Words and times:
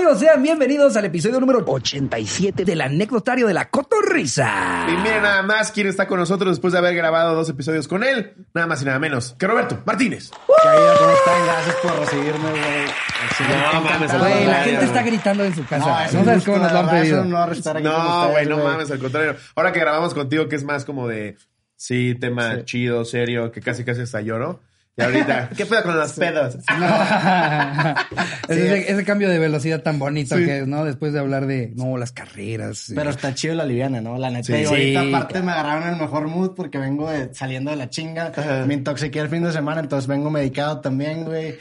amigos? 0.00 0.18
Sean 0.18 0.42
bienvenidos 0.42 0.96
al 0.96 1.04
episodio 1.04 1.40
número 1.40 1.62
87 1.66 2.64
del 2.64 2.80
anecdotario 2.80 3.46
de 3.46 3.54
la 3.54 3.68
cotorrisa. 3.68 4.86
Y 4.88 4.92
miren 5.02 5.22
nada 5.22 5.42
más 5.42 5.70
quién 5.72 5.86
está 5.86 6.06
con 6.06 6.18
nosotros 6.18 6.52
después 6.52 6.72
de 6.72 6.78
haber 6.78 6.94
grabado 6.94 7.34
dos 7.34 7.48
episodios 7.48 7.86
con 7.86 8.02
él. 8.02 8.34
Nada 8.54 8.66
más 8.66 8.80
y 8.82 8.84
nada 8.86 8.98
menos 8.98 9.34
que 9.38 9.46
Roberto 9.46 9.78
Martínez. 9.84 10.30
Caída, 10.62 10.94
¿cómo 10.98 11.10
están? 11.12 11.44
Gracias 11.46 11.76
por 11.82 11.98
recibirme, 12.00 12.50
güey. 12.50 13.72
No 13.72 13.80
mames, 13.82 14.10
al 14.10 14.18
Güey, 14.20 14.46
la 14.46 14.54
gente 14.64 14.84
está 14.86 15.02
gritando 15.02 15.44
en 15.44 15.54
su 15.54 15.66
casa. 15.66 16.06
es 16.06 16.14
No, 16.14 16.20
un 16.20 16.24
sabes 16.26 16.44
cómo 16.44 16.58
nos 16.58 16.72
lo 16.72 16.78
han 16.78 16.90
pedido. 16.90 17.24
No, 17.24 17.44
ustedes, 17.46 18.30
güey, 18.32 18.46
no 18.46 18.58
mames, 18.58 18.90
al 18.90 18.98
contrario. 18.98 19.36
Ahora 19.54 19.72
que 19.72 19.80
grabamos 19.80 20.14
contigo, 20.14 20.48
que 20.48 20.56
es 20.56 20.64
más 20.64 20.84
como 20.84 21.08
de, 21.08 21.36
sí, 21.76 22.14
tema 22.18 22.56
Sí. 22.56 22.62
chido, 22.64 23.04
serio, 23.04 23.52
que 23.52 23.60
casi 23.60 23.84
casi 23.84 24.02
hasta 24.02 24.20
lloro. 24.22 24.60
Y 25.00 25.02
ahorita, 25.02 25.48
¿qué 25.56 25.66
pedo 25.66 25.82
con 25.82 25.96
los 25.96 26.12
pedos? 26.12 26.56
ese, 28.48 28.92
ese 28.92 29.04
cambio 29.04 29.28
de 29.28 29.38
velocidad 29.38 29.82
tan 29.82 29.98
bonito 29.98 30.36
Sí. 30.36 30.44
que 30.44 30.58
es, 30.60 30.66
¿no? 30.66 30.84
Después 30.84 31.12
de 31.12 31.18
hablar 31.20 31.46
de, 31.46 31.72
no, 31.76 31.96
las 31.96 32.12
carreras. 32.12 32.92
Pero 32.94 33.10
está 33.10 33.34
chido 33.34 33.54
la 33.54 33.64
liviana, 33.64 34.00
¿no? 34.00 34.18
La 34.18 34.30
neta. 34.30 34.46
Sí. 34.46 34.52
y 34.54 34.64
ahorita 34.64 35.02
Sí, 35.02 35.08
aparte 35.14 35.42
me 35.42 35.52
agarraron 35.52 35.88
el 35.88 35.96
mejor 35.96 36.28
mood 36.28 36.54
porque 36.54 36.78
vengo 36.78 37.10
de- 37.10 37.34
saliendo 37.34 37.70
de 37.70 37.76
la 37.76 37.88
chinga. 37.90 38.32
Me 38.66 38.74
intoxiqué 38.74 39.20
el 39.20 39.28
fin 39.28 39.42
de 39.42 39.52
semana, 39.52 39.80
entonces 39.80 40.06
vengo 40.06 40.30
medicado 40.30 40.80
también, 40.80 41.24
güey. 41.24 41.56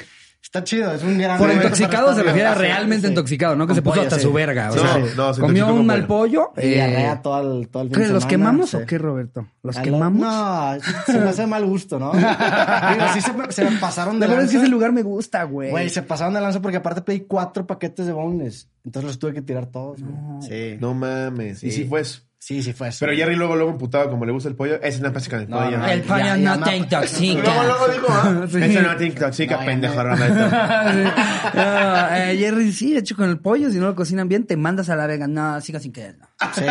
Está 0.52 0.64
chido, 0.64 0.92
es 0.92 1.04
un 1.04 1.16
gran 1.20 1.38
Por 1.38 1.52
intoxicado 1.52 2.16
se 2.16 2.24
refiere 2.24 2.48
a 2.48 2.56
realmente 2.56 3.06
Sí. 3.06 3.12
intoxicado, 3.14 3.56
¿no? 3.56 3.66
Que 3.66 3.70
Con 3.70 3.76
se 3.76 3.82
puso 3.84 3.96
pollo, 3.98 4.08
hasta 4.08 4.16
sí. 4.16 4.24
su 4.24 4.34
verga. 4.34 4.72
O 4.72 4.74
sea, 4.74 4.96
sí. 4.96 5.02
No, 5.16 5.32
se 5.32 5.42
comió 5.42 5.72
un 5.72 5.86
mal 5.86 6.08
pollo. 6.08 6.54
Y 6.58 6.62
eh, 6.74 7.20
todo 7.22 7.60
el, 7.62 7.68
todo 7.70 7.84
el 7.84 7.90
fin 7.90 8.00
¿qué, 8.00 8.08
de 8.08 8.14
¿Los 8.14 8.26
quemamos 8.26 8.72
sí. 8.72 8.78
o 8.78 8.86
qué, 8.88 8.98
Roberto? 8.98 9.46
¿Los 9.62 9.78
A 9.78 9.84
quemamos? 9.84 10.20
No, 10.20 10.72
se 11.06 11.20
me 11.20 11.30
hace 11.30 11.46
mal 11.46 11.64
gusto, 11.68 12.00
¿no? 12.00 12.12
Digo, 12.14 13.06
sí 13.14 13.22
se, 13.22 13.32
me- 13.34 13.52
se 13.52 13.64
me 13.64 13.78
pasaron 13.78 14.20
de 14.20 14.22
La 14.28 14.32
verdad 14.34 14.46
es 14.46 14.50
que 14.50 14.56
lanza. 14.58 14.66
ese 14.66 14.72
lugar 14.72 14.92
me 14.92 15.04
gusta, 15.04 15.44
güey. 15.44 15.70
Güey, 15.70 15.88
se 15.92 16.02
pasaron 16.02 16.34
de 16.34 16.42
lanza 16.42 16.60
porque 16.64 16.78
aparte 16.78 17.04
pedí 17.04 17.20
cuatro 17.28 17.68
paquetes 17.68 18.08
de 18.08 18.14
boneless. 18.14 18.68
Entonces 18.84 19.08
los 19.08 19.20
tuve 19.20 19.34
que 19.36 19.44
tirar 19.44 19.68
todos, 19.68 20.00
güey. 20.02 20.42
Sí. 20.74 20.78
No 20.82 20.96
mames. 20.96 21.64
Y 21.64 21.70
Sí. 21.70 21.84
sí 21.84 21.86
fue 21.88 22.02
eso. 22.02 22.22
Sí, 22.42 22.64
sí 22.64 22.72
fue 22.72 22.88
eso. 22.88 23.00
Pero 23.02 23.14
Jerry 23.18 23.36
luego, 23.36 23.56
luego 23.58 23.72
emputado, 23.72 24.10
como 24.10 24.26
le 24.26 24.32
gusta 24.32 24.48
el 24.48 24.56
pollo, 24.56 24.82
es 24.82 24.98
una 25.00 25.12
práctica 25.12 25.40
de 25.40 25.48
No, 25.48 25.58
pollo. 25.58 25.78
no, 25.78 25.88
El 25.88 26.02
pollo 26.04 26.20
Ya, 26.24 26.38
no 26.38 26.60
te 26.64 26.78
intoxica. 26.78 27.42
Luego, 27.44 27.64
luego 27.64 27.88
dijo, 27.90 28.08
¿ah? 28.10 28.46
Sí. 28.50 28.58
Eso 28.64 28.82
no 28.82 28.96
te 28.96 29.06
intoxica, 29.08 29.58
No, 29.58 29.66
pendejo. 29.66 29.96
No, 31.54 32.16
eh, 32.16 32.38
Jerry, 32.40 32.72
sí, 32.72 32.94
de 32.94 33.00
hecho, 33.00 33.16
con 33.18 33.30
el 33.30 33.40
pollo, 33.40 33.70
si 33.70 33.78
no 33.78 33.88
lo 33.88 33.96
cocinan 33.96 34.30
bien, 34.30 34.46
te 34.46 34.56
mandas 34.56 34.90
a 34.90 34.96
la 34.96 35.06
verga. 35.06 35.28
No, 35.28 35.60
siga 35.60 35.80
sin 35.82 35.92
querer. 35.92 36.18
no. 36.18 36.29
Sí. 36.54 36.64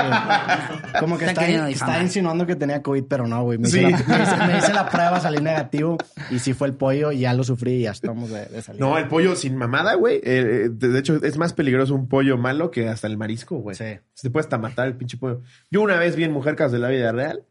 Como 0.99 1.19
que 1.19 1.27
Está 1.27 2.03
insinuando 2.03 2.47
que 2.47 2.57
tenía 2.57 2.83
COVID, 2.83 3.05
pero 3.05 3.27
no, 3.27 3.43
güey. 3.43 3.59
Me, 3.59 3.69
Sí. 3.69 3.81
hice 3.81 3.91
la, 3.91 4.17
me, 4.19 4.23
hice, 4.25 4.37
me 4.53 4.59
hice 4.59 4.73
la 4.73 4.89
prueba, 4.89 5.21
salí 5.21 5.43
negativo 5.43 5.99
y 6.31 6.39
sí 6.39 6.55
fue 6.55 6.69
el 6.69 6.75
pollo 6.75 7.13
y 7.13 7.21
ya 7.21 7.35
lo 7.35 7.45
sufrí 7.45 7.73
y 7.75 7.83
ya 7.83 7.91
estamos 7.91 8.31
de, 8.31 8.47
de 8.47 8.63
salir. 8.63 8.81
No, 8.81 8.97
el 8.99 9.09
pollo 9.09 9.37
sin 9.37 9.57
mamada, 9.57 9.95
güey. 9.95 10.17
eh, 10.17 10.21
eh, 10.25 10.69
de 10.73 10.89
de 10.89 10.99
hecho, 10.99 11.23
es 11.23 11.37
más 11.37 11.53
peligroso 11.53 11.95
un 11.95 12.09
pollo 12.09 12.39
malo 12.39 12.71
que 12.71 12.89
hasta 12.89 13.07
el 13.07 13.17
marisco, 13.19 13.57
güey. 13.59 13.77
Sí. 13.77 13.85
Se 14.15 14.29
te 14.29 14.31
puede 14.31 14.45
hasta 14.45 14.59
matar 14.59 14.87
el 14.87 14.95
pinche 14.97 15.17
pollo. 15.19 15.43
Yo 15.71 15.83
una 15.83 15.97
vez 15.99 16.17
vi 16.17 16.25
en 16.25 16.33
Mujercas 16.33 16.73
de 16.73 16.79
la 16.79 16.89
vida 16.89 17.13
real 17.13 17.45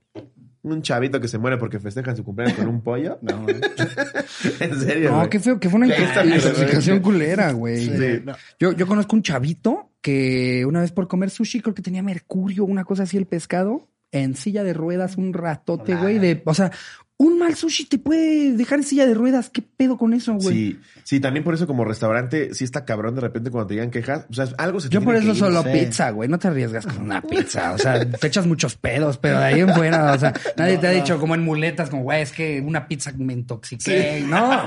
un 0.64 0.82
chavito 0.82 1.22
que 1.22 1.30
se 1.30 1.38
muere 1.38 1.56
porque 1.58 1.80
festejan 1.80 2.18
su 2.18 2.26
cumpleaños 2.26 2.58
con 2.58 2.68
un 2.68 2.82
pollo. 2.82 3.20
No, 3.22 3.44
güey. 3.44 3.56
en 4.60 4.80
serio, 4.82 5.12
No, 5.12 5.30
qué 5.30 5.40
feo, 5.40 5.60
que 5.60 5.70
fue 5.70 5.78
una 5.80 5.88
intoxicación 5.88 7.00
culera, 7.00 7.52
güey. 7.54 7.86
Sí. 7.86 8.22
no. 8.26 8.34
Yo, 8.60 8.74
yo 8.74 8.86
conozco 8.88 9.16
un 9.16 9.22
chavito 9.22 9.92
que 10.02 10.66
una 10.66 10.82
vez 10.82 10.92
por 10.92 11.08
comer 11.08 11.30
sushi, 11.30 11.62
creo 11.62 11.76
que 11.76 11.82
tenía 11.82 12.04
mercurio, 12.04 12.66
una 12.66 12.84
cosa 12.86 13.04
así, 13.04 13.18
el 13.18 13.26
pescado, 13.26 13.88
en 14.12 14.36
silla 14.36 14.64
de 14.64 14.74
ruedas, 14.74 15.18
un 15.18 15.34
ratote, 15.34 15.96
güey. 15.96 16.20
De, 16.20 16.42
o 16.46 16.54
sea, 16.54 16.72
un 17.20 17.40
mal 17.40 17.56
sushi 17.56 17.86
te 17.86 17.98
puede 17.98 18.54
dejar 18.54 18.78
en 18.78 18.84
silla 18.84 19.08
de 19.08 19.16
ruedas. 19.16 19.50
¿Qué 19.50 19.64
pedo 19.64 19.98
con 19.98 20.14
eso, 20.14 20.34
güey? 20.36 20.48
Sí, 20.56 20.80
sí, 21.04 21.20
también 21.20 21.44
por 21.44 21.56
eso 21.56 21.66
como 21.66 21.84
restaurante, 21.84 22.54
sí 22.54 22.64
está 22.64 22.86
cabrón 22.86 23.16
de 23.16 23.22
repente 23.22 23.50
cuando 23.50 23.68
te 23.68 23.74
digan 23.74 23.90
quejas. 23.90 24.28
O 24.30 24.34
sea, 24.34 24.48
algo 24.60 24.80
se 24.80 24.86
Yo 24.90 25.00
tiene 25.00 25.06
por 25.06 25.16
eso 25.16 25.26
que 25.26 25.32
ir. 25.32 25.38
solo 25.38 25.64
sí. 25.64 25.70
pizza, 25.74 26.12
güey. 26.12 26.30
No 26.30 26.38
te 26.38 26.48
arriesgas 26.50 26.86
con 26.86 27.00
una 27.02 27.22
pizza. 27.28 27.74
O 27.74 27.78
sea, 27.80 28.08
te 28.08 28.28
echas 28.28 28.46
muchos 28.46 28.76
pedos, 28.76 29.18
pero 29.18 29.40
de 29.40 29.46
ahí 29.46 29.60
en 29.62 29.74
fuera, 29.74 30.14
o 30.14 30.20
sea, 30.20 30.32
nadie 30.58 30.78
te 30.78 30.86
ha 30.88 30.92
dicho 30.92 31.20
como 31.20 31.34
en 31.34 31.44
muletas, 31.44 31.90
como, 31.90 32.04
güey, 32.04 32.22
es 32.22 32.32
que 32.32 32.62
una 32.62 32.88
pizza 32.88 33.12
me 33.18 33.34
intoxiqué. 33.34 34.24
No, 34.28 34.64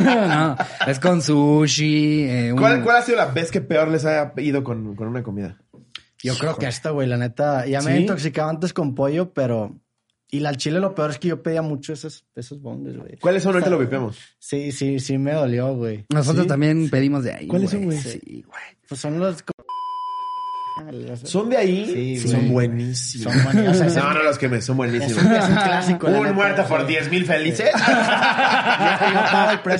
no, 0.00 0.28
no. 0.28 0.56
Es 0.86 0.98
con 0.98 1.22
sushi. 1.22 2.24
eh, 2.24 2.52
un- 2.52 2.58
¿Cuál, 2.58 2.82
¿Cuál 2.82 2.96
ha 2.96 3.02
sido 3.02 3.16
la 3.16 3.26
vez 3.26 3.50
que 3.50 3.60
peor 3.60 3.88
les 3.88 4.04
ha 4.04 4.32
ido 4.36 4.62
con, 4.62 4.94
con 4.94 5.08
una 5.08 5.22
comida? 5.22 5.56
Yo 6.22 6.36
creo 6.36 6.56
que 6.56 6.66
esta, 6.66 6.90
güey, 6.90 7.08
la 7.08 7.16
neta. 7.16 7.64
Ya 7.66 7.80
me 7.80 7.92
¿Sí? 7.92 7.96
he 7.96 8.00
intoxicado 8.02 8.50
antes 8.50 8.72
con 8.74 8.94
pollo, 8.94 9.32
pero. 9.32 9.78
Y 10.30 10.40
la 10.40 10.50
al 10.50 10.58
chile 10.58 10.78
lo 10.78 10.94
peor 10.94 11.10
es 11.10 11.18
que 11.18 11.28
yo 11.28 11.42
pedía 11.42 11.62
mucho 11.62 11.92
esos, 11.92 12.26
esos 12.34 12.60
bondes, 12.60 12.96
güey. 12.98 13.16
¿Cuáles 13.18 13.42
son? 13.42 13.54
Ahorita 13.54 13.70
lo 13.70 13.78
vipeamos. 13.78 14.18
Sí, 14.38 14.72
sí, 14.72 15.00
sí 15.00 15.16
me 15.16 15.32
dolió, 15.32 15.74
güey. 15.74 16.04
Nosotros 16.12 16.44
¿Sí? 16.44 16.48
también 16.48 16.90
pedimos 16.90 17.24
de 17.24 17.32
ahí. 17.32 17.46
¿Cuáles 17.46 17.70
son, 17.70 17.84
güey? 17.84 17.98
Sí, 17.98 18.44
güey. 18.46 18.62
Pues 18.86 19.00
son 19.00 19.18
los. 19.18 19.42
¿Son 21.24 21.48
de 21.50 21.56
ahí? 21.56 22.18
Sí, 22.20 22.28
son 22.28 22.48
buenísimos. 22.50 23.32
Son 23.32 23.44
buenos. 23.44 23.72
O 23.72 23.74
sea, 23.78 23.86
es 23.86 23.96
el- 23.96 24.02
No, 24.02 24.14
no 24.14 24.22
los 24.22 24.38
que 24.38 24.48
me 24.48 24.60
son 24.60 24.74
Es 24.74 24.76
buenísimos. 24.78 25.22
un, 25.24 25.32
es 25.32 25.48
un 25.48 25.54
clásico. 25.54 26.08
la 26.08 26.16
Un 26.18 26.22
neta, 26.24 26.34
muerto 26.34 26.64
por 26.66 26.80
sí. 26.82 26.86
10 26.86 27.10
mil 27.10 27.24
felices. 27.26 27.70
Yo. 27.74 29.18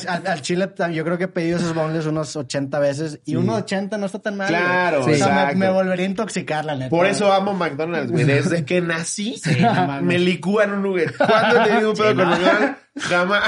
Al, 0.09 0.27
al 0.27 0.43
chile, 0.43 0.69
yo 0.93 1.05
creo 1.05 1.19
que 1.19 1.25
he 1.25 1.29
pedido 1.29 1.59
esos 1.59 1.75
bonles 1.75 2.07
unos 2.07 2.35
80 2.37 2.79
veces. 2.79 3.21
Y 3.25 3.37
uno 3.37 3.55
de 3.57 3.63
80 3.63 3.99
no 3.99 4.07
está 4.07 4.19
tan 4.19 4.37
mal. 4.37 4.49
Claro, 4.49 5.05
O 5.05 5.15
sea, 5.15 5.47
me, 5.49 5.55
me 5.55 5.71
volvería 5.71 6.07
a 6.07 6.09
intoxicar, 6.09 6.65
la 6.65 6.75
neta. 6.75 6.91
Por 6.91 7.07
eso 7.07 7.33
amo 7.33 7.55
McDonald's, 7.55 8.11
güey. 8.11 8.25
Desde 8.25 8.65
que 8.65 8.81
nací, 8.81 9.41
no 9.61 10.03
me 10.03 10.19
licúan 10.19 10.73
un 10.73 10.83
nugget. 10.83 11.17
¿Cuándo 11.17 11.63
he 11.63 11.69
tenido 11.69 11.91
un 11.91 11.97
pedo 11.97 12.11
Sí, 12.11 12.17
con? 12.17 12.77
Jamás. 13.03 13.43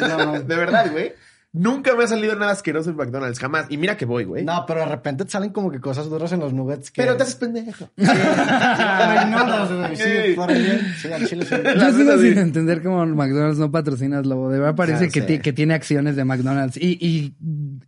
No. 0.00 0.40
De 0.40 0.56
verdad, 0.56 0.90
güey. 0.90 1.12
Nunca 1.58 1.96
me 1.96 2.04
ha 2.04 2.06
salido 2.06 2.36
nada 2.36 2.52
asqueroso 2.52 2.90
en 2.90 2.96
McDonald's, 2.96 3.38
jamás. 3.38 3.64
Y 3.70 3.78
mira 3.78 3.96
que 3.96 4.04
voy, 4.04 4.24
güey. 4.24 4.44
No, 4.44 4.64
pero 4.66 4.80
de 4.80 4.86
repente 4.86 5.24
te 5.24 5.30
salen 5.30 5.50
como 5.50 5.70
que 5.70 5.80
cosas 5.80 6.10
duras 6.10 6.30
en 6.32 6.40
los 6.40 6.52
nuggets. 6.52 6.90
Que... 6.90 7.00
Pero 7.00 7.16
te 7.16 7.22
haces 7.22 7.36
pendejo. 7.36 7.88
Sí, 7.96 8.04
pero 8.06 9.22
ignoras, 9.22 9.72
güey. 9.72 9.96
Sí, 9.96 10.02
Sí. 10.02 10.32
por 10.34 10.48
bien. 10.52 10.80
Sí, 11.00 11.12
al 11.12 11.26
chile 11.26 11.44
sí. 11.46 11.54
Yo 11.78 11.92
sigo 11.92 12.18
sin 12.18 12.38
entender 12.38 12.82
cómo 12.82 13.06
McDonald's 13.06 13.58
no 13.58 13.70
patrocina 13.70 14.20
Lobo. 14.20 14.50
De 14.50 14.58
verdad 14.58 14.74
parece 14.74 15.08
que, 15.08 15.40
que 15.40 15.52
tiene 15.52 15.74
acciones 15.74 16.14
de 16.16 16.24
McDonald's. 16.24 16.76
Y, 16.76 16.98
y 17.00 17.34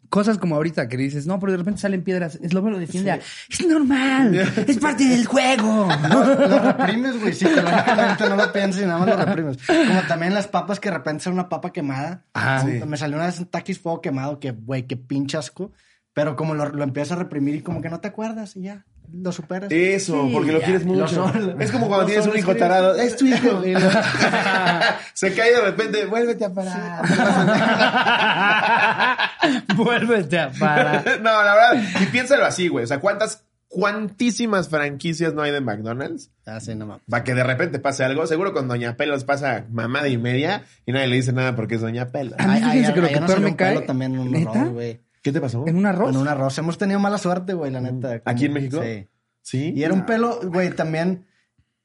cosas 0.09 0.39
como 0.39 0.57
ahorita 0.57 0.89
que 0.89 0.97
dices, 0.97 1.27
no, 1.27 1.39
pero 1.39 1.53
de 1.53 1.59
repente 1.59 1.81
salen 1.81 2.03
piedras. 2.03 2.39
Es 2.43 2.53
lo 2.53 2.63
defiende. 2.79 3.13
a, 3.13 3.21
Es 3.49 3.67
normal. 3.67 4.35
es 4.67 4.79
parte 4.79 5.05
del 5.05 5.27
juego. 5.27 5.89
Lo 6.09 6.59
reprimes, 6.59 7.21
güey. 7.21 7.33
Psicológicamente 7.33 8.29
no 8.29 8.37
lo 8.37 8.53
piensas 8.53 8.83
y 8.83 8.87
nada 8.87 8.99
más 8.99 9.09
lo 9.09 9.25
reprimes. 9.25 9.59
Como 9.67 10.03
también 10.03 10.35
las 10.35 10.49
papas 10.49 10.81
que 10.81 10.91
de 10.91 10.97
repente 10.97 11.25
son 11.25 11.35
una 11.35 11.49
papa 11.49 11.73
quemada. 11.73 12.25
Ajá. 12.33 12.65
Sí. 12.65 12.81
Me 12.87 12.97
salió 12.97 13.17
una 13.17 13.27
vez 13.27 13.39
un 13.39 13.47
taquis 13.47 13.79
fuego 13.79 14.01
quemado 14.01 14.41
que, 14.41 14.53
güey, 14.53 14.87
qué 14.87 14.97
pinche 14.97 15.37
asco. 15.37 15.73
Pero 16.15 16.37
como 16.37 16.55
lo, 16.55 16.69
lo 16.71 16.85
empiezas 16.85 17.13
a 17.13 17.17
reprimir 17.17 17.55
y 17.57 17.63
como 17.63 17.81
que 17.81 17.91
no 17.91 18.01
te 18.01 18.09
acuerdas 18.09 18.57
y 18.57 18.63
ya, 18.63 18.87
lo 19.13 19.33
superas. 19.33 19.71
Eso, 19.73 20.25
Sí, 20.27 20.31
porque 20.33 20.53
lo 20.53 20.59
ya. 20.61 20.65
quieres 20.65 20.85
mucho. 20.85 21.33
Lo 21.35 21.59
es 21.61 21.71
como 21.73 21.89
cuando 21.89 22.07
tienes 22.07 22.27
un 22.27 22.37
hijo 22.39 22.55
tarado. 22.57 22.95
Es 22.97 23.17
tu 23.17 23.27
hijo. 23.27 23.63
Se 25.15 25.33
cae 25.35 25.53
de 25.53 25.61
repente, 25.61 26.07
vuélvete 26.07 26.45
a 26.45 26.53
parar. 26.53 27.05
Vuélvete 29.77 30.39
a 30.39 30.51
parar. 30.51 31.05
no, 31.23 31.43
la 31.43 31.55
verdad. 31.55 31.83
Y 32.01 32.07
piénsalo 32.07 32.45
así, 32.45 32.69
güey. 32.69 32.85
O 32.85 32.87
sea, 32.87 33.01
¿cuántas, 33.01 33.45
cuantísimas 33.69 34.69
franquicias 34.69 35.35
no 35.35 35.43
hay 35.43 35.53
de 35.53 35.61
McDonald's? 35.61 36.31
Ah, 36.47 36.61
sí, 36.61 36.75
no 36.75 36.87
mames. 36.87 37.03
Para 37.09 37.25
que 37.25 37.35
de 37.35 37.45
repente 37.45 37.79
pase 37.79 38.05
algo. 38.05 38.27
Seguro 38.27 38.53
con 38.53 38.69
Doña 38.69 38.97
Pelos 38.97 39.25
pasa 39.25 39.65
mamada 39.71 40.09
y 40.09 40.19
media 40.19 40.65
y 40.87 40.93
nadie 40.93 41.09
le 41.09 41.17
dice 41.17 41.33
nada 41.33 41.57
porque 41.57 41.77
es 41.77 41.81
Doña 41.81 42.09
Pelos. 42.11 42.35
A 42.39 42.47
mí 42.47 42.61
fíjense 42.61 42.95
que 42.95 43.01
lo 43.01 43.09
que 43.09 43.41
me 43.41 43.57
cae- 43.57 43.81
también 43.87 44.19
un 44.19 44.45
güey. 44.73 45.01
¿Qué 45.23 45.33
te 45.33 45.41
pasó? 45.41 45.65
¿En 45.67 45.77
un 45.77 45.87
arroz? 45.87 46.11
En 46.15 46.17
un 46.21 46.29
arroz. 46.29 46.56
Hemos 46.59 46.79
tenido 46.79 46.99
mala 47.01 47.19
suerte, 47.19 47.53
güey, 47.55 47.71
la 47.71 47.81
neta. 47.81 48.21
¿Aquí 48.25 48.47
en 48.47 48.53
México? 48.53 48.81
Sí. 48.83 49.06
Sí. 49.43 49.73
Y 49.75 49.83
era 49.83 49.95
un 49.95 50.05
pelo, 50.06 50.41
güey, 50.45 50.71
también. 50.71 51.25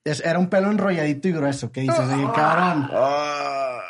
es- 0.05 0.19
era 0.25 0.37
un 0.37 0.47
pelo 0.49 0.69
enrolladito 0.69 1.27
y 1.29 1.31
grueso. 1.31 1.71
¿Qué 1.71 1.81
dices? 1.81 1.97
Oye, 1.99 2.27
cabrón. 2.35 2.89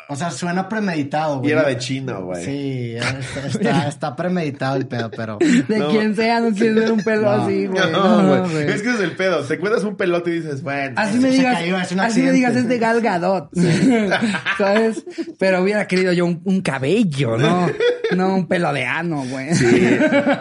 O 0.08 0.16
sea, 0.16 0.30
suena 0.30 0.68
premeditado, 0.68 1.38
güey. 1.38 1.48
y 1.48 1.52
era 1.52 1.64
de 1.66 1.78
chino, 1.78 2.24
güey. 2.24 2.44
Sí, 2.44 2.94
está, 3.46 3.88
está, 3.88 4.16
premeditado 4.16 4.76
el 4.76 4.86
pedo, 4.86 5.10
pero. 5.10 5.38
De 5.40 5.78
No. 5.78 5.88
quien 5.88 6.14
sea, 6.14 6.40
no 6.40 6.52
quieres 6.54 6.74
ver 6.74 6.92
un 6.92 7.02
pelo 7.02 7.22
No. 7.22 7.42
así, 7.44 7.66
güey. 7.68 7.90
No, 7.92 8.22
No, 8.22 8.48
güey. 8.50 8.68
es 8.70 8.82
que 8.82 8.90
es 8.90 9.00
el 9.00 9.12
pedo. 9.16 9.40
Te 9.44 9.58
cuentas 9.58 9.82
un 9.84 9.96
pelote 9.96 10.30
y 10.30 10.34
dices, 10.40 10.62
bueno. 10.62 10.94
Así 10.96 11.14
Se- 11.14 11.20
me 11.20 11.30
se 11.30 11.36
digas, 11.38 11.54
cayó, 11.58 11.78
es 11.80 11.92
un 11.92 12.00
así 12.00 12.22
me 12.22 12.32
digas 12.32 12.54
es 12.56 12.68
de 12.68 12.78
Gal 12.78 13.00
Gadot, 13.00 13.48
¿sabes? 14.58 15.04
Pero 15.38 15.62
hubiera 15.62 15.86
querido 15.86 16.12
yo 16.12 16.26
un, 16.26 16.40
un 16.44 16.60
cabello, 16.60 17.36
¿no? 17.36 17.68
No 18.16 18.34
un 18.34 18.46
pelo 18.46 18.72
de 18.72 18.84
ano, 18.84 19.24
güey. 19.28 19.54
Sí. 19.54 19.96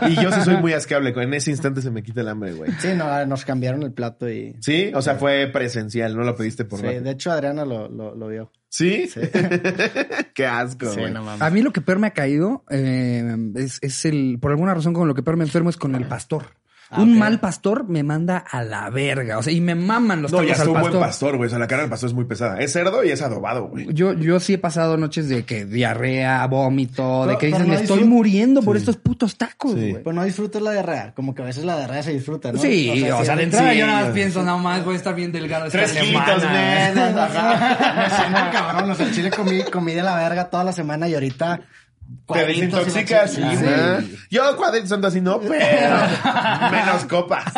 Y 0.10 0.16
yo 0.22 0.32
sí 0.32 0.42
soy 0.44 0.58
muy 0.58 0.74
asqueable. 0.74 1.14
En 1.16 1.34
ese 1.34 1.52
instante 1.52 1.82
se 1.82 1.90
me 1.92 2.04
quita 2.04 2.22
el 2.22 2.28
hambre, 2.28 2.54
güey. 2.54 2.72
Sí, 2.80 2.90
no, 2.96 3.26
nos 3.26 3.46
cambiaron 3.46 3.84
el 3.84 3.94
plato 3.94 4.30
y. 4.30 4.56
Sí, 4.60 4.92
o 4.94 5.02
sea, 5.02 5.16
fue 5.16 5.48
presencial, 5.48 6.16
no 6.16 6.24
lo 6.24 6.36
pediste 6.36 6.66
por 6.66 6.80
Sí, 6.82 6.88
de 6.88 7.12
hecho, 7.12 7.32
Adriana 7.32 7.66
lo, 7.66 7.88
lo, 7.90 8.14
lo 8.16 8.28
vio. 8.28 8.52
¿Sí? 8.76 9.08
Qué 10.34 10.48
asco, 10.48 10.90
Sí, 10.90 11.00
güey. 11.02 11.14
no 11.14 11.22
mames. 11.24 11.44
A 11.44 11.52
mí 11.52 11.62
lo 11.62 11.72
que 11.72 11.80
peor 11.82 12.00
me 12.00 12.08
ha 12.08 12.14
caído 12.14 12.64
eh, 12.72 13.24
es, 13.54 13.78
es 13.84 14.04
el, 14.06 14.40
por 14.42 14.50
alguna 14.50 14.74
razón 14.74 14.96
con 14.96 15.08
lo 15.08 15.14
que 15.14 15.22
peor 15.22 15.38
me 15.38 15.44
enfermo 15.44 15.70
es 15.70 15.78
con 15.78 15.94
el 15.94 16.08
pastor. 16.08 16.46
Un 16.98 17.14
ok. 17.14 17.18
mal 17.20 17.40
pastor 17.40 17.88
me 17.88 18.04
manda 18.04 18.38
a 18.38 18.64
la 18.64 18.90
verga. 18.90 19.38
O 19.38 19.44
sea, 19.44 19.54
y 19.54 19.62
me 19.62 19.76
maman 19.76 20.22
los 20.22 20.32
No, 20.32 20.38
tacos 20.40 20.48
ya 20.48 20.52
está 20.54 20.64
al 20.64 20.70
un 20.70 20.82
buen 20.82 21.00
pastor. 21.00 21.38
güey. 21.38 21.48
O 21.48 21.50
sea, 21.50 21.60
la 21.60 21.68
carne 21.68 21.84
del 21.84 21.90
pastor 21.90 22.10
es 22.10 22.14
muy 22.16 22.26
pesada. 22.26 22.60
Es 22.60 22.74
cerdo 22.74 23.04
y 23.04 23.10
es 23.12 23.22
adobado, 23.22 23.68
güey. 23.68 23.88
Yo, 23.94 24.14
yo 24.14 24.40
sí 24.40 24.54
he 24.54 24.58
pasado 24.58 24.98
noches 24.98 25.30
de 25.30 25.44
que 25.46 25.66
diarrea, 25.66 26.46
vómito, 26.48 27.22
de 27.22 27.28
Pero- 27.28 27.38
que 27.40 27.46
pero 27.48 27.58
dicen, 27.58 27.68
no 27.72 27.74
me 27.78 27.82
estoy 27.82 28.04
muriendo 28.04 28.62
por 28.62 28.78
estos 28.78 28.98
putos 28.98 29.38
tacos, 29.38 29.74
Sí. 29.74 29.92
güey. 29.92 30.04
Pues 30.04 30.16
no 30.16 30.24
disfrutas 30.24 30.62
la 30.62 30.72
diarrea. 30.72 31.14
Como 31.14 31.34
que 31.36 31.42
a 31.42 31.46
veces 31.46 31.64
la 31.66 31.78
diarrea 31.78 32.04
se 32.04 32.12
disfruta, 32.14 32.52
¿no? 32.52 32.60
Sí, 32.60 32.90
o 33.12 33.24
sea, 33.24 33.34
sí, 33.34 33.38
de 33.38 33.44
entrada 33.44 33.72
sí, 33.72 33.78
yo 33.80 33.86
nada 33.88 34.00
más 34.00 34.08
sí. 34.08 34.14
pienso, 34.14 34.44
nada 34.44 34.58
más 34.58 34.86
voy 34.86 34.94
a 34.94 34.98
estar 34.98 35.16
bien 35.16 35.32
delgado 35.32 35.66
esta 35.66 35.78
Tres 35.80 35.92
semana. 35.92 36.36
menos. 36.38 37.20
ajá. 37.20 37.94
Me 38.04 38.10
siento 38.16 38.40
cabrón. 38.52 38.92
O 38.92 38.96
sea, 38.96 39.06
el 39.08 39.14
chile 39.14 39.30
comí, 39.32 39.64
comí 39.64 39.94
de 39.94 40.04
la 40.04 40.16
verga 40.16 40.50
toda 40.50 40.64
la 40.64 40.72
semana 40.74 41.08
y 41.08 41.14
ahorita. 41.14 41.62
Te 42.32 42.46
desintoxicas, 42.46 43.34
sí. 43.34 43.42
Yo 44.30 44.56
cuadritos 44.58 44.90
son 44.90 45.04
así, 45.06 45.22
no, 45.22 45.40
pero 45.40 45.52
menos 46.72 47.06
copas. 47.10 47.46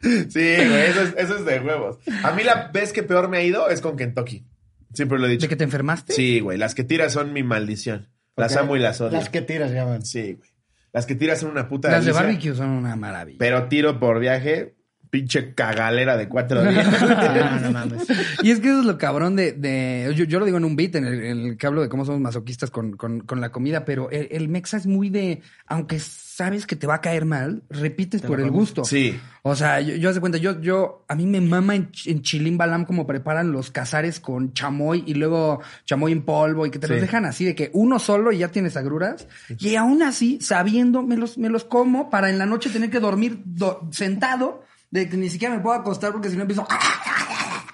sí, 0.00 0.56
güey, 0.56 0.82
eso 0.86 1.02
es, 1.02 1.14
eso 1.16 1.36
es 1.36 1.44
de 1.44 1.60
huevos. 1.60 1.98
A 2.22 2.32
mí 2.32 2.42
la 2.42 2.68
vez 2.68 2.92
que 2.92 3.02
peor 3.02 3.28
me 3.28 3.38
ha 3.38 3.42
ido 3.42 3.68
es 3.68 3.80
con 3.80 3.96
Kentucky. 3.96 4.44
Siempre 4.92 5.18
lo 5.18 5.26
he 5.26 5.30
dicho. 5.30 5.42
¿De 5.42 5.48
que 5.48 5.56
te 5.56 5.64
enfermaste? 5.64 6.12
Sí, 6.12 6.40
güey, 6.40 6.58
las 6.58 6.74
que 6.74 6.84
tiras 6.84 7.12
son 7.12 7.32
mi 7.32 7.42
maldición. 7.42 8.08
Las 8.36 8.56
amo 8.56 8.76
y 8.76 8.78
las 8.78 9.00
odio. 9.00 9.18
Las 9.18 9.28
que 9.28 9.42
tiras, 9.42 9.72
ya 9.72 9.84
van. 9.84 10.04
Sí, 10.04 10.34
güey. 10.34 10.50
Las 10.92 11.06
que 11.06 11.14
tiras 11.14 11.40
son 11.40 11.50
una 11.50 11.68
puta 11.68 11.90
Las 11.90 12.04
de 12.04 12.12
barbecue 12.12 12.54
son 12.54 12.70
una 12.70 12.96
maravilla. 12.96 13.38
Pero 13.38 13.68
tiro 13.68 14.00
por 14.00 14.20
viaje, 14.20 14.76
pinche 15.10 15.54
cagalera 15.54 16.16
de 16.16 16.28
cuatro 16.28 16.62
días. 16.62 16.86
No, 17.00 17.60
no 17.60 17.70
mames. 17.72 18.06
Y 18.42 18.50
es 18.50 18.60
que 18.60 18.68
eso 18.68 18.80
es 18.80 18.86
lo 18.86 18.98
cabrón 18.98 19.36
de... 19.36 19.52
de- 19.52 20.12
yo, 20.14 20.24
yo 20.24 20.38
lo 20.38 20.44
digo 20.46 20.58
en 20.58 20.64
un 20.64 20.76
beat, 20.76 20.94
en 20.96 21.04
el, 21.04 21.24
en 21.24 21.38
el 21.46 21.56
que 21.56 21.66
hablo 21.66 21.82
de 21.82 21.88
cómo 21.88 22.04
somos 22.04 22.20
masoquistas 22.20 22.70
con, 22.70 22.96
con- 22.96 23.20
con 23.20 23.40
la 23.40 23.50
comida, 23.50 23.84
pero 23.84 24.10
el, 24.10 24.28
el 24.30 24.48
mexa 24.48 24.76
es 24.76 24.86
muy 24.86 25.10
de... 25.10 25.40
Aunque 25.66 25.98
sabes 26.00 26.66
que 26.66 26.76
te 26.76 26.86
va 26.86 26.96
a 26.96 27.00
caer 27.00 27.24
mal, 27.24 27.62
repites 27.68 28.22
por 28.22 28.40
el 28.40 28.50
gusto. 28.50 28.84
Sí. 28.84 29.18
O 29.42 29.54
sea, 29.56 29.80
yo, 29.80 29.94
yo 29.96 30.10
hace 30.10 30.20
cuenta, 30.20 30.38
yo, 30.38 30.60
yo, 30.60 31.04
a 31.08 31.14
mí 31.14 31.26
me 31.26 31.40
mama 31.40 31.74
en, 31.74 31.90
en 32.06 32.22
Chilín 32.22 32.56
Balam 32.58 32.84
como 32.84 33.06
preparan 33.06 33.50
los 33.52 33.70
cazares 33.70 34.20
con 34.20 34.52
chamoy 34.52 35.02
y 35.06 35.14
luego 35.14 35.60
chamoy 35.84 36.12
en 36.12 36.22
polvo 36.22 36.66
y 36.66 36.70
que 36.70 36.78
te 36.78 36.86
los 36.88 37.00
dejan 37.00 37.24
así 37.24 37.44
de 37.44 37.54
que 37.54 37.70
uno 37.72 37.98
solo 37.98 38.30
y 38.32 38.38
ya 38.38 38.48
tienes 38.48 38.76
agruras. 38.76 39.26
Y 39.58 39.74
aún 39.76 40.02
así, 40.02 40.38
sabiendo, 40.40 41.02
me 41.02 41.16
los, 41.16 41.38
me 41.38 41.48
los 41.48 41.64
como 41.64 42.08
para 42.10 42.30
en 42.30 42.38
la 42.38 42.46
noche 42.46 42.70
tener 42.70 42.90
que 42.90 43.00
dormir 43.00 43.40
do- 43.44 43.88
sentado, 43.90 44.62
de 44.90 45.08
que 45.08 45.16
ni 45.16 45.28
siquiera 45.30 45.54
me 45.54 45.60
puedo 45.60 45.76
acostar 45.76 46.12
porque 46.12 46.30
si 46.30 46.36
no 46.36 46.42
empiezo... 46.42 46.66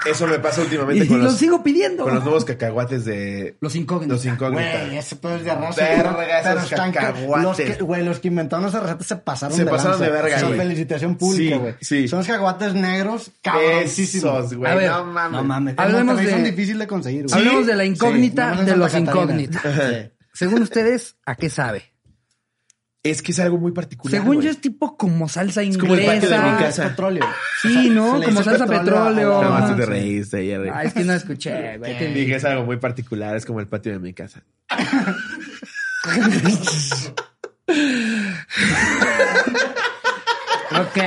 Eso 0.06 0.26
me 0.26 0.38
pasa 0.38 0.60
últimamente 0.60 1.06
Y 1.06 1.08
con 1.08 1.16
los 1.22 1.28
los, 1.32 1.38
sigo 1.38 1.62
pidiendo. 1.62 2.04
con 2.04 2.14
los 2.14 2.22
nuevos 2.24 2.44
cacahuates 2.44 3.06
de... 3.06 3.56
Los 3.62 3.74
incógnitos. 3.74 4.18
Los 4.22 4.26
incógnitas. 4.34 4.86
Güey, 4.88 4.98
ese 4.98 5.16
pedo 5.16 5.36
es 5.36 5.44
de 5.44 5.54
raza. 5.54 5.80
Verga, 5.82 6.40
esos 6.56 6.70
cacahuates. 6.70 7.42
Los 7.42 7.56
que, 7.56 7.82
güey, 7.82 8.04
los 8.04 8.20
que 8.20 8.28
inventaron 8.28 8.66
esa 8.66 8.80
receta 8.80 9.02
se 9.02 9.16
pasaron 9.16 9.56
Se 9.56 9.64
de 9.64 9.70
pasaron 9.70 9.92
lanza. 9.92 10.04
de 10.04 10.10
verga, 10.22 10.38
Son 10.40 10.48
güey. 10.50 10.60
felicitación 10.60 11.16
pública, 11.16 11.56
güey. 11.56 11.74
sí. 11.80 12.06
Son 12.06 12.18
los 12.18 12.26
cacahuates 12.26 12.74
negros 12.74 13.30
cabroncísimos. 13.40 14.38
Esos, 14.46 14.54
güey. 14.58 14.86
No 14.86 15.04
mames. 15.06 15.32
No 15.32 15.44
mames. 15.44 15.74
Hablemos 15.78 16.18
de- 16.18 16.30
Son 16.30 16.44
difíciles 16.44 16.78
de 16.80 16.86
conseguir, 16.86 17.22
güey. 17.26 17.34
Hablemos 17.38 17.66
de 17.66 17.74
la 17.76 17.84
incógnita 17.86 18.42
Sí, 18.50 18.56
no, 18.56 18.62
no 18.62 18.70
de 18.70 18.76
los. 18.76 18.92
Sí. 19.62 20.10
Según 20.34 20.60
ustedes, 20.62 21.16
¿a 21.24 21.34
qué 21.36 21.48
sabe? 21.48 21.93
Es 23.04 23.20
que 23.20 23.32
es 23.32 23.38
algo 23.38 23.58
muy 23.58 23.72
particular. 23.72 24.18
Según 24.18 24.36
güey. 24.36 24.46
yo 24.46 24.50
es 24.50 24.60
tipo 24.62 24.96
como 24.96 25.28
salsa 25.28 25.62
inglesa. 25.62 25.80
como 25.80 25.94
el 25.94 26.06
patio 26.06 26.30
de 26.30 26.38
mi 26.38 26.50
casa. 26.56 26.84
es 26.84 26.88
petróleo. 26.90 27.26
Sí, 27.60 27.90
¿no? 27.90 28.12
Como 28.22 28.42
salsa 28.42 28.66
petróleo. 28.66 29.42
la- 29.42 29.48
más 29.50 29.76
te 29.76 29.84
reíste. 29.86 30.70
Ah, 30.72 30.84
es 30.84 30.94
que 30.94 31.04
no 31.04 31.12
escuché, 31.12 31.76
güey. 31.76 31.98
Te- 31.98 32.14
Dije, 32.14 32.36
es 32.36 32.44
algo 32.46 32.64
muy 32.64 32.78
particular. 32.78 33.36
Es 33.36 33.44
como 33.44 33.60
el 33.60 33.66
patio 33.66 33.92
de 33.92 33.98
mi 33.98 34.14
casa. 34.14 34.42
Ok, 40.76 40.98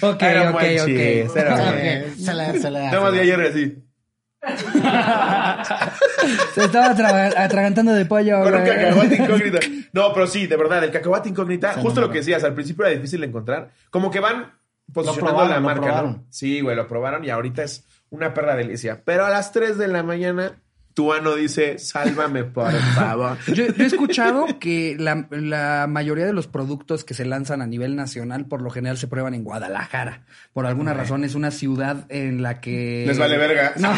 ok, 0.00 0.22
ok, 0.50 0.62
ok. 0.82 1.32
Se 2.18 2.34
le, 2.34 2.60
se 2.60 2.70
le 2.70 2.78
da. 2.80 2.90
Nada 2.90 3.00
más 3.02 3.12
vi 3.12 3.18
a 3.20 3.24
Jerry 3.24 3.46
así. 3.48 3.76
Se 6.54 6.64
estaba 6.64 6.90
atra- 6.94 7.32
atragantando 7.36 7.92
de 7.92 8.04
pollo, 8.06 8.42
Con 8.42 8.54
un 8.54 8.64
cacahuate 8.64 9.16
incógnita. 9.22 9.58
No, 9.92 10.12
pero 10.12 10.26
sí, 10.26 10.46
de 10.46 10.56
verdad, 10.56 10.82
el 10.84 10.90
cacahuate 10.90 11.28
incógnita, 11.28 11.74
Se 11.74 11.80
justo 11.80 12.00
lo 12.00 12.10
que 12.10 12.18
decías, 12.18 12.42
al 12.44 12.54
principio 12.54 12.84
era 12.86 12.94
difícil 12.94 13.20
de 13.20 13.26
encontrar. 13.26 13.70
Como 13.90 14.10
que 14.10 14.20
van 14.20 14.52
posicionando 14.92 15.36
probaron, 15.38 15.50
la 15.50 15.60
marca, 15.60 16.02
¿no? 16.02 16.24
Sí, 16.30 16.60
güey, 16.60 16.76
lo 16.76 16.86
probaron 16.86 17.24
y 17.24 17.30
ahorita 17.30 17.62
es 17.62 17.84
una 18.10 18.34
perra 18.34 18.56
delicia. 18.56 19.02
Pero 19.04 19.24
a 19.24 19.30
las 19.30 19.52
3 19.52 19.78
de 19.78 19.88
la 19.88 20.02
mañana, 20.02 20.58
tu 20.94 21.12
ano 21.12 21.34
dice, 21.34 21.78
sálvame, 21.78 22.44
por 22.44 22.70
favor. 22.72 23.38
Yo, 23.46 23.66
yo 23.66 23.84
he 23.84 23.86
escuchado 23.86 24.46
que 24.60 24.96
la, 24.98 25.26
la 25.30 25.86
mayoría 25.88 26.26
de 26.26 26.32
los 26.32 26.46
productos 26.46 27.02
que 27.04 27.14
se 27.14 27.24
lanzan 27.24 27.62
a 27.62 27.66
nivel 27.66 27.96
nacional 27.96 28.46
por 28.46 28.60
lo 28.62 28.70
general 28.70 28.98
se 28.98 29.06
prueban 29.08 29.32
en 29.34 29.42
Guadalajara. 29.44 30.22
Por 30.52 30.66
alguna 30.66 30.92
razón 30.94 31.24
es 31.24 31.34
una 31.34 31.50
ciudad 31.50 32.04
en 32.10 32.42
la 32.42 32.60
que... 32.60 33.04
Les 33.06 33.18
vale 33.18 33.38
verga. 33.38 33.72
No, 33.76 33.90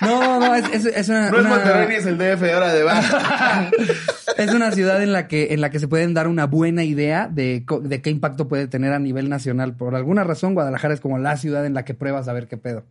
no, 0.00 0.40
no, 0.40 0.54
es, 0.54 0.64
es- 0.72 0.86
es 0.86 1.08
una... 1.08 1.30
No 1.30 1.36
es 1.38 1.40
una- 1.44 1.50
Monterrey 1.56 1.88
ni 1.88 1.94
es 1.96 2.06
el 2.06 2.16
DF, 2.18 2.42
ahora 2.54 2.72
de 2.72 2.84
es 4.38 4.52
una 4.52 4.72
ciudad 4.72 5.02
en 5.02 5.12
la 5.12 5.28
que 5.28 5.52
en 5.54 5.60
la 5.60 5.70
que 5.70 5.78
se 5.78 5.88
pueden 5.88 6.14
dar 6.14 6.28
una 6.28 6.46
buena 6.46 6.84
idea 6.84 7.28
de, 7.30 7.64
de 7.82 8.02
qué 8.02 8.10
impacto 8.10 8.48
puede 8.48 8.66
tener 8.68 8.92
a 8.92 8.98
nivel 8.98 9.28
nacional. 9.28 9.74
Por 9.76 9.94
alguna 9.94 10.24
razón, 10.24 10.54
Guadalajara 10.54 10.94
es 10.94 11.00
como 11.00 11.18
la 11.18 11.36
ciudad 11.36 11.66
en 11.66 11.74
la 11.74 11.84
que 11.84 11.94
pruebas 11.94 12.28
a 12.28 12.32
ver 12.32 12.48
qué 12.48 12.56
pedo. 12.56 12.84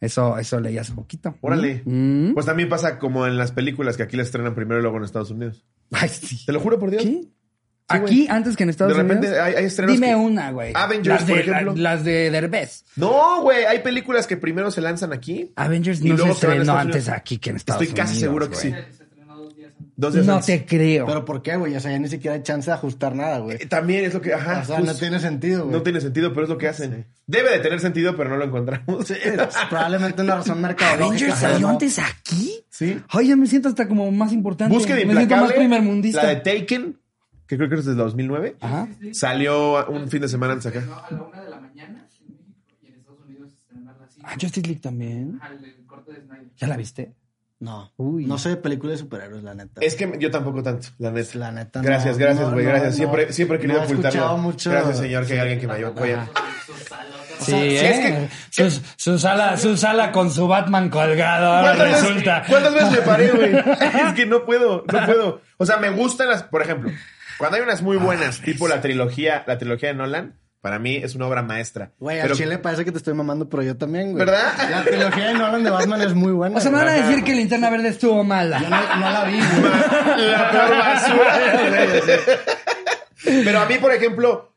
Eso, 0.00 0.36
eso 0.38 0.60
leí 0.60 0.76
hace 0.78 0.92
poquito. 0.92 1.34
Órale. 1.40 1.82
Mm. 1.84 2.34
Pues 2.34 2.44
también 2.46 2.68
pasa 2.68 2.98
como 2.98 3.26
en 3.26 3.38
las 3.38 3.52
películas 3.52 3.96
que 3.96 4.02
aquí 4.02 4.16
las 4.16 4.26
estrenan 4.26 4.54
primero 4.54 4.78
y 4.78 4.82
luego 4.82 4.98
en 4.98 5.04
Estados 5.04 5.30
Unidos. 5.30 5.64
Ay, 5.92 6.08
sí. 6.10 6.44
Te 6.44 6.52
lo 6.52 6.60
juro 6.60 6.78
por 6.78 6.90
Dios. 6.90 7.02
¿Qué? 7.02 7.08
Sí, 7.08 7.32
Aquí, 7.88 8.26
antes 8.28 8.56
que 8.56 8.64
en 8.64 8.70
Estados 8.70 8.96
De 8.96 9.00
repente 9.00 9.28
Unidos. 9.28 9.44
hay, 9.44 9.54
hay 9.54 9.64
estrenos. 9.64 9.94
Dime 9.94 10.08
que- 10.08 10.14
una, 10.16 10.50
güey. 10.50 10.72
Avengers, 10.74 11.06
las 11.20 11.26
de, 11.28 11.32
por 11.32 11.40
ejemplo. 11.40 11.74
la- 11.76 11.82
las 11.94 12.04
de 12.04 12.30
Derbez. 12.32 12.84
No, 12.96 13.42
güey, 13.42 13.64
hay 13.64 13.78
películas 13.78 14.26
que 14.26 14.36
primero 14.36 14.72
se 14.72 14.80
lanzan 14.80 15.12
aquí. 15.12 15.52
Avengers 15.54 16.02
no 16.02 16.16
se 16.18 16.30
estrenó 16.30 16.76
antes 16.76 17.04
Unidos. 17.04 17.08
aquí 17.20 17.38
que 17.38 17.50
en 17.50 17.56
Estados 17.56 17.82
Estoy 17.82 17.92
Unidos. 17.94 18.10
casi 18.10 18.20
seguro 18.20 18.50
que 18.50 18.56
sí. 18.56 18.74
Dos 19.98 20.12
días 20.12 20.26
No 20.26 20.34
antes. 20.34 20.46
te 20.46 20.66
creo. 20.66 21.06
Pero 21.06 21.24
¿por 21.24 21.42
qué, 21.42 21.56
güey? 21.56 21.74
O 21.74 21.80
sea, 21.80 21.90
ya 21.90 21.98
ni 21.98 22.08
siquiera 22.08 22.34
hay 22.36 22.42
chance 22.42 22.68
de 22.70 22.74
ajustar 22.74 23.14
nada, 23.14 23.38
güey. 23.38 23.56
Eh, 23.60 23.66
También 23.66 24.04
es 24.04 24.12
lo 24.12 24.20
que. 24.20 24.34
Ajá. 24.34 24.60
O 24.60 24.64
sea, 24.66 24.76
justo. 24.76 24.92
no 24.92 24.98
tiene 24.98 25.18
sentido, 25.20 25.62
güey. 25.64 25.72
No 25.76 25.82
tiene 25.82 26.00
sentido, 26.02 26.32
pero 26.34 26.44
es 26.44 26.50
lo 26.50 26.58
que 26.58 26.68
hacen. 26.68 27.06
Debe 27.26 27.50
de 27.50 27.58
tener 27.60 27.80
sentido, 27.80 28.14
pero 28.16 28.28
no 28.28 28.36
lo 28.36 28.44
encontramos. 28.44 29.06
Sí, 29.06 29.14
es 29.22 29.38
probablemente 29.70 30.20
una 30.22 30.34
razón 30.36 30.60
mercadológica. 30.60 31.06
¿Avengers 31.06 31.38
salió 31.38 31.60
no. 31.60 31.68
antes 31.70 31.98
aquí? 31.98 32.52
Sí. 32.68 33.00
Ay, 33.08 33.28
ya 33.28 33.36
me 33.36 33.46
siento 33.46 33.68
hasta 33.70 33.88
como 33.88 34.10
más 34.12 34.32
importante. 34.32 34.74
Búsqueda 34.74 34.96
me 34.96 35.02
siento 35.02 35.14
más 35.14 35.22
implacable. 35.24 35.54
primer 35.56 35.80
mundista. 35.82 36.22
La 36.24 36.28
de 36.28 36.36
Taken, 36.36 36.98
que 37.46 37.56
creo 37.56 37.68
que 37.70 37.76
es 37.76 37.84
de 37.86 37.94
2009. 37.94 38.56
Ajá. 38.60 38.88
Salió 39.12 39.86
un 39.88 40.08
fin 40.10 40.20
de 40.20 40.28
semana 40.28 40.52
antes 40.52 40.66
acá. 40.66 40.80
a 40.80 41.14
la 41.14 41.22
una 41.22 41.40
de 41.42 41.48
la 41.50 41.58
mañana 41.60 41.88
en 41.88 42.02
México 42.04 42.24
y 42.82 42.88
en 42.88 42.94
Estados 42.96 43.20
Unidos 43.26 43.50
estrenarla 43.52 44.04
así. 44.04 44.20
Ah, 44.22 44.32
Justice 44.38 44.66
League 44.66 44.80
también. 44.82 45.38
Al 45.40 45.64
el 45.64 45.86
corte 45.86 46.12
de 46.12 46.20
Snyder. 46.20 46.48
¿Ya 46.58 46.66
la 46.66 46.76
viste? 46.76 47.14
No. 47.58 47.90
Uy. 47.96 48.26
No 48.26 48.36
soy 48.38 48.52
de 48.52 48.56
películas 48.58 48.92
de 48.96 48.98
superhéroes, 48.98 49.42
la 49.42 49.54
neta. 49.54 49.80
Es 49.80 49.94
que 49.94 50.12
yo 50.18 50.30
tampoco 50.30 50.62
tanto, 50.62 50.88
la 50.98 51.10
neta. 51.10 51.38
La 51.38 51.52
neta, 51.52 51.80
Gracias, 51.80 52.18
no, 52.18 52.24
gracias, 52.24 52.52
güey, 52.52 52.64
no, 52.66 52.70
gracias. 52.70 52.92
no. 52.92 52.96
siempre, 52.98 53.32
siempre 53.32 53.56
he 53.56 53.60
querido 53.60 53.82
ocultarlo. 53.82 54.36
mucho- 54.38 54.70
Gracias, 54.70 54.98
señor, 54.98 55.26
que 55.26 55.32
hay 55.34 55.38
alguien 55.38 55.60
que 55.60 55.66
me 55.66 55.84
apoya. 55.84 56.28
Sí, 57.40 57.54
¿eh? 57.54 57.90
es 57.90 58.00
que- 58.60 58.70
su, 58.70 58.82
su 58.96 59.18
sala, 59.18 59.56
su 59.56 59.76
sala 59.76 60.10
con 60.12 60.30
su 60.30 60.48
Batman 60.48 60.88
colgado 60.90 61.46
ahora 61.52 61.74
¿Cuántas 61.76 62.02
resulta. 62.02 62.40
veces, 62.40 62.50
¿Cuántas 62.50 62.74
veces 62.74 62.90
me 62.92 62.98
paré, 62.98 63.30
güey? 63.30 63.52
Es 64.06 64.12
que 64.14 64.26
no 64.26 64.44
puedo, 64.44 64.84
no 64.90 65.06
puedo. 65.06 65.40
O 65.58 65.66
sea, 65.66 65.76
me 65.76 65.90
gustan 65.90 66.28
las, 66.28 66.42
por 66.44 66.62
ejemplo, 66.62 66.90
cuando 67.38 67.56
hay 67.56 67.62
unas 67.62 67.82
muy 67.82 67.96
buenas, 67.98 68.40
tipo 68.40 68.68
la 68.68 68.80
trilogía, 68.80 69.44
la 69.46 69.58
trilogía 69.58 69.90
de 69.90 69.94
Nolan, 69.94 70.34
para 70.66 70.80
mí 70.80 70.96
es 70.96 71.14
una 71.14 71.28
obra 71.28 71.42
maestra. 71.44 71.92
Güey, 72.00 72.16
al 72.18 72.24
Pero- 72.24 72.34
chile 72.34 72.58
parece 72.58 72.84
que 72.84 72.90
te 72.90 72.98
estoy 72.98 73.14
mamando, 73.14 73.48
pero 73.48 73.62
yo 73.62 73.76
también, 73.76 74.06
güey. 74.10 74.16
¿Verdad? 74.26 74.52
La 74.68 74.82
trilogía 74.82 75.28
de 75.28 75.34
Nolan 75.34 75.62
de 75.62 75.70
Batman 75.70 76.00
es 76.02 76.12
muy 76.12 76.32
buena. 76.32 76.56
O 76.56 76.60
sea, 76.60 76.72
me 76.72 76.78
van 76.78 76.88
a 76.88 76.92
decir 76.94 77.22
que 77.22 77.36
Linterna 77.36 77.70
Verde 77.70 77.86
estuvo 77.90 78.24
mala. 78.24 78.60
Yo 78.60 78.68
no, 78.68 78.96
no 78.96 79.10
la 79.12 79.24
vi, 79.26 79.36
güey. 79.36 80.28
la 80.32 80.50
peor 80.50 80.70
basura. 80.76 81.38
Pero 83.24 83.60
a 83.60 83.66
mí, 83.66 83.74
por 83.80 83.92
ejemplo, 83.92 84.52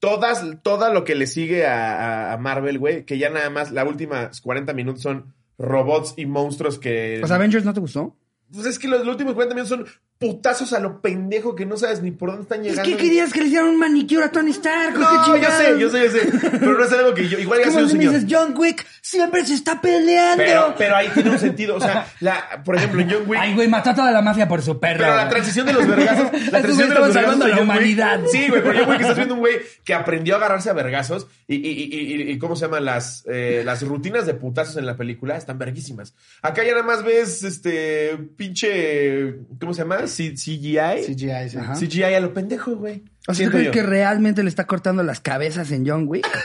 todas, 0.00 0.42
todo 0.62 0.90
lo 0.90 1.04
que 1.04 1.14
le 1.14 1.26
sigue 1.26 1.66
a, 1.66 2.32
a- 2.32 2.38
Marvel, 2.38 2.78
güey, 2.78 3.04
que 3.04 3.18
ya 3.18 3.28
nada 3.28 3.50
más, 3.50 3.70
las 3.72 3.86
últimas 3.86 4.40
40 4.40 4.72
minutos 4.72 5.02
son 5.02 5.34
robots 5.58 6.14
y 6.16 6.24
monstruos 6.24 6.78
que... 6.78 7.18
¿Los 7.20 7.30
Avengers 7.30 7.66
no 7.66 7.74
te 7.74 7.80
gustó? 7.80 8.16
Pues 8.52 8.64
es 8.66 8.78
que 8.78 8.88
los, 8.88 9.00
los 9.00 9.08
últimos 9.08 9.34
40 9.34 9.54
minutos 9.54 9.68
son 9.78 9.86
putazos 10.22 10.72
a 10.72 10.78
lo 10.80 11.00
pendejo 11.00 11.54
que 11.54 11.66
no 11.66 11.76
sabes 11.76 12.00
ni 12.00 12.10
por 12.12 12.30
dónde 12.30 12.42
están 12.44 12.60
Es 12.64 12.70
llegando. 12.72 12.90
que 12.90 12.96
querías 13.02 13.32
que 13.32 13.40
le 13.40 13.46
hicieran 13.46 13.68
un 13.68 13.78
manicure 13.78 14.24
a 14.24 14.30
Tony 14.30 14.52
Stark. 14.52 14.94
¿o 14.96 14.98
No, 14.98 15.34
qué 15.34 15.40
yo 15.40 15.50
sé, 15.50 15.78
yo 15.80 15.90
sé, 15.90 16.04
yo 16.04 16.10
sé. 16.40 16.48
Pero 16.58 16.78
no 16.78 16.84
es 16.84 16.92
algo 16.92 17.14
que 17.14 17.28
yo... 17.28 17.38
Igual 17.38 17.58
ya 17.60 17.64
Como 17.66 17.74
soy 17.78 17.82
un 17.84 17.90
señor. 17.90 18.12
dices, 18.14 18.26
John 18.30 18.54
Wick 18.56 18.86
siempre 19.00 19.44
se 19.44 19.54
está 19.54 19.80
peleando. 19.80 20.42
Pero, 20.44 20.74
pero 20.78 20.96
ahí 20.96 21.08
tiene 21.12 21.30
un 21.30 21.38
sentido. 21.38 21.76
O 21.76 21.80
sea, 21.80 22.06
la, 22.20 22.62
por 22.64 22.76
ejemplo, 22.76 23.00
en 23.02 23.10
John 23.10 23.22
Wick... 23.26 23.40
Ay, 23.42 23.54
güey, 23.54 23.68
mató 23.68 23.90
a 23.90 23.94
toda 23.94 24.10
la 24.12 24.22
mafia 24.22 24.46
por 24.48 24.62
su 24.62 24.78
perro. 24.78 24.98
Pero 25.00 25.16
la 25.16 25.28
transición 25.28 25.66
de 25.66 25.72
los 25.72 25.86
vergazos. 25.86 26.30
La 26.52 26.60
transición 26.60 26.88
de 26.90 26.94
los 26.94 27.08
vergazos 27.08 27.14
salvando 27.14 27.44
de 27.46 27.52
a 27.52 27.54
la 27.56 27.60
Wick- 27.62 27.64
humanidad. 27.64 28.20
Sí, 28.30 28.48
güey, 28.48 28.62
pero 28.62 28.78
John 28.80 28.90
Wick 28.90 29.00
estás 29.00 29.16
viendo 29.16 29.34
un 29.34 29.40
güey 29.40 29.56
que 29.84 29.94
aprendió 29.94 30.34
a 30.34 30.38
agarrarse 30.38 30.70
a 30.70 30.72
vergazos 30.72 31.26
y, 31.48 31.56
y, 31.56 31.58
y, 31.70 32.14
y- 32.22 32.30
y- 32.32 32.38
¿cómo 32.38 32.54
se 32.56 32.66
llama? 32.66 32.80
Las, 32.80 33.24
eh, 33.26 33.62
las 33.64 33.82
rutinas 33.82 34.26
de 34.26 34.34
putazos 34.34 34.76
en 34.76 34.86
la 34.86 34.96
película 34.96 35.36
están 35.36 35.58
verguísimas. 35.58 36.14
Acá 36.42 36.62
ya 36.64 36.70
nada 36.72 36.82
más 36.84 37.02
ves, 37.04 37.42
este, 37.42 38.16
pinche, 38.36 39.36
¿cómo 39.60 39.74
se 39.74 39.82
llama? 39.82 40.06
CGI. 40.16 41.04
CGI, 41.06 41.48
sí. 41.50 41.56
Ajá. 41.58 41.74
CGI 41.74 42.02
a 42.04 42.20
lo 42.20 42.32
pendejo, 42.34 42.76
güey. 42.76 43.04
O 43.28 43.34
sea, 43.34 43.46
¿tú 43.46 43.52
crees 43.52 43.66
yo. 43.66 43.72
que 43.72 43.82
realmente 43.82 44.42
le 44.42 44.48
está 44.48 44.66
cortando 44.66 45.02
las 45.02 45.20
cabezas 45.20 45.70
en 45.70 45.86
John 45.86 46.04
Wick? 46.08 46.26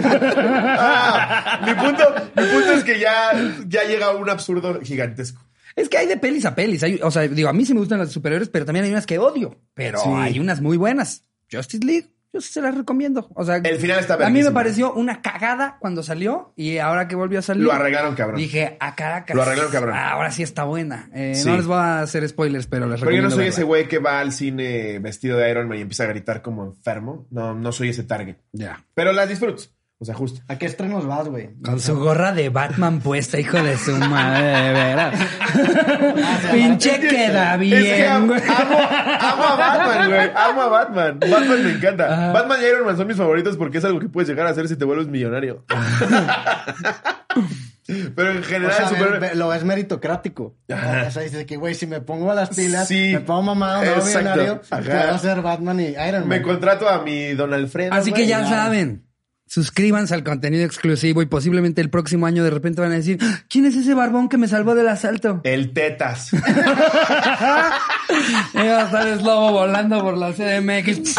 Ah, 0.00 1.60
mi 1.66 1.74
punto, 1.74 2.04
mi 2.36 2.42
punto 2.44 2.72
es 2.72 2.84
que 2.84 2.98
ya, 2.98 3.32
ya 3.66 3.84
llega 3.84 4.06
a 4.06 4.10
un 4.16 4.28
absurdo 4.30 4.80
gigantesco. 4.82 5.42
Es 5.76 5.88
que 5.88 5.98
hay 5.98 6.06
de 6.06 6.16
pelis 6.16 6.44
a 6.44 6.54
pelis. 6.54 6.82
Hay- 6.82 7.00
o 7.02 7.10
sea, 7.10 7.22
digo, 7.28 7.48
a 7.48 7.52
mí 7.52 7.64
sí 7.64 7.72
me 7.74 7.80
gustan 7.80 7.98
las 7.98 8.10
superiores, 8.12 8.48
pero 8.48 8.64
también 8.64 8.84
hay 8.84 8.90
unas 8.90 9.06
que 9.06 9.18
odio. 9.18 9.56
Pero 9.74 9.98
Sí. 9.98 10.08
hay 10.14 10.38
unas 10.40 10.60
muy 10.60 10.76
buenas. 10.76 11.24
Justice 11.50 11.84
League, 11.84 12.08
yo 12.32 12.40
sí 12.40 12.52
se 12.52 12.60
las 12.60 12.76
recomiendo. 12.76 13.28
O 13.34 13.44
sea, 13.44 13.56
El 13.56 13.78
final 13.78 13.98
está 14.00 14.14
A 14.14 14.30
mí 14.30 14.42
me 14.42 14.50
pareció 14.50 14.92
una 14.92 15.22
cagada 15.22 15.78
cuando 15.80 16.02
salió 16.02 16.52
y 16.56 16.78
ahora 16.78 17.08
que 17.08 17.16
volvió 17.16 17.38
a 17.38 17.42
salir. 17.42 17.64
Lo 17.64 17.72
arreglaron, 17.72 18.14
cabrón. 18.14 18.36
Dije, 18.36 18.76
a 18.80 18.94
Caracas. 18.94 19.34
Lo 19.34 19.42
arreglaron, 19.42 19.72
cabrón. 19.72 19.96
Ahora 19.96 20.30
sí 20.30 20.42
está 20.42 20.64
buena. 20.64 21.08
Eh, 21.14 21.34
Sí. 21.34 21.48
No 21.48 21.56
les 21.56 21.66
voy 21.66 21.76
a 21.78 22.00
hacer 22.00 22.28
spoilers, 22.28 22.66
pero 22.66 22.86
les 22.86 23.00
Pero 23.00 23.12
yo 23.12 23.22
no 23.22 23.28
recomiendo. 23.28 23.30
soy 23.30 23.38
verla. 23.44 23.54
ese 23.54 23.62
güey 23.64 23.88
que 23.88 23.98
va 23.98 24.20
al 24.20 24.32
cine 24.32 24.98
vestido 24.98 25.38
de 25.38 25.50
Iron 25.50 25.68
Man 25.68 25.78
y 25.78 25.82
empieza 25.82 26.04
a 26.04 26.06
gritar 26.08 26.42
como 26.42 26.64
enfermo. 26.64 27.26
No, 27.30 27.54
no 27.54 27.72
soy 27.72 27.90
ese 27.90 28.02
target. 28.04 28.36
Ya. 28.52 28.84
Pero 28.94 29.12
las 29.12 29.28
disfruto. 29.28 29.62
O 30.00 30.04
sea, 30.04 30.14
justo. 30.14 30.40
¿A 30.46 30.56
qué 30.56 30.66
estrenos 30.66 31.06
vas, 31.08 31.26
güey? 31.26 31.50
Con 31.64 31.80
su 31.80 31.98
gorra 31.98 32.30
de 32.30 32.50
Batman 32.50 33.00
puesta, 33.00 33.40
hijo 33.40 33.60
de 33.60 33.76
su 33.76 33.96
madre, 33.96 34.44
de 34.46 34.72
veras. 34.72 35.14
Pinche 36.52 37.00
queda 37.00 37.54
Es 37.54 37.58
que 37.60 37.64
bien, 37.66 38.06
amo, 38.12 38.26
güey. 38.28 38.40
amo, 38.46 38.76
amo 39.20 39.44
a 39.44 39.56
Batman, 39.56 40.08
güey. 40.08 40.30
Amo 40.36 40.62
a 40.62 40.68
Batman. 40.68 41.18
Batman 41.20 41.64
me 41.64 41.70
encanta. 41.72 42.32
Batman 42.32 42.58
y 42.62 42.66
Iron 42.66 42.86
Man 42.86 42.96
son 42.96 43.06
mis 43.08 43.16
favoritos 43.16 43.56
porque 43.56 43.78
es 43.78 43.84
algo 43.84 43.98
que 43.98 44.08
puedes 44.08 44.28
llegar 44.28 44.46
a 44.46 44.50
hacer 44.50 44.68
si 44.68 44.76
te 44.76 44.84
vuelves 44.84 45.08
millonario. 45.08 45.64
Pero 48.14 48.32
en 48.32 48.38
O 48.38 48.42
general, 48.42 48.76
sea, 48.76 48.88
super- 48.88 49.12
ve- 49.12 49.18
ve- 49.30 49.34
lo 49.34 49.52
es 49.54 49.64
meritocrático. 49.64 50.54
Ajá. 50.70 51.06
O 51.08 51.10
sea, 51.10 51.22
dices 51.22 51.46
que, 51.46 51.56
güey, 51.56 51.74
si 51.74 51.86
me 51.86 52.00
pongo 52.02 52.30
a 52.30 52.34
las 52.34 52.50
pilas, 52.50 52.86
Sí. 52.86 53.12
me 53.14 53.20
pongo 53.20 53.42
mamado, 53.42 53.82
Exacto. 53.82 54.06
millonario, 54.18 54.60
puedo 54.60 55.18
ser 55.18 55.40
Batman 55.40 55.80
y 55.80 55.86
Iron 55.88 56.20
Man. 56.20 56.28
me 56.28 56.42
contrato 56.42 56.86
a 56.88 57.02
mi 57.02 57.32
Don 57.32 57.52
Alfredo. 57.54 57.94
Así 57.94 58.12
que 58.12 58.26
ya 58.26 58.46
saben. 58.46 59.07
Suscríbanse 59.48 60.14
al 60.14 60.22
contenido 60.24 60.64
exclusivo 60.64 61.22
y 61.22 61.26
posiblemente 61.26 61.80
el 61.80 61.90
próximo 61.90 62.26
año 62.26 62.44
de 62.44 62.50
repente 62.50 62.80
van 62.80 62.92
a 62.92 62.96
decir, 62.96 63.18
"¡Ah! 63.22 63.40
¿quién 63.48 63.64
es 63.66 63.74
ese 63.76 63.94
barbón 63.94 64.28
que 64.28 64.36
me 64.36 64.46
salvó 64.46 64.74
del 64.74 64.88
asalto? 64.88 65.40
El 65.44 65.72
Tetas. 65.72 66.30
Va 68.56 68.82
a 68.82 68.84
estar 68.84 69.08
el 69.08 69.18
lobo 69.24 69.52
volando 69.52 70.00
por 70.02 70.16
la 70.16 70.32
CDMX. 70.32 71.14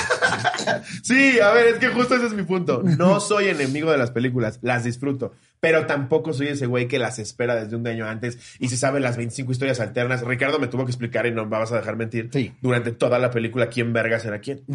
Sí, 1.03 1.39
a 1.39 1.51
ver, 1.51 1.67
es 1.67 1.79
que 1.79 1.88
justo 1.89 2.15
ese 2.15 2.27
es 2.27 2.33
mi 2.33 2.43
punto. 2.43 2.83
No 2.83 3.19
soy 3.19 3.48
enemigo 3.48 3.91
de 3.91 3.98
las 3.98 4.12
películas, 4.12 4.59
las 4.62 4.83
disfruto. 4.83 5.33
Pero 5.62 5.86
tampoco 5.86 6.32
soy 6.34 6.48
ese 6.48 6.68
güey 6.68 6.88
que 6.88 7.00
las 7.00 7.20
espera 7.20 7.56
desde 7.56 7.75
un 7.75 7.86
año 7.86 8.08
antes 8.08 8.38
y 8.60 8.70
se 8.70 8.78
sabe 8.78 9.00
las 9.01 9.18
25 9.18 9.51
historias 9.51 9.80
alternas. 9.82 10.22
Ricardo 10.22 10.58
me 10.60 10.68
tuvo 10.68 10.86
que 10.86 10.92
explicar 10.92 11.25
y 11.25 11.32
no 11.32 11.44
me 11.46 11.58
vas 11.58 11.72
a 11.74 11.78
dejar 11.78 11.98
mentir. 11.98 12.30
Sí. 12.32 12.54
Durante 12.62 12.92
toda 12.92 13.20
la 13.20 13.30
película, 13.30 13.68
quién 13.68 13.92
verga 13.92 14.20
será 14.20 14.39
quién. 14.39 14.62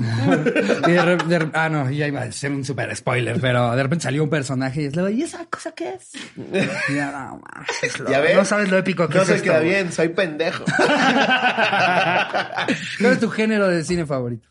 Y 0.86 0.90
de 0.92 1.16
de 1.16 1.48
ah, 1.54 1.68
no, 1.70 1.90
ya 1.90 2.06
iba 2.06 2.20
a 2.22 2.30
ser 2.32 2.52
un 2.52 2.64
super 2.64 2.94
spoiler, 2.94 3.40
pero 3.40 3.74
de 3.74 3.82
repente 3.82 4.02
salió 4.02 4.22
un 4.22 4.30
personaje 4.30 4.82
y 4.82 4.84
es 4.86 4.94
luego, 4.94 5.08
¿y 5.10 5.22
esa 5.22 5.44
cosa 5.46 5.72
qué 5.72 5.94
es? 5.94 6.10
Ya, 6.94 7.10
no, 7.10 7.40
mames, 7.40 8.00
lo- 8.00 8.10
Ya 8.10 8.20
ves. 8.20 8.36
no 8.36 8.44
sabes 8.44 8.70
lo 8.70 8.76
épico 8.78 9.08
que 9.08 9.14
No 9.16 9.22
es 9.22 9.28
se 9.28 9.34
esto, 9.36 9.44
queda 9.50 9.60
bien, 9.60 9.90
soy 9.92 10.08
pendejo. 10.10 10.64
¿Cuál 13.00 13.12
es 13.12 13.20
tu 13.20 13.30
género 13.30 13.68
de 13.68 13.84
cine 13.84 14.04
favorito? 14.06 14.48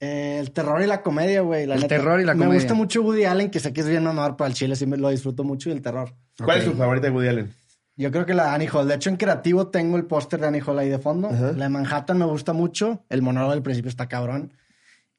Eh, 0.00 0.38
el 0.40 0.50
terror 0.52 0.80
y 0.82 0.86
la 0.86 1.02
comedia, 1.02 1.42
güey. 1.42 1.66
la 1.66 1.74
El 1.74 1.82
neta. 1.82 1.96
terror 1.96 2.20
y 2.20 2.24
la 2.24 2.34
Me 2.34 2.38
comedia. 2.44 2.54
gusta 2.60 2.74
mucho 2.74 3.02
Woody 3.02 3.24
Allen, 3.24 3.50
que 3.50 3.60
sé 3.60 3.72
que 3.72 3.82
es 3.82 3.88
bien 3.88 4.06
honor 4.06 4.36
para 4.36 4.48
el 4.48 4.54
chile, 4.54 4.74
sí 4.74 4.86
me 4.86 4.96
lo 4.96 5.10
disfruto 5.10 5.44
mucho, 5.44 5.68
y 5.68 5.72
el 5.72 5.82
terror. 5.82 6.14
¿Cuál 6.42 6.58
es 6.58 6.64
tu 6.64 6.72
favorita 6.72 7.06
de 7.08 7.12
Woody 7.12 7.28
Allen? 7.28 7.54
Yo 7.96 8.10
creo 8.10 8.24
que 8.24 8.32
la 8.32 8.44
de 8.44 8.50
Annie 8.50 8.68
Hall. 8.72 8.88
De 8.88 8.94
hecho, 8.94 9.10
en 9.10 9.16
creativo 9.16 9.68
tengo 9.68 9.98
el 9.98 10.06
póster 10.06 10.40
de 10.40 10.46
Annie 10.46 10.62
Hall 10.66 10.78
ahí 10.78 10.88
de 10.88 10.98
fondo. 10.98 11.28
La 11.30 11.64
de 11.64 11.68
Manhattan 11.68 12.16
me 12.16 12.24
gusta 12.24 12.54
mucho. 12.54 13.04
El 13.10 13.20
monólogo 13.20 13.52
del 13.52 13.62
principio 13.62 13.90
está 13.90 14.08
cabrón. 14.08 14.54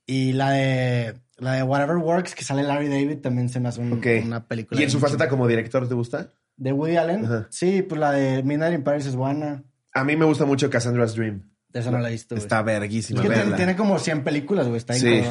Y 0.08 0.34
la 0.34 0.50
de 0.52 1.14
la 1.38 1.54
de 1.54 1.64
Whatever 1.64 1.98
Works, 1.98 2.34
que 2.34 2.44
sale 2.44 2.64
Larry 2.64 2.88
David, 2.88 3.20
también 3.20 3.50
se 3.50 3.60
me 3.60 3.70
hace 3.70 3.82
un- 3.82 4.02
una 4.26 4.48
película. 4.48 4.82
¿Y 4.82 4.84
en 4.84 4.90
su 4.90 5.00
faceta 5.00 5.28
como 5.30 5.48
director 5.48 5.88
te 5.88 5.94
gusta? 5.94 6.30
¿De 6.58 6.72
Woody 6.74 6.98
Allen? 6.98 7.28
Sí, 7.50 7.84
pues 7.84 8.00
la 8.00 8.12
de 8.14 8.42
Midnight 8.42 8.74
in 8.76 8.84
Paris 8.84 9.06
es 9.06 9.16
buena. 9.16 9.64
A 9.94 10.04
mí 10.04 10.16
me 10.16 10.26
gusta 10.26 10.46
mucho 10.46 10.70
Cassandra's 10.70 11.14
Dream. 11.16 11.51
De 11.74 11.80
esa 11.80 11.92
no 11.92 12.00
la 12.00 12.10
he 12.10 12.12
visto, 12.12 12.36
güey. 12.36 12.44
Está 12.44 12.60
Es 12.60 12.66
verguísima. 12.66 13.22
que 13.22 13.30
tiene, 13.30 13.56
tiene 13.56 13.76
como 13.76 13.98
100 14.00 14.24
películas, 14.24 14.68
güey. 14.68 14.78
Está 14.78 14.94
Sí. 14.94 15.22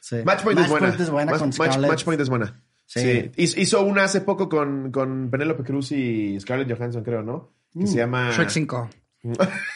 Sí. 0.00 0.16
Match 0.24 0.42
Point 0.42 0.60
es 0.60 0.68
buena. 0.68 0.88
es 0.88 1.10
buena 1.10 1.30
Match, 1.32 1.40
con 1.40 1.50
Match- 1.50 1.54
Scarlett. 1.72 1.90
Match 1.90 2.04
Point 2.04 2.20
es 2.20 2.28
buena. 2.28 2.60
Sí. 2.86 3.00
Sí. 3.00 3.30
Hizo- 3.36 3.60
Hizo 3.60 3.82
una 3.84 4.04
hace 4.04 4.20
poco 4.20 4.48
con, 4.48 4.92
con 4.92 5.28
Penélope 5.30 5.64
Cruz 5.64 5.90
y 5.92 6.38
Scarlett 6.40 6.70
Johansson, 6.76 7.02
creo, 7.02 7.22
¿no? 7.22 7.50
Que 7.72 7.80
Mm. 7.80 7.86
se 7.88 7.96
llama... 7.98 8.30
Shrek 8.30 8.50
5. 8.50 8.88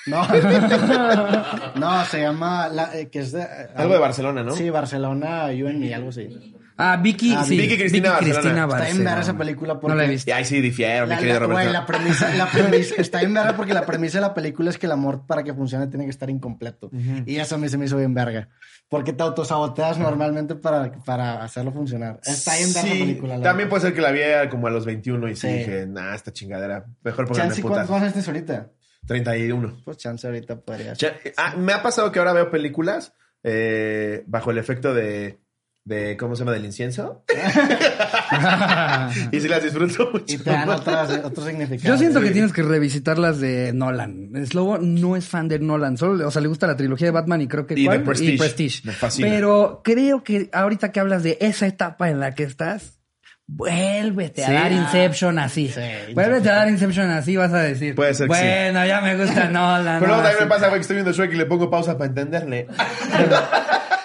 No. 0.07 0.23
no, 1.77 2.05
se 2.05 2.21
llama... 2.21 2.69
la- 2.69 2.97
eh, 2.97 3.09
que 3.09 3.21
es 3.21 3.33
de, 3.33 3.43
Algo 3.75 3.95
de 3.95 4.01
Barcelona, 4.01 4.43
¿no? 4.43 4.55
Sí, 4.55 4.71
Barcelona, 4.71 5.53
You 5.53 5.69
and 5.69 5.79
Me, 5.81 5.95
algo 5.95 6.11
así. 6.11 6.55
Ah, 6.83 6.97
Vicky, 6.97 7.35
Ah, 7.37 7.45
sí. 7.45 7.57
Vicky 7.59 7.77
Cristina 7.77 8.13
Barcelona. 8.13 8.39
Está 8.41 8.51
bien 8.51 8.57
ver 8.57 8.67
Barcelona. 9.07 9.21
esa 9.21 9.37
película 9.37 9.75
porque... 9.81 9.89
No 9.89 9.95
la 9.97 10.05
he 10.05 10.07
Y 10.07 10.11
visto. 10.11 10.35
ahí 10.35 10.45
sí 10.45 10.61
difiero, 10.61 11.07
mi 11.07 11.15
querido 11.17 11.35
la- 11.35 11.39
Roberto. 11.41 11.63
güey, 11.63 11.73
la 11.73 11.87
premisa, 11.87 12.35
la 12.35 12.47
premisa 12.51 12.95
está 12.99 13.19
bien 13.21 13.35
verga 13.35 13.55
porque 13.57 13.75
la 13.75 13.85
premisa 13.85 14.19
de 14.19 14.23
la 14.23 14.33
película 14.35 14.71
es 14.71 14.79
que 14.79 14.87
el 14.87 14.93
amor 14.93 15.27
para 15.27 15.43
que 15.43 15.53
funcione 15.53 15.87
tiene 15.89 16.05
que 16.05 16.11
estar 16.11 16.31
incompleto. 16.31 16.91
Y 17.27 17.37
eso 17.37 17.57
a 17.57 17.59
mí 17.59 17.69
se 17.69 17.77
me 17.79 17.85
hizo 17.85 17.97
bien 17.99 18.15
verga. 18.15 18.49
Porque 18.89 19.13
te 19.13 19.23
autosaboteas 19.23 19.99
normalmente 19.99 20.55
para, 20.57 20.91
para 21.05 21.45
hacerlo 21.45 21.71
funcionar. 21.73 22.19
Está 22.25 22.57
bien 22.57 22.73
verga 22.73 22.89
Sí, 22.89 22.99
la 22.99 23.05
película. 23.05 23.37
la 23.37 23.43
también 23.45 23.69
verdad. 23.69 23.71
puede 23.71 23.81
ser 23.83 23.95
que 23.95 24.01
la 24.01 24.11
vi 24.11 24.49
como 24.51 24.67
a 24.67 24.71
los 24.71 24.85
21 24.87 25.29
y 25.29 25.37
sí, 25.37 25.47
Sí. 25.49 25.55
dije, 25.59 25.87
nah, 25.87 26.15
esta 26.15 26.33
chingadera. 26.33 26.87
Mejor 27.05 27.27
ponerme 27.29 27.49
Chance, 27.51 27.63
putas. 27.63 27.87
¿cuántos 27.87 27.97
años 28.03 28.13
tienes 28.15 28.29
ahorita? 28.29 28.71
31. 29.07 29.81
Pues 29.85 29.97
chance 29.97 30.27
ahorita 30.27 30.61
podría 30.61 30.93
Ya- 30.95 31.15
ah, 31.37 31.55
me 31.57 31.73
ha 31.73 31.83
pasado 31.83 32.11
que 32.13 32.19
ahora 32.19 32.33
veo 32.33 32.51
películas 32.51 33.13
eh, 33.43 34.25
bajo 34.27 34.51
el 34.51 34.59
efecto 34.59 34.93
de, 34.95 35.41
de, 35.85 36.17
¿cómo 36.17 36.37
se 36.37 36.41
llama? 36.41 36.53
Del 36.53 36.65
incienso. 36.67 37.25
y 39.33 39.41
sí 39.41 39.49
las 39.49 39.63
disfruto 39.63 40.11
mucho. 40.13 40.35
Y 40.35 40.39
te 40.39 40.51
dan 40.51 40.69
otras, 40.69 41.11
otros 41.25 41.47
significados. 41.47 41.83
Yo 41.85 41.99
siento 41.99 42.21
que 42.21 42.31
tienes 42.31 42.53
que 42.53 42.63
revisitar 42.63 43.19
las 43.19 43.41
de 43.41 43.73
Nolan. 43.73 44.31
Slobo 44.47 44.79
no 44.79 45.17
es 45.17 45.27
fan 45.27 45.49
de 45.49 45.59
Nolan, 45.59 45.97
solo, 45.97 46.27
o 46.27 46.31
sea, 46.31 46.43
le 46.43 46.49
gusta 46.49 46.67
la 46.67 46.77
trilogía 46.77 47.07
de 47.09 47.13
Batman 47.13 47.41
y 47.41 47.49
creo 47.49 47.67
que 47.67 47.75
Y 47.79 47.87
¿cuál? 47.87 47.99
The 48.01 48.05
Prestige. 48.05 48.33
Y 48.35 48.39
Prestige. 48.39 48.81
Me 48.85 48.93
fascina. 48.93 49.29
Pero 49.29 49.81
creo 49.83 50.23
que 50.23 50.49
ahorita 50.53 50.93
que 50.93 51.01
hablas 51.01 51.23
de 51.23 51.39
esa 51.41 51.67
etapa 51.67 52.11
en 52.11 52.21
la 52.21 52.35
que 52.35 52.45
estás, 52.45 52.99
vuélvete 53.47 54.45
Sí. 54.45 54.51
a 54.51 54.55
dar 54.55 54.73
Inception 54.73 55.39
así. 55.41 55.69
Sí, 55.69 55.81
vuélvete 56.15 56.51
a 56.51 56.57
dar 56.57 56.69
Inception 56.69 57.11
así, 57.11 57.37
vas 57.37 57.53
a 57.53 57.63
decir. 57.63 57.97
Puede 57.97 58.15
ser 58.15 58.29
que 58.29 58.35
sí. 58.35 58.41
Bueno, 58.43 58.87
ya 58.87 59.01
me 59.01 59.17
gusta 59.17 59.45
Nolan. 59.51 59.99
Pero 60.01 60.13
luego 60.13 60.23
no, 60.23 60.29
también 60.29 60.49
me 60.49 60.55
pasa, 60.55 60.67
güey, 60.69 60.79
que 60.79 60.83
estoy 60.83 60.97
viendo 60.97 61.13
Shrek 61.13 61.33
y 61.33 61.37
le 61.37 61.47
pongo 61.47 61.69
pausa 61.69 61.99
para 61.99 62.09
entenderle. 62.11 62.69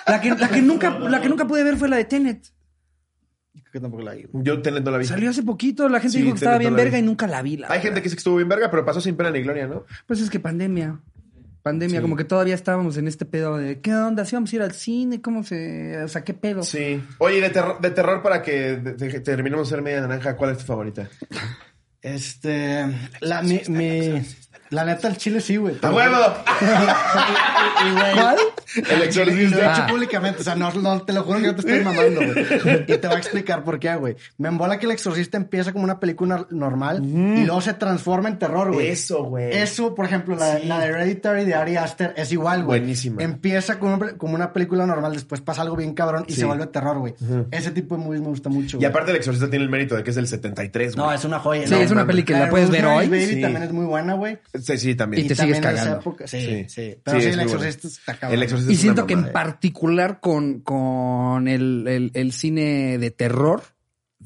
La 0.08 0.22
que, 0.22 0.30
la 0.36 0.50
que 0.50 0.62
nunca, 0.62 0.98
la 1.00 1.22
que 1.22 1.30
nunca 1.30 1.46
pude 1.48 1.64
ver 1.64 1.78
fue 1.78 1.90
la 1.90 1.98
de 1.98 2.06
Tenet. 2.06 2.46
Que 3.72 3.80
tampoco 3.80 4.04
la 4.04 4.14
vi. 4.14 4.26
Yo 4.34 4.62
Tenet 4.62 4.84
no 4.84 4.92
la 4.92 4.98
vi. 5.00 5.06
Salió 5.06 5.30
hace 5.30 5.44
poquito, 5.44 5.90
la 5.90 6.00
gente 6.00 6.18
Sí, 6.18 6.22
dijo 6.24 6.34
que 6.34 6.40
estaba 6.40 6.58
bien 6.58 6.76
verga 6.76 6.98
y 6.98 7.02
nunca 7.02 7.28
la 7.28 7.42
vi. 7.42 7.58
la 7.58 7.68
Hay 7.68 7.70
verdad. 7.72 7.84
gente 7.84 8.00
que 8.02 8.04
dice 8.06 8.16
que 8.16 8.20
estuvo 8.20 8.38
bien 8.38 8.48
verga, 8.50 8.70
pero 8.72 8.86
pasó 8.86 9.02
sin 9.02 9.16
pena 9.18 9.32
ni 9.32 9.42
gloria, 9.42 9.68
¿no? 9.68 9.84
Pues 10.08 10.22
es 10.22 10.30
que 10.30 10.40
pandemia. 10.40 11.00
Pandemia, 11.64 12.00
como 12.02 12.16
que 12.16 12.24
todavía 12.24 12.54
estábamos 12.54 12.96
en 12.98 13.08
este 13.08 13.26
pedo 13.26 13.58
de 13.58 13.82
¿qué 13.82 13.96
onda? 13.96 14.24
¿Si 14.24 14.36
vamos 14.36 14.54
a 14.54 14.56
ir 14.56 14.62
al 14.62 14.74
cine? 14.74 15.20
¿Cómo 15.20 15.44
se...? 15.44 15.98
O 16.04 16.08
sea, 16.08 16.24
¿qué 16.24 16.36
pedo? 16.36 16.62
Sí. 16.62 17.02
Oye, 17.18 17.42
de, 17.42 17.50
terror- 17.50 17.80
de 17.82 17.90
terror 17.90 18.22
para 18.22 18.44
que 18.44 18.76
de- 18.78 18.94
de- 18.94 19.20
terminemos 19.22 19.68
de 19.68 19.76
ser 19.76 19.82
media 19.84 20.00
naranja, 20.02 20.38
¿cuál 20.38 20.52
es 20.52 20.60
tu 20.60 20.66
favorita? 20.66 21.10
Este. 22.02 22.86
La, 23.22 23.42
mi, 23.42 23.62
mi- 23.70 24.22
la 24.70 24.86
neta, 24.86 25.08
el 25.08 25.18
chile 25.18 25.40
sí, 25.42 25.58
güey. 25.58 25.76
¡A 25.82 25.92
huevo! 25.92 26.16
Y, 27.84 27.88
y, 27.88 27.92
güey, 27.92 28.14
¿Cuál? 28.14 28.38
El 28.90 28.98
Lo 29.00 29.04
he 29.04 29.08
exorcista. 29.08 29.58
hecho 29.74 29.82
Ah. 29.84 29.88
públicamente, 29.90 30.42
o 30.42 30.44
sea, 30.44 30.56
no, 30.56 30.72
no, 30.74 31.02
te 31.02 31.14
lo 31.14 31.24
juro 31.24 31.40
que 31.40 31.48
no 31.48 31.56
te 31.56 31.62
estoy 31.62 31.84
mamando, 31.84 32.22
güey. 32.22 32.86
Y 32.88 32.98
te 32.98 33.08
voy 33.08 33.16
a 33.16 33.20
explicar 33.20 33.64
por 33.64 33.80
qué, 33.80 33.96
güey. 33.96 34.16
Me 34.38 34.48
embola 34.48 34.78
que 34.80 34.86
El 34.86 34.92
Exorcista 34.94 35.38
empieza 35.38 35.72
como 35.74 35.84
una 35.84 36.00
película 36.00 36.46
normal 36.52 37.04
y 37.04 37.44
luego 37.46 37.62
se 37.62 37.74
transforma 37.74 38.30
en 38.30 38.40
terror, 38.40 38.72
güey. 38.74 38.88
Eso, 38.88 39.24
güey. 39.26 39.52
Eso, 39.56 39.94
por 39.96 40.06
ejemplo, 40.06 40.36
la, 40.36 40.60
la 40.60 40.80
de 40.80 40.86
Hereditary 40.88 41.46
de 41.46 41.54
Ari 41.56 41.76
Aster 41.78 42.14
es 42.18 42.32
igual, 42.32 42.64
güey. 42.64 42.80
Buenísima. 42.80 43.22
Empieza 43.24 43.78
como 43.80 43.96
una, 43.96 44.14
como 44.18 44.36
una 44.36 44.54
película 44.54 44.86
normal, 44.86 45.14
después 45.14 45.42
pasa 45.42 45.62
algo 45.62 45.76
bien 45.76 45.94
cabrón 45.94 46.26
y 46.28 46.34
Sí. 46.34 46.40
se 46.42 46.46
vuelve 46.46 46.68
terror, 46.68 46.98
güey. 47.00 47.16
Ese 47.52 47.72
tipo 47.72 47.98
de 47.98 48.04
movies 48.04 48.22
me 48.22 48.28
gusta 48.30 48.50
mucho, 48.50 48.78
Y 48.80 48.86
aparte 48.86 49.12
el 49.12 49.18
exorcista 49.18 49.50
tiene 49.50 49.64
el 49.66 49.72
mérito 49.72 49.96
de 49.96 50.04
que 50.04 50.10
es 50.12 50.16
del 50.16 50.28
73, 50.28 50.96
güey. 50.96 51.06
No, 51.08 51.14
es 51.14 51.24
una 51.26 51.40
joya. 51.40 51.68
Sí, 51.68 51.74
no, 51.74 51.78
es 51.80 51.92
una 51.92 52.06
que 52.08 52.34
la 52.34 52.46
de 52.46 52.48
puedes 52.48 52.70
ver 52.70 52.86
hoy. 52.86 53.08
Baby 53.08 53.26
Sí. 53.26 53.42
también 53.42 53.64
es 53.64 53.72
muy 53.72 53.86
buena, 53.86 54.14
güey. 54.14 54.38
Sí, 54.62 54.78
sí, 54.78 54.96
también. 54.96 55.26
Y 55.26 55.28
te 55.28 55.36
también 55.36 55.58
sigues 55.64 55.76
cagando. 55.76 56.00
época- 56.00 56.28
Sí, 56.28 56.40
Sí. 56.42 56.66
sí, 56.70 56.96
Pero 57.04 57.20
Sí, 57.20 57.28
el 57.28 57.40
exorcista 57.40 57.82
bueno. 57.88 57.96
está 58.00 58.18
cabrón. 58.20 58.38
El 58.38 58.44
exorcista 58.44 58.74
Y 58.74 58.76
siento 58.76 59.06
que 59.08 59.14
en 59.14 59.32
particular 59.32 60.20
con, 60.20 60.62
con 60.62 61.48
el, 61.48 61.86
el, 61.88 62.12
el 62.14 62.32
cine 62.32 62.98
de 62.98 63.12
terror, 63.12 63.64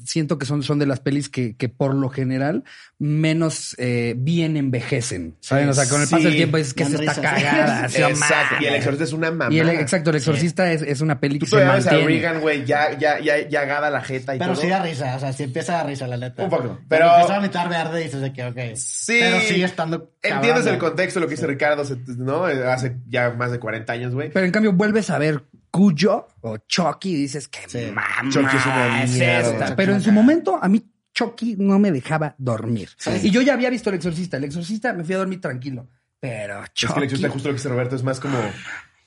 siento 0.04 0.38
que 0.38 0.46
son, 0.46 0.62
son 0.62 0.78
de 0.78 0.86
las 0.86 1.00
pelis 1.00 1.28
que, 1.28 1.56
que 1.56 1.68
por 1.68 1.94
lo 1.94 2.08
general 2.08 2.64
menos 2.98 3.74
eh, 3.78 4.14
bien 4.16 4.56
envejecen. 4.56 5.36
¿Saben? 5.40 5.68
o 5.68 5.72
sea, 5.72 5.88
con 5.88 6.02
el 6.02 6.08
paso 6.08 6.22
del 6.24 6.32
Sí. 6.32 6.36
tiempo 6.38 6.56
dices 6.58 6.74
que 6.74 6.84
se 6.84 6.96
está 7.04 7.20
cagada. 7.20 7.86
Exacto. 7.86 8.56
Y 8.60 8.66
el 8.66 8.74
exorcista 8.74 9.04
es 9.04 9.12
una 9.12 9.30
mamá. 9.30 9.54
Y 9.54 9.58
el- 9.58 9.70
exacto, 9.70 10.10
el 10.10 10.16
exorcista 10.16 10.70
es, 10.72 10.82
es 10.82 11.00
una 11.00 11.18
peli 11.20 11.38
Tú 11.38 11.46
que 11.46 11.50
se 11.50 11.56
ves 11.56 11.66
a 11.66 11.72
mantiene. 11.72 12.04
Regan, 12.06 12.40
güey, 12.40 12.64
ya, 12.64 12.98
ya, 12.98 13.18
ya, 13.20 13.48
ya 13.48 13.64
gada 13.64 13.90
la 13.90 14.02
jeta 14.02 14.34
y 14.34 14.38
Pero 14.38 14.52
todo. 14.52 14.62
sí 14.62 14.68
da 14.68 14.82
risa, 14.82 15.16
o 15.16 15.20
sea, 15.20 15.32
sí 15.32 15.44
empieza 15.44 15.74
a 15.74 15.76
dar 15.78 15.86
risa, 15.86 16.06
la 16.06 16.16
neta. 16.16 16.42
Un 16.44 16.50
poco, 16.50 16.62
Cuando 16.62 16.80
pero- 16.88 17.06
empieza 17.14 17.36
a 17.36 17.40
mitad 17.40 17.68
verde 17.68 18.00
y 18.00 18.04
dices 18.04 18.20
de 18.20 18.32
que, 18.32 18.44
ok. 18.44 18.58
Sí. 18.76 19.18
Pero 19.20 19.40
sigue 19.40 19.64
estando. 19.64 20.12
Entiendes 20.22 20.50
cabrón, 20.64 20.74
el 20.74 20.78
contexto, 20.78 21.20
lo 21.20 21.26
que 21.26 21.34
dice 21.36 21.46
Ricardo, 21.46 21.84
se- 21.84 21.96
¿no? 22.18 22.44
Hace 22.44 22.96
ya 23.08 23.30
más 23.30 23.50
de 23.50 23.58
40 23.58 23.92
años, 23.92 24.12
güey. 24.14 24.30
Pero 24.30 24.44
en 24.44 24.52
cambio 24.52 24.72
vuelves 24.72 25.08
a 25.10 25.18
ver 25.18 25.44
Cuyo 25.70 26.28
o 26.40 26.58
Chucky 26.58 27.14
dices 27.14 27.48
que 27.48 27.60
Sí. 27.68 27.92
mamá 27.92 28.30
Chucky 28.30 28.56
es 28.56 28.66
una 28.66 29.04
es 29.04 29.14
esta. 29.14 29.58
Chucky 29.66 29.72
Pero 29.76 29.94
en 29.94 30.02
su 30.02 30.12
momento 30.12 30.58
a 30.60 30.68
mí 30.68 30.84
Chucky 31.14 31.56
no 31.58 31.78
me 31.78 31.92
dejaba 31.92 32.34
dormir. 32.38 32.88
Sí. 32.96 33.10
Y 33.24 33.30
yo 33.30 33.42
ya 33.42 33.54
había 33.54 33.70
visto 33.70 33.90
El 33.90 33.96
Exorcista. 33.96 34.36
El 34.36 34.44
Exorcista 34.44 34.92
me 34.92 35.04
fui 35.04 35.14
a 35.14 35.18
dormir 35.18 35.40
tranquilo. 35.40 35.88
Pero 36.18 36.62
Es 36.62 36.70
que 36.70 36.74
Chucky... 36.74 36.98
el 36.98 37.04
exorcista, 37.04 37.30
justo 37.30 37.48
lo 37.48 37.54
que 37.54 37.58
dice 37.58 37.68
Roberto, 37.68 37.96
es 37.96 38.02
más 38.02 38.20
como... 38.20 38.38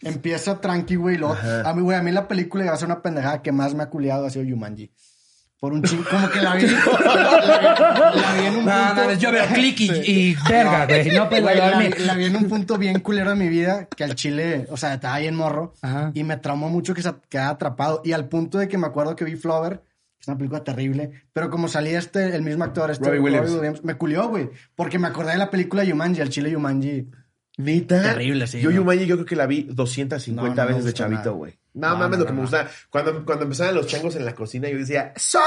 Empieza 0.02 0.60
tranqui, 0.60 0.96
güey. 0.96 1.18
A 1.24 1.74
mí, 1.74 1.82
güey, 1.82 1.98
a 1.98 2.02
mí 2.04 2.12
la 2.12 2.28
película 2.28 2.64
que 2.64 2.70
va 2.70 2.76
a 2.76 2.80
ser 2.80 2.88
una 2.88 3.02
pendejada 3.02 3.42
que 3.42 3.52
más 3.52 3.74
me 3.74 3.84
ha 3.84 3.90
culiado 3.90 4.26
ha 4.26 4.30
sido 4.30 4.44
Yumanji. 4.44 4.92
Por 5.64 5.72
un 5.72 5.82
chingo, 5.82 6.04
como 6.12 6.30
que 6.30 6.42
la 6.42 6.56
vi. 6.56 6.64
la, 7.06 7.40
la- 7.40 8.12
la 8.14 8.34
vi 8.38 8.46
en 8.48 8.56
un 8.58 8.66
No, 8.66 8.72
punto. 8.88 9.04
no, 9.06 9.14
yo 9.14 9.32
veo 9.32 9.46
click 9.46 9.80
y, 9.80 9.92
y 10.06 10.36
verga, 10.50 10.86
güey. 10.88 11.10
No 11.12 11.30
puedo 11.30 11.44
Güey, 11.44 11.58
la, 11.58 11.80
vi- 11.80 12.04
la 12.06 12.16
vi 12.16 12.26
en 12.26 12.36
un 12.36 12.50
punto 12.50 12.78
bien 12.78 13.00
culero 13.00 13.30
de 13.30 13.38
mi 13.38 13.48
vida 13.48 13.88
que 13.96 14.04
al 14.04 14.14
chile, 14.16 14.68
o 14.72 14.76
sea, 14.76 14.96
estaba 14.96 15.20
bien 15.20 15.36
morro. 15.36 15.74
Ajá. 15.82 16.12
Y 16.14 16.26
me 16.26 16.36
traumó 16.36 16.68
mucho 16.68 16.94
que 16.94 17.02
se 17.02 17.14
quedara 17.30 17.52
atrapado. 17.52 18.02
Y 18.04 18.12
al 18.12 18.28
punto 18.28 18.58
de 18.58 18.68
que 18.68 18.78
me 18.78 18.88
acuerdo 18.88 19.16
que 19.16 19.24
vi 19.24 19.38
Flower, 19.38 19.78
que 19.80 20.20
es 20.20 20.28
una 20.28 20.38
película 20.38 20.66
terrible, 20.66 21.12
pero 21.32 21.50
como 21.50 21.70
salía 21.70 21.98
este, 21.98 22.36
el 22.36 22.42
mismo 22.42 22.66
actor, 22.66 22.92
este 22.92 23.06
Robbie 23.08 23.22
Williams. 23.22 23.86
me 23.86 23.94
culió, 23.96 24.28
güey. 24.28 24.50
Porque 24.76 25.00
me 25.00 25.08
acordé 25.08 25.32
de 25.32 25.38
la 25.38 25.50
película 25.50 25.86
Yumanji, 25.86 26.20
al 26.20 26.28
chile 26.28 26.52
Yumanji. 26.52 27.10
¿Neta? 27.58 28.02
Terrible, 28.02 28.48
sí, 28.48 28.60
Yo 28.60 28.70
¿no? 28.70 28.76
Yumanji 28.76 29.06
yo 29.06 29.16
creo 29.16 29.26
que 29.26 29.36
la 29.38 29.46
vi 29.46 29.64
250 29.72 30.56
No, 30.62 30.62
no 30.62 30.76
veces 30.76 30.84
de 30.84 30.92
chavito, 30.94 31.36
güey. 31.36 31.58
No, 31.74 31.90
No, 31.90 31.98
mames, 31.98 32.20
no, 32.20 32.24
lo 32.24 32.28
que 32.28 32.34
me 32.34 32.42
gustaba. 32.42 32.70
Cuando, 32.90 33.26
cuando 33.26 33.46
empezaban 33.46 33.76
los 33.76 33.88
changos 33.88 34.16
en 34.16 34.26
la 34.26 34.36
cocina, 34.36 34.70
yo 34.70 34.78
decía, 34.78 35.14
son, 35.16 35.42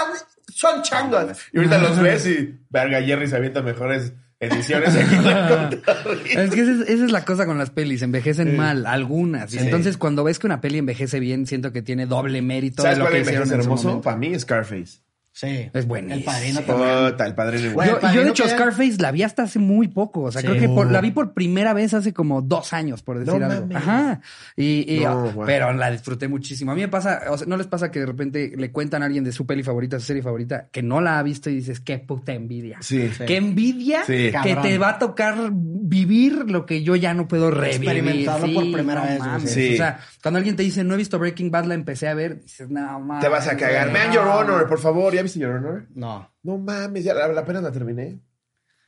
son 0.49 0.83
changos. 0.83 1.39
Y 1.53 1.59
ahorita 1.59 1.79
los 1.79 2.01
ves 2.01 2.27
y, 2.27 2.59
verga, 2.71 3.01
Jerry 3.03 3.29
se 3.29 3.37
avienta 3.37 3.63
mejores 3.63 4.13
ediciones 4.41 4.95
aquí. 4.97 5.17
Es 6.37 6.51
que 6.51 6.61
esa 6.61 6.73
es, 6.73 6.81
esa 6.89 7.05
es 7.05 7.13
la 7.13 7.25
cosa 7.25 7.47
con 7.47 7.59
las 7.59 7.71
pelis, 7.71 8.03
envejecen 8.03 8.57
mal, 8.57 8.87
algunas. 8.87 9.51
Sí. 9.51 9.59
entonces 9.59 9.97
cuando 9.97 10.25
ves 10.25 10.39
que 10.39 10.47
una 10.47 10.61
peli 10.61 10.79
envejece 10.79 11.21
bien, 11.21 11.47
siento 11.47 11.73
que 11.73 11.83
tiene 11.83 12.07
doble 12.07 12.43
mérito 12.43 12.83
de 12.83 12.89
¿Sabes 12.89 12.99
lo 12.99 13.05
cuál 13.05 13.15
que 13.15 13.21
es 13.21 13.27
hicieron 13.27 13.49
en 13.49 13.55
su 13.55 13.61
hermoso? 13.61 14.01
Para 14.03 14.17
mí, 14.17 14.39
Scarface. 14.39 15.06
Sí. 15.39 15.69
Es 15.71 15.87
buenísimo. 15.87 16.17
El 16.17 16.25
padrino 16.25 16.61
también. 16.63 17.11
Puta, 17.11 17.27
el 17.27 17.35
padre 17.35 17.61
de 17.61 17.69
Güey, 17.69 17.89
Yo, 17.89 17.95
el 17.97 18.01
padrino 18.01 18.21
yo, 18.23 18.25
de 18.25 18.31
hecho, 18.31 18.45
que- 18.45 18.49
Scarface 18.51 18.97
la 19.03 19.11
vi 19.13 19.23
hasta 19.23 19.43
hace 19.43 19.59
muy 19.59 19.89
poco. 19.89 20.23
O 20.23 20.33
sea, 20.33 20.41
Sí. 20.41 20.47
creo 20.47 20.59
que 20.59 20.69
por- 20.71 20.91
la 20.91 21.03
vi 21.03 21.11
por 21.11 21.35
primera 21.35 21.75
vez 21.75 21.93
hace 21.93 22.15
como 22.15 22.41
dos 22.41 22.73
años, 22.73 23.03
por 23.03 23.19
decir 23.19 23.39
No 23.39 23.45
algo. 23.45 23.61
mames. 23.67 23.77
Ajá. 23.77 24.21
Y, 24.57 24.87
y- 24.97 25.01
No, 25.05 25.31
güey. 25.33 25.47
pero 25.47 25.75
la 25.75 25.91
disfruté 25.91 26.27
muchísimo. 26.27 26.73
A 26.73 26.75
mí 26.75 26.81
me 26.81 26.89
pasa, 26.89 27.21
o 27.29 27.37
sea, 27.37 27.47
¿no 27.47 27.59
les 27.59 27.67
pasa 27.67 27.91
que 27.91 28.01
de 28.01 28.07
repente 28.07 28.53
le 28.57 28.73
cuentan 28.73 29.03
a 29.03 29.07
alguien 29.07 29.25
de 29.25 29.33
su 29.33 29.45
peli 29.47 29.63
favorita, 29.63 30.01
su 30.01 30.07
serie 30.07 30.23
favorita, 30.23 30.69
que 30.73 30.83
no 30.83 31.03
la 31.03 31.19
ha 31.19 31.23
visto 31.23 31.51
y 31.51 31.57
dices, 31.57 31.81
qué 31.81 31.99
puta 31.99 32.33
envidia? 32.33 32.79
Sí. 32.81 33.11
Qué 33.27 33.37
envidia 33.37 34.05
Sí. 34.07 34.13
que 34.15 34.33
Cabrón. 34.33 34.63
te 34.63 34.79
va 34.79 34.89
a 34.89 34.99
tocar 34.99 35.37
vivir 35.53 36.51
lo 36.51 36.65
que 36.65 36.83
yo 36.83 36.97
ya 36.97 37.13
no 37.13 37.29
puedo 37.29 37.51
revivir. 37.51 37.89
Experimentarlo 37.91 38.55
por 38.55 38.73
primera 38.73 39.03
no 39.03 39.07
vez, 39.11 39.19
mames. 39.19 39.51
Sí. 39.53 39.75
O 39.75 39.77
sea, 39.77 40.01
cuando 40.23 40.39
alguien 40.39 40.57
te 40.57 40.63
dice, 40.63 40.83
no 40.83 40.95
he 40.95 40.97
visto 40.97 41.19
Breaking 41.19 41.51
Bad, 41.51 41.67
la 41.67 41.75
empecé 41.75 42.09
a 42.09 42.15
ver, 42.15 42.41
dices, 42.41 42.71
no 42.71 43.01
mames. 43.01 43.23
Te 43.23 43.29
vas 43.29 43.47
a 43.47 43.57
cagar. 43.57 43.93
Man, 43.93 44.13
Your 44.13 44.25
no". 44.25 44.37
Honor, 44.37 44.67
por 44.67 44.79
favor. 44.79 45.15
¿Ya 45.15 45.26
viste 45.27 45.41
Your 45.41 45.57
Honor? 45.57 45.87
No. 45.95 46.31
No 46.43 46.59
mames, 46.59 47.05
ya 47.05 47.15
la, 47.15 47.27
apenas 47.41 47.63
la 47.63 47.73
terminé. 47.73 48.21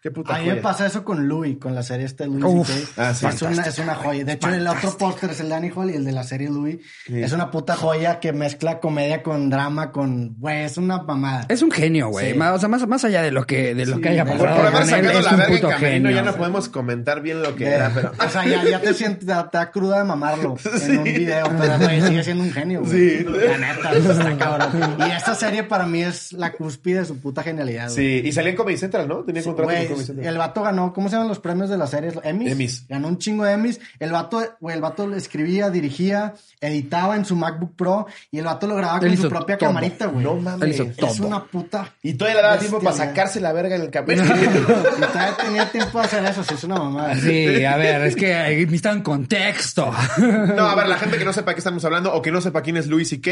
Qué 0.01 0.13
puta 0.13 0.37
A 0.37 0.39
mí 0.39 0.47
me 0.47 0.57
pasa 0.57 0.87
eso 0.87 1.03
con 1.03 1.27
Louis, 1.27 1.59
con 1.59 1.75
la 1.75 1.83
serie 1.83 2.07
este 2.07 2.27
Louis 2.27 2.45
Uf, 2.45 2.69
C.K. 2.69 3.09
ah, 3.09 3.15
sí. 3.15 3.27
es, 3.27 3.43
una, 3.43 3.63
es 3.65 3.79
una 3.81 3.97
joya. 3.97 4.25
De 4.25 4.33
hecho, 4.35 4.49
el 4.49 4.65
otro 4.69 4.97
póster 4.97 5.31
es 5.31 5.41
el 5.41 5.49
de 5.49 5.55
Annie 5.57 5.73
Hall 5.75 5.91
y 5.91 5.95
el 5.95 6.05
de 6.05 6.13
la 6.13 6.23
serie 6.23 6.49
Louis. 6.49 6.79
Es 7.09 7.33
una 7.33 7.51
puta 7.51 7.75
joya 7.75 8.21
que 8.21 8.33
mezcla 8.33 8.79
comedia 8.79 9.25
con 9.25 9.51
drama, 9.51 9.91
con... 9.91 10.37
Güey, 10.39 10.63
es 10.65 10.77
una 10.77 11.03
mamada. 11.03 11.47
Es 11.49 11.63
un 11.63 11.73
genio, 11.73 12.11
güey. 12.11 12.33
Sí. 12.35 12.39
O 12.41 12.59
sea, 12.61 12.69
más, 12.69 12.87
más 12.87 13.05
allá 13.05 13.23
de 13.23 13.33
lo 13.33 13.45
que, 13.45 13.75
de 13.75 13.87
lo 13.87 14.01
que 14.01 14.11
haya 14.11 14.25
de- 14.25 14.31
pasado. 14.33 14.57
por 14.57 14.67
haber 14.67 14.87
sacado 14.87 15.19
es 15.19 15.25
la 15.25 15.31
un 15.33 15.37
verga 15.37 15.45
en 15.53 15.61
puto 15.61 15.69
camerino, 15.69 16.09
genio. 16.09 16.11
ya 16.11 16.23
no 16.23 16.37
podemos 16.37 16.69
comentar 16.69 17.21
bien 17.21 17.43
lo 17.43 17.57
que 17.57 17.65
De- 17.65 17.75
era, 17.75 17.91
pero... 17.93 18.13
O 18.25 18.31
sea, 18.31 18.47
ya, 18.47 18.63
ya 18.65 18.81
te 18.81 18.95
sientes, 18.95 19.27
te, 19.27 19.35
te 19.35 19.59
da 19.59 19.71
cruda 19.73 19.99
de 19.99 20.05
mamarlo 20.05 20.55
en 20.83 20.99
un 20.99 21.05
video, 21.05 21.51
pero 21.59 21.77
güey, 21.79 22.01
sigue 22.03 22.23
siendo 22.23 22.45
un 22.45 22.53
genio, 22.53 22.83
güey. 22.85 23.19
Sí. 23.19 23.25
La 23.25 23.59
neta, 23.59 23.93
está 23.93 24.37
cabrón. 24.37 24.95
Y 25.09 25.11
esta 25.11 25.35
serie 25.35 25.65
para 25.65 25.87
mí 25.87 26.03
es 26.03 26.33
la 26.35 26.53
cúspide 26.53 27.01
de 27.01 27.05
su 27.05 27.19
puta 27.21 27.43
genialidad, 27.43 27.87
güey. 27.91 27.97
Sí, 28.23 28.29
y 28.29 28.31
salía 28.31 28.51
en 28.51 28.57
Comedy 28.57 28.77
Central, 28.77 29.09
¿no? 29.09 29.25
Tenía 29.25 29.43
contrato 29.43 29.88
El 30.23 30.39
vato 30.39 30.63
ganó, 30.63 30.93
¿cómo 30.93 31.09
se 31.09 31.17
llaman 31.17 31.29
los 31.29 31.39
premios 31.39 31.71
de 31.71 31.79
las 31.79 31.91
series? 31.91 32.15
Emmys. 32.23 32.53
Emmys. 32.53 32.87
Ganó 32.89 33.09
un 33.09 33.19
chingo 33.19 33.45
de 33.45 33.53
Emmys. 33.53 33.81
El 33.99 34.13
vato, 34.13 34.43
güey, 34.61 34.77
el 34.77 34.83
vato 34.83 35.15
escribía, 35.15 35.71
dirigía, 35.71 36.35
editaba 36.61 37.17
en 37.17 37.25
su 37.25 37.37
MacBook 37.37 37.77
Pro 37.77 38.07
y 38.31 38.39
el 38.39 38.45
vato 38.45 38.67
lo 38.67 38.77
grababa 38.77 38.99
Él 39.07 39.15
con 39.15 39.23
su 39.23 39.29
propia 39.29 39.59
todo. 39.59 39.69
camarita, 39.69 40.07
güey. 40.07 40.25
No 40.25 40.35
mames. 40.37 40.81
Es 40.81 41.21
una 41.21 41.45
puta. 41.45 41.95
Y 42.03 42.15
todavía 42.15 42.43
le 42.43 42.47
daba 42.49 42.59
tiempo 42.59 42.81
para 42.81 42.97
sacarse 42.97 43.41
la 43.41 43.53
verga 43.53 43.77
en 43.77 43.83
el 43.83 43.89
y 43.89 43.91
todavía 43.91 45.37
tenía 45.43 45.71
tiempo 45.71 45.99
de 45.99 46.05
hacer 46.05 46.25
eso, 46.25 46.45
sí, 46.45 46.55
es 46.55 46.65
una 46.65 46.77
mamada. 46.77 47.17
Sí, 47.17 47.65
a 47.65 47.77
ver, 47.77 48.03
es 48.03 48.17
que 48.17 48.33
necesitan 48.57 49.03
contexto. 49.03 49.93
No, 50.19 50.67
a 50.67 50.75
ver, 50.75 50.89
la 50.89 50.97
gente 50.97 51.19
que 51.19 51.25
no 51.25 51.33
sepa 51.33 51.55
qué 51.55 51.59
estamos 51.59 51.85
hablando 51.85 52.13
o 52.15 52.23
que 52.23 52.31
no 52.31 52.41
sepa 52.41 52.63
quién 52.63 52.77
es 52.77 52.87
Louis 52.87 53.09
C.K., 53.09 53.31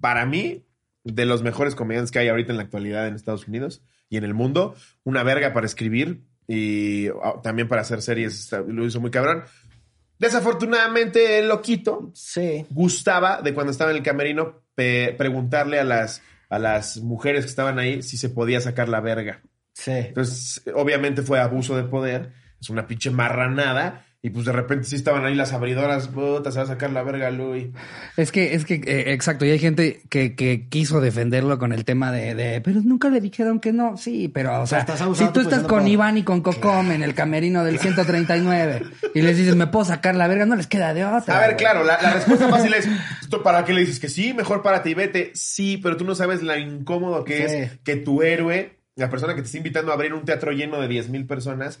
para 0.00 0.24
mí, 0.26 0.64
de 1.04 1.24
los 1.26 1.42
mejores 1.42 1.74
comediantes 1.74 2.10
que 2.10 2.18
hay 2.18 2.28
ahorita 2.28 2.52
en 2.52 2.58
la 2.58 2.64
actualidad 2.64 3.06
en 3.06 3.14
Estados 3.14 3.48
Unidos 3.48 3.82
y 4.08 4.16
en 4.16 4.24
el 4.24 4.34
mundo, 4.34 4.74
una 5.04 5.22
verga 5.22 5.52
para 5.52 5.66
escribir 5.66 6.22
y 6.46 7.08
ah, 7.22 7.40
también 7.42 7.68
para 7.68 7.82
hacer 7.82 8.02
series, 8.02 8.50
lo 8.68 8.84
hizo 8.84 9.00
muy 9.00 9.10
cabrón. 9.10 9.44
Desafortunadamente, 10.18 11.38
el 11.38 11.48
loquito 11.48 12.10
Sí. 12.14 12.66
gustaba 12.70 13.40
de 13.40 13.54
cuando 13.54 13.72
estaba 13.72 13.90
en 13.90 13.96
el 13.98 14.02
camerino 14.02 14.62
preguntarle 14.74 15.78
a 15.78 15.84
las, 15.84 16.22
a 16.48 16.58
las 16.58 16.98
mujeres 16.98 17.44
que 17.44 17.50
estaban 17.50 17.78
ahí 17.78 18.02
si 18.02 18.16
se 18.16 18.30
podía 18.30 18.60
sacar 18.60 18.88
la 18.88 19.00
verga. 19.00 19.42
Sí. 19.72 19.92
Entonces, 19.92 20.62
obviamente 20.74 21.22
fue 21.22 21.38
abuso 21.38 21.76
de 21.76 21.84
poder, 21.84 22.32
es 22.60 22.70
una 22.70 22.86
pinche 22.86 23.10
marranada. 23.10 24.04
Y 24.22 24.28
pues 24.28 24.44
de 24.44 24.52
repente 24.52 24.84
sí 24.84 24.96
estaban 24.96 25.24
ahí 25.24 25.34
las 25.34 25.54
abridoras, 25.54 26.08
puta, 26.08 26.52
se 26.52 26.58
va 26.58 26.64
a 26.64 26.68
sacar 26.68 26.90
la 26.90 27.02
verga, 27.02 27.30
Louis. 27.30 27.68
Es 28.18 28.30
que, 28.30 28.52
es 28.54 28.66
que, 28.66 28.74
eh, 28.74 29.12
exacto, 29.14 29.46
y 29.46 29.50
hay 29.50 29.58
gente 29.58 30.02
que, 30.10 30.34
que 30.36 30.68
quiso 30.68 31.00
defenderlo 31.00 31.58
con 31.58 31.72
el 31.72 31.86
tema 31.86 32.12
de, 32.12 32.34
de, 32.34 32.60
pero 32.60 32.82
nunca 32.84 33.08
le 33.08 33.22
dijeron 33.22 33.60
que 33.60 33.72
no. 33.72 33.96
Sí, 33.96 34.28
pero, 34.28 34.60
o 34.60 34.66
sea, 34.66 34.80
estás 34.80 34.98
si 35.14 35.24
tú 35.28 35.32
tu 35.32 35.40
estás 35.40 35.62
con. 35.62 35.88
Iván 35.88 36.18
y 36.18 36.22
con 36.22 36.42
Cocom 36.42 36.90
en 36.90 37.02
el 37.02 37.14
camerino 37.14 37.64
del 37.64 37.78
139 37.78 38.82
y 39.14 39.22
les 39.22 39.38
dices, 39.38 39.56
me 39.56 39.68
puedo 39.68 39.86
sacar 39.86 40.14
la 40.14 40.28
verga, 40.28 40.44
no 40.44 40.54
les 40.54 40.66
queda 40.66 40.92
de 40.92 41.06
otra. 41.06 41.38
A 41.38 41.46
ver, 41.46 41.56
claro, 41.56 41.82
la, 41.82 41.98
la 42.02 42.12
respuesta 42.12 42.46
fácil 42.50 42.74
es, 42.74 42.86
¿tú 43.30 43.42
¿para 43.42 43.64
qué 43.64 43.72
le 43.72 43.80
dices 43.80 44.00
que 44.00 44.10
sí? 44.10 44.34
Mejor 44.34 44.60
párate 44.62 44.90
y 44.90 44.94
vete. 44.94 45.30
Sí, 45.34 45.78
pero 45.82 45.96
tú 45.96 46.04
no 46.04 46.14
sabes 46.14 46.42
lo 46.42 46.54
incómodo 46.58 47.24
que 47.24 47.48
Sí. 47.48 47.54
es 47.54 47.78
que 47.78 47.96
tu 47.96 48.20
héroe, 48.20 48.76
la 48.96 49.08
persona 49.08 49.34
que 49.34 49.40
te 49.40 49.46
está 49.46 49.56
invitando 49.56 49.92
a 49.92 49.94
abrir 49.94 50.12
un 50.12 50.26
teatro 50.26 50.52
lleno 50.52 50.78
de 50.78 50.88
10 50.88 51.08
mil 51.08 51.26
personas, 51.26 51.80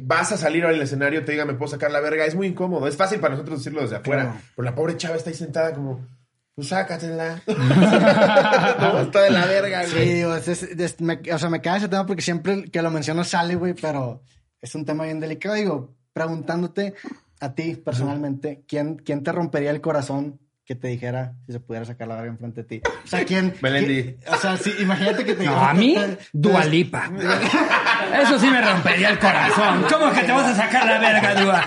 vas 0.00 0.32
a 0.32 0.36
salir 0.36 0.64
al 0.64 0.80
escenario, 0.80 1.24
te 1.24 1.32
diga, 1.32 1.44
me 1.44 1.54
puedo 1.54 1.70
sacar 1.70 1.90
la 1.90 2.00
verga. 2.00 2.24
Es 2.26 2.34
muy 2.34 2.46
incómodo. 2.46 2.86
Es 2.86 2.96
fácil 2.96 3.20
para 3.20 3.34
nosotros 3.34 3.58
decirlo 3.60 3.82
desde 3.82 3.96
afuera. 3.96 4.22
Claro. 4.24 4.38
Pero 4.56 4.64
la 4.64 4.74
pobre 4.74 4.96
chava 4.96 5.16
está 5.16 5.30
ahí 5.30 5.36
sentada 5.36 5.72
como, 5.74 6.06
pues 6.54 6.68
sácatela. 6.68 7.42
no, 7.46 9.00
está 9.00 9.22
de 9.22 9.30
la 9.30 9.46
verga, 9.46 9.84
Sí, 9.84 9.92
güey. 9.94 10.14
digo, 10.14 10.34
es- 10.36 10.48
es- 10.48 10.62
es- 10.62 11.00
me- 11.00 11.20
o 11.32 11.38
sea, 11.38 11.48
me 11.50 11.60
cae 11.60 11.78
ese 11.78 11.88
tema 11.88 12.06
porque 12.06 12.22
siempre 12.22 12.64
que 12.64 12.82
lo 12.82 12.90
menciono 12.90 13.24
sale, 13.24 13.54
güey, 13.56 13.74
pero 13.74 14.22
es 14.60 14.74
un 14.74 14.84
tema 14.84 15.04
bien 15.04 15.20
delicado. 15.20 15.54
Digo, 15.54 15.94
preguntándote 16.12 16.94
a 17.40 17.54
ti 17.54 17.74
personalmente, 17.76 18.64
¿quién, 18.68 18.96
quién 18.96 19.22
te 19.22 19.32
rompería 19.32 19.70
el 19.70 19.80
corazón 19.80 20.38
que 20.64 20.74
te 20.76 20.88
dijera 20.88 21.34
si 21.46 21.52
se 21.52 21.60
pudiera 21.60 21.84
sacar 21.84 22.06
la 22.08 22.14
verga 22.16 22.30
enfrente 22.30 22.62
de 22.62 22.68
ti? 22.68 22.82
O 23.04 23.06
sea, 23.06 23.24
¿quién? 23.24 23.54
Melendi. 23.62 24.02
quién- 24.02 24.18
o 24.32 24.36
sea, 24.36 24.56
sí, 24.56 24.72
imagínate 24.80 25.24
que 25.24 25.34
te 25.34 25.44
No, 25.44 25.50
dijera- 25.52 25.70
a 25.70 25.74
mí, 25.74 25.96
Dualipa. 26.32 27.10
Eso 28.22 28.38
sí 28.38 28.46
me 28.48 28.60
rompería 28.60 29.10
el 29.10 29.18
corazón. 29.18 29.84
¿Cómo 29.90 30.12
que 30.12 30.20
te 30.22 30.32
vas 30.32 30.46
a 30.46 30.54
sacar 30.54 30.84
la 30.86 30.98
verga, 30.98 31.34
Dua? 31.42 31.64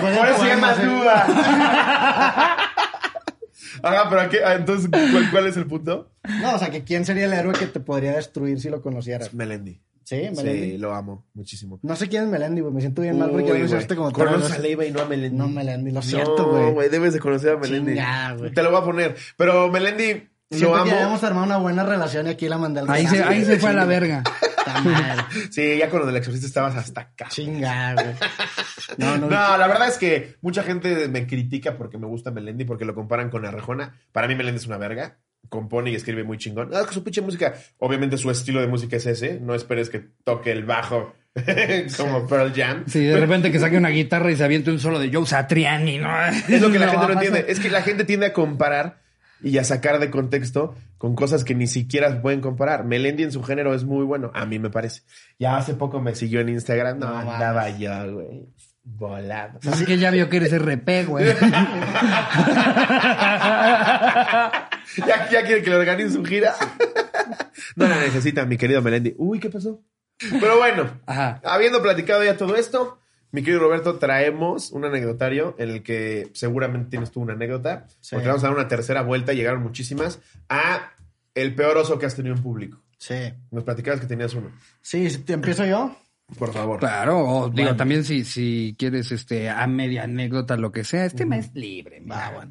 Por 0.00 0.28
eso 0.28 0.38
se 0.42 0.48
llama 0.48 0.74
sí. 0.74 0.82
duda. 0.82 1.26
Ajá, 3.82 4.08
pero 4.08 4.20
aquí, 4.22 4.36
ah, 4.44 4.54
entonces, 4.54 4.88
¿cuál, 4.90 5.30
cuál 5.30 5.46
es 5.46 5.56
el 5.56 5.66
punto? 5.66 6.10
No, 6.40 6.54
o 6.54 6.58
sea, 6.58 6.70
que 6.70 6.82
quién 6.84 7.04
sería 7.04 7.26
el 7.26 7.32
héroe 7.32 7.52
que 7.54 7.66
te 7.66 7.78
podría 7.80 8.12
destruir 8.16 8.60
si 8.60 8.70
lo 8.70 8.80
conocieras. 8.82 9.32
Melendi. 9.34 9.80
Sí, 10.06 10.16
Melendi. 10.36 10.70
Sí, 10.70 10.78
lo 10.78 10.94
amo 10.94 11.26
muchísimo. 11.34 11.80
No 11.82 11.96
sé 11.96 12.08
quién 12.08 12.22
es 12.22 12.28
Melendi, 12.28 12.60
güey. 12.60 12.72
Me 12.72 12.80
siento 12.80 13.02
bien 13.02 13.18
mal 13.18 13.28
porque 13.30 13.42
Uy, 13.42 13.48
lo 13.48 13.54
güey. 13.54 13.60
mencionaste 13.62 13.96
como 13.96 14.12
tres 14.12 14.28
Conoces 14.28 14.52
a. 14.52 14.58
Leiva 14.60 14.84
y 14.86 14.92
no 14.92 15.00
a 15.02 15.04
Melendi. 15.06 15.36
No, 15.36 15.48
Melendi, 15.48 15.90
lo 15.90 16.00
siento, 16.00 16.48
güey. 16.48 16.62
No, 16.62 16.72
güey, 16.74 16.88
debes 16.88 17.12
de 17.12 17.18
conocer 17.18 17.50
a 17.54 17.56
Melendi. 17.56 17.92
Chingada, 17.94 18.32
güey. 18.34 18.52
Te 18.54 18.62
lo 18.62 18.70
voy 18.70 18.80
a 18.80 18.84
poner. 18.84 19.16
Pero 19.36 19.68
Melendi, 19.68 20.28
Siento 20.48 20.68
lo 20.68 20.74
que 20.74 20.78
amo. 20.80 20.86
ya 20.90 20.96
habíamos 20.98 21.24
armado 21.24 21.46
una 21.46 21.56
buena 21.56 21.82
relación 21.84 22.28
y 22.28 22.30
aquí 22.30 22.48
la 22.48 22.56
mandé 22.56 22.80
al 22.80 22.88
Ahí 22.90 23.04
se, 23.08 23.20
ahí 23.20 23.44
se 23.44 23.58
fue 23.58 23.70
a 23.70 23.72
la 23.72 23.84
verga. 23.84 24.22
Sí, 25.50 25.78
ya 25.78 25.88
con 25.90 26.00
lo 26.00 26.06
del 26.06 26.16
exorcista 26.16 26.46
estabas 26.46 26.76
hasta 26.76 27.00
acá. 27.00 27.26
Chinga, 27.28 27.94
güey. 27.94 28.06
No, 28.98 29.16
no, 29.18 29.26
No, 29.28 29.56
la 29.58 29.66
verdad 29.66 29.88
es 29.88 29.98
que 29.98 30.36
mucha 30.40 30.62
gente 30.62 31.08
me 31.08 31.26
critica 31.26 31.76
porque 31.76 31.98
me 31.98 32.06
gusta 32.06 32.30
Melendi, 32.30 32.64
porque 32.64 32.84
lo 32.84 32.94
comparan 32.94 33.30
con 33.30 33.44
Arjona. 33.44 33.94
Para 34.12 34.28
mí 34.28 34.34
Melendi 34.36 34.58
es 34.60 34.66
una 34.66 34.78
verga. 34.78 35.18
Compone 35.48 35.90
y 35.90 35.94
escribe 35.94 36.24
muy 36.24 36.38
chingón. 36.38 36.70
Ah, 36.74 36.84
su 36.90 37.02
pinche 37.02 37.20
música. 37.22 37.54
Obviamente 37.78 38.16
su 38.18 38.30
estilo 38.30 38.60
de 38.60 38.66
música 38.68 38.96
es 38.96 39.06
ese. 39.06 39.40
No 39.40 39.54
esperes 39.54 39.90
que 39.90 40.04
toque 40.24 40.52
el 40.52 40.64
bajo 40.64 41.14
como 41.96 42.26
Pearl 42.26 42.52
Jam. 42.54 42.84
Sí, 42.86 43.04
de 43.04 43.16
repente 43.18 43.52
que 43.52 43.58
saque 43.60 43.76
una 43.76 43.90
guitarra 43.90 44.30
y 44.30 44.36
se 44.36 44.44
aviente 44.44 44.70
un 44.70 44.80
solo 44.80 44.98
de 44.98 45.12
Joe 45.12 45.26
Satriani, 45.26 45.98
¿no? 45.98 46.08
Es 46.48 46.60
lo 46.60 46.70
que 46.70 46.78
la 46.78 46.86
No 46.92 46.92
gente 46.92 47.06
no 47.06 47.12
entiende. 47.12 47.44
Es 47.48 47.60
que 47.60 47.70
la 47.70 47.82
gente 47.82 48.04
tiende 48.04 48.26
a 48.26 48.32
comparar 48.32 49.00
y 49.42 49.58
a 49.58 49.64
sacar 49.64 49.98
de 49.98 50.10
contexto 50.10 50.74
con 50.96 51.14
cosas 51.14 51.44
que 51.44 51.54
ni 51.54 51.66
siquiera 51.66 52.10
se 52.10 52.16
pueden 52.16 52.40
comparar. 52.40 52.84
Melendi 52.84 53.22
en 53.22 53.32
su 53.32 53.42
género 53.42 53.74
es 53.74 53.84
muy 53.84 54.04
bueno, 54.04 54.30
a 54.34 54.46
mí 54.46 54.58
me 54.58 54.70
parece. 54.70 55.02
Ya 55.38 55.58
hace 55.58 55.74
poco 55.74 56.00
me 56.00 56.14
siguió 56.14 56.40
en 56.40 56.48
Instagram. 56.48 56.98
No, 56.98 57.08
No 57.10 57.32
andaba 57.32 57.68
yo, 57.76 58.14
güey. 58.14 58.46
Volado. 58.88 59.58
Así 59.70 59.84
que 59.84 59.98
ya 59.98 60.10
vio 60.12 60.28
que 60.30 60.36
eres 60.38 60.52
RP, 60.56 61.06
güey. 61.06 61.26
ya, 65.06 65.28
ya 65.30 65.44
quiere 65.44 65.62
que 65.62 65.70
le 65.70 65.76
organice 65.76 66.14
su 66.14 66.24
gira. 66.24 66.54
no 67.76 67.88
la 67.88 67.98
necesita, 68.00 68.44
mi 68.46 68.56
querido 68.56 68.82
Melendi. 68.82 69.14
Uy, 69.18 69.40
¿qué 69.40 69.50
pasó? 69.50 69.82
Pero 70.18 70.56
bueno, 70.58 71.00
Ajá. 71.06 71.40
habiendo 71.44 71.82
platicado 71.82 72.24
ya 72.24 72.36
todo 72.36 72.56
esto, 72.56 72.98
mi 73.32 73.42
querido 73.42 73.60
Roberto, 73.60 73.98
traemos 73.98 74.70
un 74.70 74.84
anecdotario 74.84 75.54
en 75.58 75.70
el 75.70 75.82
que 75.82 76.30
seguramente 76.32 76.88
tienes 76.90 77.10
tú 77.10 77.20
una 77.20 77.34
anécdota. 77.34 77.86
Sí. 78.00 78.14
Porque 78.14 78.28
vamos 78.28 78.42
a 78.44 78.46
dar 78.48 78.56
una 78.56 78.68
tercera 78.68 79.02
vuelta, 79.02 79.32
llegaron 79.34 79.62
muchísimas, 79.62 80.20
a 80.48 80.92
el 81.34 81.54
peor 81.54 81.76
oso 81.76 81.98
que 81.98 82.06
has 82.06 82.14
tenido 82.16 82.34
en 82.34 82.42
público. 82.42 82.80
Sí. 82.98 83.14
Nos 83.50 83.64
platicabas 83.64 84.00
que 84.00 84.06
tenías 84.06 84.32
uno. 84.32 84.50
Sí, 84.80 85.10
si 85.10 85.18
te 85.18 85.34
empiezo 85.34 85.66
yo. 85.66 85.94
Por 86.38 86.52
favor. 86.52 86.80
Claro, 86.80 87.18
o 87.20 87.44
digo, 87.50 87.52
Bueno. 87.64 87.76
también 87.76 88.02
si, 88.04 88.24
si 88.24 88.74
quieres 88.78 89.12
este 89.12 89.48
a 89.50 89.66
media 89.66 90.04
anécdota, 90.04 90.56
lo 90.56 90.72
que 90.72 90.82
sea, 90.82 91.04
este 91.04 91.24
mes 91.26 91.50
libre. 91.54 92.00
mira. 92.00 92.48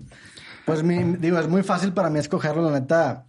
Pues 0.66 0.84
mi- 0.84 1.18
digo, 1.18 1.40
es 1.40 1.48
muy 1.48 1.64
fácil 1.64 1.94
para 1.94 2.10
mí 2.10 2.20
escogerlo, 2.20 2.70
la 2.70 2.80
neta. 2.80 3.28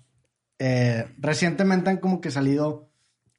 Eh, 0.58 1.06
recientemente 1.18 1.90
han 1.90 1.98
como 1.98 2.20
que 2.20 2.30
salido 2.30 2.88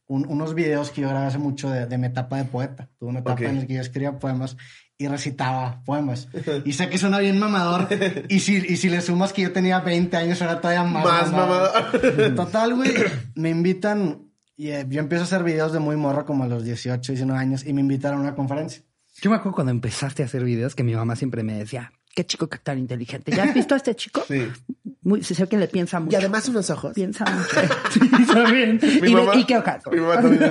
un- 0.08 0.26
unos 0.28 0.54
videos 0.54 0.92
que 0.92 1.02
yo 1.02 1.10
grabé 1.10 1.26
hace 1.26 1.38
mucho 1.40 1.70
de, 1.70 1.86
de 1.88 1.98
mi 1.98 2.08
etapa 2.08 2.38
de 2.38 2.46
poeta. 2.46 2.90
Tuve 3.00 3.10
una 3.10 3.20
etapa 3.20 3.34
Ok. 3.34 3.42
en 3.42 3.60
la 3.60 3.68
que 3.68 3.74
yo 3.74 3.82
escribía 3.82 4.20
poemas 4.20 4.56
y 4.98 5.08
recitaba 5.08 5.82
poemas. 5.84 6.28
Y 6.66 6.74
sé 6.74 6.90
que 6.90 6.98
suena 6.98 7.20
bien 7.20 7.40
mamador. 7.40 7.88
Y 8.30 8.40
si, 8.40 8.56
y 8.58 8.78
si 8.78 8.90
le 8.90 9.02
sumas 9.02 9.34
que 9.34 9.42
yo 9.42 9.52
tenía 9.52 9.80
20 9.80 10.16
años, 10.16 10.40
era 10.42 10.62
todavía 10.62 10.84
más, 10.84 11.04
Más 11.04 11.32
mamador. 11.32 11.72
Total, 12.36 12.76
güey. 12.76 12.92
Me 13.36 13.50
invitan 13.50 14.30
y 14.56 14.70
eh, 14.70 14.86
yo 14.90 15.00
empiezo 15.00 15.24
a 15.24 15.26
hacer 15.28 15.44
videos 15.44 15.74
de 15.74 15.80
muy 15.80 15.96
morro 15.98 16.26
como 16.26 16.44
a 16.44 16.48
los 16.48 16.64
18, 16.64 17.12
19 17.12 17.40
años 17.40 17.66
y 17.66 17.74
me 17.74 17.82
invitan 17.82 18.14
a 18.14 18.18
una 18.20 18.34
conferencia. 18.36 18.82
Yo 19.22 19.30
me 19.32 19.36
acuerdo 19.38 19.56
cuando 19.56 19.72
empezaste 19.72 20.22
a 20.24 20.28
hacer 20.28 20.44
videos 20.44 20.74
que 20.76 20.84
mi 20.84 20.94
mamá 20.96 21.16
siempre 21.16 21.42
me 21.44 21.58
decía, 21.58 21.92
qué 22.18 22.26
chico 22.26 22.50
que 22.50 22.58
tan 22.58 22.80
inteligente. 22.80 23.32
¿Ya 23.32 23.44
has 23.44 23.54
visto 23.54 23.76
a 23.76 23.78
este 23.78 23.96
chico? 23.96 24.24
Sí. 24.28 24.52
Muy, 25.04 25.24
se 25.24 25.36
sé 25.36 25.48
que 25.48 25.56
le 25.56 25.68
piensa 25.68 26.00
mucho. 26.00 26.14
Y 26.14 26.16
además 26.20 26.50
unos 26.50 26.68
ojos. 26.72 26.94
piensa 26.96 27.26
mucho. 27.32 27.48
sí, 27.92 28.00
también. 28.34 28.80
Mi 29.04 29.12
y, 29.12 29.14
mamá- 29.14 29.36
y 29.36 29.44
qué 29.46 29.56
ocaso. 29.56 29.92
Mi 29.92 30.00
mamá 30.00 30.16
también. 30.20 30.42
Mi 30.46 30.50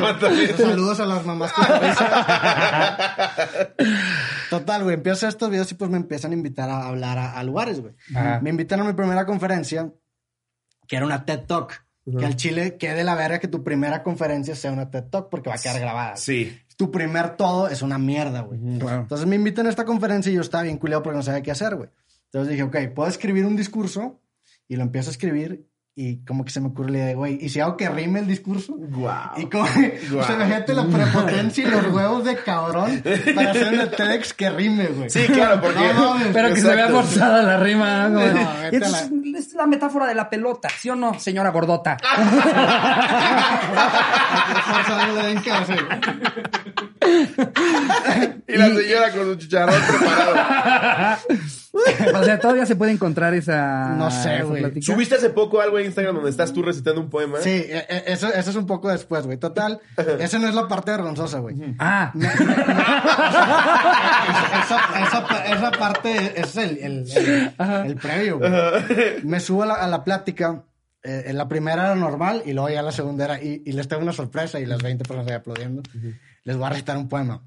mamá 0.00 0.18
también. 0.18 0.56
Saludos 0.56 1.00
a 1.00 1.04
las 1.06 1.26
mamás 1.26 1.52
que 1.52 1.62
Total, 4.50 4.82
güey, 4.84 4.94
empiezo 4.94 5.14
a 5.14 5.18
hacer 5.18 5.28
estos 5.28 5.50
videos 5.50 5.70
y 5.70 5.74
pues 5.74 5.90
me 5.90 5.98
empiezan 5.98 6.30
a 6.30 6.34
invitar 6.34 6.70
a 6.70 6.86
hablar 6.86 7.18
a, 7.18 7.32
a 7.38 7.44
lugares, 7.44 7.80
güey. 7.80 7.92
Me 8.40 8.48
invitan 8.48 8.80
a 8.80 8.84
mi 8.84 8.94
primera 8.94 9.26
conferencia, 9.26 9.92
que 10.88 10.96
era 10.96 11.04
una 11.04 11.26
TED 11.26 11.40
Talk. 11.40 11.84
Que 12.18 12.26
al 12.26 12.36
Chile 12.36 12.76
quede 12.78 13.02
la 13.02 13.14
verga 13.14 13.38
que 13.38 13.48
tu 13.48 13.64
primera 13.64 14.02
conferencia 14.02 14.54
sea 14.54 14.72
una 14.72 14.90
TED 14.90 15.04
Talk 15.04 15.28
porque 15.30 15.48
va 15.50 15.56
a 15.56 15.58
quedar 15.58 15.80
grabada. 15.80 16.16
Sí. 16.16 16.58
Tu 16.76 16.90
primer 16.90 17.36
todo 17.36 17.68
es 17.68 17.82
una 17.82 17.98
mierda, 17.98 18.40
güey. 18.40 18.60
Claro. 18.78 19.02
Entonces 19.02 19.26
me 19.26 19.36
invitan 19.36 19.66
a 19.66 19.70
esta 19.70 19.84
conferencia 19.84 20.30
y 20.30 20.34
yo 20.34 20.40
estaba 20.40 20.64
bien 20.64 20.78
culiado 20.78 21.02
porque 21.02 21.16
no 21.16 21.22
sabía 21.22 21.42
qué 21.42 21.50
hacer, 21.50 21.76
güey. 21.76 21.90
Entonces 22.26 22.50
dije, 22.50 22.62
ok, 22.64 22.94
puedo 22.94 23.08
escribir 23.08 23.46
un 23.46 23.56
discurso 23.56 24.20
y 24.66 24.76
lo 24.76 24.82
empiezo 24.82 25.10
a 25.10 25.12
escribir 25.12 25.68
y 25.96 26.24
como 26.24 26.44
que 26.44 26.50
se 26.50 26.60
me 26.60 26.68
ocurre 26.68 26.90
la 26.90 26.98
idea, 26.98 27.14
güey, 27.14 27.38
¿y 27.40 27.48
si 27.48 27.60
hago 27.60 27.76
que 27.76 27.88
rime 27.88 28.18
el 28.18 28.26
discurso? 28.26 28.74
Guau. 28.76 29.30
Y 29.36 29.46
como, 29.46 29.62
o 29.62 30.24
sea, 30.24 30.34
imagínate 30.34 30.74
la 30.74 30.86
prepotencia 30.86 31.64
y 31.64 31.70
los 31.70 31.86
huevos 31.92 32.24
de 32.24 32.36
cabrón 32.36 33.00
para 33.34 33.52
hacer 33.52 33.74
una 33.74 33.88
TEDx 33.88 34.34
que 34.34 34.50
rime, 34.50 34.86
güey. 34.86 35.08
Sí, 35.08 35.24
claro, 35.26 35.60
porque. 35.60 35.94
No 35.94 36.16
Pero 36.32 36.48
que 36.52 36.60
se 36.60 36.74
vea 36.74 36.88
forzada 36.88 37.42
la 37.44 37.58
rima. 37.58 38.08
¿no? 38.08 38.20
Entonces, 38.72 39.10
es 39.36 39.54
la 39.54 39.66
metáfora 39.66 40.08
de 40.08 40.16
la 40.16 40.28
pelota, 40.28 40.68
¿sí 40.68 40.90
o 40.90 40.96
no, 40.96 41.18
señora 41.20 41.50
gordota? 41.50 41.96
Y 48.46 48.56
la 48.56 48.66
señora 48.66 49.10
con 49.12 49.24
su 49.24 49.34
chicharrón 49.36 49.80
preparado. 49.86 51.18
o 52.14 52.22
sea, 52.24 52.38
todavía 52.38 52.66
se 52.66 52.76
puede 52.76 52.92
encontrar 52.92 53.34
esa. 53.34 53.88
No 53.96 54.10
sé, 54.10 54.42
güey. 54.42 54.62
plática? 54.62 54.86
¿Subiste 54.86 55.16
hace 55.16 55.30
poco 55.30 55.60
algo 55.60 55.78
en 55.78 55.86
Instagram 55.86 56.14
donde 56.14 56.30
estás 56.30 56.52
tú 56.52 56.62
recitando 56.62 57.00
un 57.00 57.10
poema? 57.10 57.38
Sí, 57.40 57.50
e- 57.50 57.84
e- 57.88 58.04
eso, 58.06 58.32
eso 58.32 58.50
es 58.50 58.56
un 58.56 58.66
poco 58.66 58.88
después, 58.88 59.26
güey. 59.26 59.38
Total, 59.38 59.80
esa 60.20 60.38
no 60.38 60.48
es 60.48 60.54
la 60.54 60.68
parte 60.68 60.92
vergonzosa, 60.92 61.40
güey. 61.40 61.56
Ah, 61.78 62.12
esa, 64.64 65.06
esa, 65.06 65.44
esa 65.54 65.70
parte 65.72 66.40
es 66.40 66.56
el, 66.56 66.78
el, 66.78 67.04
el, 67.16 67.52
el 67.86 67.96
previo, 67.96 68.38
güey. 68.38 68.52
Me 69.24 69.40
subo 69.40 69.62
a 69.64 69.66
la, 69.66 69.74
a 69.74 69.86
la 69.88 70.04
plática. 70.04 70.62
eh, 71.02 71.24
en 71.26 71.36
la 71.36 71.48
primera 71.48 71.84
era 71.84 71.94
normal 71.94 72.42
y 72.46 72.52
luego 72.52 72.70
ya 72.70 72.82
la 72.82 72.92
segunda 72.92 73.24
era. 73.24 73.42
Y, 73.42 73.62
y 73.66 73.72
les 73.72 73.88
tengo 73.88 74.02
una 74.02 74.12
sorpresa 74.12 74.60
y 74.60 74.66
las 74.66 74.82
20 74.82 75.04
personas 75.04 75.28
ahí 75.30 75.36
aplaudiendo. 75.36 75.82
Les 76.44 76.56
voy 76.56 76.66
a 76.66 76.70
recitar 76.70 76.96
un 76.96 77.08
poema. 77.08 77.42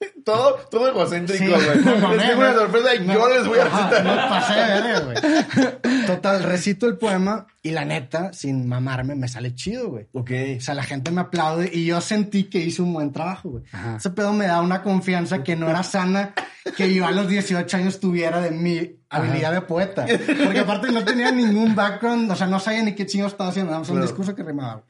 Todo, 0.24 0.54
todo 0.70 0.88
egocéntrico, 0.88 1.44
Sí, 1.44 1.50
güey. 1.50 1.98
mamé, 2.00 2.16
les 2.16 2.26
tengo 2.28 2.40
una 2.40 2.54
sorpresa 2.54 2.94
y 2.94 3.00
Me- 3.00 3.14
yo 3.14 3.28
les 3.28 3.46
voy 3.46 3.58
a 3.58 3.62
Ajá, 3.66 3.90
recitar. 3.90 4.04
Me 4.04 4.16
pasé 4.16 4.54
de 4.54 4.66
verga, 4.80 5.00
güey. 5.00 6.06
Total, 6.06 6.42
recito 6.42 6.86
el 6.86 6.96
poema 6.98 7.46
y 7.62 7.70
la 7.70 7.84
neta, 7.84 8.32
sin 8.32 8.66
mamarme, 8.68 9.14
me 9.14 9.28
sale 9.28 9.54
chido, 9.54 9.88
güey. 9.90 10.08
Ok. 10.12 10.30
O 10.58 10.60
sea, 10.60 10.74
la 10.74 10.82
gente 10.84 11.10
me 11.10 11.20
aplaude 11.22 11.70
y 11.72 11.84
yo 11.86 12.00
sentí 12.00 12.44
que 12.44 12.58
hice 12.58 12.82
un 12.82 12.92
buen 12.92 13.12
trabajo, 13.12 13.50
güey. 13.50 13.64
Ajá. 13.72 13.96
Ese 13.96 14.10
pedo 14.10 14.32
me 14.32 14.46
da 14.46 14.60
una 14.60 14.82
confianza 14.82 15.42
que 15.42 15.56
no 15.56 15.68
era 15.68 15.82
sana 15.82 16.32
que 16.76 16.92
yo 16.94 17.06
a 17.06 17.10
los 17.10 17.28
18 17.28 17.76
años 17.76 18.00
tuviera 18.00 18.40
de 18.40 18.50
mi 18.52 19.00
habilidad 19.10 19.52
de 19.52 19.62
poeta. 19.62 20.06
Porque 20.44 20.60
aparte 20.60 20.92
no 20.92 21.04
tenía 21.04 21.30
ningún 21.30 21.74
background, 21.74 22.30
o 22.30 22.36
sea, 22.36 22.46
no 22.46 22.60
sabía 22.60 22.82
ni 22.82 22.94
qué 22.94 23.06
chingo 23.06 23.26
estaba 23.26 23.50
haciendo, 23.50 23.70
nada 23.70 23.80
más 23.80 23.88
un 23.88 23.96
Claro. 23.96 24.06
discurso 24.06 24.34
que 24.34 24.42
rimaba. 24.42 24.84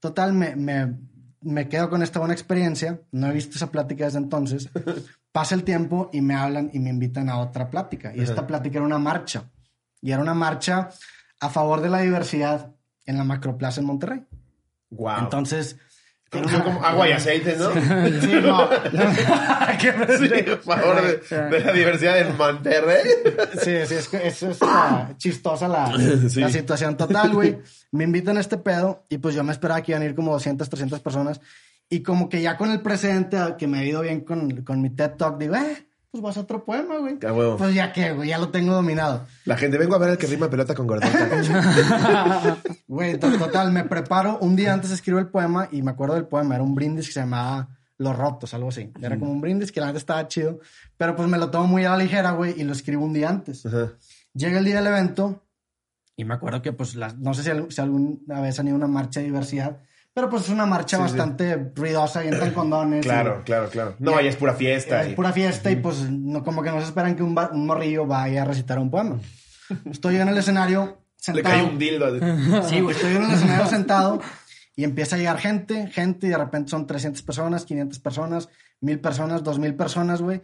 Total, 0.00 0.32
me, 0.32 0.56
me, 0.56 0.94
me 1.42 1.68
quedo 1.68 1.88
con 1.90 2.02
esta 2.02 2.18
buena 2.18 2.34
experiencia. 2.34 3.00
No 3.12 3.28
he 3.28 3.32
visto 3.32 3.56
esa 3.56 3.70
plática 3.70 4.04
desde 4.04 4.18
entonces. 4.18 4.68
Pasa 5.32 5.54
el 5.54 5.64
tiempo 5.64 6.10
y 6.12 6.20
me 6.20 6.34
hablan 6.34 6.70
y 6.72 6.78
me 6.78 6.90
invitan 6.90 7.28
a 7.28 7.38
otra 7.38 7.70
plática. 7.70 8.14
Y 8.14 8.20
esta 8.20 8.46
plática 8.46 8.78
era 8.78 8.86
una 8.86 8.98
marcha. 8.98 9.50
Y 10.00 10.12
era 10.12 10.22
una 10.22 10.34
marcha 10.34 10.90
a 11.40 11.48
favor 11.48 11.80
de 11.80 11.90
la 11.90 12.00
diversidad 12.00 12.74
en 13.06 13.18
la 13.18 13.24
Macroplaza 13.24 13.80
en 13.80 13.86
Monterrey. 13.86 14.26
Wow. 14.90 15.18
Entonces, 15.20 15.76
como, 16.30 16.48
son 16.48 16.62
como 16.62 16.84
agua 16.84 17.08
y 17.08 17.12
aceite, 17.12 17.56
¿no? 17.58 17.70
sí, 17.72 18.38
no, 18.42 18.68
Sí, 20.18 20.30
a 20.50 20.56
favor 20.58 21.02
de, 21.02 21.42
de 21.50 21.60
la 21.64 21.72
diversidad 21.72 22.18
en 22.18 22.36
Monterrey. 22.36 23.02
sí, 23.62 23.72
sí, 23.86 23.94
es, 23.94 24.08
que 24.08 24.26
es, 24.28 24.42
es, 24.42 24.58
chistosa 25.16 25.68
la, 25.68 25.92
Sí. 26.28 26.40
la 26.40 26.48
situación 26.50 26.96
total, 26.96 27.32
güey. 27.32 27.58
Me 27.92 28.04
invitan 28.04 28.36
a 28.36 28.40
este 28.40 28.58
pedo 28.58 29.04
y 29.08 29.18
pues 29.18 29.34
yo 29.34 29.42
me 29.42 29.52
esperaba 29.52 29.82
que 29.82 29.92
iban 29.92 30.02
a 30.02 30.06
ir 30.06 30.14
como 30.14 30.32
200, 30.32 30.68
300 30.68 31.00
personas. 31.00 31.40
Y 31.88 32.02
como 32.04 32.28
que 32.28 32.40
ya 32.40 32.56
con 32.56 32.70
el 32.70 32.80
presente, 32.80 33.36
que 33.58 33.66
me 33.66 33.80
ha 33.80 33.84
ido 33.84 34.02
bien 34.02 34.20
con, 34.20 34.62
con 34.62 34.80
mi 34.80 34.90
TED 34.90 35.10
Talk, 35.16 35.38
digo, 35.38 35.56
eh, 35.56 35.88
pues 36.10 36.22
vas 36.22 36.36
a 36.36 36.40
otro 36.40 36.64
poema, 36.64 36.98
güey. 36.98 37.18
A 37.26 37.32
huevo. 37.32 37.56
Pues 37.56 37.74
ya 37.74 37.92
que, 37.92 38.12
güey, 38.12 38.28
ya 38.30 38.38
lo 38.38 38.48
tengo 38.50 38.72
dominado. 38.72 39.26
La 39.44 39.56
gente, 39.56 39.78
vengo 39.78 39.94
a 39.94 39.98
ver 39.98 40.10
el 40.10 40.18
que 40.18 40.26
rima 40.26 40.50
pelota 40.50 40.74
con 40.74 40.86
gordota. 40.86 41.08
Güey, 42.88 43.18
to- 43.18 43.38
total, 43.38 43.70
me 43.72 43.84
preparo. 43.84 44.38
Un 44.40 44.56
día 44.56 44.72
antes 44.72 44.90
escribo 44.90 45.18
el 45.20 45.28
poema 45.28 45.68
y 45.70 45.82
me 45.82 45.92
acuerdo 45.92 46.14
del 46.14 46.26
poema. 46.26 46.54
Era 46.56 46.64
un 46.64 46.74
brindis 46.74 47.06
que 47.06 47.12
se 47.12 47.20
llamaba 47.20 47.68
Los 47.98 48.16
Rotos, 48.16 48.52
algo 48.54 48.68
así. 48.70 48.90
Era 49.00 49.18
como 49.18 49.30
un 49.30 49.40
brindis 49.40 49.70
que 49.70 49.80
la 49.80 49.86
neta 49.86 49.98
estaba 49.98 50.26
chido. 50.26 50.58
Pero 50.96 51.14
pues 51.14 51.28
me 51.28 51.38
lo 51.38 51.50
tomo 51.50 51.66
muy 51.68 51.84
a 51.84 51.90
la 51.90 51.98
ligera, 51.98 52.32
güey, 52.32 52.60
y 52.60 52.64
lo 52.64 52.72
escribo 52.72 53.04
un 53.04 53.12
día 53.12 53.28
antes. 53.28 53.64
Ajá. 53.66 53.92
Llega 54.34 54.58
el 54.58 54.64
día 54.64 54.76
del 54.76 54.86
evento 54.88 55.44
y 56.16 56.24
me 56.24 56.34
acuerdo 56.34 56.60
que, 56.62 56.72
pues, 56.72 56.96
las- 56.96 57.16
no 57.18 57.32
sé 57.34 57.42
si, 57.44 57.50
si 57.72 57.80
alguna 57.80 58.40
vez 58.40 58.58
han 58.58 58.66
ido 58.66 58.74
a 58.74 58.78
una 58.78 58.86
marcha 58.88 59.20
de 59.20 59.26
diversidad, 59.26 59.78
pero 60.20 60.30
pues 60.30 60.44
es 60.44 60.48
una 60.50 60.66
marcha 60.66 60.96
Sí, 60.96 61.02
sí. 61.02 61.08
bastante 61.16 61.72
ruidosa 61.74 62.24
y 62.24 62.28
entran 62.28 62.52
condones. 62.52 63.04
Claro, 63.04 63.42
claro, 63.44 63.68
claro. 63.70 63.94
No, 63.98 64.16
ahí 64.16 64.26
es 64.28 64.36
pura 64.36 64.54
fiesta. 64.54 65.02
Es 65.02 65.12
y- 65.12 65.14
pura 65.14 65.32
fiesta 65.32 65.70
y 65.70 65.76
pues 65.76 66.08
no, 66.10 66.42
como 66.44 66.62
que 66.62 66.70
no 66.70 66.78
se 66.80 66.86
esperan 66.86 67.16
que 67.16 67.22
un, 67.22 67.36
va- 67.36 67.50
un 67.52 67.66
morrillo 67.66 68.06
vaya 68.06 68.42
a 68.42 68.44
recitar 68.44 68.78
un 68.78 68.90
poema. 68.90 69.18
Estoy 69.90 70.16
en 70.16 70.28
el 70.28 70.36
escenario 70.38 71.02
Le 71.18 71.24
sentado. 71.24 71.42
cae 71.54 71.62
un 71.64 71.78
dildo. 71.78 72.06
Sí, 72.68 72.80
güey, 72.80 72.94
estoy 72.94 73.16
en 73.16 73.24
el 73.24 73.30
escenario 73.32 73.66
sentado 73.66 74.20
y 74.76 74.84
empieza 74.84 75.16
a 75.16 75.18
llegar 75.18 75.38
gente, 75.38 75.88
gente, 75.88 76.26
y 76.26 76.30
de 76.30 76.38
repente 76.38 76.70
son 76.70 76.86
300 76.86 77.22
personas, 77.22 77.64
500 77.64 77.98
personas, 77.98 78.48
1000 78.80 79.00
personas, 79.00 79.42
2000 79.42 79.74
personas, 79.74 80.22
güey. 80.22 80.40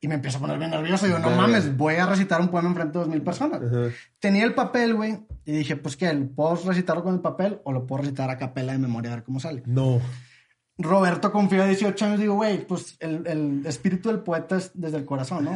Y 0.00 0.08
me 0.08 0.14
empiezo 0.14 0.38
a 0.38 0.40
poner 0.40 0.58
bien 0.58 0.70
nervioso. 0.70 1.06
Digo, 1.06 1.18
no 1.18 1.30
mames, 1.30 1.76
voy 1.76 1.96
a 1.96 2.06
recitar 2.06 2.40
un 2.40 2.48
poema 2.48 2.68
enfrente 2.68 2.98
de 2.98 3.04
2000 3.04 3.22
personas. 3.22 3.60
Ajá. 3.62 3.94
Tenía 4.18 4.44
el 4.44 4.54
papel, 4.54 4.94
güey, 4.94 5.18
y 5.44 5.52
dije, 5.52 5.76
pues, 5.76 5.96
¿qué? 5.96 6.10
¿Puedo 6.12 6.56
recitarlo 6.56 7.02
con 7.02 7.14
el 7.14 7.20
papel 7.20 7.60
o 7.64 7.72
lo 7.72 7.86
puedo 7.86 8.02
recitar 8.02 8.30
a 8.30 8.38
capela 8.38 8.72
de 8.72 8.78
memoria 8.78 9.12
a 9.12 9.16
ver 9.16 9.24
cómo 9.24 9.40
sale? 9.40 9.62
No. 9.66 10.00
Roberto 10.78 11.30
confía 11.30 11.64
a 11.64 11.66
18 11.66 12.04
años, 12.06 12.20
digo, 12.20 12.34
güey, 12.34 12.66
pues 12.66 12.96
el, 13.00 13.26
el 13.26 13.66
espíritu 13.66 14.08
del 14.08 14.20
poeta 14.20 14.56
es 14.56 14.70
desde 14.74 14.96
el 14.96 15.04
corazón, 15.04 15.44
¿no? 15.44 15.54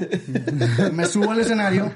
me 0.92 1.06
subo 1.06 1.30
al 1.30 1.40
escenario 1.40 1.92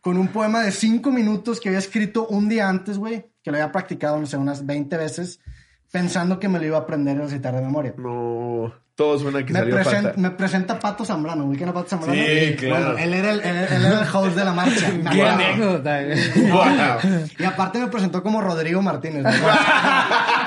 con 0.00 0.16
un 0.16 0.28
poema 0.28 0.62
de 0.62 0.72
5 0.72 1.10
minutos 1.10 1.60
que 1.60 1.68
había 1.68 1.78
escrito 1.78 2.26
un 2.28 2.48
día 2.48 2.68
antes, 2.68 2.96
güey, 2.96 3.26
que 3.42 3.50
lo 3.50 3.58
había 3.58 3.72
practicado, 3.72 4.18
no 4.18 4.26
sé, 4.26 4.38
unas 4.38 4.64
20 4.64 4.96
veces, 4.96 5.40
pensando 5.92 6.40
que 6.40 6.48
me 6.48 6.58
lo 6.58 6.64
iba 6.66 6.78
a 6.78 6.80
aprender 6.80 7.16
y 7.16 7.20
recitar 7.20 7.54
de 7.54 7.60
memoria. 7.62 7.94
No, 7.96 8.72
todo 8.96 9.18
suena 9.18 9.44
que 9.44 9.52
Me, 9.52 9.58
salió 9.60 9.76
presen- 9.76 10.02
falta. 10.02 10.12
me 10.20 10.30
presenta 10.30 10.78
Pato 10.80 11.04
Zambrano, 11.04 11.44
¿ubican 11.44 11.68
a 11.68 11.72
Pato 11.74 11.88
Zambrano? 11.90 12.14
Sí, 12.14 12.56
claro. 12.58 12.84
Bueno, 12.92 12.98
él 12.98 13.14
era 13.14 13.30
el, 13.30 13.40
él, 13.40 13.56
él 13.70 13.84
era 13.86 14.00
el 14.02 14.08
host 14.16 14.36
de 14.36 14.44
la 14.44 14.52
marcha. 14.52 14.86
Qué 15.12 15.22
anécdota. 15.22 16.00
Wow. 16.50 16.64
Y 17.38 17.44
aparte 17.44 17.78
me 17.78 17.86
presentó 17.88 18.22
como 18.22 18.40
Rodrigo 18.40 18.82
Martínez. 18.82 19.24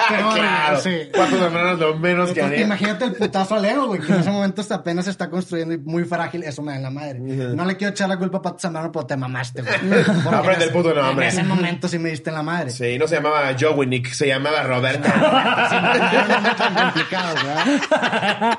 ¿no? 0.10 0.18
Qué 0.18 0.24
horrible, 0.24 0.42
claro. 0.42 0.80
sí. 0.80 0.98
Cuatro 1.14 1.38
semanas 1.38 1.80
lo 1.80 1.98
menos 1.98 2.32
que 2.32 2.42
haría. 2.42 2.62
imagínate 2.62 3.06
el 3.06 3.14
putazo 3.14 3.56
al 3.56 3.66
ego, 3.66 3.88
güey, 3.88 4.02
que 4.02 4.12
en 4.14 4.20
ese 4.20 4.32
momento 4.32 4.62
hasta 4.62 4.76
apenas 4.76 5.06
se 5.06 5.12
está 5.12 5.30
construyendo 5.30 5.74
y 5.74 5.78
muy 5.78 6.04
frágil, 6.06 6.44
eso 6.44 6.62
me 6.62 6.72
da 6.72 6.78
en 6.78 6.84
la 6.84 6.90
madre. 6.92 7.20
No 7.20 7.66
le 7.66 7.78
quiero 7.78 7.92
echar 7.92 8.10
la 8.10 8.18
culpa 8.18 8.38
a 8.38 8.42
Pato 8.42 8.60
Zambrano, 8.60 8.92
pero 8.92 9.06
te 9.06 9.18
mamaste, 9.18 9.62
güey. 9.62 10.04
Porque 10.24 10.36
Aprende 10.36 10.54
en 10.66 10.70
el 10.70 10.72
puto 10.72 10.94
nombre. 10.94 11.26
En 11.28 11.32
ese 11.34 11.44
momento 11.44 11.88
sí 11.88 12.00
me 12.00 12.10
diste 12.10 12.30
en 12.30 12.36
la 12.36 12.44
madre. 12.44 12.72
Sí, 12.72 12.98
no 12.98 13.08
se 13.08 13.16
llamaba 13.16 13.56
Joey 13.60 13.88
Nick, 13.88 14.12
se 14.12 14.28
llamaba 14.28 14.64
Roberto. 14.64 15.08
Sí, 15.08 15.14
no 16.44 16.56
tan 16.56 16.76
complicado, 16.76 17.36
¿verdad? 17.36 18.58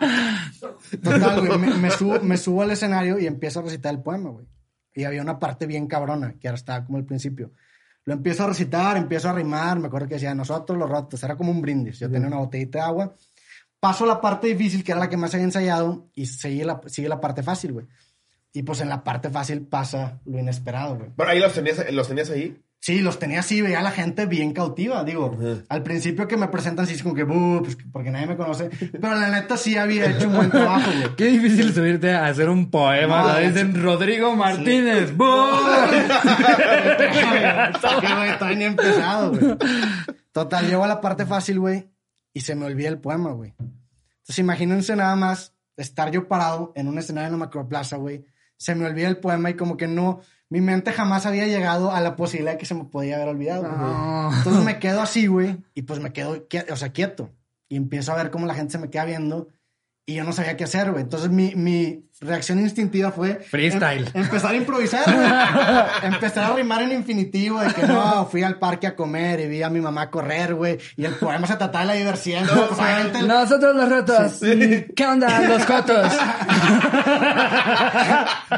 Total, 1.02 1.46
güey, 1.46 1.58
me, 1.58 1.74
me 1.74 1.90
subo, 1.90 2.20
me 2.20 2.36
subo 2.36 2.62
al 2.62 2.70
escenario 2.70 3.18
y 3.18 3.26
empiezo 3.26 3.60
a 3.60 3.62
recitar 3.62 3.94
el 3.94 4.02
poema, 4.02 4.30
güey. 4.30 4.46
Y 4.94 5.04
había 5.04 5.22
una 5.22 5.38
parte 5.38 5.66
bien 5.66 5.86
cabrona, 5.86 6.34
que 6.40 6.48
ahora 6.48 6.56
estaba 6.56 6.84
como 6.84 6.98
el 6.98 7.04
principio. 7.04 7.52
Lo 8.06 8.14
empiezo 8.14 8.44
a 8.44 8.46
recitar, 8.46 8.96
empiezo 8.96 9.28
a 9.28 9.32
rimar, 9.32 9.80
me 9.80 9.88
acuerdo 9.88 10.06
que 10.06 10.14
decía, 10.14 10.32
nosotros 10.32 10.78
los 10.78 10.88
rotos, 10.88 11.22
era 11.24 11.36
como 11.36 11.50
un 11.50 11.60
brindis. 11.60 11.98
Yo 11.98 12.08
tenía 12.08 12.28
una 12.28 12.38
botellita 12.38 12.78
de 12.78 12.84
agua. 12.84 13.14
Paso 13.80 14.06
la 14.06 14.20
parte 14.20 14.46
difícil, 14.46 14.84
que 14.84 14.92
era 14.92 15.00
la 15.00 15.10
que 15.10 15.16
más 15.16 15.34
había 15.34 15.44
ensayado, 15.44 16.08
y 16.14 16.26
sigue 16.26 16.64
la, 16.64 16.80
sigue 16.86 17.08
la 17.08 17.20
parte 17.20 17.42
fácil, 17.42 17.72
güey. 17.72 17.86
Y 18.52 18.62
pues 18.62 18.80
en 18.80 18.88
la 18.88 19.02
parte 19.02 19.28
fácil 19.28 19.66
pasa 19.66 20.20
lo 20.24 20.38
inesperado, 20.38 20.96
güey. 20.96 21.10
Bueno, 21.16 21.32
ahí 21.32 21.40
los 21.40 21.52
tenías, 21.52 21.92
los 21.92 22.06
tenías 22.08 22.30
ahí. 22.30 22.56
Sí, 22.86 23.00
los 23.00 23.18
tenía 23.18 23.40
así, 23.40 23.62
veía 23.62 23.80
a 23.80 23.82
la 23.82 23.90
gente 23.90 24.26
bien 24.26 24.52
cautiva. 24.52 25.02
Digo, 25.02 25.36
al 25.68 25.82
principio 25.82 26.28
que 26.28 26.36
me 26.36 26.46
presentan 26.46 26.84
así, 26.84 26.94
es 26.94 27.02
como 27.02 27.16
que, 27.16 27.26
pues, 27.26 27.76
porque 27.90 28.12
nadie 28.12 28.28
me 28.28 28.36
conoce. 28.36 28.70
Pero 28.92 29.12
la 29.16 29.28
neta 29.28 29.56
sí 29.56 29.76
había 29.76 30.08
hecho 30.08 30.28
un 30.28 30.36
buen 30.36 30.50
trabajo, 30.52 30.92
güey. 30.92 31.16
Qué 31.16 31.24
difícil 31.24 31.74
subirte 31.74 32.12
a 32.12 32.26
hacer 32.26 32.48
un 32.48 32.70
poema. 32.70 33.22
No, 33.22 33.32
Lo 33.32 33.40
dicen 33.40 33.82
Rodrigo 33.82 34.36
Martínez. 34.36 35.16
¡Bu! 35.16 35.24
Que, 38.00 38.14
güey, 38.14 38.38
todavía 38.38 38.56
ni 38.56 38.62
he 38.62 38.66
empezado, 38.68 39.30
güey. 39.32 39.56
Total, 40.30 40.68
llego 40.68 40.84
a 40.84 40.86
la 40.86 41.00
parte 41.00 41.26
fácil, 41.26 41.58
güey, 41.58 41.90
y 42.32 42.42
se 42.42 42.54
me 42.54 42.66
olvida 42.66 42.88
el 42.88 43.00
poema, 43.00 43.32
güey. 43.32 43.52
Entonces, 43.58 44.38
imagínense 44.38 44.94
nada 44.94 45.16
más 45.16 45.56
estar 45.76 46.12
yo 46.12 46.28
parado 46.28 46.72
en 46.76 46.86
un 46.86 46.98
escenario 47.00 47.26
en 47.26 47.32
la 47.32 47.46
macroplaza, 47.46 47.96
güey. 47.96 48.26
Se 48.56 48.76
me 48.76 48.86
olvida 48.86 49.08
el 49.08 49.16
poema 49.16 49.50
y 49.50 49.54
como 49.54 49.76
que 49.76 49.88
no, 49.88 50.20
mi 50.48 50.60
mente 50.60 50.92
jamás 50.92 51.26
había 51.26 51.46
llegado 51.46 51.90
a 51.90 52.00
la 52.00 52.16
posibilidad 52.16 52.52
de 52.52 52.58
que 52.58 52.66
se 52.66 52.74
me 52.74 52.84
podía 52.84 53.16
haber 53.16 53.28
olvidado. 53.28 53.64
No. 53.64 54.30
Entonces 54.36 54.64
me 54.64 54.78
quedo 54.78 55.00
así, 55.00 55.26
güey, 55.26 55.56
y 55.74 55.82
pues 55.82 56.00
me 56.00 56.12
quedo, 56.12 56.46
o 56.70 56.76
sea, 56.76 56.92
quieto. 56.92 57.30
Y 57.68 57.76
empiezo 57.76 58.12
a 58.12 58.16
ver 58.16 58.30
cómo 58.30 58.46
la 58.46 58.54
gente 58.54 58.72
se 58.72 58.78
me 58.78 58.90
queda 58.90 59.04
viendo 59.04 59.48
y 60.08 60.14
yo 60.14 60.22
no 60.24 60.32
sabía 60.32 60.56
qué 60.56 60.64
hacer, 60.64 60.92
güey. 60.92 61.02
Entonces 61.02 61.30
mi, 61.30 61.54
mi 61.56 62.04
reacción 62.20 62.60
instintiva 62.60 63.10
fue... 63.10 63.34
Freestyle. 63.40 64.06
em- 64.14 64.22
empezar 64.22 64.52
a 64.52 64.56
improvisar, 64.56 65.02
güey. 65.12 65.26
empezar 66.14 66.44
a 66.52 66.54
rimar 66.54 66.80
en 66.82 66.92
infinitivo 66.92 67.58
de 67.60 67.74
que 67.74 67.82
no, 67.82 68.24
fui 68.26 68.44
al 68.44 68.58
parque 68.60 68.86
a 68.86 68.94
comer 68.94 69.40
y 69.40 69.48
vi 69.48 69.62
a 69.64 69.68
mi 69.68 69.80
mamá 69.80 70.08
correr, 70.10 70.54
güey. 70.54 70.78
Y 70.96 71.04
el 71.04 71.14
poema 71.14 71.48
se 71.48 71.56
trataba 71.56 71.80
de 71.80 71.86
la 71.88 71.92
diversión. 71.94 72.46
güey. 72.46 72.68
Pues, 72.68 72.78
obviamente 72.80 73.18
el- 73.18 73.26
Nosotros 73.28 73.74
los 73.74 73.88
retos. 73.88 74.32
¿Qué 74.94 75.06
onda, 75.06 75.40
los 75.40 75.64
cotos? 75.66 76.12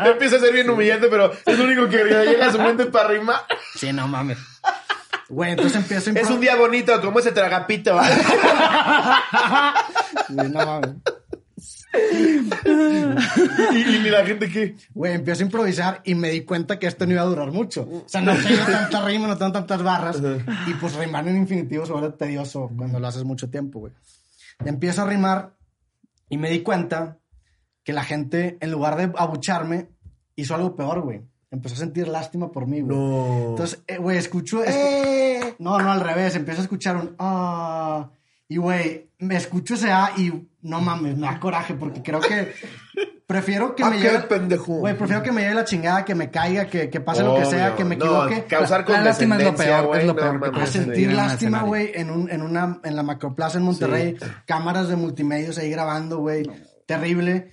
Empieza 0.04 0.36
a 0.36 0.40
ser 0.40 0.52
bien 0.52 0.68
humillante, 0.68 1.08
pero 1.08 1.32
es 1.46 1.58
lo 1.58 1.64
único 1.64 1.88
que 1.88 2.04
llega 2.04 2.46
a 2.48 2.52
su 2.52 2.58
mente 2.58 2.84
para 2.86 3.08
rimar. 3.08 3.40
Sí, 3.74 3.90
no 3.92 4.06
mames. 4.06 4.36
Güey, 5.30 5.50
entonces 5.52 5.76
empiezo 5.76 6.10
a 6.10 6.12
Es 6.12 6.16
un 6.16 6.16
improvisar. 6.36 6.40
día 6.40 6.56
bonito, 6.56 7.00
como 7.02 7.18
ese 7.18 7.32
tragapito. 7.32 7.94
no 10.30 10.44
mames. 10.66 10.90
Y, 11.94 13.78
y 13.78 14.10
la 14.10 14.24
gente 14.26 14.48
que. 14.48 14.76
Güey, 14.94 15.14
empiezo 15.14 15.42
a 15.42 15.46
improvisar 15.46 16.00
y 16.04 16.14
me 16.14 16.30
di 16.30 16.42
cuenta 16.44 16.78
que 16.78 16.86
esto 16.86 17.06
no 17.06 17.12
iba 17.12 17.22
a 17.22 17.26
durar 17.26 17.50
mucho. 17.52 17.82
O 17.82 18.04
sea, 18.06 18.20
no 18.20 18.34
tengo 18.34 18.64
tanta 18.66 19.04
rima, 19.04 19.26
no 19.26 19.36
tengo 19.36 19.52
tantas 19.52 19.82
barras. 19.82 20.20
Y 20.66 20.74
pues 20.74 20.94
rimar 20.96 21.26
en 21.28 21.36
infinitivo 21.36 21.86
se 21.86 21.92
vuelve 21.92 22.10
tedioso 22.10 22.70
cuando 22.76 23.00
lo 23.00 23.06
haces 23.06 23.24
mucho 23.24 23.48
tiempo, 23.50 23.80
güey. 23.80 23.92
Empiezo 24.64 25.02
a 25.02 25.06
rimar 25.06 25.54
y 26.28 26.36
me 26.36 26.50
di 26.50 26.60
cuenta 26.60 27.18
que 27.84 27.92
la 27.92 28.04
gente, 28.04 28.58
en 28.60 28.70
lugar 28.70 28.96
de 28.96 29.12
abucharme, 29.16 29.88
hizo 30.36 30.54
algo 30.54 30.76
peor, 30.76 31.00
güey. 31.00 31.22
Empezó 31.50 31.76
a 31.76 31.78
sentir 31.78 32.08
lástima 32.08 32.52
por 32.52 32.66
mí, 32.66 32.82
güey. 32.82 32.94
No. 32.94 33.50
Entonces, 33.50 33.82
eh, 33.86 33.96
güey, 33.96 34.18
escucho... 34.18 34.62
escu- 34.62 35.54
No, 35.58 35.78
no, 35.78 35.90
al 35.90 36.00
revés. 36.00 36.34
Empiezo 36.36 36.60
a 36.60 36.64
escuchar 36.64 36.96
un... 36.96 37.14
Ah... 37.18 38.10
Y, 38.48 38.56
güey, 38.56 39.10
me 39.18 39.36
escucho 39.36 39.74
ese 39.74 39.90
A 39.90 40.12
y 40.16 40.48
no 40.62 40.80
mames, 40.80 41.16
me 41.18 41.26
da 41.26 41.38
coraje 41.38 41.74
porque 41.74 42.02
creo 42.02 42.20
que 42.20 42.52
prefiero 43.26 43.74
que 43.74 43.82
Ah, 43.84 43.90
me 43.90 43.98
lleve... 43.98 44.20
pendejo. 44.20 44.78
Güey, 44.78 44.96
prefiero 44.96 45.22
que 45.22 45.32
me 45.32 45.42
lleve 45.42 45.54
la 45.54 45.64
chingada, 45.66 46.04
que 46.04 46.14
me 46.14 46.30
caiga, 46.30 46.66
que, 46.66 46.88
que 46.88 47.00
pase 47.00 47.22
lo 47.22 47.34
que 47.36 47.44
sea, 47.44 47.66
Obvio. 47.66 47.76
que 47.76 47.84
me 47.84 47.96
No, 47.96 48.04
equivoque. 48.24 48.44
causar 48.48 48.88
La- 48.88 48.98
la 48.98 49.04
lástima 49.04 49.36
es 49.36 49.44
lo 49.44 49.54
peor, 49.54 49.86
güey, 49.86 50.00
es 50.00 50.06
lo 50.06 50.14
no 50.14 50.18
peor 50.20 50.32
que 50.32 50.38
mames, 50.38 50.52
puedes 50.54 50.70
sí. 50.70 50.78
sentir 50.78 51.12
lástima, 51.12 51.62
güey, 51.62 51.90
en, 51.94 52.10
un, 52.10 52.30
en, 52.30 52.40
una, 52.42 52.80
en 52.84 52.96
la 52.96 53.02
macroplaza 53.02 53.58
en 53.58 53.64
Monterrey, 53.64 54.16
cámaras 54.46 54.88
de 54.88 54.96
multimedios 54.96 55.58
ahí 55.58 55.70
grabando, 55.70 56.18
güey, 56.18 56.44
terrible. 56.86 57.50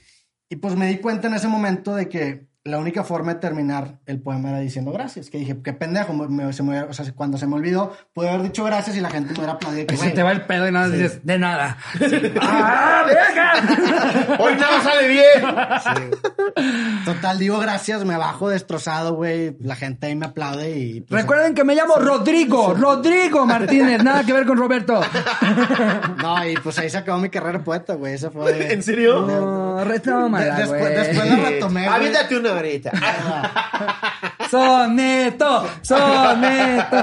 Y 0.48 0.56
pues 0.58 0.76
me 0.78 0.88
di 0.88 1.00
cuenta 1.00 1.28
en 1.28 1.34
ese 1.34 1.48
momento 1.50 1.94
de 1.94 2.08
que 2.08 2.48
la 2.66 2.80
única 2.80 3.04
forma 3.04 3.36
de 3.36 3.40
terminar 3.40 4.00
el 4.08 4.20
poema 4.20 4.50
era 4.50 4.60
diciendo 4.60 4.92
gracias. 4.92 5.30
Que 5.30 5.38
dije, 5.38 5.56
qué 5.64 5.72
pendejo, 5.74 6.14
me- 6.14 6.28
me- 6.28 6.52
se 6.52 6.64
me 6.64 6.70
hubiera- 6.72 6.88
o 6.88 6.94
sea, 6.94 7.06
cuando 7.14 7.38
se 7.38 7.46
me 7.46 7.54
olvidó, 7.56 7.96
pude 8.14 8.28
haber 8.28 8.42
dicho 8.42 8.64
gracias 8.64 8.98
y 8.98 9.02
la 9.02 9.12
gente 9.12 9.34
me 9.34 9.38
hubiera 9.38 9.54
aplaudido. 9.54 9.86
que, 9.86 9.94
Y 9.94 9.98
se 10.00 10.10
te 10.10 10.24
va 10.24 10.32
el 10.32 10.42
pedo 10.48 10.68
y 10.68 10.72
nada 10.72 10.90
dices, 10.90 11.24
de 11.24 11.38
nada. 11.38 11.78
¡Ah, 12.42 13.04
verga! 13.06 14.38
Hoy 14.40 14.56
nada 14.56 14.82
sale 14.82 15.08
bien. 15.08 17.06
Total, 17.06 17.38
digo 17.38 17.60
gracias, 17.60 18.04
me 18.04 18.18
bajo 18.18 18.50
destrozado, 18.50 19.14
güey, 19.14 19.56
la 19.60 19.76
gente 19.76 20.08
ahí 20.08 20.16
me 20.16 20.26
aplaude 20.26 20.72
y... 20.78 21.02
pues, 21.02 21.22
Recuerden 21.22 21.54
que 21.54 21.64
me 21.64 21.76
llamo 21.76 21.96
Rodrigo, 21.98 22.74
Rodrigo 22.74 23.46
Martínez, 23.46 24.04
nada 24.04 24.24
que 24.24 24.34
ver 24.34 24.46
con 24.46 24.58
Roberto. 24.58 25.02
No, 26.26 26.44
y 26.48 26.56
pues 26.56 26.80
ahí 26.80 26.90
se 26.90 26.98
acabó 26.98 27.20
mi 27.20 27.30
carrera 27.30 27.60
de 27.60 27.64
poeta, 27.64 27.94
güey, 27.94 28.14
eso 28.16 28.32
fue... 28.32 28.74
¿En 28.74 28.82
serio? 28.82 29.22
No, 29.28 29.76
De- 29.78 29.86
retómala, 29.86 30.56
después, 30.56 30.82
güey. 30.82 30.96
después 30.96 31.30
la 31.30 31.36
retomé, 31.50 31.88
una 31.88 32.00
говорите? 32.56 32.92
Soneto, 34.50 35.68
soneto. 35.82 36.96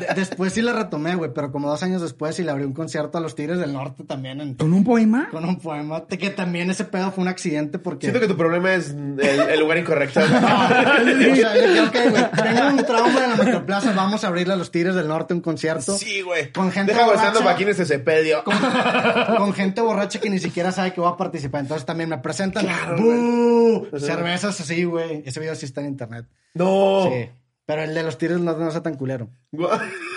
De- 0.00 0.14
después 0.14 0.52
sí 0.52 0.62
la 0.62 0.72
retomé, 0.72 1.14
güey, 1.14 1.30
pero 1.34 1.52
como 1.52 1.68
dos 1.68 1.82
años 1.82 2.02
después 2.02 2.34
sí 2.36 2.42
le 2.42 2.50
abrí 2.50 2.64
un 2.64 2.72
concierto 2.72 3.18
a 3.18 3.20
los 3.20 3.34
Tigres 3.34 3.58
del 3.58 3.72
Norte 3.72 4.04
también 4.04 4.40
en- 4.40 4.54
¿Con 4.54 4.72
un 4.72 4.84
poema? 4.84 5.28
con 5.30 5.44
un 5.44 5.58
poema. 5.58 6.00
de 6.08 6.18
Que 6.18 6.30
también 6.30 6.70
ese 6.70 6.84
pedo 6.84 7.10
fue 7.12 7.22
un 7.22 7.28
accidente 7.28 7.78
porque... 7.78 8.06
Siento 8.06 8.20
que 8.20 8.28
tu 8.28 8.36
problema 8.36 8.74
es 8.74 8.90
el, 8.90 9.18
el 9.20 9.60
lugar 9.60 9.78
incorrecto. 9.78 10.20
O 10.24 11.36
sea, 11.36 11.56
yo 11.56 11.68
dije, 11.68 11.80
ok, 11.80 11.96
güey, 12.10 12.24
tengo 12.42 12.68
un 12.68 12.84
trauma 12.84 13.24
en 13.24 13.30
la 13.30 13.36
Metroplaza, 13.36 13.92
vamos 13.92 14.24
a 14.24 14.28
abrirle 14.28 14.54
a 14.54 14.56
los 14.56 14.70
Tigres 14.70 14.94
del 14.94 15.08
Norte 15.08 15.34
un 15.34 15.40
concierto. 15.40 15.96
Sí, 15.96 16.20
güey. 16.22 16.52
Con 16.52 16.70
gente 16.70 16.92
Deja 16.92 17.04
gozando 17.06 17.24
borracha. 17.40 17.44
para 17.44 17.56
quién 17.56 17.68
es 17.68 17.78
ese 17.80 17.98
pedio. 17.98 18.42
Con 18.44 19.52
gente 19.52 19.80
borracha 19.80 20.20
que 20.20 20.30
ni 20.30 20.38
siquiera 20.38 20.72
sabe 20.72 20.92
que 20.92 21.00
voy 21.00 21.12
a 21.12 21.16
participar. 21.16 21.60
Entonces 21.62 21.84
también 21.86 22.08
me 22.10 22.18
presentan 22.18 22.64
Claro, 22.64 22.96
¡Bú! 22.96 23.86
cervezas 23.98 24.60
así, 24.60 24.84
güey. 24.84 25.22
Ese 25.26 25.40
video 25.40 25.54
sí 25.54 25.66
está 25.66 25.80
en 25.80 25.88
internet. 25.88 26.26
No. 26.54 27.10
Sí. 27.12 27.30
Pero 27.66 27.82
el 27.82 27.94
de 27.94 28.02
los 28.02 28.18
Tigres 28.18 28.40
no, 28.40 28.54
no 28.56 28.68
está 28.68 28.82
tan 28.82 28.94
culero. 28.94 29.30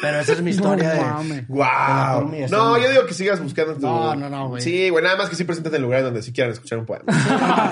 Pero 0.01 0.19
esa 0.19 0.33
es 0.33 0.41
mi 0.41 0.51
historia 0.51 0.95
No 0.95 1.23
de... 1.23 1.41
Guau. 1.47 2.33
eso 2.33 2.55
No, 2.57 2.71
no. 2.75 2.77
yo 2.83 2.89
digo 2.89 3.05
que 3.05 3.13
sigas 3.13 3.41
buscando 3.41 3.75
tu... 3.75 3.81
No, 3.81 4.15
no, 4.15 4.29
no, 4.29 4.49
güey. 4.49 4.61
Sí, 4.61 4.89
güey, 4.89 5.01
nada 5.01 5.15
más 5.15 5.29
que 5.29 5.37
sí 5.37 5.45
preséntate 5.45 5.77
en 5.77 5.81
lugares 5.83 6.03
donde 6.03 6.21
sí 6.21 6.33
quieran 6.33 6.51
escuchar 6.51 6.77
un 6.79 6.85
poema. 6.85 7.05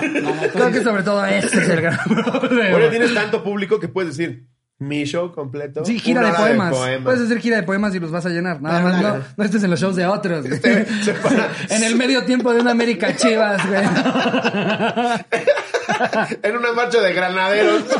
Creo 0.52 0.70
que 0.72 0.82
sobre 0.82 1.02
todo 1.02 1.24
ese 1.26 1.58
es 1.60 1.68
el 1.68 1.82
gran 1.82 1.98
problema. 2.24 2.70
Ahora 2.74 2.90
tienes 2.90 3.12
tanto 3.12 3.44
público 3.44 3.78
que 3.78 3.88
puedes 3.88 4.16
decir 4.16 4.46
mi 4.78 5.04
show 5.04 5.32
completo. 5.32 5.84
Sí, 5.84 5.98
gira 5.98 6.22
de 6.22 6.32
poemas. 6.34 6.74
poemas. 6.74 7.04
Puedes 7.04 7.20
hacer 7.22 7.40
gira 7.40 7.56
de 7.56 7.62
poemas 7.62 7.94
y 7.94 8.00
los 8.00 8.10
vas 8.10 8.26
a 8.26 8.28
llenar. 8.28 8.60
Nada 8.60 8.78
Pero 8.82 8.88
más 8.90 9.02
no, 9.02 9.24
no 9.36 9.44
estés 9.44 9.62
en 9.64 9.70
los 9.70 9.80
shows 9.80 9.96
de 9.96 10.06
otros. 10.06 10.46
güey. 10.46 10.60
para- 11.22 11.48
en 11.70 11.82
el 11.82 11.96
medio 11.96 12.24
tiempo 12.24 12.52
de 12.52 12.60
una 12.60 12.72
América 12.72 13.16
Chivas, 13.16 13.66
güey. 13.66 13.82
en 16.42 16.56
una 16.56 16.72
marcha 16.72 17.00
de 17.00 17.12
granaderos. 17.14 17.84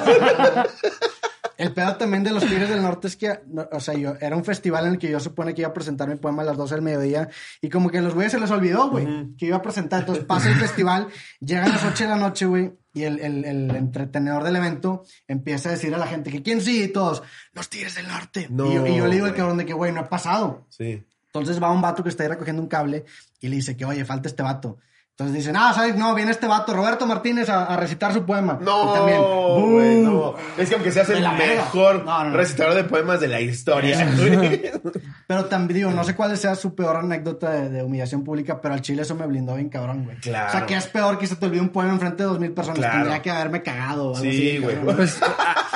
El 1.59 1.73
pedo 1.73 1.97
también 1.97 2.23
de 2.23 2.33
los 2.33 2.45
Tigres 2.45 2.69
del 2.69 2.83
Norte 2.83 3.09
es 3.09 3.17
que, 3.17 3.41
no, 3.47 3.67
o 3.73 3.81
sea, 3.81 3.95
yo, 3.95 4.15
era 4.21 4.37
un 4.37 4.45
festival 4.45 4.87
en 4.87 4.93
el 4.93 4.99
que 4.99 5.11
yo 5.11 5.21
supone 5.21 5.55
que 5.55 5.63
iba 5.63 5.71
a 5.71 5.75
presentar 5.75 6.09
mi 6.09 6.17
poema 6.17 6.43
a 6.43 6.47
las 6.47 6.57
12 6.57 6.75
del 6.75 6.83
mediodía 6.83 7.29
y 7.63 7.71
como 7.71 7.89
que 7.89 7.99
a 7.99 8.03
los 8.03 8.15
güeyes 8.15 8.33
se 8.33 8.41
les 8.41 8.51
olvidó, 8.51 8.91
güey, 8.91 9.07
que 9.39 9.47
iba 9.47 9.57
a 9.57 9.63
presentar. 9.63 10.01
Entonces 10.01 10.25
pasa 10.25 10.51
el 10.51 10.57
festival, 10.57 11.09
llegan 11.41 11.71
las 11.71 11.85
8 11.85 12.05
de 12.05 12.11
la 12.11 12.17
noche, 12.17 12.47
güey, 12.47 12.73
y 12.93 13.05
el, 13.05 13.21
el, 13.21 13.45
el 13.45 13.71
entretenedor 13.75 14.43
del 14.43 14.57
evento 14.57 15.05
empieza 15.29 15.71
a 15.71 15.73
decir 15.73 15.95
a 15.95 15.99
la 15.99 16.07
gente 16.07 16.31
que 16.31 16.43
quién 16.43 16.61
sí 16.61 16.85
y 16.85 16.89
todos, 16.89 17.23
los 17.53 17.69
Tigres 17.71 17.95
del 17.95 18.09
Norte. 18.09 18.49
No, 18.51 18.71
y, 18.71 18.75
yo, 18.75 18.87
y 18.87 18.97
yo 18.97 19.07
le 19.07 19.15
digo 19.15 19.27
al 19.27 19.35
cabrón 19.35 19.59
de 19.59 19.67
que, 19.67 19.73
güey, 19.73 19.93
no 19.93 20.01
ha 20.01 20.09
pasado. 20.09 20.67
Sí. 20.69 21.05
Entonces 21.27 21.63
va 21.63 21.71
un 21.71 21.83
vato 21.83 22.03
que 22.03 22.09
está 22.09 22.23
ahí 22.23 22.31
recogiendo 22.31 22.63
un 22.63 22.69
cable 22.69 23.05
y 23.41 23.49
le 23.49 23.57
dice 23.57 23.77
que, 23.77 23.85
oye, 23.85 24.05
falta 24.05 24.29
este 24.29 24.43
vato. 24.43 24.79
Entonces 25.19 25.35
dicen, 25.37 25.57
ah, 25.57 25.73
¿sabes? 25.75 25.97
No, 25.97 26.15
viene 26.15 26.31
este 26.31 26.47
vato, 26.47 26.75
Roberto 26.75 27.07
Martínez, 27.07 27.49
a, 27.49 27.65
a 27.65 27.77
recitar 27.79 28.13
su 28.13 28.27
poema. 28.27 28.59
No, 28.61 28.91
Y 28.91 28.95
también, 28.99 29.23
güey, 29.23 30.03
¡bú! 30.05 30.11
no. 30.11 30.35
Es 30.59 30.69
que 30.69 30.75
aunque 30.75 30.93
seas 30.93 31.09
el 31.09 31.23
mejor 31.27 32.05
No, 32.05 32.25
no, 32.25 32.31
no. 32.31 32.37
recitador 32.37 32.75
de 32.75 32.85
poemas 32.85 33.19
de 33.21 33.29
la 33.29 33.41
historia. 33.41 34.07
Pero 35.27 35.47
también 35.47 35.77
digo, 35.79 35.91
no 35.91 36.05
sé 36.05 36.15
cuál 36.15 36.37
sea 36.37 36.55
su 36.55 36.75
peor 36.75 36.97
anécdota 36.97 37.51
de, 37.51 37.71
de 37.71 37.83
humillación 37.83 38.25
pública, 38.25 38.61
pero 38.61 38.75
al 38.75 38.83
chile 38.83 39.03
eso 39.03 39.15
me 39.15 39.27
blindó 39.27 39.55
bien 39.57 39.71
cabrón, 39.71 40.05
güey. 40.05 40.19
Claro. 40.19 40.49
O 40.49 40.51
sea, 40.53 40.67
que 40.67 40.75
es 40.77 40.87
peor 40.87 41.19
que 41.19 41.27
se 41.27 41.37
te 41.37 41.47
olvide 41.47 41.63
un 41.63 41.71
poema 41.71 41.93
enfrente 41.93 42.23
de 42.23 42.29
dos 42.29 42.39
mil 42.39 42.53
personas. 42.53 42.79
Claro. 42.79 42.95
Tendría 42.99 43.23
que 43.23 43.31
haberme 43.31 43.63
cagado. 43.63 44.11
algo 44.15 44.17
Sí, 44.17 44.59
güey. 44.59 44.77
Pues 44.83 45.19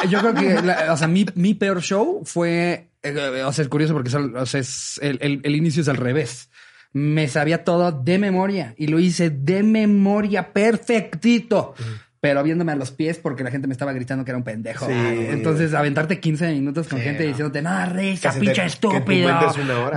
yo 0.08 0.20
creo 0.20 0.34
que, 0.34 0.62
la- 0.62 0.92
o 0.92 0.96
sea, 0.98 1.08
mi, 1.08 1.24
mi 1.34 1.54
peor 1.54 1.80
show 1.80 2.20
fue, 2.24 2.90
eh, 3.02 3.42
o 3.44 3.52
sea, 3.52 3.62
es 3.62 3.68
curioso 3.68 3.94
porque 3.94 4.14
o 4.14 4.46
sea, 4.46 4.60
es- 4.60 5.00
el, 5.02 5.18
el- 5.22 5.40
el 5.44 5.56
inicio 5.56 5.80
es 5.82 5.88
al 5.88 5.96
revés. 5.96 6.50
Me 6.92 7.28
sabía 7.28 7.62
todo 7.64 7.92
de 7.92 8.18
memoria 8.18 8.74
y 8.76 8.88
lo 8.88 8.98
hice 8.98 9.30
de 9.30 9.62
memoria 9.62 10.52
perfectito. 10.52 11.74
Pero 12.22 12.42
viéndome 12.42 12.72
a 12.72 12.76
los 12.76 12.90
pies 12.90 13.16
porque 13.16 13.42
la 13.42 13.50
gente 13.50 13.66
me 13.66 13.72
estaba 13.72 13.94
gritando 13.94 14.26
que 14.26 14.30
era 14.32 14.36
un 14.36 14.44
pendejo. 14.44 14.86
Sí. 14.86 14.92
Entonces, 14.92 15.72
aventarte 15.72 16.20
15 16.20 16.52
minutos 16.52 16.86
con 16.86 16.98
Sí, 16.98 17.04
gente 17.04 17.22
no. 17.22 17.28
diciéndote, 17.30 17.62
no, 17.62 17.86
risa, 17.86 18.32
pinche 18.38 18.62
estúpido. 18.66 19.30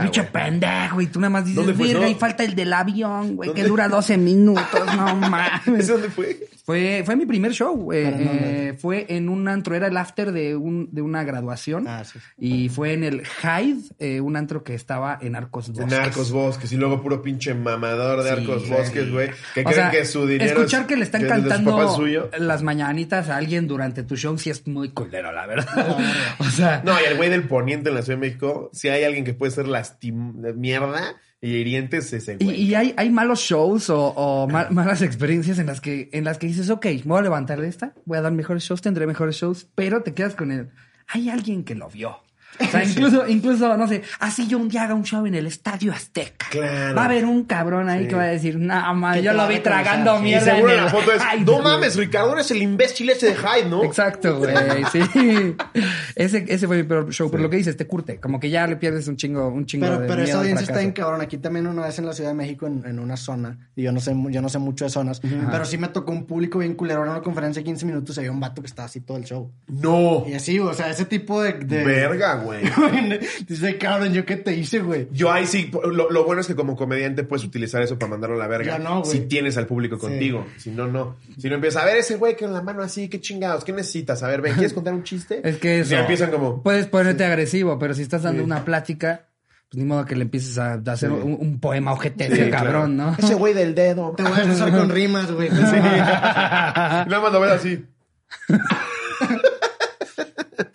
Pinche 0.01 0.23
pendejo. 0.23 1.01
Y 1.01 1.07
tú 1.07 1.19
nada 1.19 1.31
más 1.31 1.43
dices, 1.43 1.57
¿Dónde 1.57 1.73
fue 1.73 1.87
virga, 1.87 2.03
eso? 2.05 2.11
y 2.11 2.15
falta 2.15 2.45
el 2.45 2.55
del 2.55 2.71
avión, 2.71 3.35
güey, 3.35 3.53
que 3.53 3.63
dura 3.65 3.89
12 3.89 4.17
minutos. 4.17 4.95
No 4.95 5.15
mames. 5.29 5.79
¿Ese 5.79 5.91
dónde 5.91 6.09
fue? 6.09 6.47
Fue, 6.65 7.03
fue 7.05 7.17
mi 7.17 7.25
primer 7.25 7.51
show. 7.51 7.91
eh, 7.91 8.09
¿Pero 8.15 8.17
en 8.31 8.39
eh, 8.69 8.73
fue 8.79 9.05
en 9.09 9.27
un 9.27 9.49
antro, 9.49 9.75
era 9.75 9.87
el 9.87 9.97
after 9.97 10.31
de, 10.31 10.55
un, 10.55 10.87
de 10.93 11.01
una 11.01 11.25
graduación. 11.25 11.85
Ah, 11.89 12.05
sí. 12.05 12.19
Y 12.39 12.69
fue 12.69 12.93
en 12.93 13.03
el 13.03 13.23
Hyde, 13.25 13.81
eh, 13.99 14.21
un 14.21 14.37
antro 14.37 14.63
que 14.63 14.73
estaba 14.73 15.19
en 15.21 15.35
Arcos 15.35 15.69
Bosques. 15.69 15.87
Narcos 15.91 16.31
Bosques 16.31 16.71
y 16.71 16.77
luego 16.77 17.01
puro 17.01 17.21
pinche 17.21 17.53
mamador 17.53 18.23
de 18.23 18.29
Sí, 18.29 18.39
Arcos. 18.41 18.69
Bosques, 18.69 19.11
güey. 19.11 19.29
Que 19.53 19.61
O 19.61 19.63
creen 19.65 19.75
sea, 19.75 19.91
que 19.91 20.05
su 20.05 20.25
dinero. 20.25 20.51
escuchar 20.61 20.81
es- 20.81 20.87
que 20.87 20.95
le 20.95 21.03
están 21.03 21.27
cantando 21.27 21.71
papá 21.71 21.85
es 21.89 21.95
suyo. 21.97 22.29
las 22.39 22.63
mañanitas 22.63 23.27
a 23.29 23.35
alguien 23.35 23.67
durante 23.67 24.03
tu 24.03 24.15
show 24.15 24.37
sí 24.37 24.49
es 24.49 24.65
muy 24.65 24.89
culero, 24.91 25.33
la 25.33 25.45
verdad. 25.45 25.97
o 26.39 26.43
sea, 26.45 26.81
No, 26.85 26.93
y 26.99 27.03
el 27.03 27.17
güey 27.17 27.29
del 27.29 27.45
poniente 27.47 27.89
en 27.89 27.95
la 27.95 28.01
Ciudad 28.03 28.19
de 28.19 28.25
México, 28.27 28.69
si 28.71 28.87
hay 28.87 29.03
alguien 29.03 29.25
que 29.25 29.33
puede 29.33 29.51
ser 29.51 29.67
lastim 29.67 30.41
de 30.41 30.53
mierda 30.53 31.15
y 31.45 31.55
hiriente, 31.55 31.97
es 31.97 32.11
ese 32.13 32.37
Y, 32.39 32.45
güey. 32.45 32.61
y 32.61 32.73
hay, 32.75 32.93
hay 32.97 33.09
malos 33.09 33.41
shows 33.41 33.89
o, 33.89 33.99
o 34.07 34.47
ma- 34.47 34.69
malas 34.71 35.01
experiencias 35.01 35.59
en 35.59 35.65
las 35.67 35.81
que 35.81 36.09
en 36.13 36.23
las 36.23 36.37
que 36.37 36.47
dices, 36.47 36.69
ok, 36.69 36.85
me 36.85 37.01
voy 37.03 37.19
a 37.19 37.21
levantar 37.23 37.59
de 37.59 37.67
esta, 37.67 37.93
voy 38.05 38.17
a 38.17 38.21
dar 38.21 38.31
mejores 38.31 38.63
shows, 38.63 38.81
tendré 38.81 39.05
mejores 39.05 39.35
shows, 39.35 39.67
pero 39.75 40.01
te 40.03 40.13
quedas 40.13 40.35
con 40.35 40.51
el, 40.51 40.69
hay 41.07 41.29
alguien 41.29 41.63
que 41.65 41.75
lo 41.75 41.89
vio. 41.89 42.17
O 42.59 42.65
sea, 42.65 42.83
incluso, 42.85 43.27
incluso, 43.27 43.77
no 43.77 43.87
sé, 43.87 44.01
así 44.19 44.47
yo 44.47 44.57
un 44.57 44.69
día 44.69 44.83
haga 44.83 44.93
un 44.93 45.03
show 45.03 45.25
en 45.25 45.35
el 45.35 45.47
Estadio 45.47 45.91
Azteca. 45.91 46.45
Claro. 46.51 46.95
Va 46.95 47.03
a 47.03 47.05
haber 47.05 47.25
un 47.25 47.43
cabrón 47.45 47.89
ahí 47.89 48.03
Sí. 48.03 48.07
que 48.09 48.15
va 48.15 48.23
a 48.23 48.27
decir, 48.27 48.57
no, 48.57 49.11
Que 49.13 49.23
yo 49.23 49.33
lo 49.33 49.47
vi 49.47 49.59
tragando 49.59 50.19
Y 50.19 50.23
mierda. 50.23 50.53
seguro 50.55 50.71
en 50.73 50.79
en 50.79 50.85
la 50.85 50.91
foto 50.91 51.11
es, 51.13 51.21
Hyde, 51.23 51.45
no 51.45 51.51
güey". 51.53 51.63
mames, 51.63 51.95
Ricardo, 51.95 52.33
eres 52.33 52.51
el 52.51 52.61
imbécil 52.61 53.09
ese 53.09 53.27
de 53.27 53.35
Hyde, 53.35 53.69
¿no? 53.69 53.83
Exacto, 53.83 54.37
güey, 54.39 54.53
sí. 54.91 54.99
Ese, 56.15 56.45
ese 56.47 56.67
fue 56.67 56.77
mi 56.77 56.83
peor 56.83 57.09
show, 57.11 57.29
pero 57.31 57.41
lo 57.43 57.49
que 57.49 57.57
dices, 57.57 57.75
te 57.75 57.87
curte, 57.87 58.19
como 58.19 58.39
que 58.39 58.49
ya 58.49 58.67
le 58.67 58.75
pierdes 58.75 59.07
un 59.07 59.15
chingo, 59.17 59.47
un 59.47 59.65
chingo 59.65 59.85
Pero, 59.87 59.99
de 59.99 60.07
pero 60.07 60.21
esa 60.23 60.37
audiencia 60.37 60.63
está 60.65 60.79
bien 60.79 60.91
cabrón. 60.91 61.21
Aquí 61.21 61.37
también 61.37 61.65
una 61.67 61.85
vez 61.85 61.97
en 61.99 62.05
la 62.05 62.13
Ciudad 62.13 62.29
de 62.29 62.35
México, 62.35 62.67
en, 62.67 62.83
en 62.85 62.99
una 62.99 63.17
zona, 63.17 63.57
y 63.75 63.83
yo 63.83 63.91
no 63.91 63.99
sé, 63.99 64.15
yo 64.29 64.41
no 64.41 64.49
sé 64.49 64.59
mucho 64.59 64.85
de 64.85 64.91
zonas, 64.91 65.21
pero 65.51 65.65
sí 65.65 65.77
me 65.77 65.87
tocó 65.87 66.11
un 66.11 66.25
público 66.25 66.59
bien 66.59 66.75
culero 66.75 67.03
en 67.03 67.09
una 67.09 67.21
conferencia 67.21 67.61
de 67.61 67.65
15 67.65 67.85
minutos 67.85 68.15
y 68.17 68.19
había 68.19 68.31
un 68.31 68.39
vato 68.39 68.61
que 68.61 68.67
estaba 68.67 68.85
así 68.85 68.99
todo 69.01 69.17
el 69.17 69.23
show. 69.23 69.51
No. 69.67 70.23
Y 70.27 70.33
así, 70.33 70.59
o 70.59 70.73
sea, 70.73 70.89
ese 70.89 71.05
tipo 71.05 71.41
de... 71.41 71.53
de 71.53 71.83
Verga, 71.83 72.35
güey. 72.43 72.61
Dice, 73.47 73.77
cabrón, 73.77 74.13
¿yo 74.13 74.25
qué 74.25 74.35
te 74.35 74.53
hice, 74.55 74.79
güey? 74.79 75.07
Yo 75.11 75.31
ahí 75.31 75.45
sí, 75.47 75.71
lo, 75.91 76.09
lo 76.09 76.23
bueno 76.25 76.41
es 76.41 76.47
que 76.47 76.55
como 76.55 76.75
comediante 76.75 77.23
puedes 77.23 77.45
utilizar 77.45 77.81
eso 77.81 77.97
para 77.97 78.11
mandarlo 78.11 78.35
a 78.35 78.39
la 78.39 78.47
verga. 78.47 78.77
Yo 78.77 78.83
no, 78.83 79.01
güey. 79.01 79.11
Si 79.11 79.19
tienes 79.21 79.57
al 79.57 79.67
público 79.67 79.97
contigo. 79.97 80.45
Si 80.57 80.71
no, 80.71 80.87
no. 80.87 81.17
Si 81.37 81.49
no 81.49 81.55
empiezas 81.55 81.83
a 81.83 81.85
ver 81.85 81.97
ese 81.97 82.15
güey 82.17 82.35
con 82.37 82.53
la 82.53 82.61
mano 82.61 82.83
así, 82.83 83.07
qué 83.09 83.19
chingados, 83.19 83.63
¿qué 83.63 83.71
necesitas? 83.73 84.21
A 84.23 84.27
ver, 84.27 84.41
ven, 84.41 84.53
¿quieres 84.53 84.73
contar 84.73 84.93
un 84.93 85.03
chiste? 85.03 85.41
Es 85.47 85.57
que 85.57 85.79
eso. 85.79 85.91
Ya 85.91 86.01
empiezan 86.01 86.31
como. 86.31 86.61
Puedes 86.63 86.87
ponerte 86.87 87.23
agresivo, 87.25 87.79
pero 87.79 87.93
si 87.93 88.01
estás 88.03 88.23
dando 88.23 88.41
Sí. 88.41 88.45
una 88.45 88.63
plática, 88.65 89.27
pues 89.69 89.77
ni 89.81 89.85
modo 89.85 90.05
que 90.05 90.15
le 90.15 90.23
empieces 90.23 90.57
a 90.57 90.73
hacer 90.73 91.09
Sí. 91.09 91.15
un, 91.15 91.37
un 91.39 91.59
poema 91.59 91.93
ojete, 91.93 92.25
Sí, 92.29 92.49
cabrón, 92.49 92.95
claro. 92.95 93.11
¿no? 93.11 93.15
Ese 93.19 93.35
güey 93.35 93.53
del 93.53 93.73
dedo. 93.75 94.13
Te 94.15 94.23
voy 94.23 94.31
a 94.39 94.43
empezar 94.43 94.71
con 94.71 94.89
rimas, 94.89 95.31
güey. 95.31 95.49
Sí. 95.49 95.55
Nada 95.55 97.05
más 97.21 97.31
lo 97.33 97.39
ves 97.39 97.51
así. 97.51 97.85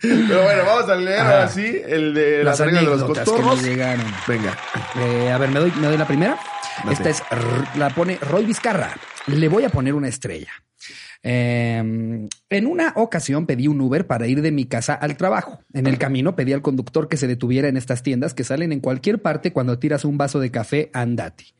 Pero 0.01 0.43
bueno, 0.43 0.63
vamos 0.65 0.89
a 0.89 0.95
leer 0.95 1.19
Ajá. 1.19 1.43
así 1.43 1.81
el 1.85 2.13
de 2.13 2.43
las, 2.43 2.59
Las 2.59 2.67
reglas 2.67 2.83
de 2.83 2.89
los 2.89 3.03
que 3.17 3.25
cotorros. 3.25 3.61
me 3.61 3.69
llegaron. 3.69 4.05
Venga. 4.27 4.57
Eh, 4.99 5.31
a 5.31 5.37
ver, 5.37 5.49
me 5.49 5.59
doy, 5.59 5.71
me 5.77 5.87
doy 5.87 5.97
la 5.97 6.07
primera. 6.07 6.37
Date. 6.85 6.93
Esta 6.93 7.09
es, 7.09 7.23
la 7.75 7.89
pone 7.89 8.17
Roy 8.21 8.45
Vizcarra. 8.45 8.95
Le 9.27 9.47
voy 9.49 9.63
a 9.65 9.69
poner 9.69 9.93
una 9.93 10.07
estrella. 10.07 10.51
Eh, 11.21 12.27
en 12.49 12.65
una 12.65 12.93
ocasión 12.95 13.45
pedí 13.45 13.67
un 13.67 13.79
Uber 13.81 14.07
para 14.07 14.27
ir 14.27 14.41
de 14.41 14.51
mi 14.51 14.65
casa 14.65 14.93
al 14.93 15.17
trabajo. 15.17 15.59
En 15.73 15.85
el 15.87 15.97
camino 15.97 16.35
pedí 16.35 16.53
al 16.53 16.61
conductor 16.61 17.07
que 17.07 17.17
se 17.17 17.27
detuviera 17.27 17.67
en 17.67 17.77
estas 17.77 18.01
tiendas 18.03 18.33
que 18.33 18.43
salen 18.43 18.71
en 18.71 18.79
cualquier 18.79 19.21
parte 19.21 19.53
cuando 19.53 19.77
tiras 19.79 20.03
un 20.05 20.17
vaso 20.17 20.39
de 20.39 20.49
café 20.51 20.89
andati. 20.93 21.53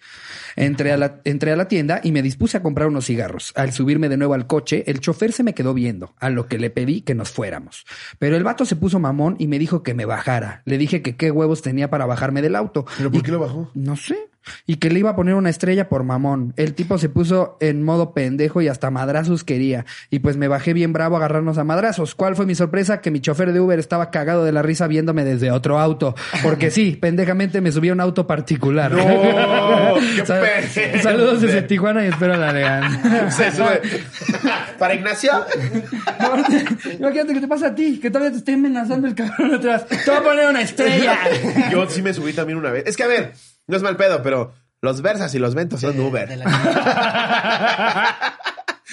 Entré 0.55 0.91
a, 0.91 0.97
la, 0.97 1.21
entré 1.25 1.51
a 1.51 1.55
la 1.55 1.67
tienda 1.67 2.01
y 2.03 2.11
me 2.11 2.21
dispuse 2.21 2.57
a 2.57 2.63
comprar 2.63 2.87
unos 2.87 3.05
cigarros. 3.05 3.53
Al 3.55 3.71
subirme 3.71 4.09
de 4.09 4.17
nuevo 4.17 4.33
al 4.33 4.47
coche, 4.47 4.83
el 4.87 4.99
chofer 4.99 5.31
se 5.31 5.43
me 5.43 5.53
quedó 5.53 5.73
viendo, 5.73 6.13
a 6.19 6.29
lo 6.29 6.47
que 6.47 6.57
le 6.57 6.69
pedí 6.69 7.01
que 7.01 7.15
nos 7.15 7.29
fuéramos. 7.29 7.85
Pero 8.17 8.35
el 8.35 8.43
vato 8.43 8.65
se 8.65 8.75
puso 8.75 8.99
mamón 8.99 9.35
y 9.39 9.47
me 9.47 9.59
dijo 9.59 9.83
que 9.83 9.93
me 9.93 10.05
bajara. 10.05 10.63
Le 10.65 10.77
dije 10.77 11.01
que 11.01 11.15
qué 11.15 11.31
huevos 11.31 11.61
tenía 11.61 11.89
para 11.89 12.05
bajarme 12.07 12.41
del 12.41 12.55
auto. 12.55 12.85
¿Pero 12.97 13.11
por 13.11 13.19
Y- 13.19 13.23
qué 13.23 13.31
lo 13.31 13.39
bajó? 13.39 13.69
no 13.75 13.95
sé. 13.95 14.17
Y 14.65 14.77
que 14.77 14.89
le 14.89 14.99
iba 14.99 15.11
a 15.11 15.15
poner 15.15 15.35
una 15.35 15.49
estrella 15.49 15.89
por 15.89 16.03
mamón. 16.03 16.53
El 16.55 16.73
tipo 16.73 16.97
se 16.97 17.09
puso 17.09 17.57
en 17.59 17.83
modo 17.83 18.13
pendejo 18.13 18.61
y 18.61 18.67
hasta 18.69 18.89
madrazos 18.89 19.43
quería. 19.43 19.85
Y 20.09 20.19
pues 20.19 20.37
me 20.37 20.47
bajé 20.47 20.73
bien 20.79 20.93
bravo 20.93 21.15
a 21.15 21.19
agarrarnos 21.19 21.57
a 21.57 21.65
madrazos. 21.65 22.15
¿Cuál 22.15 22.37
fue 22.37 22.45
mi 22.45 22.55
sorpresa? 22.55 23.01
Que 23.01 23.11
mi 23.11 23.19
chofer 23.19 23.51
de 23.51 23.59
Uber 23.59 23.77
estaba 23.79 24.11
cagado 24.11 24.45
de 24.45 24.53
la 24.53 24.61
risa 24.61 24.87
viéndome 24.87 25.25
desde 25.25 25.51
otro 25.51 25.77
auto. 25.77 26.15
Porque 26.41 26.71
sí, 26.71 26.97
pendejamente 26.99 27.59
me 27.59 27.71
subí 27.71 27.89
a 27.89 27.93
un 27.93 27.99
auto 27.99 28.25
particular. 28.25 28.91
No, 28.91 29.95
qué 30.15 30.25
Sal-. 30.25 31.01
Saludos 31.03 31.41
desde 31.41 31.63
Tijuana 31.63 32.05
y 32.05 32.07
espero 32.07 32.37
la 32.37 32.53
lean. 32.53 33.31
Se 33.31 33.51
sube. 33.51 33.81
Para 34.77 34.93
Ignacio. 34.93 35.31
Imagínate 36.99 37.33
que 37.33 37.41
te 37.41 37.47
pasa 37.47 37.67
a 37.67 37.75
ti, 37.75 37.99
que 37.99 38.09
todavía 38.09 38.31
te 38.31 38.37
esté 38.37 38.53
amenazando 38.53 39.05
el 39.07 39.15
cabrón 39.15 39.55
atrás. 39.55 39.85
Te 39.85 39.97
voy 40.09 40.15
a 40.15 40.23
poner 40.23 40.47
una 40.47 40.61
estrella. 40.61 41.17
Yo 41.69 41.89
sí 41.89 42.01
me 42.01 42.13
subí 42.13 42.31
también 42.31 42.57
una 42.57 42.71
vez. 42.71 42.85
Es 42.87 42.95
que 42.95 43.03
a 43.03 43.07
ver, 43.07 43.33
no 43.67 43.75
es 43.75 43.83
mal 43.83 43.97
pedo, 43.97 44.23
pero 44.23 44.53
los 44.81 45.01
Versas 45.01 45.35
y 45.35 45.39
los 45.39 45.55
Ventos 45.55 45.81
son 45.81 45.99
Uber. 45.99 46.29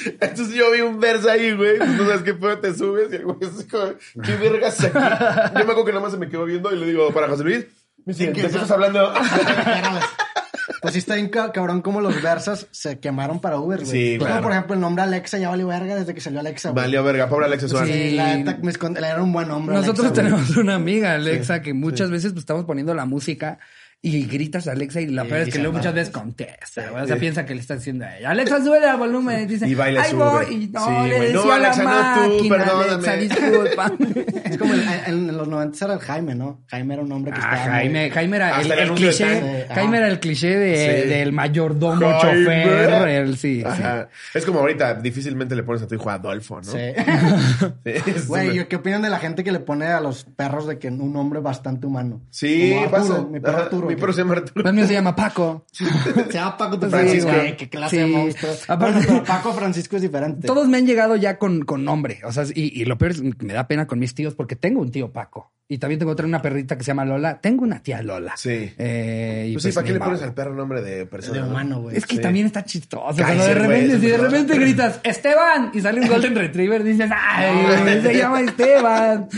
Entonces 0.04 0.54
yo 0.54 0.70
vi 0.72 0.80
un 0.82 1.00
Versa 1.00 1.32
ahí, 1.32 1.52
güey. 1.56 1.78
Pues 1.78 1.90
no 1.90 2.06
sabes 2.06 2.22
qué 2.22 2.34
pedo 2.34 2.58
te 2.58 2.74
subes 2.74 3.12
y 3.12 3.16
el 3.16 3.24
güey 3.24 3.38
es 3.42 3.66
como, 3.70 3.92
¿qué 4.22 4.36
vergas 4.36 4.82
aquí? 4.84 4.92
Yo 4.98 5.54
me 5.54 5.60
acuerdo 5.72 5.84
que 5.84 5.92
nada 5.92 6.02
más 6.02 6.12
se 6.12 6.18
me 6.18 6.28
quedó 6.28 6.44
viendo 6.44 6.72
y 6.72 6.78
le 6.78 6.86
digo, 6.86 7.10
para 7.12 7.28
José 7.28 7.44
Luis, 7.44 7.66
me 8.04 8.12
dice, 8.12 8.26
¿qué 8.32 8.42
¿de 8.42 8.48
qué 8.48 8.54
estás 8.54 8.70
hablando? 8.70 9.12
Pues 10.82 10.92
sí 10.92 10.98
está 10.98 11.14
bien 11.14 11.28
ca- 11.30 11.50
cabrón 11.52 11.80
como 11.80 12.00
los 12.00 12.20
Versas 12.22 12.66
se 12.70 12.98
quemaron 13.00 13.40
para 13.40 13.58
Uber, 13.58 13.80
güey. 13.80 13.90
Sí, 13.90 14.18
Como, 14.18 14.28
claro. 14.28 14.42
por 14.42 14.52
ejemplo, 14.52 14.74
el 14.74 14.80
nombre 14.80 15.02
Alexa 15.02 15.38
ya 15.38 15.48
valió 15.48 15.66
verga 15.66 15.96
desde 15.96 16.14
que 16.14 16.20
salió 16.20 16.38
Alexa, 16.38 16.70
güey. 16.70 16.84
Valió 16.84 17.02
verga, 17.02 17.28
pobre 17.28 17.46
Alexa 17.46 17.68
Suárez. 17.68 17.92
Sí, 17.94 18.10
la 18.14 18.36
neta, 18.36 18.58
me 18.62 18.72
escond- 18.72 18.98
era 18.98 19.20
un 19.22 19.32
buen 19.32 19.48
nombre. 19.48 19.74
Nosotros 19.74 20.06
Alexa, 20.06 20.22
güey. 20.22 20.32
tenemos 20.32 20.56
una 20.56 20.74
amiga, 20.76 21.14
Alexa, 21.14 21.62
que 21.62 21.72
muchas 21.74 22.10
veces 22.10 22.32
pues, 22.32 22.42
estamos 22.42 22.64
poniendo 22.66 22.94
la 22.94 23.04
música 23.04 23.58
y 24.02 24.24
gritas 24.26 24.68
a 24.68 24.72
Alexa 24.72 25.00
y 25.00 25.06
la 25.08 25.24
peor 25.24 25.40
es 25.40 25.52
que 25.52 25.58
luego 25.58 25.78
muchas 25.78 25.92
veces 25.92 26.10
contesta. 26.12 26.90
güey. 26.90 27.02
O 27.02 27.06
sea, 27.08 27.16
piensa 27.16 27.44
que 27.44 27.54
le 27.56 27.60
está 27.60 27.74
diciendo 27.74 28.04
a 28.04 28.16
ella. 28.16 28.30
Alexa, 28.30 28.62
sube 28.62 28.78
el 28.78 28.96
volumen. 28.96 29.40
Y 29.40 29.46
dice, 29.46 29.66
Y 29.68 29.74
baila 29.74 30.04
voy. 30.14 30.44
Y 30.54 30.68
no, 30.68 30.84
Sí, 30.86 31.08
le 31.08 31.16
güey. 31.16 31.32
No, 31.32 31.40
decía 31.40 31.54
a 31.54 31.58
la 31.58 31.68
Alexa, 31.70 31.82
no 32.28 32.36
tú, 32.36 32.48
perdóname. 32.48 33.08
Alexa, 33.08 33.16
disculpa. 33.16 33.92
Es 34.46 34.58
como 34.58 34.74
el- 34.74 34.82
en, 35.06 35.28
en 35.28 35.36
los 35.36 35.48
90 35.48 35.84
era 35.86 35.94
el 35.94 36.00
Jaime, 36.00 36.34
¿no? 36.36 36.62
Jaime 36.68 36.94
era 36.94 37.02
un 37.02 37.10
hombre 37.10 37.32
que 37.32 37.40
Ah, 37.42 37.56
estaba. 37.56 37.72
Jaime, 37.76 38.00
muy- 38.02 38.10
Jaime 38.10 38.36
era 38.36 38.60
el, 38.60 38.68
de 38.68 38.94
cliché. 38.94 39.66
Jaime 39.74 39.96
era 39.98 40.08
el 40.08 40.20
cliché 40.20 40.56
de, 40.56 41.02
Sí. 41.02 41.08
del 41.08 41.32
mayordomo, 41.32 42.20
Jaime. 42.20 42.44
chofer. 42.44 43.08
El, 43.08 43.36
sí. 43.36 43.64
Es 44.34 44.44
como 44.46 44.60
ahorita, 44.60 44.94
difícilmente 44.94 45.56
le 45.56 45.64
pones 45.64 45.82
a 45.82 45.88
tu 45.88 45.96
hijo 45.96 46.08
Adolfo, 46.10 46.60
¿no? 46.60 46.62
Sí. 46.70 46.78
Güey, 48.28 48.46
una- 48.46 48.54
¿yo 48.54 48.68
¿qué 48.68 48.76
opinan 48.76 49.02
de 49.02 49.10
la 49.10 49.18
gente 49.18 49.42
que 49.42 49.50
le 49.52 49.60
pone 49.60 49.86
a 49.86 50.00
los 50.00 50.24
perros 50.24 50.66
de 50.66 50.78
que 50.78 50.88
un 50.88 51.12
nombre 51.12 51.40
bastante 51.40 51.86
humano? 51.86 52.22
Sí, 52.30 52.72
Arturo, 52.74 52.90
pasa. 52.90 53.22
Mi 53.30 53.40
perro 53.40 53.58
Arturo. 53.58 53.85
Mi 53.86 53.96
perro 53.96 54.12
se 54.12 54.22
llama 54.22 54.34
Arturo. 54.34 54.68
El 54.68 54.74
mío 54.74 54.86
se 54.86 54.92
llama 54.92 55.14
Paco. 55.16 55.64
Se 55.72 56.32
llama 56.32 56.56
Paco 56.56 56.78
tu 56.78 56.86
Sí, 56.86 56.90
Francisco. 56.90 57.28
güey. 57.30 57.40
Güey, 57.40 57.56
qué 57.56 57.68
clase 57.68 57.96
Sí. 57.96 58.02
de 58.02 58.06
monstruo. 58.08 58.52
Aparte- 58.68 58.94
Bueno, 58.94 59.06
pero 59.08 59.24
Paco 59.24 59.52
Francisco 59.52 59.96
es 59.96 60.02
diferente. 60.02 60.46
Todos 60.46 60.68
me 60.68 60.78
han 60.78 60.86
llegado 60.86 61.16
ya 61.16 61.38
con, 61.38 61.62
con 61.64 61.84
nombre. 61.84 62.20
O 62.24 62.32
sea, 62.32 62.44
y, 62.54 62.80
y 62.80 62.84
lo 62.84 62.98
peor 62.98 63.12
es 63.12 63.20
que 63.20 63.46
me 63.46 63.52
da 63.54 63.66
pena 63.68 63.86
con 63.86 63.98
mis 63.98 64.14
tíos 64.14 64.34
porque 64.34 64.56
tengo 64.56 64.80
un 64.80 64.90
tío 64.90 65.12
Paco. 65.12 65.52
Y 65.68 65.78
también 65.78 65.98
tengo 65.98 66.12
otra 66.12 66.24
una 66.26 66.40
perrita 66.40 66.78
que 66.78 66.84
se 66.84 66.88
llama 66.92 67.04
Lola. 67.04 67.40
Tengo 67.40 67.64
una 67.64 67.82
tía 67.82 68.00
Lola. 68.00 68.34
Sí. 68.36 68.72
Eh, 68.78 69.46
y 69.48 69.52
Pues 69.54 69.64
sí, 69.64 69.68
pues 69.68 69.74
¿para 69.74 69.86
qué 69.86 69.92
le 69.94 69.98
pones 69.98 70.22
al 70.22 70.32
perro 70.32 70.54
nombre 70.54 70.80
de 70.80 71.06
persona? 71.06 71.38
de 71.38 71.40
no? 71.40 71.48
humano, 71.50 71.80
güey. 71.82 71.96
Es 71.96 72.06
que 72.06 72.16
Sí. 72.16 72.22
también 72.22 72.46
está 72.46 72.64
chistoso. 72.64 73.16
Cuando 73.16 73.44
de 73.44 73.54
repente, 73.54 73.94
es 73.94 74.00
si 74.00 74.06
de 74.06 74.16
repente 74.16 74.58
gritas 74.58 75.00
Esteban 75.02 75.72
y 75.74 75.80
sale 75.80 76.02
un 76.02 76.06
Golden 76.08 76.36
Retriever, 76.36 76.84
dices, 76.84 77.10
ay, 77.12 78.00
se 78.00 78.14
llama 78.16 78.40
Esteban. 78.42 79.28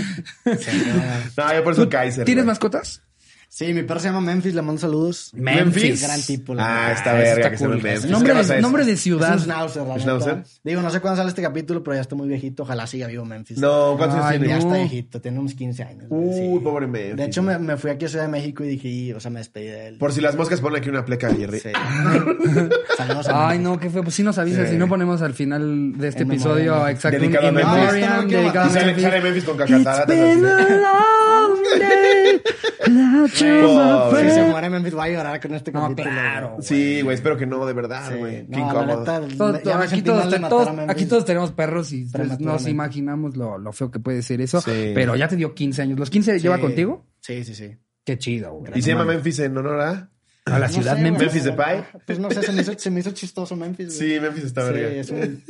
No, 1.37 1.55
yo 1.55 1.65
por 1.65 1.73
eso 1.73 1.89
Kaiser. 1.89 2.25
¿Tienes 2.27 2.45
mascotas? 2.45 3.03
Sí, 3.51 3.73
mi 3.73 3.83
perro 3.83 3.99
se 3.99 4.09
llama 4.09 4.21
Memphis, 4.21 4.55
le 4.55 4.61
mando 4.63 4.79
saludos. 4.81 5.31
Memphis. 5.35 6.03
Gran 6.03 6.21
tipo. 6.23 6.55
la 6.55 6.89
Ah, 6.89 6.93
está 6.93 7.15
verga 7.15 7.31
está 7.47 7.51
que 7.51 7.57
cool. 7.57 7.83
Memphis. 7.83 8.05
Nombre, 8.11 8.33
¿Qué 8.33 8.39
pasa 8.39 8.55
de, 8.55 8.61
nombre 8.61 8.85
de 8.85 8.93
Es 8.93 9.01
ciudad. 9.01 9.33
un 9.35 9.41
schnauzer, 9.41 9.87
la 9.87 9.99
¿Schnauzer? 9.99 10.45
Digo, 10.63 10.83
no 10.83 10.91
sé 10.91 11.01
cuándo 11.01 11.17
sale 11.17 11.31
este 11.31 11.41
capítulo, 11.43 11.83
pero 11.83 11.95
ya 11.97 12.03
está 12.03 12.15
muy 12.15 12.29
viejito. 12.29 12.63
Ojalá 12.65 12.87
siga 12.87 13.07
vivo 13.07 13.25
Memphis. 13.25 13.57
No, 13.59 13.95
¿cuántos 13.97 14.19
años 14.21 14.33
Ya 14.33 14.39
tiene? 14.39 14.53
no. 14.55 14.59
está 14.61 14.75
viejito, 14.75 15.21
tiene 15.23 15.39
unos 15.41 15.55
15 15.55 15.83
años. 15.83 16.05
Uy, 16.11 16.35
sí. 16.35 16.61
pobre 16.63 16.87
Memphis. 16.87 17.17
De 17.17 17.25
hecho, 17.25 17.43
me, 17.43 17.59
me 17.59 17.77
fui 17.79 17.91
aquí 17.91 18.05
a 18.05 18.09
Ciudad 18.09 18.25
de 18.27 18.31
México 18.31 18.63
y 18.65 18.69
dije, 18.69 18.89
y, 18.89 19.13
o 19.13 19.19
sea, 19.21 19.31
me 19.31 19.41
despedí 19.41 19.67
de 19.67 19.89
él. 19.89 19.99
Por 19.99 20.13
si 20.13 20.21
las 20.21 20.37
moscas 20.37 20.61
ponen 20.61 20.81
aquí 20.81 20.91
una 20.91 21.05
pleca, 21.07 21.35
Jerry. 21.35 21.59
Sí. 21.61 21.71
Saludos 22.99 23.29
a 23.29 23.49
Ay, 23.49 23.59
Memphis. 23.59 23.65
no, 23.73 23.81
qué 23.81 23.89
fue. 23.91 24.03
Pues 24.03 24.15
sí 24.15 24.23
nos 24.23 24.37
avisas. 24.39 24.67
Sí. 24.67 24.73
Si 24.75 24.79
no 24.79 24.89
ponemos 24.89 25.23
al 25.23 25.33
final 25.35 25.95
de 25.97 26.09
este 26.09 26.23
En 26.25 26.31
episodio, 26.31 26.87
exacto, 26.87 27.19
Dedicado 27.19 27.49
a 27.49 27.53
Memphis. 27.53 28.31
dedicado 28.31 28.67
a 28.67 28.69
Y 28.69 28.73
sale, 28.73 28.87
Memphis. 28.93 29.23
Memphis 29.25 29.45
con 29.45 29.57
It's 29.59 29.69
Si 33.39 34.31
se 34.31 34.43
muere 34.51 34.71
Memphis, 34.71 34.95
voy 34.95 35.09
a 35.09 35.13
llorar 35.13 35.41
con 35.41 35.55
este 35.55 35.73
No, 35.73 35.83
capítulo. 35.83 36.11
claro. 36.11 36.49
güey. 36.51 36.63
Sí, 36.63 37.03
güey, 37.03 37.15
espero 37.15 37.37
que 37.37 37.47
no, 37.47 37.65
de 37.67 37.73
verdad, 37.73 38.09
Sí. 38.11 38.15
güey. 38.19 38.47
Qué 38.47 38.57
No, 38.57 38.87
neta, 38.87 39.17
aquí, 39.19 40.03
todos, 40.03 40.27
aquí 40.89 41.07
tenemos 41.25 41.53
perros 41.53 41.93
y 41.93 42.05
pues, 42.07 42.41
nos 42.41 42.67
imaginamos 42.67 43.37
lo, 43.37 43.59
lo 43.59 43.73
feo 43.73 43.91
que 43.91 43.99
puede 44.01 44.23
ser 44.23 44.41
eso. 44.41 44.61
Sí. 44.61 44.93
Pero 44.95 45.17
ya 45.17 45.29
te 45.29 45.37
dio 45.37 45.55
15 45.55 45.83
años. 45.83 45.99
¿Los 45.99 46.11
15 46.11 46.39
lleva 46.41 46.57
Sí. 46.57 46.63
contigo? 46.63 47.07
Sí, 47.21 47.45
sí, 47.45 47.55
sí. 47.55 47.77
Qué 48.05 48.19
chido, 48.19 48.53
güey. 48.55 48.73
Y 48.75 48.83
se 48.83 48.91
llama. 48.93 49.05
Memphis 49.05 49.39
en 49.41 49.57
honor 49.57 49.81
a. 49.81 50.11
A 50.53 50.59
la 50.59 50.67
No 50.67 50.73
ciudad 50.73 50.97
sé, 50.97 51.03
Memphis. 51.03 51.23
Memphis 51.23 51.45
de 51.45 51.53
Pie. 51.53 51.85
Pues 52.07 52.19
no 52.19 52.31
sé, 52.31 52.43
se 52.43 52.53
me 52.53 52.63
hizo, 52.63 52.73
se 52.79 52.91
me 52.91 53.01
hizo 53.01 53.11
chistoso 53.13 53.57
Memphis. 53.57 53.87
güey. 53.99 54.11
Sí, 54.15 54.21
Memphis 54.21 54.45
está 54.45 54.67
Sí, 54.67 54.73
verga. 54.73 54.89
es 55.01 55.11
un- 55.11 55.43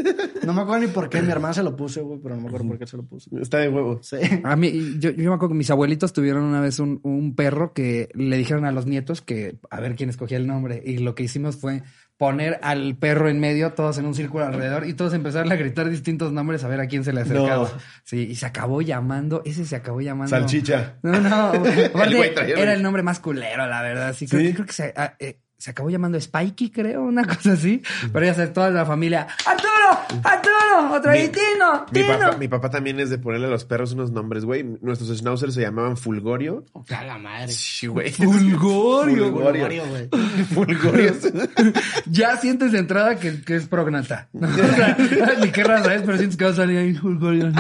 No 0.44 0.52
me 0.52 0.62
acuerdo 0.62 0.86
ni 0.86 0.92
por 0.92 1.08
qué. 1.08 1.22
Mi 1.22 1.30
hermana 1.30 1.54
se 1.54 1.62
lo 1.62 1.76
puse, 1.76 2.00
güey, 2.00 2.18
pero 2.22 2.34
no 2.36 2.42
me 2.42 2.48
acuerdo 2.48 2.66
por 2.68 2.78
qué 2.78 2.86
se 2.86 2.96
lo 2.96 3.02
puso. 3.04 3.30
Está 3.40 3.58
de 3.58 3.68
huevo. 3.68 4.00
Sí. 4.02 4.16
A 4.44 4.56
mí, 4.56 4.96
yo, 4.98 5.10
yo 5.10 5.30
me 5.30 5.34
acuerdo 5.36 5.48
que 5.50 5.58
mis 5.58 5.70
abuelitos 5.70 6.12
tuvieron 6.12 6.44
una 6.44 6.60
vez 6.60 6.78
un, 6.78 7.00
un 7.02 7.34
perro 7.34 7.72
que 7.72 8.08
le 8.14 8.36
dijeron 8.36 8.64
a 8.64 8.72
los 8.72 8.86
nietos 8.86 9.22
que 9.22 9.58
a 9.70 9.80
ver 9.80 9.94
quién 9.96 10.10
escogía 10.10 10.36
el 10.38 10.46
nombre. 10.46 10.82
Y 10.84 10.98
lo 10.98 11.14
que 11.14 11.22
hicimos 11.24 11.56
fue 11.56 11.82
poner 12.18 12.58
al 12.62 12.96
perro 12.96 13.28
en 13.28 13.38
medio, 13.38 13.72
todos 13.72 13.96
en 13.98 14.04
un 14.04 14.14
círculo 14.14 14.44
alrededor, 14.44 14.86
y 14.86 14.92
todos 14.92 15.14
empezaron 15.14 15.50
a 15.52 15.56
gritar 15.56 15.88
distintos 15.88 16.32
nombres 16.32 16.64
a 16.64 16.68
ver 16.68 16.80
a 16.80 16.86
quién 16.88 17.04
se 17.04 17.12
le 17.12 17.20
acercaba. 17.20 17.68
No. 17.68 17.80
Sí, 18.02 18.26
y 18.30 18.34
se 18.34 18.44
acabó 18.44 18.82
llamando, 18.82 19.40
ese 19.44 19.64
se 19.64 19.76
acabó 19.76 20.00
llamando. 20.00 20.36
Salchicha. 20.36 20.96
No, 21.02 21.20
no, 21.20 21.46
aparte 21.94 22.52
era 22.60 22.74
el 22.74 22.82
nombre 22.82 23.04
más 23.04 23.20
culero, 23.20 23.66
la 23.68 23.82
verdad. 23.82 24.14
Sí, 24.14 24.26
creo, 24.26 24.42
¿Sí? 24.42 24.52
creo 24.52 24.66
que 24.66 24.72
se, 24.72 24.92
ah, 24.96 25.14
eh, 25.20 25.38
se 25.56 25.70
acabó 25.70 25.90
llamando 25.90 26.20
Spikey, 26.20 26.70
creo, 26.70 27.02
una 27.02 27.24
cosa 27.24 27.52
así. 27.52 27.82
Pero 28.12 28.26
ya 28.26 28.34
sabes, 28.34 28.52
toda 28.52 28.70
la 28.70 28.84
familia, 28.84 29.28
¡Arturo! 29.46 29.77
¡Arturo! 30.24 30.94
¡Otra 30.96 31.12
Mi- 31.12 31.28
Tino! 31.28 31.86
Mi 31.92 32.02
¡Tino! 32.02 32.18
papá, 32.18 32.36
mi 32.38 32.48
papá 32.48 32.70
también 32.70 33.00
es 33.00 33.10
de 33.10 33.18
ponerle 33.18 33.46
a 33.46 33.50
los 33.50 33.64
perros 33.64 33.92
unos 33.92 34.10
nombres, 34.12 34.44
güey. 34.44 34.62
Nuestros 34.80 35.16
schnauzers 35.18 35.54
se 35.54 35.60
llamaban 35.62 35.96
Fulgorio. 35.96 36.64
A 36.94 37.04
la 37.04 37.18
madre. 37.18 37.48
Sí, 37.52 37.86
güey. 37.86 38.10
Fulgorio. 38.12 39.30
Fulgorio. 39.30 39.84
güey. 39.86 40.08
Fulgorio. 40.54 41.14
Ya 42.06 42.36
sientes 42.36 42.72
de 42.72 42.78
entrada 42.78 43.16
que, 43.18 43.42
que 43.42 43.56
es 43.56 43.66
prognata. 43.66 44.28
¿no? 44.32 44.48
O 44.68 44.74
sea, 44.74 44.96
ni 45.40 45.50
qué 45.50 45.64
raza 45.64 45.94
es, 45.94 46.02
pero 46.02 46.16
sientes 46.16 46.36
que 46.36 46.44
va 46.44 46.50
a 46.50 46.54
salir 46.54 46.78
ahí 46.78 46.94
Fulgorio. 46.94 47.52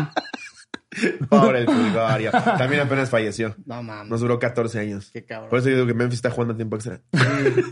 Pobre 1.28 1.60
el 1.60 1.66
Fulgorio. 1.66 2.30
También 2.32 2.82
apenas 2.82 3.08
falleció. 3.10 3.54
No 3.66 3.82
mames. 3.82 4.10
Nos 4.10 4.20
duró 4.20 4.38
14 4.38 4.80
años. 4.80 5.10
Qué 5.12 5.24
cabrón. 5.24 5.50
Por 5.50 5.58
eso 5.60 5.68
digo 5.68 5.86
que 5.86 5.94
Memphis 5.94 6.18
está 6.18 6.30
jugando 6.30 6.54
a 6.54 6.56
tiempo 6.56 6.76
extra. 6.76 7.00
Sí. 7.12 7.20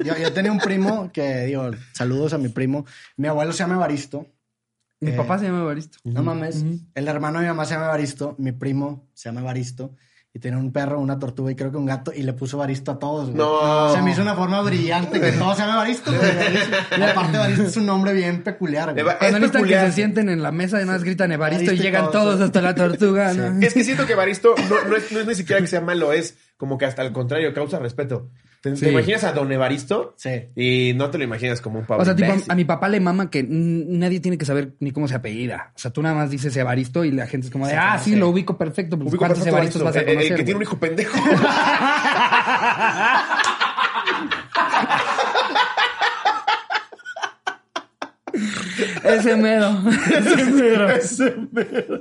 Yo, 0.05 0.17
yo 0.17 0.33
tenía 0.33 0.53
un 0.53 0.59
primo 0.61 1.11
que, 1.13 1.47
digo, 1.47 1.71
saludos 1.93 2.35
a 2.35 2.39
mi 2.39 2.49
primo. 2.51 2.87
Mi 3.17 3.27
abuelo 3.29 3.53
se 3.53 3.59
llama 3.61 3.75
Evaristo. 3.75 4.27
Mi 5.01 5.11
Eh, 5.11 5.15
papá 5.15 5.39
se 5.39 5.45
llama 5.47 5.61
Evaristo. 5.61 5.99
No 6.05 6.23
mames. 6.23 6.65
El 6.95 7.09
hermano 7.09 7.39
de 7.39 7.45
mi 7.45 7.49
mamá 7.49 7.65
se 7.65 7.75
llama 7.75 7.87
Evaristo. 7.87 8.35
Mi 8.39 8.53
primo 8.53 9.09
se 9.15 9.29
llama 9.29 9.41
Evaristo. 9.41 9.95
Y 10.33 10.39
tiene 10.39 10.59
un 10.59 10.71
perro, 10.71 11.01
una 11.01 11.19
tortuga 11.19 11.51
y 11.51 11.55
creo 11.55 11.71
que 11.71 11.79
un 11.79 11.87
gato. 11.87 12.13
Y 12.15 12.23
le 12.23 12.35
puso 12.35 12.59
Evaristo 12.59 12.91
a 12.93 12.99
todos, 12.99 13.27
güey. 13.31 13.39
No. 13.39 13.91
Se 13.95 14.03
me 14.03 14.11
hizo 14.11 14.21
una 14.21 14.35
forma 14.35 14.61
brillante 14.61 15.19
que 15.19 15.33
todos 15.33 15.57
se 15.57 15.63
llaman 15.63 15.77
Evaristo, 15.77 16.13
güey. 16.13 16.31
Y 16.99 17.03
aparte 17.03 17.37
Evaristo 17.37 17.63
es 17.65 17.77
un 17.79 17.87
nombre 17.87 18.13
bien 18.13 18.43
peculiar, 18.43 18.91
güey. 18.93 19.01
Eva- 19.01 19.19
Cuando 19.19 19.37
es 19.39 19.41
necesitan 19.43 19.63
que 19.63 19.67
peculiar. 19.69 19.87
se 19.89 19.93
sienten 19.95 20.29
en 20.29 20.43
la 20.43 20.53
mesa 20.53 20.77
y 20.79 20.85
nada 20.85 20.93
más 20.99 21.05
gritan 21.05 21.33
Evaristo 21.33 21.63
y 21.63 21.67
Evaristo 21.67 21.83
y 21.83 21.87
llegan 21.87 22.11
todos, 22.11 22.39
hasta 22.41 22.61
la 22.61 22.75
tortuga. 22.75 23.33
¿no? 23.33 23.61
Es 23.65 23.73
que 23.73 23.83
siento 23.85 24.07
que 24.07 24.15
Baristo 24.15 24.55
no, 24.69 24.89
no 24.91 24.97
es, 24.97 25.11
no 25.13 25.21
es 25.21 25.27
ni 25.27 25.35
siquiera 25.35 25.61
que 25.63 25.69
sea 25.69 25.81
malo, 25.81 26.13
es 26.13 26.37
como 26.59 26.77
que 26.77 26.85
hasta 26.85 27.01
al 27.03 27.13
contrario, 27.13 27.55
causa 27.55 27.79
respeto. 27.79 28.29
¿Te, 28.61 28.91
imaginas 28.91 29.23
a 29.25 29.33
Don 29.33 29.51
Evaristo? 29.53 30.15
Sí. 30.17 30.31
Y 30.57 30.93
no 30.95 31.11
te 31.11 31.19
lo 31.19 31.25
imaginas 31.25 31.61
como 31.61 31.79
un 31.79 31.87
pavo. 31.87 32.03
O 32.03 32.05
sea, 32.05 32.17
tipo, 32.17 32.33
a 32.49 32.55
mi 32.55 32.65
papá 32.65 32.89
le 32.89 32.99
mama 33.01 33.31
que 33.31 33.45
nadie 33.49 34.19
tiene 34.21 34.39
que 34.39 34.45
saber 34.45 34.73
ni 34.81 34.91
cómo 34.91 35.07
se 35.07 35.15
apellida. 35.15 35.73
O 35.77 35.79
sea, 35.79 35.93
tú 35.93 36.03
nada 36.03 36.15
más 36.17 36.31
dices 36.31 36.57
Evaristo 36.57 37.05
y 37.05 37.13
la 37.13 37.27
gente 37.27 37.47
es 37.47 37.53
como 37.53 37.67
de, 37.67 37.73
Sí, 37.73 37.79
ah, 37.81 37.99
sí. 38.03 38.17
lo 38.17 38.29
ubico 38.29 38.59
perfecto. 38.59 38.97
Pues, 38.99 39.11
Ubico 39.11 39.19
¿Cuántos 39.19 39.39
perfecto 39.45 39.57
Evaristos 39.57 39.83
vas 39.85 39.97
a 39.97 40.01
el- 40.01 40.07
conocer? 40.07 40.33
El, 40.33 40.39
que 40.39 40.45
tiene 40.45 40.57
un 40.57 40.63
hijo 40.63 40.79
pendejo. 40.79 41.17
Ese 49.05 49.37
mero. 49.37 49.77
Ese 50.11 50.45
mero. 50.51 50.91
Ese 50.91 51.35
mero. 51.53 52.01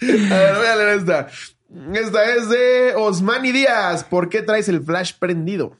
A 0.00 0.38
ver, 0.38 0.56
voy 0.56 0.66
a 0.66 0.76
leer 0.76 0.98
esta. 0.98 1.28
Esta 1.92 2.34
es 2.34 2.48
de 2.48 2.94
Osmani 2.96 3.52
Díaz. 3.52 4.04
¿Por 4.04 4.28
qué 4.28 4.42
traes 4.42 4.68
el 4.68 4.82
flash 4.82 5.12
prendido? 5.18 5.78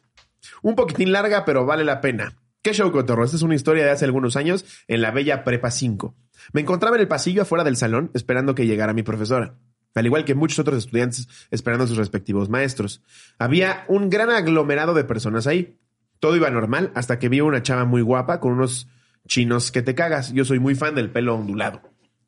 Un 0.63 0.75
poquitín 0.75 1.13
larga, 1.13 1.45
pero 1.45 1.65
vale 1.65 1.85
la 1.85 2.01
pena. 2.01 2.37
¿Qué 2.63 2.73
show, 2.73 2.91
Cotorro? 2.91 3.25
Esta 3.25 3.37
es 3.37 3.43
una 3.43 3.55
historia 3.55 3.85
de 3.85 3.91
hace 3.91 4.05
algunos 4.05 4.37
años 4.37 4.65
en 4.89 5.01
la 5.01 5.13
bella 5.13 5.45
Prepa 5.45 5.71
5. 5.71 6.15
Me 6.53 6.63
encontraba 6.63 6.97
en 6.97 7.03
el 7.03 7.09
pasillo 7.09 7.43
afuera 7.43 7.63
del 7.63 7.77
salón 7.77 8.11
esperando 8.15 8.55
que 8.55 8.67
llegara 8.67 8.93
mi 8.93 9.05
profesora. 9.05 9.55
Al 9.95 10.07
igual 10.07 10.25
que 10.25 10.35
muchos 10.35 10.59
otros 10.59 10.79
estudiantes 10.79 11.29
esperando 11.51 11.85
a 11.85 11.87
sus 11.87 11.97
respectivos 11.97 12.49
maestros. 12.49 13.03
Había 13.39 13.85
un 13.89 14.11
gran 14.11 14.31
aglomerado 14.31 14.93
de 14.93 15.05
personas 15.05 15.47
ahí. 15.47 15.79
Todo 16.19 16.37
iba 16.37 16.51
normal 16.51 16.91
hasta 16.95 17.19
que 17.19 17.29
vi 17.29 17.41
una 17.41 17.63
chava 17.63 17.85
muy 17.85 18.03
guapa 18.03 18.41
con 18.41 18.53
unos 18.53 18.89
chinos 19.27 19.71
que 19.71 19.83
te 19.83 19.95
cagas. 19.95 20.33
Yo 20.33 20.45
soy 20.45 20.59
muy 20.59 20.75
fan 20.75 20.95
del 20.95 21.11
pelo 21.11 21.37
ondulado. 21.37 21.81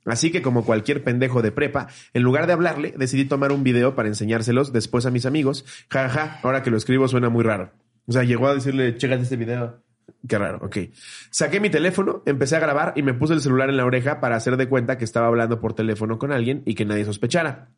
Así 0.04 0.30
que 0.30 0.42
como 0.42 0.64
cualquier 0.64 1.04
pendejo 1.04 1.42
de 1.42 1.52
prepa, 1.52 1.88
en 2.14 2.22
lugar 2.22 2.46
de 2.46 2.54
hablarle, 2.54 2.94
decidí 2.96 3.24
tomar 3.24 3.52
un 3.52 3.62
video 3.62 3.94
para 3.94 4.08
enseñárselos 4.08 4.72
después 4.72 5.06
a 5.06 5.10
mis 5.10 5.26
amigos. 5.26 5.64
Ja, 5.90 6.08
ja, 6.08 6.40
ahora 6.42 6.62
que 6.62 6.70
lo 6.70 6.76
escribo 6.76 7.08
suena 7.08 7.28
muy 7.28 7.44
raro. 7.44 7.72
O 8.06 8.12
sea, 8.12 8.24
llegó 8.24 8.48
a 8.48 8.54
decirle, 8.54 8.96
chécate 8.96 9.22
este 9.22 9.36
video. 9.36 9.82
Qué 10.26 10.38
raro, 10.38 10.58
ok. 10.62 10.76
Saqué 11.30 11.60
mi 11.60 11.70
teléfono, 11.70 12.22
empecé 12.26 12.56
a 12.56 12.60
grabar 12.60 12.94
y 12.96 13.02
me 13.02 13.14
puse 13.14 13.34
el 13.34 13.42
celular 13.42 13.68
en 13.68 13.76
la 13.76 13.84
oreja 13.84 14.20
para 14.20 14.36
hacer 14.36 14.56
de 14.56 14.68
cuenta 14.68 14.98
que 14.98 15.04
estaba 15.04 15.26
hablando 15.26 15.60
por 15.60 15.74
teléfono 15.74 16.18
con 16.18 16.32
alguien 16.32 16.62
y 16.64 16.74
que 16.74 16.84
nadie 16.84 17.04
sospechara. 17.04 17.68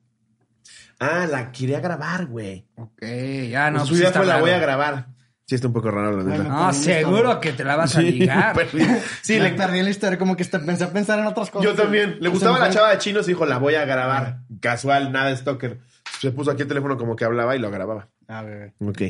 Ah, 1.01 1.27
la 1.29 1.51
quería 1.51 1.81
grabar, 1.81 2.27
güey. 2.27 2.66
Ok, 2.77 3.03
ya 3.51 3.71
no. 3.71 3.79
Pues 3.79 3.89
su 3.89 3.97
idea 3.97 4.12
fue 4.12 4.27
la 4.27 4.41
voy 4.41 4.51
a 4.51 4.59
grabar. 4.59 5.09
Sí, 5.51 5.57
está 5.57 5.67
un 5.67 5.73
poco 5.73 5.91
raro, 5.91 6.17
la 6.17 6.23
neta. 6.23 6.43
Bueno, 6.45 6.49
No, 6.67 6.73
seguro 6.73 7.41
que 7.41 7.51
te 7.53 7.65
la 7.65 7.75
vas 7.75 7.97
a 7.97 8.03
ligar. 8.03 8.55
perdí. 8.55 8.85
Sí, 9.21 9.37
le 9.37 9.51
le, 9.51 9.57
perdí 9.57 9.83
la 9.83 9.91
historia, 9.91 10.17
como 10.17 10.37
que 10.37 10.45
este- 10.45 10.61
pensé 10.61 10.85
a 10.85 10.93
pensar 10.93 11.19
en 11.19 11.27
otras 11.27 11.51
cosas. 11.51 11.69
yo 11.69 11.75
también. 11.75 12.19
Le 12.21 12.27
Se 12.27 12.29
gustaba 12.29 12.61
la 12.61 12.71
chava 12.71 12.93
de 12.93 12.99
chinos 12.99 13.27
y 13.27 13.33
dijo, 13.33 13.45
la 13.47 13.59
voy 13.59 13.75
a 13.75 13.85
grabar. 13.85 14.43
Casual, 14.61 15.11
nada 15.11 15.31
de 15.31 15.37
stalker. 15.37 15.81
Se 16.21 16.31
puso 16.31 16.53
aquí 16.53 16.63
el 16.63 16.69
teléfono 16.69 16.97
como 16.97 17.17
que 17.17 17.25
hablaba 17.25 17.57
y 17.57 17.59
lo 17.59 17.69
grababa. 17.69 18.07
A 18.29 18.43
ver. 18.43 18.75
Ok. 18.79 19.03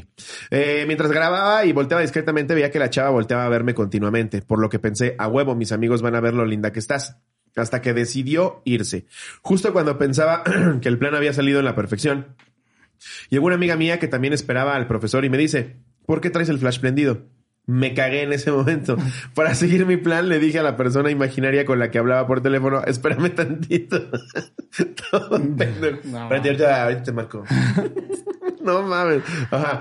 Eh, 0.51 0.85
mientras 0.87 1.11
grababa 1.13 1.63
y 1.67 1.73
volteaba 1.73 2.01
discretamente, 2.01 2.55
veía 2.55 2.71
que 2.71 2.79
la 2.79 2.89
chava 2.89 3.11
volteaba 3.11 3.45
a 3.45 3.49
verme 3.51 3.75
continuamente, 3.75 4.41
por 4.41 4.61
lo 4.63 4.71
que 4.71 4.79
pensé, 4.79 5.17
a 5.19 5.29
huevo, 5.29 5.55
mis 5.55 5.73
amigos 5.73 6.01
van 6.01 6.15
a 6.15 6.21
ver 6.21 6.33
lo 6.33 6.47
linda 6.47 6.73
que 6.73 6.79
estás. 6.79 7.19
Hasta 7.55 7.83
que 7.83 7.93
decidió 7.93 8.63
irse. 8.65 9.05
Justo 9.43 9.75
cuando 9.75 9.99
pensaba 9.99 10.43
que 10.81 10.89
el 10.89 10.97
plan 10.99 11.15
había 11.15 11.35
salido 11.35 11.59
en 11.59 11.67
la 11.67 11.75
perfección. 11.75 12.35
Llegó 13.29 13.45
una 13.45 13.57
amiga 13.57 13.77
mía 13.77 13.99
que 13.99 14.09
también 14.09 14.33
esperaba 14.33 14.75
al 14.75 14.87
profesor 14.87 15.23
y 15.27 15.29
me 15.29 15.37
dice, 15.37 15.77
¿por 16.11 16.21
qué 16.21 16.29
traes 16.29 16.49
el 16.49 16.59
flash 16.59 16.81
prendido? 16.81 17.29
Me 17.67 17.95
cagué 17.95 18.23
en 18.23 18.33
ese 18.33 18.51
momento. 18.51 18.97
Para 19.37 19.55
seguir 19.55 19.87
mi 19.87 19.97
plan, 19.97 20.29
le 20.29 20.41
dije 20.41 20.59
a 20.59 20.63
la 20.65 20.77
persona 20.77 21.09
imaginaria 21.09 21.65
con 21.65 21.79
la 21.79 21.93
que 21.93 21.99
hablaba 21.99 22.27
por 22.27 22.41
teléfono, 22.41 22.83
espérame 22.85 23.31
tantito. 23.31 24.11
Todo. 25.11 25.39
No. 25.39 26.19
Ahorita, 26.19 26.83
ahorita 26.83 27.03
te 27.05 27.13
marco. 27.13 27.45
No 28.63 28.83
mames. 28.83 29.23
Ajá. 29.51 29.81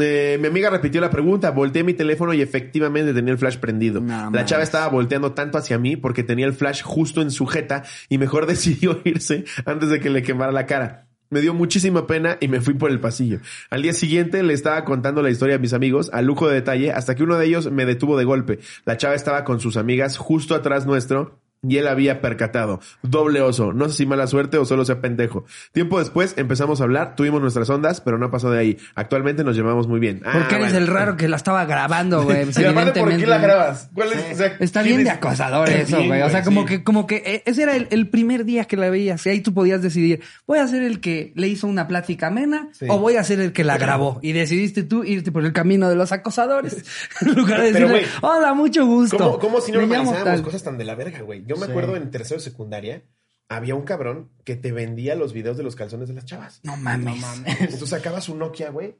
Eh, 0.00 0.38
mi 0.40 0.48
amiga 0.48 0.70
repitió 0.70 1.00
la 1.00 1.08
pregunta, 1.08 1.52
volteé 1.52 1.84
mi 1.84 1.94
teléfono 1.94 2.34
y 2.34 2.42
efectivamente 2.42 3.14
tenía 3.14 3.30
el 3.30 3.38
flash 3.38 3.58
prendido. 3.58 4.00
No 4.00 4.32
la 4.32 4.44
chava 4.44 4.64
estaba 4.64 4.88
volteando 4.88 5.34
tanto 5.34 5.56
hacia 5.56 5.78
mí 5.78 5.94
porque 5.94 6.24
tenía 6.24 6.46
el 6.46 6.52
flash 6.52 6.82
justo 6.82 7.22
en 7.22 7.30
su 7.30 7.46
jeta 7.46 7.84
y 8.08 8.18
mejor 8.18 8.46
decidió 8.46 9.00
irse 9.04 9.44
antes 9.64 9.90
de 9.90 10.00
que 10.00 10.10
le 10.10 10.24
quemara 10.24 10.50
la 10.50 10.66
cara. 10.66 11.07
Me 11.30 11.40
dio 11.40 11.52
muchísima 11.54 12.06
pena 12.06 12.38
y 12.40 12.48
me 12.48 12.60
fui 12.60 12.74
por 12.74 12.90
el 12.90 13.00
pasillo. 13.00 13.40
Al 13.70 13.82
día 13.82 13.92
siguiente 13.92 14.42
le 14.42 14.54
estaba 14.54 14.84
contando 14.84 15.22
la 15.22 15.30
historia 15.30 15.56
a 15.56 15.58
mis 15.58 15.74
amigos, 15.74 16.10
a 16.12 16.22
lujo 16.22 16.48
de 16.48 16.54
detalle, 16.54 16.92
hasta 16.92 17.14
que 17.14 17.22
uno 17.22 17.36
de 17.36 17.46
ellos 17.46 17.70
me 17.70 17.84
detuvo 17.84 18.16
de 18.16 18.24
golpe. 18.24 18.60
La 18.84 18.96
chava 18.96 19.14
estaba 19.14 19.44
con 19.44 19.60
sus 19.60 19.76
amigas 19.76 20.16
justo 20.16 20.54
atrás 20.54 20.86
nuestro 20.86 21.38
Y 21.66 21.76
él 21.78 21.88
había 21.88 22.20
percatado. 22.20 22.80
Doble 23.02 23.40
oso. 23.40 23.72
No 23.72 23.88
sé 23.88 23.96
si 23.96 24.06
mala 24.06 24.26
suerte 24.28 24.58
o 24.58 24.64
solo 24.64 24.84
sea 24.84 25.00
pendejo. 25.00 25.44
Tiempo 25.72 25.98
después 25.98 26.34
empezamos 26.36 26.80
a 26.80 26.84
hablar, 26.84 27.16
tuvimos 27.16 27.40
nuestras 27.40 27.68
ondas, 27.70 28.00
pero 28.00 28.16
no 28.16 28.30
pasó 28.30 28.50
de 28.50 28.58
ahí. 28.60 28.78
Actualmente 28.94 29.42
nos 29.42 29.56
llevamos 29.56 29.88
muy 29.88 29.98
bien. 29.98 30.22
Ah, 30.24 30.32
Porque 30.34 30.54
eres 30.54 30.72
bueno. 30.72 30.78
el 30.78 30.86
raro 30.86 31.16
que 31.16 31.26
la 31.28 31.36
estaba 31.36 31.64
grabando, 31.64 32.22
güey. 32.24 32.44
Pues, 32.44 32.56
¿por 32.94 33.16
qué 33.16 33.26
la 33.26 33.38
grabas? 33.38 33.90
¿Cuál 33.92 34.12
es? 34.12 34.32
o 34.32 34.36
sea, 34.36 34.56
Está 34.60 34.82
¿quién 34.82 34.96
bien 34.98 35.04
de 35.04 35.10
acosador 35.10 35.68
eso, 35.68 36.02
güey. 36.04 36.22
O 36.22 36.30
sea, 36.30 36.42
como 36.44 36.60
sí. 36.62 36.66
que, 36.68 36.84
como 36.84 37.06
que 37.06 37.16
eh, 37.26 37.42
ese 37.46 37.64
era 37.64 37.74
el, 37.74 37.88
el 37.90 38.08
primer 38.08 38.44
día 38.44 38.64
que 38.64 38.76
la 38.76 38.88
veías. 38.90 39.26
Y 39.26 39.30
ahí 39.30 39.40
tú 39.40 39.52
podías 39.52 39.82
decidir, 39.82 40.20
voy 40.46 40.58
a 40.60 40.68
ser 40.68 40.82
el 40.82 41.00
que 41.00 41.32
le 41.34 41.48
hizo 41.48 41.66
una 41.66 41.88
plática 41.88 42.28
amena 42.28 42.68
Sí. 42.72 42.86
o 42.88 42.98
voy 42.98 43.16
a 43.16 43.24
ser 43.24 43.40
el 43.40 43.52
que 43.52 43.64
la 43.64 43.78
grabó. 43.78 44.20
Y 44.22 44.32
decidiste 44.32 44.84
tú 44.84 45.02
irte 45.04 45.32
por 45.32 45.44
el 45.44 45.52
camino 45.52 45.88
de 45.88 45.96
los 45.96 46.12
acosadores. 46.12 46.84
en 47.20 47.34
lugar 47.34 47.60
de 47.62 47.72
Pero, 47.72 47.88
decirle, 47.88 48.08
güey, 48.20 48.32
hola, 48.38 48.54
mucho 48.54 48.86
gusto. 48.86 49.16
¿Cómo, 49.18 49.38
cómo 49.38 49.60
si 49.60 49.72
no 49.72 49.78
Me 49.80 49.86
llamo 49.86 50.04
normalizábamos 50.04 50.36
tal. 50.36 50.42
cosas 50.44 50.62
tan 50.62 50.78
de 50.78 50.84
la 50.84 50.94
verga, 50.94 51.20
güey? 51.22 51.42
Yo 51.48 51.56
me 51.56 51.66
Sí. 51.66 51.70
acuerdo 51.72 51.96
en 51.96 52.10
tercero 52.10 52.38
de 52.38 52.44
secundaria, 52.44 53.02
había 53.48 53.74
un 53.74 53.82
cabrón 53.82 54.30
que 54.44 54.56
te 54.56 54.70
vendía 54.72 55.14
los 55.14 55.32
videos 55.32 55.56
de 55.56 55.62
los 55.64 55.74
calzones 55.74 56.08
de 56.08 56.14
las 56.14 56.24
chavas. 56.26 56.60
No 56.62 56.76
mames. 56.76 57.22
Entonces 57.46 57.88
sacabas 57.88 58.28
un 58.28 58.38
Nokia, 58.38 58.70
güey, 58.70 58.96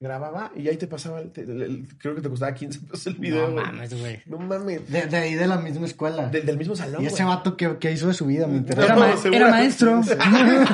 grababa 0.00 0.50
y 0.56 0.68
ahí 0.68 0.76
te 0.76 0.86
pasaba, 0.88 1.20
el, 1.20 1.30
te- 1.30 1.42
el- 1.42 1.62
el- 1.62 1.88
creo 1.98 2.14
que 2.14 2.20
te 2.20 2.28
costaba 2.28 2.52
15 2.52 2.80
pesos 2.80 3.06
el 3.06 3.14
video, 3.14 3.48
No 3.48 3.62
mames, 3.62 3.98
güey. 3.98 4.20
No 4.26 4.38
mames. 4.38 4.90
De, 4.90 5.06
de 5.06 5.16
ahí 5.16 5.34
de 5.34 5.46
la 5.46 5.56
misma 5.56 5.86
escuela. 5.86 6.26
Del, 6.28 6.44
del 6.44 6.58
mismo 6.58 6.74
salón, 6.76 7.02
y 7.02 7.06
ese 7.06 7.22
güey. 7.22 7.36
vato 7.36 7.56
que, 7.56 7.78
que 7.78 7.92
hizo 7.92 8.08
de 8.08 8.14
su 8.14 8.26
vida, 8.26 8.46
me 8.48 8.56
interesa. 8.58 8.84
Era, 8.86 8.94
No, 8.96 9.00
ma- 9.00 9.16
seguro. 9.16 9.36
era 9.40 9.50
maestro. 9.50 10.00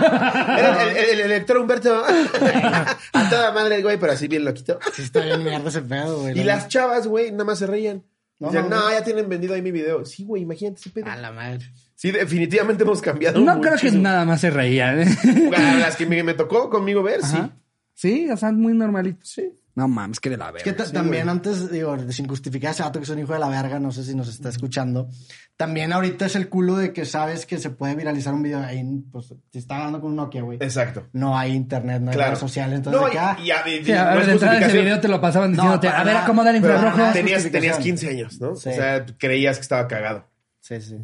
Era 0.01 0.83
el, 0.91 0.97
el, 0.97 1.21
el 1.21 1.33
Héctor 1.33 1.59
Humberto. 1.59 2.03
A 3.13 3.29
toda 3.31 3.53
madre, 3.53 3.83
güey, 3.83 3.99
pero 3.99 4.13
así 4.13 4.27
bien 4.29 4.45
loquito. 4.45 4.79
Sí 4.95 5.03
está 5.03 5.21
bien 5.21 5.45
mierda 5.45 5.69
ese 5.69 5.83
pedo, 5.83 6.21
güey. 6.23 6.39
Y 6.39 6.43
las 6.45 6.69
chavas, 6.69 7.07
güey, 7.07 7.31
nada 7.31 7.45
más 7.45 7.59
se 7.59 7.67
reían. 7.67 8.03
No, 8.41 8.51
no, 8.51 8.69
no, 8.69 8.91
ya 8.91 9.05
tienen 9.05 9.29
vendido 9.29 9.55
ahí 9.55 9.61
mi 9.61 9.71
video. 9.71 10.05
Sí, 10.07 10.25
güey, 10.25 10.43
imagínate 10.43 10.81
ese 10.81 10.91
pedo. 10.91 11.07
A 11.07 11.17
la 11.17 11.31
madre. 11.31 11.61
Sí, 11.95 12.11
definitivamente 12.11 12.83
hemos 12.85 13.03
cambiado 13.03 13.39
No 13.39 13.61
creo 13.61 13.77
que 13.77 13.91
nada 13.93 14.25
más 14.25 14.41
se 14.41 14.49
reía. 14.49 15.01
¿eh? 15.01 15.07
Las 15.51 15.97
que 15.97 16.07
me, 16.07 16.23
me 16.23 16.33
tocó 16.33 16.71
conmigo 16.71 17.03
ver, 17.03 17.23
sí. 17.23 17.37
Ajá. 17.37 17.51
Sí, 17.93 18.31
o 18.31 18.37
sea, 18.39 18.51
muy 18.51 18.73
normalito. 18.73 19.21
Sí. 19.23 19.53
No 19.81 19.89
mames, 19.89 20.21
que 20.21 20.29
de 20.29 20.37
la 20.37 20.53
Es 20.55 20.63
que 20.63 20.73
verga. 20.73 20.85
ta- 20.85 20.93
también 20.93 21.29
antes, 21.31 21.71
digo, 21.71 21.97
sin 22.13 22.29
justificar 22.29 22.73
ese 22.73 22.83
vato 22.83 22.99
que 22.99 23.05
es 23.05 23.09
un 23.11 23.19
hijo 23.19 23.33
de 23.33 23.39
la 23.39 23.49
verga, 23.49 23.81
no 23.81 23.91
sé 23.93 24.05
si 24.05 24.15
nos 24.15 24.29
está 24.29 24.51
escuchando. 24.51 25.09
También 25.57 25.91
ahorita 25.95 26.27
es 26.27 26.37
el 26.37 26.51
culo 26.51 26.77
de 26.77 26.93
que 26.93 27.07
sabes 27.07 27.47
que 27.47 27.57
se 27.59 27.71
puede 27.71 27.95
viralizar 27.95 28.35
un 28.35 28.43
video 28.43 28.61
ahí, 28.63 28.85
pues, 29.11 29.33
si 29.51 29.59
está 29.59 29.77
grabando 29.77 30.01
con 30.03 30.11
un 30.11 30.17
Nokia, 30.17 30.43
güey. 30.43 30.59
Exacto. 30.61 31.07
No 31.15 31.37
hay 31.39 31.53
internet, 31.53 32.03
no 32.03 32.11
hay 32.11 32.15
Claro. 32.17 32.31
redes 32.33 32.41
sociales, 32.41 32.77
entonces 32.77 33.01
no, 33.01 33.07
acá. 33.07 33.37
y, 33.41 33.47
y, 33.47 33.51
a- 33.53 33.69
y- 33.69 33.85
Sí, 33.87 33.93
a 33.93 34.05
no 34.05 34.11
ver, 34.21 34.29
es 34.31 34.41
de 34.41 34.67
ese 34.67 34.83
video 34.83 35.01
te 35.01 35.09
lo 35.09 35.19
pasaban 35.19 35.53
diciéndote, 35.53 35.89
a 35.89 36.05
ver, 36.05 36.17
acomoda 36.19 36.51
el 36.51 36.57
infrarrojo. 36.57 37.13
tenías, 37.15 37.51
tenías 37.51 37.79
15 37.79 38.09
años, 38.11 38.41
¿no? 38.41 38.55
Sí. 38.57 38.69
O 38.69 38.73
sea, 38.73 39.07
creías 39.19 39.57
que 39.57 39.63
estaba 39.63 39.89
cagado. 39.89 40.27
Sí, 40.61 40.79
sí. 40.81 40.97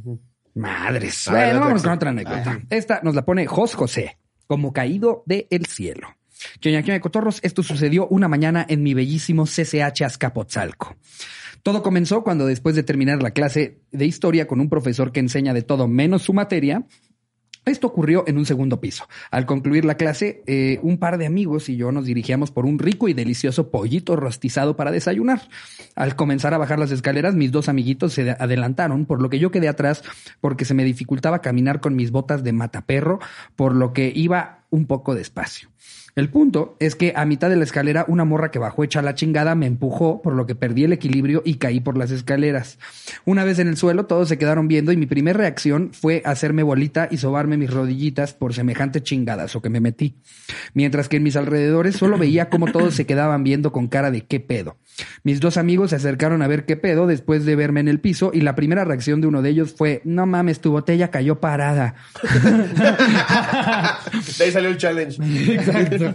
Madres. 0.54 1.26
Bueno, 1.30 1.60
vamos 1.60 1.82
con 1.82 1.92
otra 1.92 2.10
anécdota. 2.10 2.60
Esta 2.70 3.00
nos 3.02 3.14
la 3.14 3.24
pone 3.24 3.46
Jos 3.46 3.74
José, 3.74 4.18
como 4.46 4.72
caído 4.72 5.22
del 5.26 5.66
cielo. 5.66 6.08
Quioña, 6.60 6.82
quioña, 6.82 7.00
cotorros, 7.00 7.40
esto 7.42 7.62
sucedió 7.62 8.06
una 8.08 8.28
mañana 8.28 8.64
en 8.68 8.82
mi 8.82 8.94
bellísimo 8.94 9.44
CCH 9.46 10.02
Azcapotzalco. 10.04 10.96
Todo 11.62 11.82
comenzó 11.82 12.22
cuando 12.22 12.46
después 12.46 12.74
de 12.76 12.82
terminar 12.82 13.22
la 13.22 13.32
clase 13.32 13.80
de 13.90 14.06
historia 14.06 14.46
con 14.46 14.60
un 14.60 14.68
profesor 14.68 15.12
que 15.12 15.20
enseña 15.20 15.52
de 15.54 15.62
todo 15.62 15.88
menos 15.88 16.22
su 16.22 16.32
materia, 16.32 16.86
esto 17.64 17.88
ocurrió 17.88 18.22
en 18.28 18.38
un 18.38 18.46
segundo 18.46 18.80
piso. 18.80 19.08
Al 19.32 19.44
concluir 19.44 19.84
la 19.84 19.96
clase, 19.96 20.44
eh, 20.46 20.78
un 20.82 20.98
par 20.98 21.18
de 21.18 21.26
amigos 21.26 21.68
y 21.68 21.76
yo 21.76 21.90
nos 21.90 22.04
dirigíamos 22.04 22.52
por 22.52 22.64
un 22.64 22.78
rico 22.78 23.08
y 23.08 23.12
delicioso 23.12 23.72
pollito 23.72 24.14
rostizado 24.14 24.76
para 24.76 24.92
desayunar. 24.92 25.40
Al 25.96 26.14
comenzar 26.14 26.54
a 26.54 26.58
bajar 26.58 26.78
las 26.78 26.92
escaleras, 26.92 27.34
mis 27.34 27.50
dos 27.50 27.68
amiguitos 27.68 28.12
se 28.12 28.22
de- 28.22 28.36
adelantaron, 28.38 29.04
por 29.04 29.20
lo 29.20 29.28
que 29.30 29.40
yo 29.40 29.50
quedé 29.50 29.66
atrás 29.66 30.04
porque 30.40 30.64
se 30.64 30.74
me 30.74 30.84
dificultaba 30.84 31.40
caminar 31.40 31.80
con 31.80 31.96
mis 31.96 32.12
botas 32.12 32.44
de 32.44 32.52
mataperro, 32.52 33.18
por 33.56 33.74
lo 33.74 33.92
que 33.92 34.12
iba 34.14 34.64
un 34.70 34.86
poco 34.86 35.16
despacio. 35.16 35.68
El 36.16 36.30
punto 36.30 36.78
es 36.80 36.96
que 36.96 37.12
a 37.14 37.26
mitad 37.26 37.50
de 37.50 37.56
la 37.56 37.64
escalera 37.64 38.06
una 38.08 38.24
morra 38.24 38.50
que 38.50 38.58
bajó 38.58 38.82
hecha 38.82 39.02
la 39.02 39.14
chingada 39.14 39.54
me 39.54 39.66
empujó, 39.66 40.22
por 40.22 40.32
lo 40.32 40.46
que 40.46 40.54
perdí 40.54 40.84
el 40.84 40.94
equilibrio 40.94 41.42
y 41.44 41.56
caí 41.56 41.78
por 41.78 41.98
las 41.98 42.10
escaleras. 42.10 42.78
Una 43.26 43.44
vez 43.44 43.58
en 43.58 43.68
el 43.68 43.76
suelo 43.76 44.06
todos 44.06 44.26
se 44.30 44.38
quedaron 44.38 44.66
viendo 44.66 44.92
y 44.92 44.96
mi 44.96 45.04
primera 45.04 45.36
reacción 45.36 45.90
fue 45.92 46.22
hacerme 46.24 46.62
bolita 46.62 47.06
y 47.10 47.18
sobarme 47.18 47.58
mis 47.58 47.70
rodillitas 47.70 48.32
por 48.32 48.54
semejante 48.54 49.02
chingadazo 49.02 49.60
que 49.60 49.68
me 49.68 49.80
metí. 49.80 50.16
Mientras 50.72 51.10
que 51.10 51.18
en 51.18 51.22
mis 51.22 51.36
alrededores 51.36 51.96
solo 51.96 52.16
veía 52.16 52.48
cómo 52.48 52.72
todos 52.72 52.94
se 52.94 53.04
quedaban 53.04 53.44
viendo 53.44 53.70
con 53.70 53.86
cara 53.88 54.10
de 54.10 54.22
qué 54.22 54.40
pedo. 54.40 54.78
Mis 55.24 55.40
dos 55.40 55.56
amigos 55.56 55.90
se 55.90 55.96
acercaron 55.96 56.42
a 56.42 56.46
ver 56.48 56.64
qué 56.64 56.76
pedo 56.76 57.06
después 57.06 57.44
de 57.44 57.56
verme 57.56 57.80
en 57.80 57.88
el 57.88 58.00
piso 58.00 58.30
y 58.32 58.40
la 58.40 58.54
primera 58.54 58.84
reacción 58.84 59.20
de 59.20 59.26
uno 59.26 59.42
de 59.42 59.50
ellos 59.50 59.74
fue, 59.76 60.00
no 60.04 60.26
mames, 60.26 60.60
tu 60.60 60.70
botella 60.70 61.10
cayó 61.10 61.40
parada. 61.40 61.94
De 64.38 64.44
ahí 64.44 64.50
salió 64.50 64.68
el 64.70 64.76
challenge. 64.76 65.18
Exacto. 65.54 66.14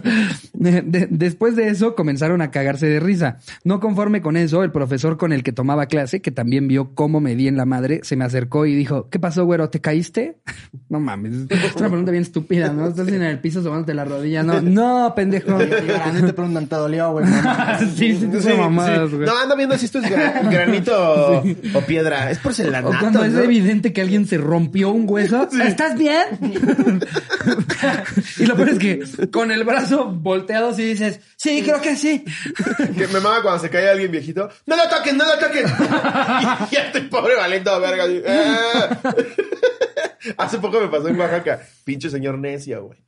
De- 0.52 0.82
de- 0.82 1.08
después 1.10 1.56
de 1.56 1.68
eso 1.68 1.94
comenzaron 1.94 2.40
a 2.42 2.50
cagarse 2.50 2.86
de 2.86 3.00
risa. 3.00 3.38
No 3.64 3.80
conforme 3.80 4.22
con 4.22 4.36
eso, 4.36 4.62
el 4.62 4.70
profesor 4.72 5.16
con 5.16 5.32
el 5.32 5.42
que 5.42 5.52
tomaba 5.52 5.86
clase, 5.86 6.20
que 6.20 6.30
también 6.30 6.68
vio 6.68 6.94
cómo 6.94 7.20
me 7.20 7.34
di 7.34 7.48
en 7.48 7.56
la 7.56 7.64
madre, 7.64 8.00
se 8.02 8.16
me 8.16 8.24
acercó 8.24 8.66
y 8.66 8.74
dijo, 8.74 9.08
¿qué 9.10 9.18
pasó, 9.18 9.44
güero? 9.44 9.70
¿Te 9.70 9.80
caíste? 9.80 10.38
No 10.88 11.00
mames, 11.00 11.32
es 11.48 11.76
una 11.76 11.88
pregunta 11.88 12.10
bien 12.10 12.22
estúpida, 12.22 12.70
¿no? 12.70 12.86
Estás 12.88 13.08
en 13.08 13.22
el 13.22 13.38
piso 13.38 13.62
tomándote 13.62 13.94
la 13.94 14.04
rodilla. 14.04 14.42
No, 14.42 14.60
no, 14.62 15.14
pendejo. 15.14 15.58
Llorando 15.62 16.18
y 16.18 16.22
te 16.26 16.32
preguntan, 16.34 16.66
¿te 16.66 16.76
dolió, 16.76 17.12
güey? 17.12 17.24
sí, 17.96 18.14
sí, 18.14 18.28
Sí, 18.40 18.48
mamadas, 18.72 19.10
sí. 19.10 19.16
güey. 19.16 19.26
No, 19.28 19.38
ando 19.38 19.56
viendo 19.56 19.78
si 19.78 19.84
esto 19.86 19.98
es 20.00 20.04
gra- 20.06 20.48
granito 20.50 20.94
o, 20.98 21.44
o 21.74 21.80
piedra. 21.82 22.30
Es 22.30 22.38
porcelanato, 22.38 22.88
O 22.88 22.98
cuando 23.00 23.24
es 23.24 23.32
¿no? 23.32 23.40
evidente 23.40 23.92
que 23.92 24.00
alguien 24.00 24.26
se 24.26 24.38
rompió 24.38 24.90
un 24.90 25.04
hueso. 25.08 25.48
¿Estás 25.62 25.96
bien? 25.96 26.24
y 28.38 28.46
lo 28.46 28.56
peor 28.56 28.68
es 28.70 28.78
que 28.78 29.02
con 29.30 29.50
el 29.50 29.64
brazo 29.64 30.06
volteado 30.06 30.74
sí 30.74 30.84
dices, 30.84 31.20
sí, 31.36 31.62
creo 31.62 31.80
que 31.80 31.96
sí. 31.96 32.24
Que 32.96 33.06
me 33.08 33.20
mama 33.20 33.42
cuando 33.42 33.60
se 33.62 33.70
cae 33.70 33.88
alguien 33.88 34.10
viejito. 34.10 34.48
¡No 34.66 34.76
lo 34.76 34.88
toquen, 34.88 35.16
no 35.16 35.24
lo 35.24 35.38
toquen! 35.38 35.64
y 35.66 36.74
ya 36.74 36.86
estoy 36.86 37.02
pobre 37.02 37.34
valento, 37.36 37.80
verga. 37.80 38.04
así, 38.04 38.22
¡ah! 38.26 38.98
Hace 40.38 40.58
poco 40.58 40.80
me 40.80 40.88
pasó 40.88 41.08
en 41.08 41.18
Oaxaca. 41.18 41.60
Pinche 41.84 42.08
señor 42.10 42.38
necio, 42.38 42.84
güey. 42.86 42.98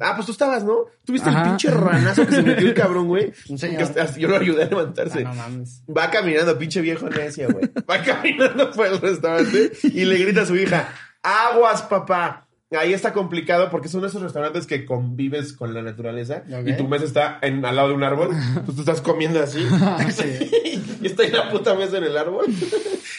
Ah, 0.00 0.12
pues 0.14 0.26
tú 0.26 0.32
estabas, 0.32 0.62
¿no? 0.64 0.84
Tuviste 1.04 1.30
el 1.30 1.42
pinche 1.42 1.70
ranazo 1.70 2.26
que 2.26 2.34
se 2.34 2.42
metió 2.42 2.68
el 2.68 2.74
cabrón, 2.74 3.08
güey. 3.08 3.32
Yo 4.18 4.28
lo 4.28 4.36
ayudé 4.36 4.64
a 4.64 4.66
levantarse. 4.66 5.24
Ah, 5.26 5.30
no 5.30 5.34
mames. 5.34 5.82
Va 5.88 6.10
caminando, 6.10 6.58
pinche 6.58 6.80
viejo 6.80 7.08
necio, 7.08 7.48
güey. 7.50 7.70
Va 7.88 8.02
caminando 8.02 8.70
por 8.72 8.86
el 8.86 9.00
restaurante 9.00 9.72
y 9.82 10.04
le 10.04 10.18
grita 10.18 10.42
a 10.42 10.46
su 10.46 10.56
hija, 10.56 10.88
aguas, 11.22 11.82
papá. 11.82 12.46
Ahí 12.72 12.92
está 12.92 13.12
complicado 13.12 13.68
porque 13.68 13.88
son 13.88 14.04
esos 14.04 14.22
restaurantes 14.22 14.64
que 14.64 14.86
convives 14.86 15.52
con 15.54 15.74
la 15.74 15.82
naturaleza 15.82 16.44
y 16.64 16.76
tu 16.76 16.86
mesa 16.86 17.04
está 17.04 17.38
en, 17.42 17.64
al 17.64 17.74
lado 17.74 17.88
de 17.88 17.94
un 17.94 18.04
árbol. 18.04 18.30
Pues 18.64 18.76
tú 18.76 18.82
estás 18.82 19.00
comiendo 19.00 19.42
así. 19.42 19.58
y 21.00 21.06
está 21.06 21.24
ahí 21.24 21.30
la 21.30 21.50
puta 21.50 21.74
mesa 21.74 21.98
en 21.98 22.04
el 22.04 22.16
árbol. 22.16 22.46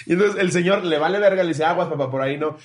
y 0.06 0.14
entonces 0.14 0.40
el 0.40 0.54
señor 0.54 0.86
le 0.86 0.98
vale 1.00 1.20
verga, 1.20 1.44
le 1.44 1.50
dice, 1.50 1.66
aguas, 1.66 1.90
papá, 1.90 2.10
por 2.10 2.22
ahí 2.22 2.38
no. 2.38 2.56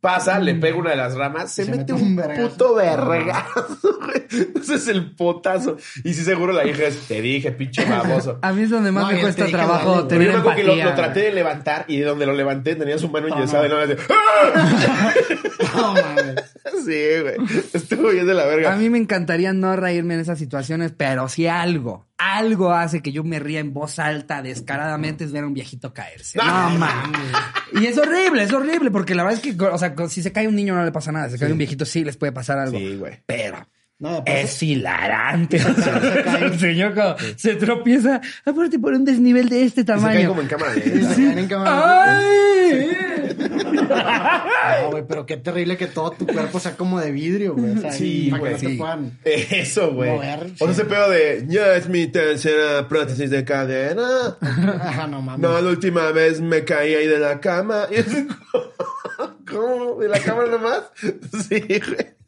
Pasa, 0.00 0.38
le 0.38 0.54
pega 0.54 0.76
una 0.78 0.90
de 0.90 0.96
las 0.96 1.14
ramas, 1.14 1.52
se, 1.52 1.64
Se 1.66 1.70
mete 1.70 1.92
mete 1.92 1.92
un 1.92 2.02
un 2.10 2.16
vergazo. 2.16 2.48
puto 2.48 2.74
vergazo, 2.74 3.78
güey. 4.00 4.22
Entonces 4.30 4.88
el 4.88 5.10
potazo. 5.14 5.76
Y 6.04 6.14
sí, 6.14 6.24
seguro 6.24 6.52
la 6.54 6.66
hija 6.66 6.84
es, 6.84 7.00
te 7.06 7.20
dije, 7.20 7.52
pinche 7.52 7.84
baboso. 7.84 8.38
A 8.42 8.52
mí 8.52 8.62
es 8.62 8.70
donde 8.70 8.92
más 8.92 9.04
No, 9.04 9.12
me 9.12 9.20
cuesta 9.20 9.42
te 9.42 9.46
dije, 9.48 9.56
trabajo. 9.58 9.94
Pero 9.96 10.06
tener 10.08 10.26
yo 10.28 10.32
me 10.32 10.38
acuerdo 10.38 10.56
que 10.56 10.62
lo, 10.64 10.72
empatía. 10.72 10.90
lo 10.90 10.94
traté 10.96 11.20
de 11.20 11.32
levantar 11.32 11.84
y 11.86 11.98
de 11.98 12.04
donde 12.06 12.24
lo 12.24 12.32
levanté 12.32 12.76
tenía 12.76 12.96
su 12.96 13.10
mano 13.10 13.28
No, 13.28 13.36
enyesada 13.36 13.62
no. 13.62 13.66
y 13.66 13.70
no 13.70 13.76
me 13.76 13.86
decía, 13.88 14.06
¡Ah! 14.08 15.12
No 15.74 15.92
mames. 15.94 16.34
Sí, 16.84 17.04
güey. 17.22 17.34
Estuvo 17.74 18.08
bien 18.08 18.26
de 18.26 18.32
la 18.34 18.46
verga. 18.46 18.72
A 18.72 18.76
mí 18.76 18.88
me 18.88 18.96
encantaría 18.98 19.52
no 19.52 19.76
reírme 19.76 20.14
en 20.14 20.20
esas 20.20 20.38
situaciones, 20.38 20.92
pero 20.96 21.28
si 21.28 21.46
algo, 21.46 22.06
algo 22.20 22.72
hace 22.72 23.00
que 23.00 23.12
yo 23.12 23.24
me 23.24 23.38
ría 23.38 23.60
en 23.60 23.72
voz 23.72 23.98
alta 23.98 24.42
descaradamente 24.42 25.24
es 25.24 25.32
ver 25.32 25.44
a 25.44 25.46
un 25.46 25.54
viejito 25.54 25.94
caerse. 25.94 26.38
No, 26.38 26.44
mames. 26.78 27.32
Y 27.72 27.86
es 27.86 27.96
horrible, 27.96 28.42
es 28.42 28.52
horrible, 28.52 28.90
porque 28.90 29.14
la 29.14 29.24
verdad 29.24 29.40
es 29.42 29.56
que, 29.56 29.64
o 29.64 29.78
sea, 29.78 29.94
si 30.08 30.22
se 30.22 30.32
cae 30.32 30.46
un 30.46 30.54
niño 30.54 30.74
no 30.74 30.84
le 30.84 30.92
pasa 30.92 31.12
nada, 31.12 31.26
si 31.26 31.32
se 31.32 31.38
cae 31.38 31.52
un 31.52 31.58
viejito 31.58 31.84
sí 31.84 32.04
les 32.04 32.16
puede 32.16 32.32
pasar 32.32 32.58
algo. 32.58 32.78
Sí, 32.78 32.96
güey. 32.96 33.22
Pero 33.26 33.66
No, 34.00 34.08
aparte- 34.16 34.40
es 34.40 34.62
hilarante. 34.62 35.56
O 35.64 35.74
sea, 35.74 36.00
Se 36.14 36.22
cae. 36.24 36.44
el 36.46 36.58
señor 36.58 36.94
cuando 36.94 37.16
se 37.36 37.54
tropieza, 37.56 38.20
aparte 38.44 38.78
por 38.78 38.94
un 38.94 39.04
desnivel 39.04 39.48
de 39.48 39.62
este 39.64 39.82
Y 39.82 39.84
se 39.84 39.86
cae 39.86 39.96
tamaño. 40.00 40.28
como 40.30 40.40
en 40.40 40.48
cámara 40.48 40.72
Sí, 40.74 40.80
se 40.82 41.14
caen 41.14 41.38
en 41.38 41.46
cámara. 41.48 42.18
¡Ay! 42.18 42.96
No, 44.82 44.90
güey, 44.90 45.04
pero 45.06 45.26
qué 45.26 45.36
terrible 45.36 45.76
que 45.76 45.86
todo 45.86 46.12
tu 46.12 46.26
cuerpo 46.26 46.58
sea 46.60 46.76
como 46.76 47.00
de 47.00 47.10
vidrio, 47.12 47.54
güey. 47.54 47.76
O 47.76 47.80
sea, 47.80 47.92
Sí, 47.92 48.28
para 48.30 48.40
güey, 48.40 48.52
que 48.56 48.62
no 48.62 48.68
te 48.68 48.72
sí. 48.72 48.78
puedan. 48.78 49.18
Eso, 49.24 49.92
güey. 49.92 50.10
Mover, 50.10 50.38
O 50.44 50.56
sea, 50.56 50.66
sí. 50.66 50.72
ese 50.72 50.84
pedo 50.84 51.10
de, 51.10 51.44
ya 51.48 51.74
es 51.76 51.88
mi 51.88 52.06
tercera 52.06 52.88
prótesis 52.88 53.30
de 53.30 53.44
cadena. 53.44 54.36
Ajá, 54.40 55.06
no 55.06 55.20
mames. 55.22 55.40
No, 55.40 55.60
la 55.60 55.68
última 55.70 56.10
vez 56.12 56.40
me 56.40 56.64
caí 56.64 56.94
ahí 56.94 57.06
de 57.06 57.18
la 57.18 57.40
cama. 57.40 57.86
¿Cómo? 59.50 59.96
¿De 60.00 60.08
la 60.08 60.18
cama 60.20 60.46
nomás? 60.46 60.82
Sí, 61.48 61.60
güey. 61.60 62.19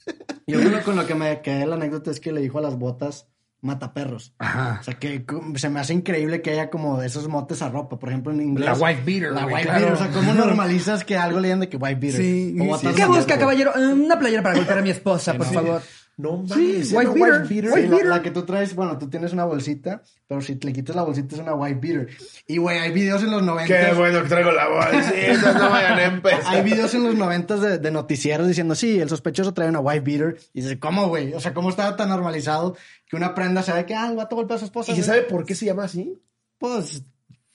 Yo 0.61 0.71
lo, 0.71 0.83
con 0.83 0.97
lo 0.97 1.07
que 1.07 1.15
me 1.15 1.41
quedé 1.41 1.67
la 1.67 1.77
anécdota 1.77 2.11
es 2.11 2.21
que 2.21 2.33
le 2.33 2.41
dijo 2.41 2.59
a 2.59 2.63
las 2.63 2.77
botas 2.79 3.29
mataperros. 3.61 4.35
Ajá. 4.39 4.79
O 4.81 4.83
sea, 4.83 4.95
que 4.95 5.25
se 5.55 5.69
me 5.69 5.79
hace 5.81 5.95
increíble 5.95 6.43
que 6.43 6.51
haya 6.51 6.69
como 6.69 7.01
esos 7.01 7.29
motes 7.29 7.63
a 7.63 7.69
ropa. 7.69 7.99
Por 7.99 8.09
ejemplo, 8.09 8.33
en 8.33 8.41
inglés. 8.43 8.67
La 8.67 8.75
wife 8.75 9.03
beater, 9.05 9.31
La 9.33 9.47
claro. 9.47 9.55
beater. 9.55 9.93
O 9.93 9.97
sea, 9.97 10.09
¿cómo 10.09 10.35
normalizas 10.35 11.05
que 11.05 11.17
algo 11.17 11.39
le 11.39 11.49
digan 11.49 11.61
de 11.61 11.69
que 11.69 11.77
wife 11.77 11.95
beater? 11.95 12.21
Sí. 12.21 12.57
O 12.61 12.65
botas 12.65 12.95
¿Qué 12.95 13.05
busca, 13.07 13.39
caballero? 13.39 13.73
Eh, 13.77 13.93
Una 13.95 14.19
playera 14.19 14.43
para 14.43 14.57
golpear 14.57 14.79
a 14.79 14.83
mi 14.83 14.91
esposa, 14.91 15.35
por 15.35 15.47
favor. 15.47 15.83
No 16.17 16.39
mames. 16.39 16.53
Sí, 16.53 16.85
¿se 16.85 16.97
white 16.97 17.13
beater. 17.13 17.47
Sí, 17.47 17.55
White 17.55 17.83
la, 17.83 17.89
beater. 17.89 18.07
la 18.07 18.23
que 18.23 18.31
tú 18.31 18.45
traes, 18.45 18.75
bueno, 18.75 18.99
tú 18.99 19.09
tienes 19.09 19.33
una 19.33 19.45
bolsita, 19.45 20.03
pero 20.27 20.41
si 20.41 20.57
te 20.57 20.67
le 20.67 20.73
quitas 20.73 20.95
la 20.95 21.03
bolsita 21.03 21.35
es 21.35 21.41
una 21.41 21.55
white 21.55 21.81
beater. 21.81 22.09
Y 22.47 22.59
güey, 22.59 22.79
hay 22.79 22.93
videos 22.93 23.23
en 23.23 23.31
los 23.31 23.43
90. 23.43 23.67
Qué 23.67 23.95
bueno 23.95 24.23
que 24.23 24.29
traigo 24.29 24.53
la 24.53 24.69
bolsita, 24.69 25.53
no 25.55 25.71
vayan 25.71 25.99
a 25.99 26.05
empezar. 26.05 26.43
Hay 26.47 26.63
videos 26.63 26.95
en 26.95 27.05
los 27.05 27.15
90 27.15 27.57
de, 27.57 27.79
de 27.79 27.91
noticieros 27.91 28.47
diciendo, 28.47 28.75
sí, 28.75 29.01
el 29.01 29.09
sospechoso 29.09 29.55
trae 29.55 29.69
una 29.69 29.81
white 29.81 30.01
beater. 30.01 30.39
Y 30.53 30.61
dices, 30.61 30.77
¿cómo, 30.79 31.09
güey? 31.09 31.33
O 31.35 31.41
sea, 31.41 31.55
¿cómo 31.55 31.71
estaba 31.71 31.97
tan 31.97 32.11
normalizado 32.11 32.77
que 33.09 33.17
una 33.17 33.35
prenda 33.35 33.63
sabe 33.63 33.87
que, 33.87 33.95
ah, 33.95 34.09
el 34.11 34.17
vato 34.17 34.37
golpea 34.37 34.57
a 34.57 34.61
su 34.61 34.67
esposa? 34.67 34.93
¿Y 34.93 34.97
se 34.97 35.03
sabe 35.03 35.23
por 35.23 35.45
qué 35.47 35.55
se 35.55 35.67
llama 35.67 35.85
así? 35.85 36.21
Pues, 36.59 37.05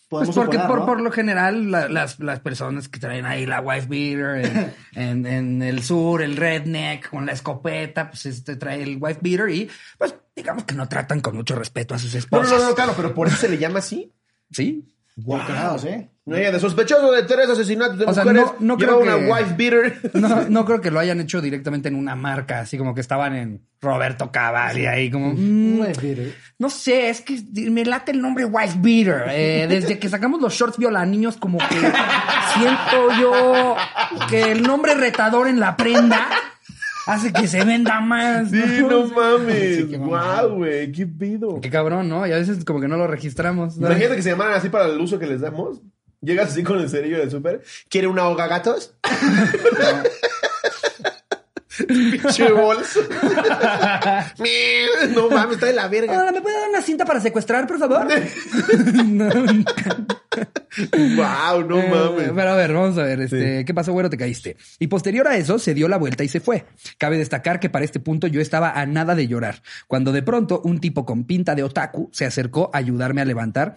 Pues 0.09 0.29
porque 0.29 0.57
suponer, 0.57 0.67
por, 0.67 0.79
¿no? 0.79 0.85
por 0.85 1.01
lo 1.01 1.11
general 1.11 1.69
la- 1.69 1.89
las, 1.89 2.19
las 2.19 2.39
personas 2.39 2.87
que 2.87 2.99
traen 2.99 3.25
ahí 3.25 3.45
la 3.45 3.59
wife 3.59 3.87
beater 3.87 4.45
en, 4.45 4.73
en- 4.95 5.25
en 5.25 5.61
el 5.61 5.83
sur, 5.83 6.21
el 6.21 6.37
redneck 6.37 7.09
con 7.09 7.25
la 7.25 7.33
escopeta, 7.33 8.09
pues 8.09 8.25
este 8.25 8.55
trae 8.55 8.83
el 8.83 8.97
wife 9.01 9.19
beater 9.21 9.49
y 9.49 9.69
pues 9.97 10.15
digamos 10.35 10.63
que 10.63 10.75
no 10.75 10.87
tratan 10.87 11.19
con 11.19 11.35
mucho 11.35 11.55
respeto 11.55 11.93
a 11.93 11.99
sus 11.99 12.13
esposas. 12.15 12.51
no, 12.51 12.57
no, 12.59 12.69
no, 12.69 12.75
claro, 12.75 12.93
pero 12.95 13.13
por 13.13 13.27
eso 13.27 13.37
se 13.37 13.49
le 13.49 13.57
llama 13.57 13.79
así. 13.79 14.13
Sí. 14.51 14.85
Creo, 15.25 15.77
sí. 15.79 16.07
No, 16.25 16.35
de 16.35 16.59
sospechoso 16.59 17.11
de 17.13 17.23
tres 17.23 17.49
asesinatos 17.49 17.97
de 17.97 18.05
O 18.05 18.13
sea, 18.13 18.23
mujeres. 18.25 18.45
no- 18.59 18.75
no 18.75 18.77
lleva 18.77 18.97
creo 18.99 19.01
una 19.01 19.17
que- 19.17 19.31
wife 19.31 19.53
beater. 19.57 19.99
No, 20.13 20.41
no 20.49 20.65
creo 20.65 20.81
que 20.81 20.91
lo 20.91 20.99
hayan 20.99 21.21
hecho 21.21 21.41
directamente 21.41 21.87
en 21.87 21.95
una 21.95 22.15
marca, 22.15 22.59
así 22.59 22.77
como 22.77 22.93
que 22.93 23.01
estaban 23.01 23.33
en 23.35 23.61
Roberto 23.81 24.29
Cavalli 24.31 24.85
ahí 24.87 25.09
como... 25.09 25.33
mm. 25.33 25.81
No 26.59 26.69
sé, 26.69 27.09
es 27.09 27.21
que 27.21 27.39
me 27.71 27.85
late 27.85 28.11
el 28.11 28.21
nombre 28.21 28.43
Wife 28.45 28.75
Beater. 28.79 29.23
Eh, 29.29 29.67
desde 29.69 29.99
que 29.99 30.09
sacamos 30.09 30.41
los 30.41 30.53
shorts 30.53 30.77
viola 30.77 31.05
niños, 31.05 31.37
como 31.37 31.59
que 31.59 31.75
siento 32.55 33.11
yo 33.21 33.75
que 34.29 34.51
el 34.51 34.63
nombre 34.63 34.95
retador 34.95 35.47
en 35.47 35.59
la 35.59 35.77
prenda 35.77 36.27
hace 37.07 37.33
que 37.33 37.47
se 37.47 37.63
venda 37.63 37.99
más. 37.99 38.49
Sí, 38.49 38.85
no 38.87 39.07
mames. 39.07 39.77
Sí, 39.77 39.87
qué 39.89 39.97
mamada. 39.97 40.41
Guau, 40.43 40.57
güey, 40.57 40.91
qué 40.91 41.07
pido. 41.07 41.59
Qué 41.61 41.69
cabrón, 41.69 42.09
¿no? 42.09 42.27
Y 42.27 42.31
a 42.31 42.37
veces 42.37 42.63
como 42.65 42.79
que 42.79 42.87
no 42.87 42.97
lo 42.97 43.07
registramos. 43.07 43.77
¿no? 43.77 43.87
Imagínate 43.87 44.17
que 44.17 44.23
se 44.23 44.31
llamaran 44.31 44.53
así 44.53 44.69
para 44.69 44.85
el 44.85 44.99
uso 44.99 45.17
que 45.17 45.27
les 45.27 45.41
damos. 45.41 45.81
Llegas 46.21 46.49
así 46.49 46.63
con 46.63 46.79
el 46.79 46.89
cerillo 46.89 47.19
del 47.19 47.31
súper. 47.31 47.63
¿Quiere 47.89 48.07
una 48.07 48.27
hoga 48.27 48.47
gatos? 48.47 48.93
Pinche 51.87 52.51
bolso. 52.51 53.01
no 55.15 55.29
mames, 55.29 55.55
está 55.55 55.65
de 55.67 55.73
la 55.73 55.87
verga. 55.87 56.17
Ahora, 56.17 56.31
¿me 56.31 56.41
puede 56.41 56.59
dar 56.59 56.69
una 56.69 56.81
cinta 56.81 57.05
para 57.05 57.19
secuestrar, 57.19 57.67
por 57.67 57.79
favor? 57.79 58.07
No. 59.05 59.29
Wow, 61.15 61.67
no 61.67 61.79
Eh, 61.79 61.89
mames. 61.89 62.31
Pero 62.35 62.49
a 62.51 62.55
ver, 62.55 62.73
vamos 62.73 62.97
a 62.97 63.03
ver, 63.03 63.21
este, 63.21 63.65
¿qué 63.65 63.73
pasó, 63.73 63.91
güero? 63.93 64.09
Te 64.09 64.17
caíste. 64.17 64.55
Y 64.79 64.87
posterior 64.87 65.27
a 65.27 65.35
eso, 65.37 65.57
se 65.57 65.73
dio 65.73 65.87
la 65.87 65.97
vuelta 65.97 66.23
y 66.23 66.27
se 66.27 66.39
fue. 66.39 66.65
Cabe 66.99 67.17
destacar 67.17 67.59
que 67.59 67.69
para 67.71 67.85
este 67.85 67.99
punto 67.99 68.27
yo 68.27 68.39
estaba 68.41 68.69
a 68.71 68.85
nada 68.85 69.15
de 69.15 69.27
llorar, 69.27 69.61
cuando 69.87 70.11
de 70.11 70.21
pronto 70.21 70.61
un 70.63 70.79
tipo 70.79 71.05
con 71.05 71.23
pinta 71.25 71.55
de 71.55 71.63
otaku 71.63 72.09
se 72.13 72.25
acercó 72.25 72.69
a 72.73 72.77
ayudarme 72.77 73.21
a 73.21 73.25
levantar 73.25 73.75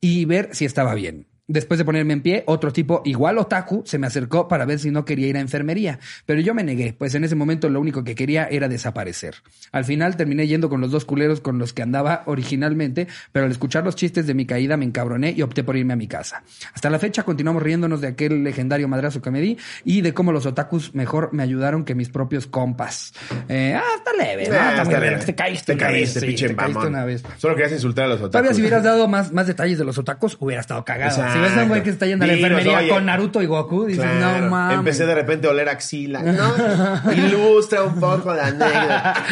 y 0.00 0.24
ver 0.26 0.50
si 0.52 0.66
estaba 0.66 0.94
bien. 0.94 1.26
Después 1.52 1.76
de 1.76 1.84
ponerme 1.84 2.14
en 2.14 2.22
pie, 2.22 2.44
otro 2.46 2.72
tipo 2.72 3.02
igual 3.04 3.36
otaku 3.36 3.82
se 3.84 3.98
me 3.98 4.06
acercó 4.06 4.48
para 4.48 4.64
ver 4.64 4.78
si 4.78 4.90
no 4.90 5.04
quería 5.04 5.26
ir 5.26 5.36
a 5.36 5.40
enfermería, 5.40 5.98
pero 6.24 6.40
yo 6.40 6.54
me 6.54 6.64
negué, 6.64 6.94
pues 6.94 7.14
en 7.14 7.24
ese 7.24 7.34
momento 7.34 7.68
lo 7.68 7.78
único 7.78 8.04
que 8.04 8.14
quería 8.14 8.46
era 8.46 8.68
desaparecer. 8.68 9.34
Al 9.70 9.84
final 9.84 10.16
terminé 10.16 10.46
yendo 10.46 10.70
con 10.70 10.80
los 10.80 10.90
dos 10.90 11.04
culeros 11.04 11.42
con 11.42 11.58
los 11.58 11.74
que 11.74 11.82
andaba 11.82 12.22
originalmente, 12.24 13.06
pero 13.32 13.44
al 13.44 13.50
escuchar 13.52 13.84
los 13.84 13.96
chistes 13.96 14.26
de 14.26 14.32
mi 14.32 14.46
caída 14.46 14.78
me 14.78 14.86
encabroné 14.86 15.34
y 15.36 15.42
opté 15.42 15.62
por 15.62 15.76
irme 15.76 15.92
a 15.92 15.96
mi 15.96 16.08
casa. 16.08 16.42
Hasta 16.72 16.88
la 16.88 16.98
fecha 16.98 17.22
continuamos 17.22 17.62
riéndonos 17.62 18.00
de 18.00 18.06
aquel 18.08 18.42
legendario 18.44 18.88
madrazo 18.88 19.20
que 19.20 19.30
me 19.30 19.42
di 19.42 19.58
y 19.84 20.00
de 20.00 20.14
cómo 20.14 20.32
los 20.32 20.46
otakus 20.46 20.94
mejor 20.94 21.34
me 21.34 21.42
ayudaron 21.42 21.84
que 21.84 21.94
mis 21.94 22.08
propios 22.08 22.46
compas. 22.46 23.12
Eh, 23.50 23.74
ah, 23.76 23.82
está 23.98 24.12
leve, 24.14 24.48
¿no? 24.48 24.56
Ah, 24.58 24.70
Está 24.70 24.84
muy. 24.84 24.94
Te 25.26 25.34
caíste 25.34 25.74
Te 25.74 25.84
una 25.84 25.88
vez, 25.88 26.14
caíste, 26.14 26.20
sí, 26.20 26.46
te 26.46 26.56
caíste 26.56 26.86
una 26.86 27.04
vez. 27.04 27.22
Solo 27.36 27.54
querías 27.54 27.72
insultar 27.72 28.06
a 28.06 28.08
los 28.08 28.16
otakus. 28.16 28.30
Todavía 28.30 28.54
si 28.54 28.62
hubieras 28.62 28.82
dado 28.82 29.06
más, 29.06 29.32
más 29.32 29.46
detalles 29.46 29.76
de 29.78 29.84
los 29.84 29.98
otakus, 29.98 30.38
hubiera 30.40 30.62
estado 30.62 30.82
cagado. 30.84 31.10
Exacto. 31.10 31.34
Si 31.34 31.41
ves 31.42 31.56
a 31.56 31.62
un 31.62 31.68
güey 31.68 31.82
que 31.82 31.90
está 31.90 32.06
yendo 32.06 32.24
a 32.24 32.28
la 32.28 32.34
Dinos, 32.34 32.50
enfermería 32.50 32.78
oye. 32.78 32.88
con 32.88 33.04
Naruto 33.06 33.42
y 33.42 33.46
Goku, 33.46 33.84
dices, 33.86 34.04
Claro. 34.04 34.40
no 34.44 34.50
mames. 34.50 34.78
Empecé 34.78 35.06
de 35.06 35.14
repente 35.14 35.46
a 35.46 35.50
oler 35.50 35.68
axila. 35.68 36.22
No, 37.04 37.12
ilustra 37.12 37.82
un 37.82 37.98
poco 38.00 38.32
la 38.34 38.46
anécdota. 38.46 39.14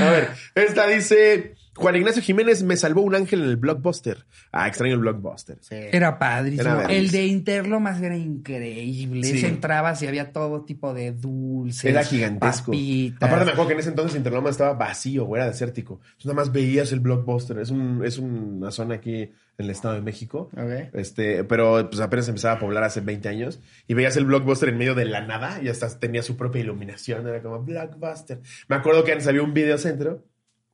a 0.00 0.10
ver, 0.10 0.28
esta 0.54 0.86
dice... 0.86 1.54
Juan 1.74 1.96
Ignacio 1.96 2.22
Jiménez 2.22 2.62
me 2.62 2.76
salvó 2.76 3.00
un 3.00 3.14
ángel 3.14 3.42
en 3.42 3.48
el 3.48 3.56
blockbuster. 3.56 4.26
Ah, 4.52 4.68
extraño 4.68 4.94
el 4.94 5.00
blockbuster. 5.00 5.58
Era 5.70 6.18
padrísimo. 6.18 6.80
Era 6.80 6.92
el 6.92 7.10
de 7.10 7.26
Interlomas 7.26 8.00
era 8.02 8.16
increíble. 8.16 9.26
Sí. 9.26 9.38
Ese 9.38 9.48
entrabas 9.48 10.02
y 10.02 10.06
había 10.06 10.32
todo 10.32 10.64
tipo 10.64 10.92
de 10.92 11.12
dulces. 11.12 11.84
Era 11.84 12.04
gigantesco. 12.04 12.72
papitas. 12.72 13.26
Aparte 13.26 13.46
me 13.46 13.52
acuerdo 13.52 13.68
que 13.68 13.74
en 13.74 13.80
ese 13.80 13.88
entonces 13.88 14.16
Interloma 14.16 14.50
estaba 14.50 14.74
vacío, 14.74 15.24
güey, 15.24 15.40
era 15.40 15.50
desértico. 15.50 16.00
Entonces 16.02 16.26
nada 16.26 16.36
más 16.36 16.52
veías 16.52 16.92
el 16.92 17.00
blockbuster. 17.00 17.58
Es, 17.58 17.70
un, 17.70 18.04
es 18.04 18.18
una 18.18 18.70
zona 18.70 18.96
aquí 18.96 19.22
en 19.22 19.32
el 19.56 19.70
Estado 19.70 19.94
de 19.94 20.02
México. 20.02 20.50
Ok. 20.52 20.90
Este, 20.92 21.44
pero 21.44 21.88
pues 21.88 22.00
apenas 22.00 22.28
empezaba 22.28 22.54
a 22.54 22.58
poblar 22.58 22.84
hace 22.84 23.00
20 23.00 23.28
años. 23.30 23.60
Y 23.88 23.94
veías 23.94 24.16
el 24.18 24.26
blockbuster 24.26 24.68
en 24.68 24.76
medio 24.76 24.94
de 24.94 25.06
la 25.06 25.22
nada 25.26 25.60
y 25.62 25.68
hasta 25.68 25.88
tenía 25.98 26.22
su 26.22 26.36
propia 26.36 26.60
iluminación. 26.60 27.26
Era 27.26 27.40
como 27.40 27.62
blockbuster. 27.62 28.40
Me 28.68 28.76
acuerdo 28.76 29.04
que 29.04 29.12
antes 29.12 29.26
había 29.26 29.42
un 29.42 29.54
videocentro. 29.54 30.22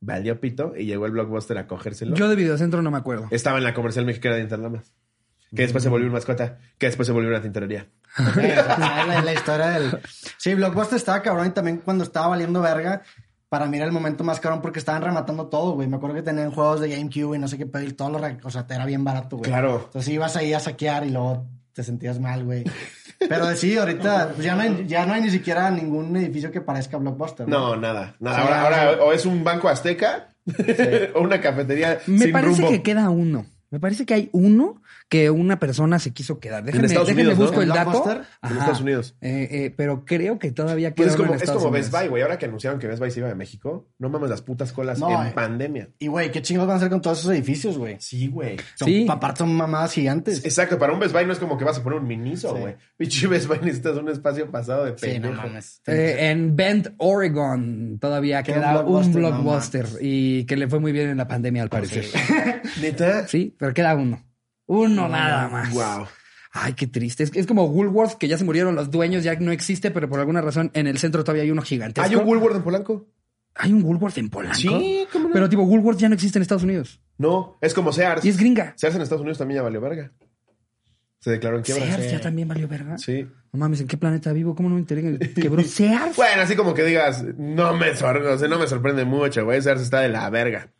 Valió 0.01 0.39
pito 0.39 0.73
y 0.77 0.85
llegó 0.85 1.05
el 1.05 1.11
blockbuster 1.11 1.57
a 1.57 1.67
cogérselo. 1.67 2.15
Yo 2.15 2.29
de 2.29 2.35
Videocentro 2.35 2.81
no 2.81 2.91
me 2.91 2.97
acuerdo. 2.97 3.27
Estaba 3.31 3.57
en 3.57 3.65
la 3.65 3.73
comercial 3.73 4.05
mexicana 4.05 4.35
de 4.35 4.41
Interlomas. 4.41 4.93
Que 5.53 5.63
después 5.63 5.83
se 5.83 5.89
volvió 5.89 6.07
un 6.07 6.13
mascota. 6.13 6.59
Que 6.77 6.85
después 6.85 7.07
se 7.07 7.11
volvió 7.11 7.29
una 7.29 7.41
tintorería. 7.41 7.87
La, 8.35 9.21
la 9.23 9.33
historia 9.33 9.71
del... 9.71 9.99
Sí, 10.37 10.53
Blockbuster 10.53 10.97
estaba 10.97 11.21
cabrón 11.21 11.47
y 11.47 11.49
también 11.51 11.77
cuando 11.77 12.03
estaba 12.03 12.27
valiendo 12.27 12.61
verga, 12.61 13.01
para 13.49 13.65
mí 13.65 13.77
era 13.77 13.87
el 13.87 13.91
momento 13.91 14.23
más 14.23 14.39
cabrón 14.39 14.61
porque 14.61 14.79
estaban 14.79 15.01
rematando 15.01 15.47
todo, 15.47 15.73
güey. 15.73 15.87
Me 15.87 15.97
acuerdo 15.97 16.15
que 16.15 16.21
tenían 16.21 16.51
juegos 16.51 16.81
de 16.81 16.89
GameCube 16.89 17.35
y 17.35 17.39
no 17.39 17.47
sé 17.47 17.57
qué 17.57 17.65
pedo 17.65 17.83
y 17.83 17.93
todo 17.93 18.11
lo... 18.11 18.19
O 18.43 18.51
sea, 18.51 18.67
te 18.67 18.75
era 18.75 18.85
bien 18.85 19.03
barato, 19.03 19.37
güey. 19.37 19.49
Claro. 19.49 19.81
Entonces 19.85 20.13
ibas 20.13 20.35
ahí 20.35 20.53
a 20.53 20.59
saquear 20.59 21.05
y 21.05 21.09
luego 21.09 21.47
te 21.79 21.83
sentías 21.85 22.19
mal, 22.19 22.43
güey. 22.43 22.65
Pero 23.29 23.55
sí, 23.55 23.77
ahorita 23.77 24.33
pues 24.35 24.43
ya, 24.45 24.53
no 24.55 24.63
hay, 24.63 24.83
ya 24.85 25.05
no 25.05 25.13
hay 25.13 25.21
ni 25.21 25.29
siquiera 25.29 25.71
ningún 25.71 26.13
edificio 26.17 26.51
que 26.51 26.59
parezca 26.59 26.97
Blockbuster. 26.97 27.47
No, 27.47 27.77
nada. 27.77 28.17
nada. 28.19 28.35
Sí, 28.35 28.41
ahora, 28.41 28.61
ahora- 28.63 28.83
ahora 28.89 29.03
o 29.05 29.13
es 29.13 29.25
un 29.25 29.45
banco 29.45 29.69
azteca 29.69 30.33
o 31.15 31.21
una 31.21 31.39
cafetería 31.39 31.99
Me 32.05 32.25
sin 32.25 32.31
parece 32.33 32.61
rumbo. 32.63 32.69
que 32.69 32.83
queda 32.83 33.09
uno. 33.09 33.45
Me 33.71 33.79
parece 33.79 34.05
que 34.05 34.13
hay 34.13 34.29
uno 34.33 34.81
que 35.09 35.31
una 35.31 35.57
persona 35.59 35.97
se 35.97 36.13
quiso 36.13 36.39
quedar. 36.39 36.63
Déjenme, 36.63 36.85
Estados 36.85 37.07
déjenme 37.07 37.23
Unidos, 37.31 37.39
¿no? 37.39 37.45
busco 37.47 37.61
el 37.63 37.69
¿En 37.69 37.75
dato. 37.75 38.11
En. 38.43 38.51
Estados 38.57 38.81
Unidos. 38.81 39.15
Eh, 39.21 39.47
eh, 39.51 39.73
pero 39.75 40.05
creo 40.05 40.37
que 40.37 40.51
todavía 40.51 40.93
Pues 40.93 41.07
queda 41.07 41.13
es 41.15 41.19
uno 41.19 41.23
como, 41.23 41.31
en 41.31 41.35
es 41.37 41.41
Estados 41.41 41.63
como 41.63 41.73
Best. 41.73 41.91
Buy, 41.91 42.07
güey. 42.09 42.21
Ahora 42.21 42.37
que 42.37 42.45
anunciaron 42.45 42.79
que 42.79 42.85
Best 42.87 42.99
Buy 42.99 43.09
se 43.09 43.19
iba 43.19 43.27
de 43.27 43.33
México, 43.35 43.89
no 43.97 44.09
mames 44.09 44.29
las 44.29 44.43
putas 44.43 44.71
colas 44.71 44.99
No, 44.99 45.09
en 45.21 45.29
eh. 45.29 45.31
pandemia. 45.33 45.89
Y, 45.97 46.07
güey, 46.07 46.31
¿qué 46.31 46.43
chingos 46.43 46.67
van 46.67 46.75
a 46.75 46.77
hacer 46.77 46.89
con 46.91 47.01
todos 47.01 47.19
esos 47.19 47.31
edificios, 47.31 47.77
güey? 47.77 47.97
Sí, 47.99 48.27
güey. 48.27 48.57
Son, 48.75 48.87
Sí. 48.87 49.07
Aparte 49.09 49.39
son 49.39 49.53
mamadas 49.55 49.93
gigantes. 49.93 50.45
Exacto, 50.45 50.77
para 50.77 50.93
un 50.93 50.99
Best 50.99 51.13
Buy 51.13 51.25
no 51.25 51.33
es 51.33 51.39
como 51.39 51.57
que 51.57 51.65
vas 51.65 51.79
a 51.79 51.83
poner 51.83 51.99
un 51.99 52.07
miniso, 52.07 52.53
Sí. 52.53 52.59
güey. 52.61 52.75
Pinche 52.95 53.25
Best 53.27 53.47
Buy 53.47 53.57
necesitas 53.61 53.97
un 53.97 54.09
espacio 54.09 54.51
pasado 54.51 54.85
de 54.85 54.95
Sí, 54.97 55.17
no 55.17 55.29
pendejo. 55.29 55.35
mames. 55.47 55.81
Eh, 55.87 56.29
en 56.29 56.55
Bend, 56.55 56.93
Oregon, 56.97 57.97
todavía 57.99 58.43
Queda 58.43 58.83
un 58.83 59.11
Blockbuster, 59.11 59.83
no 59.85 59.97
y 60.01 60.45
que 60.45 60.55
le 60.55 60.67
fue 60.67 60.79
muy 60.79 60.91
bien 60.91 61.09
en 61.09 61.17
la 61.17 61.27
pandemia 61.27 61.63
al 61.63 61.69
parecer. 61.69 62.05
¿Neta? 62.81 63.27
Sí, 63.27 63.55
pero 63.57 63.73
queda 63.73 63.95
uno. 63.95 64.23
Uno 64.69 65.09
nada 65.09 65.47
más. 65.49 65.73
Wow. 65.73 66.07
Ay, 66.51 66.73
qué 66.73 66.87
triste. 66.87 67.23
Es, 67.23 67.31
es 67.35 67.45
como 67.47 67.65
Woolworth, 67.65 68.13
que 68.17 68.27
ya 68.27 68.37
se 68.37 68.43
murieron 68.43 68.75
los 68.75 68.89
dueños, 68.91 69.23
ya 69.23 69.35
no 69.35 69.51
existe, 69.51 69.91
pero 69.91 70.07
por 70.09 70.19
alguna 70.19 70.41
razón 70.41 70.71
en 70.73 70.87
el 70.87 70.97
centro 70.97 71.23
todavía 71.23 71.43
hay 71.43 71.51
uno 71.51 71.61
gigantesco. 71.61 72.07
¿Hay 72.09 72.15
un 72.15 72.25
Woolworth 72.27 72.55
en 72.55 72.63
Polanco? 72.63 73.07
¿Hay 73.55 73.73
un 73.73 73.83
Woolworth 73.83 74.17
en 74.17 74.29
Polanco? 74.29 74.57
Sí, 74.57 75.05
¿cómo 75.11 75.27
no? 75.29 75.33
Pero 75.33 75.49
tipo, 75.49 75.63
Woolworth 75.63 75.97
ya 75.99 76.07
no 76.09 76.15
existe 76.15 76.37
en 76.39 76.43
Estados 76.43 76.63
Unidos. 76.63 77.01
No, 77.17 77.57
es 77.61 77.73
como 77.73 77.91
Sears. 77.91 78.23
Y 78.25 78.29
es 78.29 78.37
gringa. 78.37 78.73
Sears 78.77 78.95
en 78.95 79.01
Estados 79.01 79.21
Unidos 79.21 79.37
también 79.37 79.57
ya 79.57 79.63
valió 79.63 79.81
verga. 79.81 80.11
Se 81.19 81.31
declaró 81.31 81.57
en 81.57 81.63
quiebra. 81.63 81.83
Sears 81.85 82.03
Sí. 82.05 82.11
ya 82.11 82.21
también 82.21 82.47
valió 82.47 82.67
verga. 82.67 82.97
Sí. 82.97 83.27
No 83.51 83.59
mames, 83.59 83.81
¿en 83.81 83.87
qué 83.87 83.97
planeta 83.97 84.31
vivo? 84.31 84.55
¿Cómo 84.55 84.69
no 84.69 84.75
me 84.75 84.81
enteré? 84.81 85.17
que 85.19 85.33
¿Quebró 85.33 85.61
Sears? 85.63 86.15
Bueno, 86.15 86.41
así 86.43 86.55
como 86.55 86.73
que 86.73 86.83
digas, 86.83 87.25
no 87.37 87.75
me, 87.75 87.95
sor- 87.95 88.17
o 88.23 88.37
sea, 88.37 88.47
no 88.47 88.57
me 88.59 88.67
sorprende 88.67 89.03
mucho, 89.03 89.43
güey. 89.43 89.61
Sears 89.61 89.81
está 89.81 89.99
de 90.01 90.09
la 90.09 90.29
verga. 90.29 90.71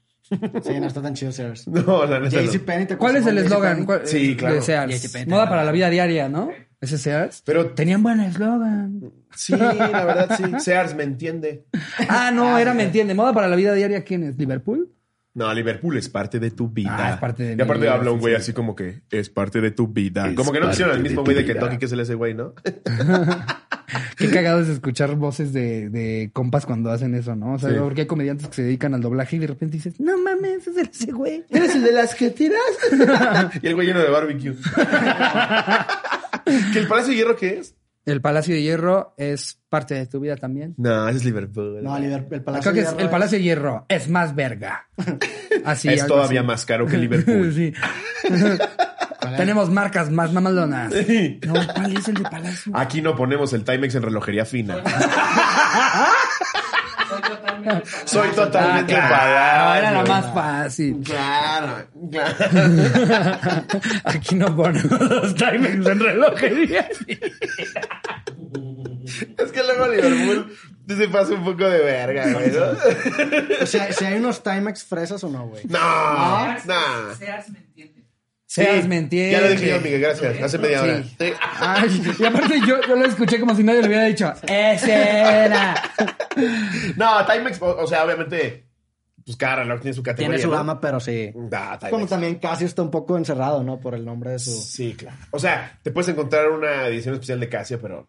Sí, 0.63 0.79
no 0.79 0.87
está 0.87 1.01
tan 1.01 1.13
chido 1.13 1.31
Sears. 1.31 1.67
No, 1.67 2.05
la 2.05 2.19
neta. 2.19 2.41
no. 2.41 2.51
JCPenney, 2.51 2.87
¿te 2.87 2.97
¿Cuál 2.97 3.15
es 3.15 3.25
el 3.25 3.37
eslogan? 3.37 3.87
Sí, 4.05 4.31
eh, 4.31 4.37
claro. 4.37 4.55
De 4.55 4.61
Sears. 4.61 5.27
Moda 5.27 5.49
para 5.49 5.63
la 5.63 5.71
vida 5.71 5.89
diaria, 5.89 6.29
¿no? 6.29 6.51
Ese 6.81 6.97
Sears. 6.97 7.41
Pero 7.45 7.71
Tenían 7.71 8.03
buen 8.03 8.19
eslogan. 8.21 9.11
sí, 9.35 9.53
la 9.55 10.05
verdad 10.05 10.37
sí. 10.37 10.43
Sears 10.59 10.95
me 10.95 11.03
entiende. 11.03 11.65
Ah, 12.07 12.31
no, 12.33 12.57
era, 12.57 12.73
me 12.73 12.83
entiende. 12.83 13.13
Moda 13.13 13.33
para 13.33 13.47
la 13.47 13.55
vida 13.55 13.73
diaria, 13.73 14.03
¿quién 14.03 14.23
es? 14.23 14.37
¿Liverpool? 14.37 14.93
No, 15.33 15.53
Liverpool 15.53 15.97
es 15.97 16.09
parte 16.09 16.39
de 16.39 16.51
tu 16.51 16.69
vida. 16.69 16.95
Ah, 16.97 17.09
es 17.11 17.17
parte 17.17 17.43
de 17.43 17.55
Y 17.57 17.61
aparte 17.61 17.81
vida, 17.81 17.93
habla 17.93 18.11
un 18.11 18.19
güey 18.19 18.33
sí. 18.35 18.41
así 18.41 18.53
como 18.53 18.75
que 18.75 19.01
es 19.11 19.29
parte 19.29 19.61
de 19.61 19.71
tu 19.71 19.87
vida. 19.87 20.27
Es 20.27 20.35
como 20.35 20.51
que 20.51 20.59
no 20.59 20.69
quisieron 20.69 20.91
al 20.95 20.97
parte 20.97 21.09
mismo 21.09 21.23
güey 21.23 21.35
de. 21.35 21.45
Kentucky 21.45 21.77
que 21.77 21.85
es 21.85 21.91
el 21.91 21.99
ese 21.99 22.15
güey, 22.15 22.33
¿no? 22.33 22.53
Qué 24.17 24.29
cagado 24.29 24.61
es 24.61 24.69
escuchar 24.69 25.15
voces 25.15 25.53
de, 25.53 25.89
de 25.89 26.29
compas 26.33 26.65
cuando 26.65 26.91
hacen 26.91 27.15
eso, 27.15 27.35
¿no? 27.35 27.53
O 27.53 27.59
sea, 27.59 27.69
Sí. 27.69 27.75
porque 27.79 28.01
hay 28.01 28.07
comediantes 28.07 28.47
que 28.47 28.53
se 28.55 28.63
dedican 28.63 28.93
al 28.93 29.01
doblaje 29.01 29.35
y 29.35 29.39
de 29.39 29.47
repente 29.47 29.77
dices, 29.77 29.99
no 29.99 30.17
mames, 30.17 30.67
es 30.67 30.77
ese 30.77 31.11
güey. 31.11 31.45
¿Eres 31.49 31.75
el 31.75 31.83
de 31.83 31.91
las 31.91 32.15
que 32.15 32.29
tiras? 32.29 32.59
y 33.61 33.67
el 33.67 33.75
güey 33.75 33.87
lleno 33.87 33.99
de 34.01 34.09
barbecue. 34.09 34.55
¿Que 36.73 36.79
el 36.79 36.87
Palacio 36.87 37.11
de 37.11 37.15
Hierro 37.17 37.35
qué 37.35 37.59
es? 37.59 37.75
El 38.05 38.21
Palacio 38.21 38.55
de 38.55 38.63
Hierro 38.63 39.13
es 39.17 39.59
parte 39.69 39.93
de 39.93 40.07
tu 40.07 40.19
vida 40.19 40.35
también. 40.35 40.73
No, 40.77 41.07
ese 41.09 41.19
es 41.19 41.25
Liverpool. 41.25 41.83
No, 41.83 41.99
Liverpool, 41.99 42.33
el 42.35 42.43
Palacio 42.43 42.71
Creo 42.71 42.73
que 42.73 42.79
de 42.81 42.85
es- 42.87 42.91
Hierro 42.93 43.03
el 43.05 43.09
Palacio 43.11 43.37
de 43.37 43.43
Hierro 43.43 43.85
es 43.87 44.09
más 44.09 44.33
verga. 44.35 44.87
Así, 45.65 45.89
es 45.89 46.07
todavía 46.07 46.39
así. 46.39 46.47
más 46.47 46.65
caro 46.65 46.87
que 46.87 46.97
Liverpool. 46.97 47.53
sí. 47.53 47.73
Tenemos 49.37 49.69
marcas 49.69 50.09
más 50.11 50.31
mamalonas. 50.33 50.91
No, 51.45 51.53
¿cuál 51.73 51.97
es 51.97 52.07
el 52.07 52.15
de 52.15 52.23
Palacio? 52.23 52.71
Aquí 52.75 53.01
no 53.01 53.15
ponemos 53.15 53.53
el 53.53 53.63
Timex 53.63 53.95
en 53.95 54.03
relojería 54.03 54.45
fina. 54.45 54.77
Soy 57.09 57.21
totalmente. 57.21 57.83
Soy 58.05 58.29
totalmente 58.29 58.95
Ah, 58.95 59.07
claro, 59.07 59.15
pagado. 59.15 59.75
era 59.75 59.91
la 59.91 60.03
más 60.05 60.33
fácil. 60.33 61.01
Claro, 61.03 61.87
claro. 62.11 62.35
Aquí 64.05 64.35
no 64.35 64.55
ponemos 64.55 64.99
los 65.01 65.35
timings 65.35 65.85
en 65.87 65.99
relojería. 65.99 66.87
Es 69.37 69.51
que 69.51 69.63
luego 69.63 69.87
Liverpool 69.87 70.55
se 70.87 71.07
pasa 71.07 71.33
un 71.33 71.43
poco 71.43 71.65
de 71.67 71.79
verga, 71.79 72.31
güey. 72.31 72.51
¿no? 72.51 72.63
O 73.61 73.65
sea, 73.65 73.91
si 73.91 74.05
hay 74.05 74.19
unos 74.19 74.43
Timex 74.43 74.83
fresas 74.83 75.23
o 75.23 75.29
no, 75.29 75.47
güey. 75.47 75.63
No, 75.67 75.77
Sears, 76.63 76.65
no. 76.67 76.75
Sí, 78.51 78.63
me 78.87 78.97
entiende. 78.97 79.31
Ya 79.31 79.41
lo 79.41 79.49
dije 79.49 79.67
yo, 79.69 79.79
Miguel, 79.79 80.01
gracias. 80.01 80.41
Hace 80.41 80.57
media 80.57 80.81
hora. 80.81 81.03
Sí. 81.03 81.31
Ay, 81.59 82.15
y 82.19 82.25
aparte 82.25 82.55
yo, 82.67 82.81
yo 82.87 82.95
lo 82.95 83.05
escuché 83.05 83.39
como 83.39 83.55
si 83.55 83.63
nadie 83.63 83.81
le 83.83 83.87
hubiera 83.89 84.05
dicho, 84.05 84.33
ese 84.47 84.91
era. 84.91 85.75
No, 86.95 87.25
Timex, 87.25 87.61
o, 87.61 87.77
o 87.77 87.85
sea, 87.87 88.05
obviamente, 88.05 88.65
pues 89.25 89.37
cada 89.37 89.57
reloj 89.57 89.81
tiene 89.81 89.93
su 89.93 90.01
categoría. 90.01 90.29
Tiene 90.37 90.41
su 90.41 90.49
¿no? 90.49 90.55
gama, 90.57 90.79
pero 90.81 90.99
sí. 90.99 91.31
Da, 91.35 91.77
Timex. 91.77 91.91
Como 91.91 92.07
también 92.07 92.35
Casio 92.39 92.65
está 92.65 92.81
un 92.81 92.89
poco 92.91 93.17
encerrado, 93.17 93.61
¿no? 93.63 93.79
Por 93.79 93.93
el 93.93 94.03
nombre 94.05 94.31
de 94.31 94.39
su... 94.39 94.51
Sí, 94.51 94.93
claro. 94.97 95.17
O 95.31 95.37
sea, 95.39 95.77
te 95.83 95.91
puedes 95.91 96.09
encontrar 96.09 96.49
una 96.49 96.87
edición 96.87 97.13
especial 97.15 97.39
de 97.39 97.49
Casio, 97.49 97.79
pero 97.81 98.07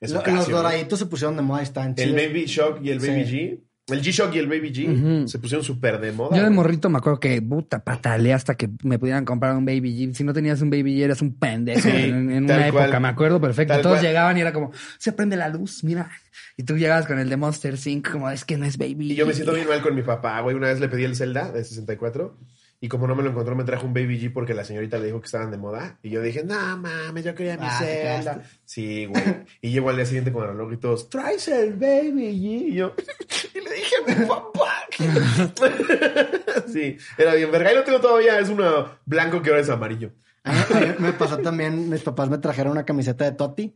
es 0.00 0.10
Lo- 0.12 0.18
Casio, 0.22 0.34
los 0.36 0.48
¿no? 0.48 0.56
doraditos 0.58 0.98
se 0.98 1.06
pusieron 1.06 1.34
de 1.36 1.42
moda 1.42 1.60
y 1.60 1.64
están 1.64 1.88
El 1.88 1.94
chidos. 1.96 2.14
Baby 2.16 2.44
Shock 2.44 2.78
y 2.82 2.90
el 2.90 2.98
Baby 3.00 3.24
Sí. 3.24 3.34
G. 3.36 3.60
El 3.88 4.00
G-Shock 4.00 4.32
y 4.36 4.38
el 4.38 4.46
Baby 4.46 4.72
G 4.72 5.26
se 5.26 5.38
pusieron 5.40 5.64
súper 5.64 5.98
de 6.00 6.12
moda. 6.12 6.36
Yo 6.36 6.44
de 6.44 6.50
morrito 6.50 6.88
me 6.88 6.98
acuerdo 6.98 7.18
que 7.18 7.42
puta 7.42 7.82
pataleé 7.82 8.32
hasta 8.32 8.54
que 8.54 8.70
me 8.84 8.96
pudieran 8.98 9.24
comprar 9.24 9.56
un 9.56 9.64
Baby 9.64 10.06
G. 10.08 10.14
Si 10.14 10.22
no 10.22 10.32
tenías 10.32 10.62
un 10.62 10.70
Baby 10.70 10.96
G 10.98 11.02
eras 11.02 11.20
un 11.20 11.34
pendejo 11.34 11.80
Sí, 11.80 11.88
en, 11.90 12.30
en 12.30 12.44
una 12.44 12.68
época, 12.68 12.88
cual. 12.88 13.02
me 13.02 13.08
acuerdo 13.08 13.40
perfecto. 13.40 13.74
Tal 13.74 13.82
Todos 13.82 13.96
cual. 13.96 14.06
llegaban 14.06 14.38
y 14.38 14.40
era 14.40 14.52
como, 14.52 14.70
se 14.98 15.12
prende 15.12 15.36
la 15.36 15.48
luz, 15.48 15.82
mira. 15.82 16.10
Y 16.56 16.62
tú 16.62 16.76
llegabas 16.76 17.06
con 17.06 17.18
el 17.18 17.28
de 17.28 17.36
Monster 17.36 17.74
Inc. 17.86 18.08
como, 18.12 18.30
es 18.30 18.44
que 18.44 18.56
no 18.56 18.66
es 18.66 18.78
Baby 18.78 19.12
Y 19.12 19.14
yo 19.16 19.26
me 19.26 19.32
G". 19.32 19.34
siento 19.34 19.52
bien 19.52 19.66
mal 19.66 19.82
con 19.82 19.96
mi 19.96 20.02
papá, 20.02 20.40
güey. 20.42 20.54
Una 20.54 20.68
vez 20.68 20.78
le 20.78 20.88
pedí 20.88 21.02
el 21.02 21.16
Zelda 21.16 21.50
de 21.50 21.64
64 21.64 22.38
y 22.84 22.88
como 22.88 23.06
no 23.06 23.14
me 23.14 23.22
lo 23.22 23.30
encontró, 23.30 23.54
me 23.54 23.62
trajo 23.62 23.86
un 23.86 23.94
Baby 23.94 24.20
G 24.20 24.32
porque 24.32 24.54
la 24.54 24.64
señorita 24.64 24.98
le 24.98 25.06
dijo 25.06 25.20
que 25.20 25.26
estaban 25.26 25.52
de 25.52 25.56
moda. 25.56 25.98
Y 26.02 26.10
yo 26.10 26.20
dije, 26.20 26.42
no 26.42 26.76
mames, 26.76 27.24
yo 27.24 27.32
quería 27.34 27.56
mi 27.56 27.64
Ah, 27.66 27.78
quedaste. 27.80 28.42
Sí, 28.64 29.06
güey. 29.06 29.22
Y 29.60 29.70
llego 29.70 29.88
al 29.88 29.96
día 29.96 30.04
siguiente 30.04 30.32
con 30.32 30.42
el 30.42 30.48
reloj 30.50 30.72
y 30.72 30.76
todos, 30.78 31.08
traes 31.08 31.46
el 31.46 31.74
Baby 31.74 32.32
G. 32.32 32.68
Y 32.70 32.74
yo, 32.74 32.92
y 33.54 33.60
le 33.60 33.70
dije 33.74 33.94
a 34.04 34.18
mi 34.20 34.26
papá. 34.26 34.72
sí, 36.72 36.96
era 37.16 37.34
bien 37.34 37.50
verga. 37.50 37.72
Y 37.72 37.76
lo 37.76 37.84
tengo 37.84 38.00
todavía, 38.00 38.38
es 38.38 38.48
uno 38.48 38.88
blanco 39.06 39.40
que 39.42 39.50
ahora 39.50 39.62
es 39.62 39.68
amarillo. 39.70 40.10
A 40.44 40.52
mí- 40.52 40.94
me 40.98 41.12
pasó 41.12 41.38
también, 41.38 41.88
mis 41.88 42.02
papás 42.02 42.28
me 42.28 42.38
trajeron 42.38 42.72
una 42.72 42.84
camiseta 42.84 43.24
de 43.24 43.30
Totti 43.30 43.72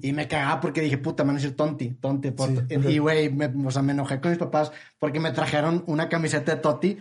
y 0.00 0.12
me 0.14 0.26
cagaba 0.26 0.62
porque 0.62 0.80
dije, 0.80 0.96
puta, 0.96 1.24
me 1.24 1.28
van 1.28 1.36
a 1.36 1.40
decir 1.40 1.54
Tonti, 1.54 1.90
Tonti. 1.90 2.30
Sí, 2.38 2.78
y 2.88 2.98
güey, 2.98 3.28
me- 3.30 3.52
o 3.66 3.70
sea, 3.70 3.82
me 3.82 3.92
enojé 3.92 4.18
con 4.18 4.30
mis 4.30 4.38
papás 4.38 4.72
porque 4.98 5.20
me 5.20 5.32
trajeron 5.32 5.84
una 5.86 6.08
camiseta 6.08 6.54
de 6.54 6.60
Totti 6.62 6.98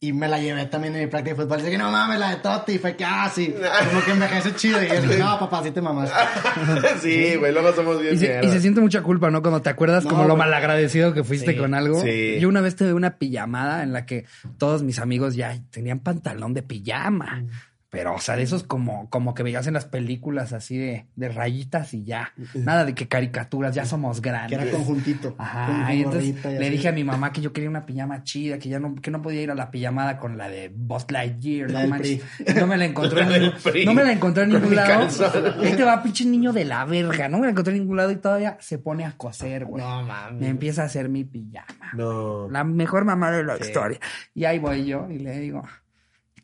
y 0.00 0.12
me 0.12 0.28
la 0.28 0.38
llevé 0.38 0.64
también 0.66 0.94
en 0.94 1.00
mi 1.02 1.06
práctica 1.08 1.34
de 1.34 1.42
fútbol. 1.42 1.60
Dije, 1.64 1.76
no 1.76 1.90
mames, 1.90 2.20
la 2.20 2.30
de 2.30 2.36
Totti. 2.36 2.72
Y 2.74 2.78
fue 2.78 2.94
que, 2.94 3.04
ah, 3.04 3.28
sí, 3.34 3.52
como 3.90 4.04
que 4.04 4.10
envejece 4.12 4.54
chido. 4.54 4.80
Y 4.82 4.86
yo 4.88 5.00
dije, 5.02 5.18
no, 5.18 5.38
papá, 5.40 5.62
sí 5.64 5.72
te 5.72 5.80
mamás. 5.82 6.10
sí, 7.00 7.34
güey, 7.36 7.52
luego 7.52 7.72
somos 7.72 8.00
bien 8.00 8.14
Y 8.14 8.18
se, 8.18 8.26
y 8.26 8.28
mierda. 8.28 8.52
se 8.52 8.60
siente 8.60 8.80
mucha 8.80 9.02
culpa, 9.02 9.30
¿no? 9.30 9.42
Cuando 9.42 9.60
te 9.60 9.70
acuerdas 9.70 10.04
No, 10.04 10.10
como 10.10 10.24
lo 10.24 10.36
malagradecido 10.36 11.12
que 11.14 11.24
fuiste 11.24 11.52
Sí, 11.52 11.58
con 11.58 11.74
algo. 11.74 12.00
sí. 12.00 12.38
Yo 12.40 12.48
una 12.48 12.60
vez 12.60 12.76
tuve 12.76 12.92
una 12.92 13.16
pijamada 13.18 13.82
en 13.82 13.92
la 13.92 14.06
que 14.06 14.24
todos 14.56 14.82
mis 14.84 14.98
amigos 15.00 15.34
ya 15.34 15.58
tenían 15.70 15.98
pantalón 15.98 16.54
de 16.54 16.62
pijama. 16.62 17.42
Pero, 17.90 18.14
o 18.14 18.18
sea, 18.18 18.36
de 18.36 18.42
esos 18.42 18.64
como, 18.64 19.08
como 19.08 19.34
que 19.34 19.42
veías 19.42 19.66
en 19.66 19.72
las 19.72 19.86
películas 19.86 20.52
así 20.52 20.76
de, 20.76 21.06
de 21.16 21.28
rayitas 21.30 21.94
y 21.94 22.04
ya. 22.04 22.34
Nada 22.52 22.84
de 22.84 22.94
que 22.94 23.08
caricaturas, 23.08 23.74
ya 23.74 23.86
somos 23.86 24.20
Que 24.20 24.28
grandes. 24.28 24.58
era 24.60 24.70
conjuntito. 24.70 25.34
Ajá, 25.38 25.66
con- 25.86 25.96
y 25.96 26.02
con 26.04 26.12
entonces 26.20 26.24
y 26.28 26.32
le 26.58 26.66
así. 26.66 26.70
dije 26.70 26.88
a 26.88 26.92
mi 26.92 27.02
mamá 27.04 27.32
que 27.32 27.40
yo 27.40 27.52
quería 27.54 27.70
una 27.70 27.86
pijama 27.86 28.22
chida, 28.24 28.58
que 28.58 28.68
ya 28.68 28.78
no, 28.78 28.94
que 28.96 29.10
no 29.10 29.22
podía 29.22 29.40
ir 29.40 29.50
a 29.50 29.54
la 29.54 29.70
pijamada 29.70 30.18
con 30.18 30.36
la 30.36 30.50
de 30.50 30.70
Buzz 30.74 31.06
Lightyear, 31.10 31.70
La 31.70 31.82
no 31.84 31.88
manches. 31.88 32.22
No 32.60 32.66
me 32.66 32.76
la 32.76 32.84
encontré 32.84 33.22
en 33.22 33.30
La 33.30 33.52
no 33.86 33.94
me 33.94 34.04
la 34.04 34.12
encontré 34.12 34.42
en 34.44 34.50
ningún 34.50 34.76
lado. 34.76 34.88
calzón. 34.88 35.54
Ahí 35.64 35.72
te 35.74 35.84
va, 35.84 36.02
pinche 36.02 36.26
niño 36.26 36.52
de 36.52 36.66
la 36.66 36.84
verga. 36.84 37.28
No 37.30 37.38
me 37.38 37.44
la 37.46 37.52
encontré 37.52 37.72
en 37.74 37.80
ningún 37.80 37.96
lado 37.96 38.10
y 38.10 38.16
todavía 38.16 38.58
se 38.60 38.76
pone 38.78 39.06
a 39.06 39.12
coser, 39.16 39.64
güey. 39.64 39.82
No 39.82 40.02
mames. 40.02 40.40
Me 40.40 40.48
empieza 40.48 40.82
a 40.82 40.84
hacer 40.86 41.08
mi 41.08 41.24
pijama. 41.24 41.92
No. 41.94 42.50
La 42.50 42.64
mejor 42.64 43.06
mamá 43.06 43.30
de 43.30 43.44
la 43.44 43.56
historia. 43.56 43.98
Y 44.34 44.44
ahí 44.44 44.58
voy 44.58 44.84
yo 44.84 45.08
y 45.10 45.18
le 45.20 45.38
digo, 45.40 45.62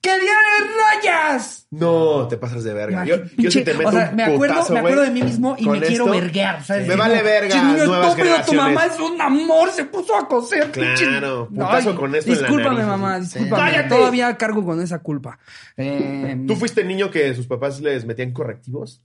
¡Que 0.04 0.10
tiene 0.10 0.72
rayas! 1.02 1.66
No, 1.70 2.28
te 2.28 2.36
pasas 2.36 2.62
de 2.62 2.74
verga. 2.74 3.04
Yo, 3.06 3.16
yo 3.38 3.50
te 3.64 3.72
meto 3.74 3.88
o 3.88 3.92
sea, 3.92 4.10
un 4.10 4.16
me 4.16 4.22
acuerdo, 4.24 4.54
putazo, 4.54 4.72
me 4.74 4.78
acuerdo 4.80 4.98
güey, 4.98 5.08
de 5.08 5.14
mí 5.14 5.22
mismo 5.22 5.56
y 5.58 5.66
me 5.68 5.80
quiero 5.80 6.06
verguear, 6.10 6.62
¿sabes? 6.62 6.86
Me 6.86 6.94
vale 6.94 7.22
verga, 7.22 7.48
"Pinche 7.54 7.64
niño 7.66 7.76
estúpido, 7.78 8.10
tu 8.10 8.16
generaciones". 8.16 8.62
mamá 8.62 8.84
es 8.86 9.00
un 9.00 9.20
amor, 9.20 9.70
se 9.70 9.84
puso 9.86 10.14
a 10.16 10.28
coser. 10.28 10.70
pinche- 10.70 11.06
Claro, 11.08 11.48
putazo 11.48 11.96
con 11.96 12.14
esto 12.14 12.30
en 12.30 12.36
la 12.36 12.48
Discúlpame, 12.48 12.74
nariz, 12.76 12.86
mamá, 12.88 13.18
discúlpame. 13.20 13.62
¡Cállate! 13.62 13.88
Todavía 13.88 14.36
cargo 14.36 14.64
con 14.64 14.80
esa 14.82 14.98
culpa. 14.98 15.38
Eh, 15.76 16.44
¿Tú 16.46 16.54
fuiste 16.54 16.84
niño 16.84 17.10
que 17.10 17.34
sus 17.34 17.46
papás 17.46 17.80
les 17.80 18.04
metían 18.04 18.32
correctivos? 18.32 19.02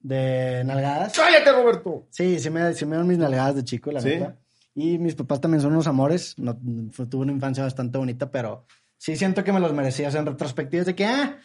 De 0.00 0.62
nalgadas. 0.64 1.12
¡Cállate, 1.16 1.50
Roberto! 1.52 2.06
Sí, 2.10 2.38
sí 2.38 2.50
me, 2.50 2.72
sí 2.74 2.84
me 2.84 2.92
dieron 2.92 3.08
mis 3.08 3.18
nalgadas 3.18 3.56
de 3.56 3.64
chico, 3.64 3.90
la 3.90 4.00
¿Sí? 4.00 4.10
neta. 4.10 4.36
Y 4.74 4.98
mis 4.98 5.14
papás 5.16 5.40
también 5.40 5.60
son 5.60 5.72
unos 5.72 5.86
amores. 5.88 6.34
No, 6.38 6.56
fue- 6.92 7.06
tuve 7.06 7.22
una 7.22 7.32
infancia 7.32 7.64
bastante 7.64 7.98
bonita, 7.98 8.30
pero 8.30 8.64
sí 8.98 9.16
siento 9.16 9.44
que 9.44 9.52
me 9.52 9.60
los 9.60 9.72
merecía. 9.72 10.08
O 10.08 10.10
sea, 10.10 10.20
en 10.20 10.26
retrospectiva 10.26 10.80
es 10.80 10.86
de 10.86 10.94
que, 10.94 11.04
ah, 11.06 11.38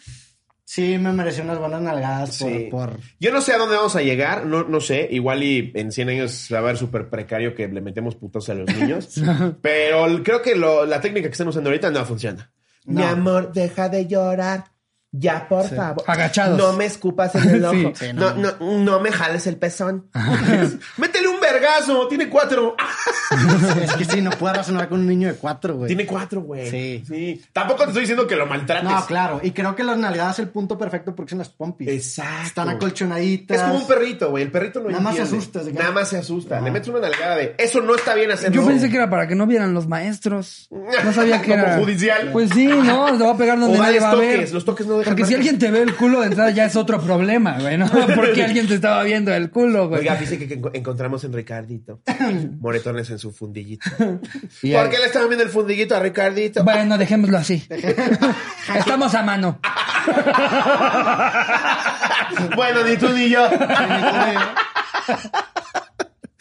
sí 0.63 0.97
me 0.97 1.11
merecía 1.11 1.43
unas 1.43 1.59
buenas 1.59 1.81
nalgadas 1.81 2.37
por... 2.39 2.49
Sí. 2.51 2.67
por... 2.71 2.99
Yo 3.19 3.31
no 3.31 3.41
sé 3.41 3.53
a 3.53 3.57
dónde 3.57 3.75
vamos 3.75 3.95
a 3.95 4.01
llegar, 4.01 4.45
no, 4.45 4.63
no 4.63 4.79
sé. 4.79 5.07
Igual 5.11 5.43
y 5.43 5.71
en 5.75 5.91
100 5.91 6.09
años 6.09 6.49
va 6.53 6.59
a 6.59 6.61
ver 6.61 6.77
súper 6.77 7.09
precario 7.09 7.53
que 7.55 7.67
le 7.67 7.81
metemos 7.81 8.15
putos 8.15 8.47
a 8.49 8.53
los 8.53 8.73
niños. 8.75 9.15
pero 9.61 10.23
creo 10.23 10.41
que 10.41 10.55
lo- 10.55 10.85
la 10.85 11.01
técnica 11.01 11.27
que 11.27 11.33
están 11.33 11.47
usando 11.47 11.69
ahorita 11.69 11.89
no 11.91 12.05
funciona. 12.05 12.51
No. 12.85 13.01
Mi 13.01 13.05
amor, 13.05 13.51
deja 13.53 13.89
de 13.89 14.07
llorar. 14.07 14.70
Ya, 15.14 15.47
por 15.49 15.68
Sí. 15.68 15.76
favor. 15.76 16.03
Agachados. 16.07 16.57
No 16.57 16.72
me 16.74 16.86
escupas 16.86 17.36
en 17.36 17.49
el 17.49 17.66
ojo. 17.66 17.91
Sí, 17.95 18.14
no, 18.14 18.34
no. 18.34 18.53
no, 18.59 18.78
no 18.80 18.99
me 19.01 19.12
jales 19.12 19.45
el 19.47 19.57
pezón. 19.57 20.07
Métele 20.97 21.28
un 21.28 21.39
vergazo. 21.41 22.07
Tiene 22.07 22.30
cuatro. 22.30 22.76
es 23.84 23.93
que 23.93 24.05
sí, 24.05 24.22
no 24.22 24.30
puedo 24.32 24.53
razonar 24.53 24.88
con 24.88 25.01
un 25.01 25.07
niño 25.07 25.28
de 25.28 25.34
cuatro, 25.36 25.76
güey. 25.76 25.88
Tiene 25.88 26.05
cuatro, 26.05 26.41
güey. 26.41 26.70
Sí. 26.70 27.03
Sí. 27.07 27.41
Tampoco 27.51 27.84
te 27.84 27.89
estoy 27.89 28.01
diciendo 28.03 28.26
que 28.26 28.36
lo 28.38 28.45
maltrates. 28.45 28.89
No, 28.89 29.05
claro. 29.05 29.39
Y 29.43 29.51
creo 29.51 29.76
que 29.76 29.84
las 29.84 29.97
nalgadas 29.97 30.36
es 30.39 30.45
el 30.45 30.49
punto 30.49 30.78
perfecto 30.78 31.14
porque 31.14 31.32
son 31.32 31.39
las 31.39 31.49
pompis. 31.49 31.89
Exacto. 31.89 32.47
Están 32.47 32.70
acolchonaditas. 32.70 33.57
Es 33.57 33.64
como 33.64 33.76
un 33.76 33.88
perrito, 33.88 34.30
güey. 34.30 34.43
El 34.45 34.51
perrito 34.51 34.80
no 34.80 34.89
Nada 34.89 35.01
más 35.01 35.16
se 35.16 35.22
asusta, 35.24 35.62
Nada 35.74 35.91
más 35.91 36.07
se 36.09 36.18
asusta. 36.20 36.62
Le 36.62 36.72
metes 36.72 36.88
una 36.88 36.99
nalgada 36.99 37.36
de 37.36 37.55
eso 37.57 37.82
no 37.82 37.95
está 37.95 38.16
bien 38.16 38.32
hacerlo. 38.32 38.62
Yo 38.62 38.68
pensé 38.68 38.89
que 38.89 38.95
era 38.95 39.09
para 39.09 39.28
que 39.28 39.36
no 39.36 39.45
vieran 39.45 39.74
los 39.74 39.88
maestros. 39.88 40.68
No 40.72 41.12
sabía 41.14 41.41
que 41.41 41.51
Como 41.51 41.64
era. 41.64 41.78
judicial. 41.80 42.30
Pues 42.32 42.49
sí, 42.51 42.66
no, 42.68 43.18
te 43.18 43.24
va 43.24 43.32
a 43.32 43.38
pegar 43.38 43.59
donde 43.59 43.78
O 43.78 43.82
nadie 43.82 43.99
va 43.99 44.12
a 44.12 44.16
ver. 44.16 44.36
toques, 44.36 44.53
los 44.53 44.64
toques 44.66 44.88
no 44.88 45.00
Porque 45.03 45.25
si 45.25 45.33
alguien 45.35 45.57
te 45.59 45.71
ve 45.71 45.81
el 45.81 45.95
culo 45.95 46.21
de 46.21 46.27
entrada 46.27 46.51
ya 46.51 46.65
es 46.65 46.75
otro 46.75 46.99
problema, 47.01 47.57
güey, 47.59 47.77
¿no? 47.77 47.87
Porque 48.15 48.43
alguien 48.43 48.67
te 48.67 48.75
estaba 48.75 49.03
viendo 49.03 49.33
el 49.33 49.49
culo, 49.49 49.87
güey. 49.89 50.01
Oiga, 50.01 50.15
dice 50.15 50.37
que, 50.37 50.47
que 50.47 50.59
enco- 50.61 50.71
encontramos 50.73 51.23
en 51.23 51.33
Ricardito 51.33 52.01
moretones 52.59 53.09
en 53.09 53.19
su 53.19 53.31
fundillito. 53.31 53.89
Y 54.63 54.73
¿Por 54.73 54.81
ahí- 54.85 54.89
qué 54.89 54.99
le 54.99 55.05
estaban 55.05 55.27
viendo 55.29 55.43
el 55.43 55.49
fundillito 55.49 55.95
a 55.95 55.99
Ricardito? 55.99 56.63
Bueno, 56.63 56.97
dejémoslo 56.97 57.37
así. 57.37 57.65
Estamos 58.75 59.13
a 59.15 59.23
mano. 59.23 59.59
bueno, 62.55 62.83
ni 62.83 62.97
tú 62.97 63.09
ni 63.09 63.29
yo. 63.29 63.47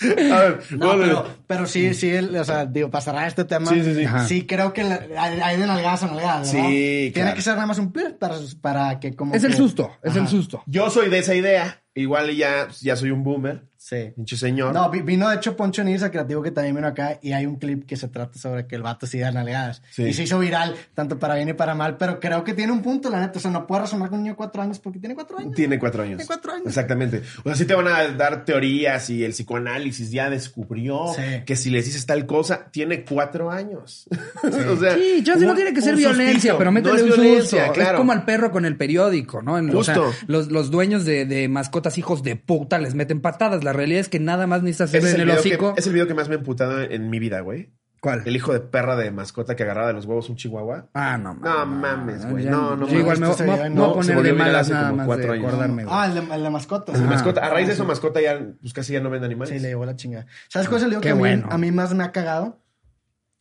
A 0.33 0.41
ver, 0.41 0.59
No, 0.71 0.87
bueno, 0.97 1.03
pero, 1.03 1.27
pero 1.47 1.67
sí, 1.67 1.93
sí, 1.95 2.11
el- 2.11 2.35
o 2.37 2.45
sea, 2.45 2.65
digo, 2.67 2.91
para 2.91 3.03
cerrar 3.03 3.29
este 3.29 3.45
tema. 3.45 3.67
Sí, 3.71 3.83
sí, 3.83 3.95
sí. 3.95 4.05
Sí, 4.27 4.47
creo 4.47 4.73
que 4.73 4.83
hay, 4.83 5.57
de 5.59 5.67
nalgadas 5.67 6.03
a 6.03 6.07
nalgadas, 6.07 6.53
¿verdad? 6.53 6.69
Sí, 6.71 7.11
Tiene 7.13 7.13
claro. 7.13 7.35
que 7.37 7.43
ser 7.43 7.55
nada 7.55 7.67
más 7.67 7.79
un 7.79 7.93
plus 7.93 8.13
para, 8.15 8.37
para 8.61 9.01
que 9.01 9.15
como 9.15 9.35
Es 9.35 9.45
el 9.45 9.51
que- 9.51 9.57
susto, 9.57 9.91
es 10.03 10.15
el 10.17 10.23
Ajá. 10.23 10.31
susto. 10.31 10.63
Yo 10.67 10.89
soy 10.91 11.09
de 11.11 11.19
esa 11.19 11.35
idea. 11.35 11.83
Igual 11.95 12.35
ya, 12.37 12.69
ya 12.81 12.97
soy 12.97 13.11
un 13.11 13.25
boomer. 13.25 13.69
Sí. 13.83 14.13
Pinche 14.15 14.37
señor. 14.37 14.75
No, 14.75 14.91
vi- 14.91 15.01
vino 15.01 15.27
de 15.31 15.37
hecho 15.37 15.57
Poncho 15.57 15.83
Nisa, 15.83 16.11
creativo 16.11 16.43
que 16.43 16.51
también 16.51 16.75
vino 16.77 16.87
acá, 16.87 17.19
y 17.23 17.33
hay 17.33 17.47
un 17.47 17.57
clip 17.57 17.87
que 17.87 17.97
se 17.97 18.09
trata 18.09 18.39
sobre 18.39 18.67
que 18.67 18.77
el 18.77 18.83
vato 18.83 19.07
sí 19.07 19.19
da 19.19 19.33
nalgadas. 19.33 19.81
Sí. 19.91 20.03
Y 20.03 20.13
se 20.13 20.25
hizo 20.25 20.39
viral, 20.39 20.77
tanto 20.95 21.19
para 21.19 21.35
bien 21.37 21.49
y 21.49 21.55
para 21.55 21.75
mal, 21.75 21.97
pero 21.97 22.21
creo 22.21 22.45
que 22.45 22.53
tiene 22.53 22.73
un 22.73 22.83
punto, 22.83 23.09
la 23.09 23.21
neta. 23.21 23.39
O 23.39 23.41
sea, 23.41 23.51
no 23.51 23.67
puede 23.67 23.81
razonar 23.81 24.11
con 24.11 24.19
un 24.19 24.25
niño 24.25 24.35
de 24.35 24.37
cuatro 24.37 24.61
años 24.61 24.79
porque 24.81 24.99
tiene 24.99 25.15
cuatro 25.15 25.39
años. 25.39 25.55
Tiene 25.55 25.79
cuatro 25.79 26.03
años. 26.03 26.19
Tiene 26.19 26.27
cuatro 26.27 26.53
años. 26.53 26.67
Exactamente. 26.67 27.23
O 27.41 27.45
sea, 27.45 27.55
sí 27.55 27.65
te 27.65 27.75
van 27.75 27.89
a 27.89 28.07
dar 28.09 28.45
teorías 28.45 29.09
y 29.09 29.25
el 29.25 29.31
psicoanálisis 29.33 30.11
ya 30.11 30.29
descubrió 30.29 31.07
Sí. 31.17 31.23
que 31.47 31.57
si 31.57 31.71
les 31.71 31.87
dices 31.87 32.05
tal 32.05 32.27
cosa, 32.27 32.67
tiene 32.71 33.03
cuatro 33.05 33.51
años. 33.51 34.07
o 34.43 34.77
sea, 34.77 34.95
Sí, 34.95 35.23
yo 35.25 35.35
sí 35.39 35.47
no 35.47 35.55
tiene 35.55 35.73
que 35.73 35.81
ser 35.81 35.97
violencia, 35.97 36.59
pero 36.59 36.71
métele 36.71 36.93
No 36.93 36.99
es 36.99 37.05
un 37.17 37.23
violencia, 37.23 37.61
susto. 37.67 37.73
claro. 37.73 37.91
Es 37.93 37.97
como 37.99 38.13
al 38.13 38.27
perro 38.27 38.51
con 38.51 38.67
el 38.67 38.77
periódico, 38.77 39.41
¿no? 39.41 39.57
En- 39.57 39.75
o 39.75 39.83
sea, 39.83 39.95
Justo. 39.97 40.13
los, 40.27 40.51
los 40.53 40.71
dueños 40.71 41.07
de, 41.07 41.25
de 41.25 41.49
mascotas 41.49 41.97
hijos 41.97 42.23
de 42.23 42.37
puta 42.37 42.79
les 42.79 42.95
meten 42.95 43.23
patadas. 43.23 43.65
La 43.65 43.70
realidad 43.73 44.01
es 44.01 44.09
que 44.09 44.21
nada 44.21 44.47
más 44.47 44.63
necesitas 44.63 44.91
Ese 44.91 44.99
hacerle 44.99 45.09
es, 45.11 45.15
en 45.15 45.21
el 45.21 45.29
el 45.29 45.37
video 45.37 45.41
hocico. 45.41 45.75
que, 45.75 45.81
es 45.81 45.87
el 45.87 45.93
video 45.93 46.07
que 46.07 46.15
más 46.15 46.29
me 46.29 46.35
ha 46.35 46.39
emputado 46.39 46.81
en, 46.81 47.11
mi 47.11 47.19
vida, 47.19 47.41
güey. 47.41 47.73
¿Cuál? 48.01 48.23
El 48.25 48.35
hijo 48.35 48.55
de 48.55 48.61
perra 48.61 48.97
de 48.97 49.11
mascota 49.11 49.57
que 49.57 49.63
agarraba 49.63 49.89
de 49.89 49.93
los 49.93 50.07
huevos 50.07 50.31
un 50.31 50.37
chihuahua. 50.37 50.89
Ah, 50.95 51.19
no 51.19 51.35
mames. 51.35 51.51
No 51.53 51.67
mames, 51.67 52.31
güey. 52.31 52.45
No, 52.47 52.77
no 52.77 52.89
yo 52.89 52.99
igual 52.99 53.19
me, 53.21 53.27
voy 53.27 53.37
a 53.37 53.69
no, 53.69 54.03
se 54.03 54.15
poner 54.15 54.33
de 54.33 54.33
malas 54.33 54.63
hace 54.63 54.73
nada 54.73 54.85
como 54.87 54.97
más 54.97 55.07
cuatro 55.07 55.27
de 55.27 55.33
años. 55.33 55.47
acordarme, 55.49 55.85
güey. 55.85 55.97
Ah, 55.97 56.07
el 56.07 56.15
de, 56.15 56.35
el 56.35 56.43
de 56.43 56.51
mascotas. 56.51 56.95
El 56.95 57.01
de 57.03 57.07
Ajá. 57.07 57.15
mascota. 57.15 57.45
A 57.45 57.51
raíz 57.51 57.67
de 57.67 57.75
eso, 57.75 57.85
mascota 57.85 58.23
ya, 58.23 58.41
pues 58.61 58.73
casi 58.73 58.95
ya 58.95 59.01
no 59.01 59.11
vende 59.11 59.27
animales. 59.27 59.55
Sí, 59.55 59.61
le 59.61 59.69
llevó 59.69 59.85
la 59.85 59.97
chingada. 59.97 60.27
¿Sabes 60.49 60.69
cuál 60.69 60.79
es 60.79 60.85
el 60.85 60.91
video 60.91 61.01
que 61.03 61.11
a 61.11 61.15
mí, 61.15 61.21
bueno. 61.21 61.47
a 61.51 61.59
mí 61.59 61.71
más 61.73 61.93
me 61.93 62.03
ha 62.03 62.11
cagado? 62.13 62.59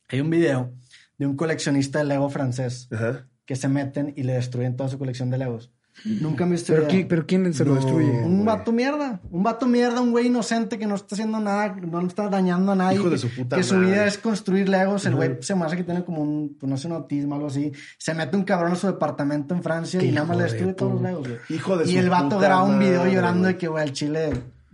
Hay 0.10 0.20
un 0.20 0.30
video 0.30 0.74
de 1.18 1.26
un 1.26 1.38
coleccionista 1.38 2.00
de 2.00 2.06
Lego 2.06 2.30
francés 2.30 2.90
Ajá. 2.92 3.28
que 3.46 3.56
se 3.56 3.70
meten 3.70 4.14
y 4.18 4.24
le 4.24 4.34
destruyen 4.34 4.76
toda 4.76 4.90
su 4.90 4.98
colección 4.98 5.30
de 5.30 5.38
Legos. 5.38 5.72
Nunca 6.06 6.46
me 6.46 6.52
visto 6.54 6.74
¿Pero, 6.74 6.88
quién, 6.88 7.08
¿Pero 7.08 7.26
quién 7.26 7.54
se 7.54 7.66
lo 7.66 7.76
destruye? 7.76 8.10
Un 8.24 8.36
güey. 8.38 8.46
vato 8.46 8.72
mierda. 8.72 9.20
Un 9.32 9.44
vato 9.44 9.68
mierda, 9.68 10.00
un 10.02 10.12
güey 10.12 10.28
inocente 10.28 10.78
que 10.80 10.88
no 10.88 10.96
está 10.96 11.16
haciendo 11.16 11.40
nada, 11.40 11.76
no 11.76 12.08
está 12.08 12.30
dañando 12.30 12.72
a 12.72 12.76
nadie. 12.76 12.98
Hijo 12.98 13.06
de 13.10 13.16
que- 13.16 13.18
su 13.18 13.30
puta 13.36 13.56
Que 13.58 13.64
su 13.64 13.76
madre. 13.76 13.88
vida 13.92 14.06
es 14.06 14.18
construir 14.18 14.70
Legos. 14.70 15.06
El 15.06 15.16
güey 15.16 15.38
se 15.42 15.56
me 15.56 15.66
hace 15.66 15.76
que 15.78 15.84
tiene 15.84 16.04
como 16.04 16.22
un, 16.22 16.56
pues 16.60 16.70
no 16.70 16.78
sé, 16.78 16.88
un 16.88 16.94
autismo, 16.94 17.36
algo 17.36 17.48
así. 17.48 17.72
Se 17.98 18.14
mete 18.14 18.38
un 18.38 18.44
cabrón 18.44 18.72
a 18.72 18.76
su 18.76 18.88
departamento 18.88 19.54
en 19.54 19.62
Francia 19.64 20.02
y 20.02 20.12
nada 20.12 20.26
más 20.28 20.38
le 20.38 20.44
de 20.44 20.50
destruye 20.50 20.74
todos 20.74 20.94
los 20.94 21.02
Legos, 21.02 21.28
güey. 21.28 21.40
Hijo 21.50 21.78
de 21.78 21.86
Y 21.90 21.94
su 21.94 22.00
el 22.00 22.10
vato 22.10 22.30
puta 22.30 22.42
graba 22.42 22.64
un 22.64 22.80
video 22.80 23.00
madre, 23.00 23.14
llorando 23.14 23.42
güey. 23.42 23.54
de 23.54 23.58
que, 23.58 23.68
güey, 23.68 23.84
al 23.84 23.92
chile 23.94 24.30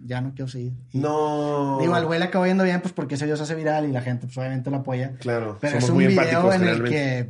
ya 0.05 0.21
no 0.21 0.33
quiero 0.35 0.47
seguir. 0.47 0.73
Y- 0.91 0.99
No. 0.99 1.77
Digo, 1.81 1.95
al 1.95 2.05
güey 2.05 2.19
le 2.19 2.25
acabó 2.25 2.45
yendo 2.45 2.63
bien, 2.63 2.81
pues 2.81 2.93
porque 2.93 3.15
ese 3.15 3.25
video 3.25 3.37
se 3.37 3.43
hace 3.43 3.55
viral 3.55 3.89
y 3.89 3.91
la 3.91 4.01
gente, 4.01 4.27
pues 4.27 4.37
obviamente 4.37 4.69
lo 4.69 4.77
apoya. 4.77 5.13
Claro, 5.19 5.57
Pero 5.59 5.71
somos 5.71 5.83
es 5.85 5.89
un 5.89 5.95
muy 5.95 6.07
video 6.07 6.53
en 6.53 6.63
el 6.63 6.83
que 6.83 7.29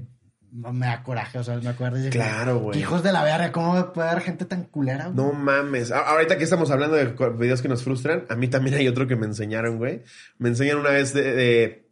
me 0.55 0.85
da 0.85 1.03
coraje, 1.03 1.37
o 1.39 1.43
sea, 1.43 1.57
me 1.57 1.69
acuerdo. 1.69 2.05
y 2.05 2.09
Claro, 2.09 2.59
güey. 2.59 2.79
Hijos 2.79 3.03
de 3.03 3.11
la 3.11 3.23
verga, 3.23 3.51
¿cómo 3.51 3.91
puede 3.93 4.09
haber 4.09 4.23
gente 4.23 4.45
tan 4.45 4.63
culera? 4.63 5.05
güey? 5.09 5.15
No 5.15 5.33
mames. 5.33 5.91
A- 5.91 5.99
Ahorita 6.09 6.37
que 6.37 6.43
estamos 6.45 6.71
hablando 6.71 6.95
de 6.95 7.05
videos 7.37 7.61
que 7.61 7.67
nos 7.67 7.83
frustran, 7.83 8.25
a 8.29 8.35
mí 8.35 8.47
también 8.47 8.75
hay 8.77 8.87
otro 8.87 9.07
que 9.07 9.15
me 9.15 9.25
enseñaron, 9.25 9.77
güey. 9.77 10.03
Me 10.37 10.49
enseñan 10.49 10.77
una 10.77 10.91
vez 10.91 11.13
de, 11.13 11.23
de- 11.33 11.89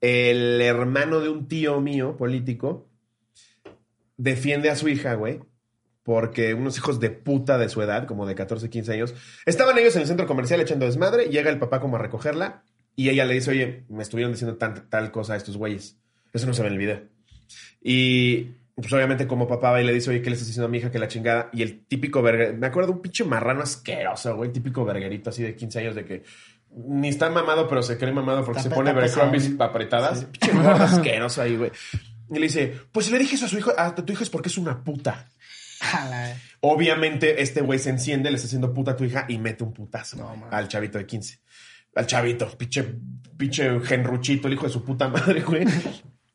el 0.00 0.60
hermano 0.60 1.20
de 1.20 1.28
un 1.28 1.48
tío 1.48 1.80
mío 1.80 2.16
político 2.16 2.88
defiende 4.16 4.70
a 4.70 4.76
su 4.76 4.88
hija, 4.88 5.14
güey. 5.14 5.40
Porque 6.02 6.54
unos 6.54 6.76
hijos 6.78 7.00
de 7.00 7.10
puta 7.10 7.58
de 7.58 7.68
su 7.68 7.82
edad, 7.82 8.06
como 8.06 8.24
de 8.26 8.34
14, 8.34 8.70
15 8.70 8.92
años, 8.94 9.14
estaban 9.44 9.76
ellos 9.76 9.94
en 9.96 10.02
el 10.02 10.08
centro 10.08 10.26
comercial 10.26 10.60
echando 10.60 10.86
desmadre, 10.86 11.26
llega 11.26 11.50
el 11.50 11.58
papá 11.58 11.80
como 11.80 11.96
a 11.96 11.98
recogerla 11.98 12.62
y 12.96 13.10
ella 13.10 13.26
le 13.26 13.34
dice, 13.34 13.50
oye, 13.50 13.84
me 13.90 14.02
estuvieron 14.02 14.32
diciendo 14.32 14.56
tan- 14.56 14.88
tal 14.88 15.10
cosa 15.12 15.34
a 15.34 15.36
estos 15.36 15.58
güeyes. 15.58 15.98
Eso 16.32 16.46
no 16.46 16.54
se 16.54 16.62
ve 16.62 16.68
en 16.68 16.72
el 16.74 16.78
video. 16.78 17.02
Y 17.82 18.50
pues 18.74 18.92
obviamente 18.92 19.26
como 19.26 19.48
papá 19.48 19.70
va 19.72 19.80
y 19.82 19.84
le 19.84 19.92
dice, 19.92 20.10
oye, 20.10 20.22
¿qué 20.22 20.30
le 20.30 20.34
estás 20.34 20.46
diciendo 20.46 20.66
a 20.66 20.70
mi 20.70 20.78
hija? 20.78 20.90
Que 20.90 20.98
la 20.98 21.08
chingada. 21.08 21.50
Y 21.52 21.62
el 21.62 21.84
típico 21.86 22.22
verga, 22.22 22.52
me 22.52 22.66
acuerdo 22.66 22.90
de 22.90 22.96
un 22.96 23.02
pinche 23.02 23.24
marrano 23.24 23.62
asqueroso, 23.62 24.36
güey, 24.36 24.52
típico 24.52 24.84
verguerito 24.84 25.30
así 25.30 25.42
de 25.42 25.56
15 25.56 25.78
años 25.80 25.94
de 25.94 26.04
que 26.04 26.22
ni 26.70 27.08
está 27.08 27.30
mamado, 27.30 27.66
pero 27.66 27.82
se 27.82 27.96
cree 27.98 28.12
mamado 28.12 28.44
porque 28.44 28.60
Está 28.60 28.70
se 28.70 28.74
pone 28.76 28.92
pesado. 28.94 29.32
apretadas. 29.60 30.24
Pinche 30.26 30.52
gordo 30.52 30.84
asqueroso 30.84 31.42
ahí, 31.42 31.56
güey. 31.56 31.70
Y 32.30 32.34
le 32.34 32.40
dice, 32.42 32.74
pues 32.92 33.10
le 33.10 33.18
dije 33.18 33.36
eso 33.36 33.46
a 33.46 33.48
su 33.48 33.58
hijo, 33.58 33.72
a 33.76 33.94
tu 33.94 34.12
hijo 34.12 34.22
es 34.22 34.30
porque 34.30 34.48
es 34.50 34.58
una 34.58 34.84
puta. 34.84 35.26
Obviamente 36.60 37.40
este 37.42 37.60
güey 37.60 37.78
se 37.78 37.90
enciende, 37.90 38.30
le 38.30 38.36
está 38.36 38.46
haciendo 38.46 38.74
puta 38.74 38.92
a 38.92 38.96
tu 38.96 39.04
hija 39.04 39.26
y 39.28 39.38
mete 39.38 39.64
un 39.64 39.72
putazo 39.72 40.16
No, 40.16 40.46
al 40.50 40.68
chavito 40.68 40.98
de 40.98 41.06
15. 41.06 41.40
Al 41.94 42.06
chavito, 42.06 42.48
pinche, 42.56 42.84
pinche 43.36 43.80
genruchito, 43.80 44.46
el 44.48 44.54
hijo 44.54 44.66
de 44.66 44.72
su 44.72 44.84
puta 44.84 45.08
madre, 45.08 45.40
güey. 45.42 45.64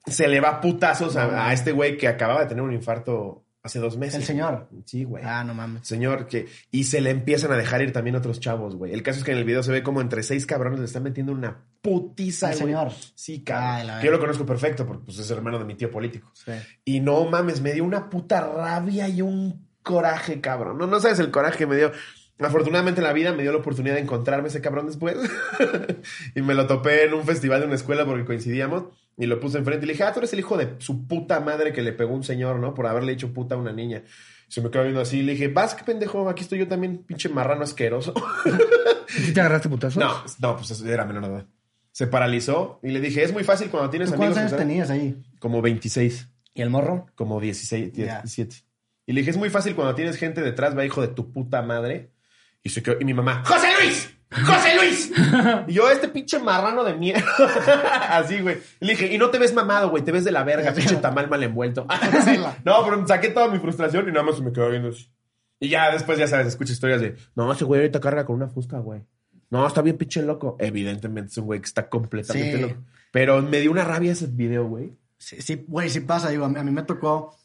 Se 0.06 0.28
le 0.28 0.40
va 0.40 0.62
putazos 0.62 1.16
a, 1.16 1.48
a 1.48 1.54
este 1.54 1.72
güey 1.72 1.98
que 1.98 2.08
acababa 2.08 2.42
de 2.42 2.48
tener 2.48 2.64
un 2.64 2.74
infarto 2.74 3.44
hace 3.64 3.80
dos 3.80 3.98
meses. 3.98 4.16
¿El 4.16 4.26
señor? 4.26 4.68
Sí, 4.86 5.06
güey. 5.06 5.24
Ah, 5.26 5.44
no 5.44 5.54
mames. 5.54 5.88
Señor, 5.88 6.28
que. 6.28 6.48
Y 6.70 6.84
se 6.84 7.02
le 7.02 7.10
empiezan 7.10 7.52
a 7.54 7.58
dejar 7.58 7.82
ir 7.82 7.94
también 7.94 8.16
otros 8.16 8.40
chavos, 8.40 8.76
güey. 8.76 8.94
El 8.94 9.02
caso 9.02 9.20
es 9.20 9.26
que 9.26 9.32
en 9.32 9.38
el 9.38 9.46
video 9.46 9.64
se 9.64 9.72
ve 9.72 9.82
como 9.82 10.02
entre 10.02 10.22
seis 10.22 10.46
cabrones 10.46 10.80
le 10.80 10.86
están 10.86 11.04
metiendo 11.04 11.32
una 11.32 11.66
putiza, 11.82 12.50
¿Al 12.50 12.56
señor? 12.56 12.92
Sí, 13.16 13.44
cabrón. 13.44 14.00
Que 14.02 14.08
yo 14.08 14.12
lo 14.12 14.20
conozco 14.20 14.46
perfecto 14.46 14.86
porque 14.86 15.06
pues, 15.06 15.18
es 15.18 15.32
hermano 15.32 15.58
de 15.58 15.66
mi 15.66 15.76
tío 15.76 15.90
político. 15.90 16.30
Sí. 16.34 16.52
Y 16.86 17.00
no 17.00 17.26
mames, 17.26 17.62
me 17.62 17.74
dio 17.74 17.86
una 17.86 18.10
puta 18.10 18.42
rabia 18.42 19.08
y 19.08 19.22
un 19.22 19.68
coraje, 19.82 20.42
cabrón. 20.42 20.78
No, 20.78 20.88
no 20.88 21.00
sabes 21.00 21.20
el 21.20 21.32
coraje 21.32 21.58
que 21.60 21.68
me 21.68 21.78
dio. 21.78 21.92
Afortunadamente 22.40 23.00
en 23.00 23.06
la 23.06 23.14
vida 23.14 23.32
me 23.32 23.44
dio 23.44 23.52
la 23.52 23.60
oportunidad 23.60 23.96
de 23.96 24.02
encontrarme 24.02 24.50
ese 24.50 24.60
cabrón 24.60 24.88
después. 24.88 25.16
y 26.36 26.42
me 26.42 26.54
lo 26.54 26.68
topé 26.68 27.06
en 27.06 27.14
un 27.14 27.24
festival 27.24 27.62
de 27.62 27.68
una 27.68 27.76
escuela 27.76 28.06
porque 28.06 28.26
coincidíamos. 28.26 28.86
Y 29.18 29.26
lo 29.28 29.40
puse 29.40 29.60
enfrente 29.60 29.86
y 29.86 29.88
le 29.88 29.94
dije, 29.94 30.04
ah, 30.04 30.12
tú 30.14 30.20
eres 30.20 30.34
el 30.34 30.40
hijo 30.40 30.58
de 30.58 30.76
su 30.80 31.08
puta 31.08 31.40
madre 31.40 31.72
que 31.72 31.82
le 31.82 31.94
pegó 31.94 32.14
un 32.14 32.24
señor, 32.24 32.60
¿no? 32.60 32.74
Por 32.74 32.88
haberle 32.88 33.12
dicho 33.12 33.32
puta 33.34 33.56
a 33.56 33.58
una 33.58 33.72
niña. 33.72 34.04
Se 34.48 34.62
me 34.62 34.70
quedó 34.72 34.84
viendo 34.84 35.02
así 35.02 35.20
y 35.20 35.24
le 35.24 35.34
dije, 35.34 35.48
vas, 35.50 35.76
qué 35.76 35.84
pendejo, 35.84 36.28
aquí 36.30 36.42
estoy 36.44 36.60
yo 36.60 36.68
también, 36.68 37.00
pinche 37.00 37.30
marrano 37.30 37.64
asqueroso. 37.64 38.14
¿Sí 39.08 39.34
te 39.34 39.40
agarraste 39.40 39.70
putazos? 39.70 39.98
no, 40.04 40.24
no, 40.40 40.58
pues 40.58 40.82
era 40.82 41.06
menor 41.06 41.24
de 41.28 41.30
edad. 41.30 41.46
Se 41.92 42.08
paralizó 42.08 42.80
y 42.82 42.90
le 42.90 43.00
dije, 43.00 43.24
es 43.24 43.32
muy 43.32 43.44
fácil 43.44 43.70
cuando 43.70 43.90
tienes 43.92 44.10
¿Tú 44.10 44.16
amigos. 44.16 44.34
cuántos 44.36 44.54
años 44.54 44.68
tenías 44.68 44.90
ahí? 44.90 45.22
Como 45.40 45.62
26 45.62 46.28
¿Y 46.56 46.62
el 46.62 46.70
morro? 46.72 47.06
como 47.16 47.40
16, 47.40 47.94
Ya. 47.94 48.22
17. 48.22 48.56
Y 49.06 49.14
le 49.14 49.22
dije, 49.22 49.32
es 49.32 49.38
muy 49.38 49.50
fácil 49.50 49.76
cuando 49.76 49.94
tienes 49.96 50.16
gente 50.18 50.42
detrás, 50.42 50.76
va 50.78 50.86
hijo 50.86 51.02
de 51.02 51.10
tu 51.10 51.32
puta 51.32 51.62
madre. 51.62 52.12
Y 52.64 52.70
se 52.70 52.82
quedó, 52.82 52.96
y 53.00 53.06
mi 53.06 53.14
mamá, 53.14 53.44
¡José 53.46 53.68
Luis! 53.82 54.14
¡José 54.46 54.76
Luis! 54.76 55.12
y 55.68 55.74
yo, 55.74 55.90
este 55.90 56.08
pinche 56.08 56.40
marrano 56.40 56.84
de 56.84 56.94
mierda. 56.96 57.24
Así, 58.10 58.40
güey. 58.42 58.58
Y 58.80 58.86
le 58.86 58.94
dije, 58.94 59.14
y 59.14 59.18
no 59.18 59.30
te 59.30 59.38
ves 59.40 59.54
mamado, 59.54 59.90
güey, 59.90 60.04
te 60.04 60.12
ves 60.12 60.24
de 60.24 60.32
la 60.32 60.44
verga, 60.44 60.74
pinche 60.76 60.96
tamal 60.98 61.30
mal 61.30 61.44
envuelto. 61.44 61.86
Así. 61.90 62.38
No, 62.66 62.84
pero 62.84 63.08
saqué 63.08 63.30
toda 63.30 63.48
mi 63.50 63.60
frustración 63.60 64.08
y 64.08 64.12
nada 64.12 64.24
más 64.24 64.36
se 64.38 64.42
me 64.44 64.52
quedó 64.52 64.70
viendo 64.70 64.90
así. 64.90 65.10
Y 65.60 65.70
ya 65.70 65.92
después, 65.92 66.18
ya 66.18 66.28
sabes, 66.28 66.48
escucho 66.48 66.74
historias 66.74 67.00
de, 67.02 67.16
no, 67.36 67.52
ese 67.52 67.64
güey 67.64 67.82
ahorita 67.82 68.00
carga 68.00 68.26
con 68.26 68.36
una 68.36 68.48
fusca, 68.50 68.80
güey. 68.80 69.02
No, 69.50 69.66
está 69.68 69.82
bien 69.82 69.98
pinche 69.98 70.22
loco. 70.24 70.58
Evidentemente 70.60 71.32
es 71.32 71.38
un 71.38 71.46
güey 71.46 71.60
que 71.62 71.68
está 71.68 71.88
completamente 71.88 72.56
Sí. 72.56 72.62
loco. 72.62 72.76
Pero 73.12 73.42
me 73.44 73.60
dio 73.62 73.72
una 73.72 73.84
rabia 73.84 74.12
ese 74.12 74.26
video, 74.28 74.68
güey. 74.68 74.94
Sí, 75.20 75.42
sí, 75.42 75.64
güey, 75.68 75.90
sí 75.90 76.00
pasa. 76.02 76.30
Digo, 76.30 76.46
a 76.46 76.50
mí, 76.50 76.60
a 76.60 76.64
mí 76.64 76.72
me 76.72 76.82
tocó, 76.84 77.38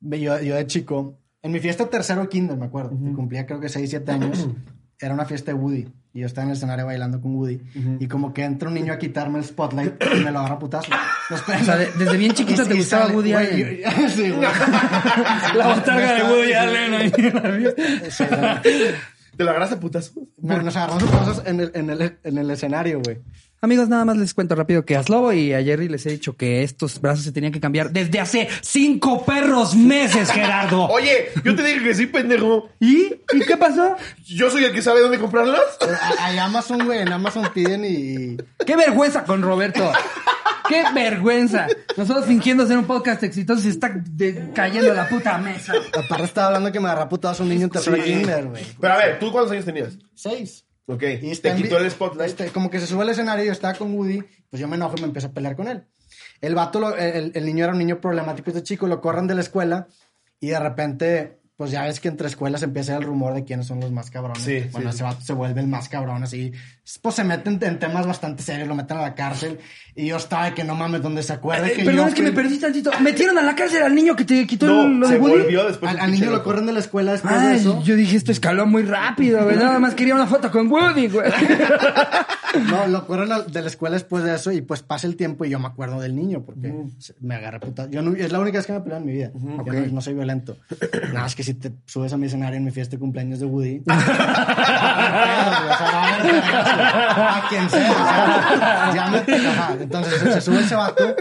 yo, 0.00 0.40
yo 0.40 0.54
de 0.54 0.66
chico, 0.66 1.18
en 1.42 1.52
mi 1.52 1.58
fiesta 1.58 1.90
tercero 1.90 2.28
kinder, 2.28 2.56
me 2.56 2.66
acuerdo, 2.66 2.90
que 2.90 3.12
cumplía 3.12 3.46
creo 3.46 3.60
que 3.60 3.68
6, 3.68 3.90
7 3.90 4.12
años, 4.12 4.48
era 5.00 5.12
una 5.12 5.24
fiesta 5.24 5.50
de 5.52 5.58
Woody. 5.58 5.88
Y 6.12 6.20
yo 6.20 6.26
estaba 6.26 6.42
en 6.44 6.50
el 6.50 6.56
escenario 6.56 6.86
bailando 6.86 7.20
con 7.20 7.36
Woody. 7.36 7.60
Y 8.00 8.08
como 8.08 8.32
que 8.34 8.42
entra 8.44 8.68
un 8.68 8.74
niño 8.74 8.92
a 8.92 8.98
quitarme 8.98 9.38
el 9.38 9.44
spotlight 9.44 9.94
y 10.16 10.24
me 10.24 10.32
lo 10.32 10.40
agarra 10.40 10.56
a 10.56 10.58
putazo. 10.58 10.90
O 11.30 11.64
sea, 11.64 11.76
de- 11.76 11.90
desde 11.92 12.16
bien 12.16 12.32
chiquito 12.32 12.64
te 12.66 12.74
gustaba 12.74 13.06
Woody 13.08 13.32
Allen. 13.32 13.80
sí, 14.10 14.30
güey. 14.30 14.40
La 15.54 15.74
botarga 15.74 16.14
de 16.14 16.22
Woody 16.24 16.52
Allen 16.52 16.94
ahí. 16.94 17.12
Sí. 18.10 18.24
¿Te 19.36 19.44
lo 19.44 19.50
agarras 19.50 19.72
a 19.72 19.80
putazos? 19.80 20.14
Me- 20.38 20.60
Nos 20.62 20.74
agarramos 20.76 21.02
a 21.04 21.06
putazos 21.06 21.42
en 21.46 21.60
el, 21.60 21.70
en 21.74 21.90
el, 21.90 22.18
en 22.24 22.38
el 22.38 22.50
escenario, 22.50 23.00
güey. 23.04 23.18
Amigos, 23.62 23.90
nada 23.90 24.06
más 24.06 24.16
les 24.16 24.32
cuento 24.32 24.54
rápido 24.54 24.86
que 24.86 24.96
a 24.96 25.02
Slobo 25.02 25.34
y 25.34 25.52
a 25.52 25.62
Jerry 25.62 25.90
les 25.90 26.06
he 26.06 26.10
dicho 26.10 26.34
que 26.34 26.62
estos 26.62 26.98
brazos 26.98 27.24
se 27.24 27.32
tenían 27.32 27.52
que 27.52 27.60
cambiar 27.60 27.90
desde 27.90 28.18
hace 28.18 28.48
cinco 28.62 29.22
perros 29.26 29.74
meses, 29.76 30.30
Gerardo. 30.32 30.86
Oye, 30.86 31.28
yo 31.44 31.54
te 31.54 31.62
dije 31.62 31.82
que 31.82 31.94
sí, 31.94 32.06
pendejo. 32.06 32.70
¿Y? 32.80 33.16
¿Y 33.34 33.40
qué 33.46 33.58
pasó? 33.58 33.96
¿Yo 34.24 34.48
soy 34.50 34.64
el 34.64 34.72
que 34.72 34.80
sabe 34.80 35.02
dónde 35.02 35.18
comprarlas? 35.18 35.60
A- 35.82 36.24
Hay 36.24 36.38
Amazon, 36.38 36.86
güey, 36.86 37.00
en 37.00 37.12
Amazon 37.12 37.50
piden 37.52 37.84
y... 37.84 38.38
¡Qué 38.64 38.76
vergüenza 38.76 39.24
con 39.24 39.42
Roberto! 39.42 39.92
¡Qué 40.66 40.82
vergüenza! 40.94 41.66
Nosotros 41.98 42.24
fingiendo 42.24 42.66
ser 42.66 42.78
un 42.78 42.86
podcast 42.86 43.22
exitoso 43.24 43.60
y 43.60 43.64
se 43.64 43.68
está 43.70 43.90
de- 43.94 44.52
cayendo 44.54 44.94
la 44.94 45.06
puta 45.06 45.36
mesa. 45.36 45.74
Aparte 46.02 46.24
estaba 46.24 46.46
hablando 46.46 46.72
que 46.72 46.80
me 46.80 46.86
agarra 46.86 47.02
a 47.02 47.08
putazo 47.10 47.42
un 47.42 47.50
niño 47.50 47.64
en 47.74 48.02
kinder, 48.04 48.46
güey. 48.46 48.64
Pero 48.80 48.94
a 48.94 48.96
ver, 48.96 49.18
¿tú 49.18 49.30
cuántos 49.30 49.52
años 49.52 49.66
tenías? 49.66 49.98
Seis. 50.14 50.64
Ok. 50.86 51.00
Te 51.00 51.54
quitó 51.62 51.78
el 51.78 51.90
spotlight. 51.90 52.30
este, 52.30 52.50
como 52.52 52.70
que 52.70 52.80
se 52.80 52.86
sube 52.86 53.02
al 53.02 53.08
escenario 53.10 53.44
y 53.44 53.46
yo 53.46 53.52
estaba 53.52 53.74
con 53.74 53.94
Woody, 53.94 54.22
pues 54.50 54.60
yo 54.60 54.66
me 54.68 54.76
enojo 54.76 54.94
y 54.96 55.00
me 55.00 55.06
empiezo 55.06 55.28
a 55.28 55.32
pelear 55.32 55.56
con 55.56 55.68
él. 55.68 55.84
El 56.40 56.54
vato, 56.54 56.80
lo- 56.80 56.96
el, 56.96 57.32
el 57.34 57.44
niño 57.46 57.64
era 57.64 57.72
un 57.72 57.78
niño 57.78 58.00
problemático, 58.00 58.50
este 58.50 58.62
chico, 58.62 58.86
lo 58.86 59.00
corran 59.00 59.26
de 59.26 59.34
la 59.34 59.40
escuela 59.42 59.86
y 60.40 60.48
de 60.48 60.58
repente, 60.58 61.39
pues 61.60 61.72
ya 61.72 61.82
ves 61.84 62.00
que 62.00 62.08
entre 62.08 62.26
escuelas 62.26 62.62
empieza 62.62 62.96
el 62.96 63.02
rumor 63.02 63.34
de 63.34 63.44
quiénes 63.44 63.66
son 63.66 63.80
los 63.80 63.92
más 63.92 64.10
cabrones. 64.10 64.42
Sí, 64.42 64.64
bueno, 64.72 64.90
sí, 64.92 64.94
ese 64.96 65.04
vato 65.04 65.20
se 65.20 65.34
vuelve 65.34 65.60
el 65.60 65.66
más 65.66 65.90
cabrón 65.90 66.22
así. 66.22 66.52
Pues 67.02 67.14
se 67.16 67.22
meten 67.22 67.58
en 67.60 67.78
temas 67.78 68.06
bastante 68.06 68.42
serios, 68.42 68.66
lo 68.66 68.74
meten 68.74 68.96
a 68.96 69.02
la 69.02 69.14
cárcel. 69.14 69.58
Y 69.94 70.06
yo 70.06 70.16
estaba 70.16 70.46
de 70.46 70.54
que 70.54 70.64
no 70.64 70.74
mames, 70.74 71.02
donde 71.02 71.22
se 71.22 71.34
acuerde 71.34 71.66
Eh, 71.68 71.72
que 71.76 71.84
perdón, 71.84 72.04
yo 72.04 72.08
es 72.08 72.14
que 72.14 72.22
me 72.22 72.32
perdí 72.32 72.56
tantito. 72.58 72.90
¿Metieron 73.02 73.36
a 73.36 73.42
la 73.42 73.54
cárcel 73.54 73.82
al 73.82 73.94
niño 73.94 74.16
que 74.16 74.24
te 74.24 74.46
quitó 74.46 74.66
No, 74.68 74.88
lo 74.88 75.06
se 75.06 75.12
de 75.14 75.20
Woody? 75.20 75.42
volvió 75.42 75.66
después. 75.68 75.90
Al, 75.92 76.00
al 76.00 76.10
niño 76.12 76.30
lo 76.30 76.42
corren 76.42 76.64
de 76.64 76.72
la 76.72 76.78
escuela 76.78 77.12
después 77.12 77.34
de 77.38 77.46
Ay, 77.48 77.56
eso. 77.58 77.82
yo 77.84 77.94
dije, 77.94 78.16
esto 78.16 78.32
escaló 78.32 78.64
muy 78.66 78.84
rápido, 78.84 79.44
güey. 79.44 79.56
Nada 79.56 79.78
más 79.78 79.94
quería 79.94 80.14
una 80.14 80.26
foto 80.26 80.50
con 80.50 80.70
Woody, 80.72 81.08
güey. 81.08 81.30
No, 82.68 82.88
lo 82.88 83.06
corren 83.06 83.28
de 83.46 83.60
la 83.62 83.68
escuela 83.68 83.94
después 83.94 84.24
de 84.24 84.34
eso 84.34 84.50
y 84.50 84.60
pues 84.60 84.82
pasa 84.82 85.06
el 85.06 85.14
tiempo 85.14 85.44
y 85.44 85.50
yo 85.50 85.60
me 85.60 85.68
acuerdo 85.68 86.00
del 86.00 86.16
niño 86.16 86.42
porque 86.44 86.74
se- 86.98 87.14
me 87.20 87.36
agarra 87.36 87.60
puta. 87.60 87.88
Yo 87.88 88.02
no- 88.02 88.16
es 88.16 88.32
la 88.32 88.40
única 88.40 88.58
vez 88.58 88.66
que 88.66 88.72
me 88.72 88.80
peleado 88.80 89.02
en 89.02 89.06
mi 89.06 89.12
vida. 89.12 89.30
Yo 89.34 89.62
Ok. 89.62 89.72
no, 89.72 89.86
no 89.86 90.00
soy 90.00 90.14
violento. 90.14 90.56
Nada 91.12 91.20
más 91.22 91.36
que 91.36 91.44
si 91.50 91.58
te 91.58 91.72
subes 91.86 92.12
a 92.12 92.16
mi 92.16 92.26
escenario 92.26 92.58
en 92.58 92.64
mi 92.64 92.70
fiesta 92.70 92.92
de 92.92 93.00
cumpleaños 93.00 93.40
de 93.40 93.46
Woody. 93.46 93.82
a 93.88 93.96
quien 97.48 97.68
sea. 97.68 99.20
Entonces 99.80 100.20
se 100.20 100.40
sube 100.40 100.60
ese 100.60 100.76
vato 100.76 101.16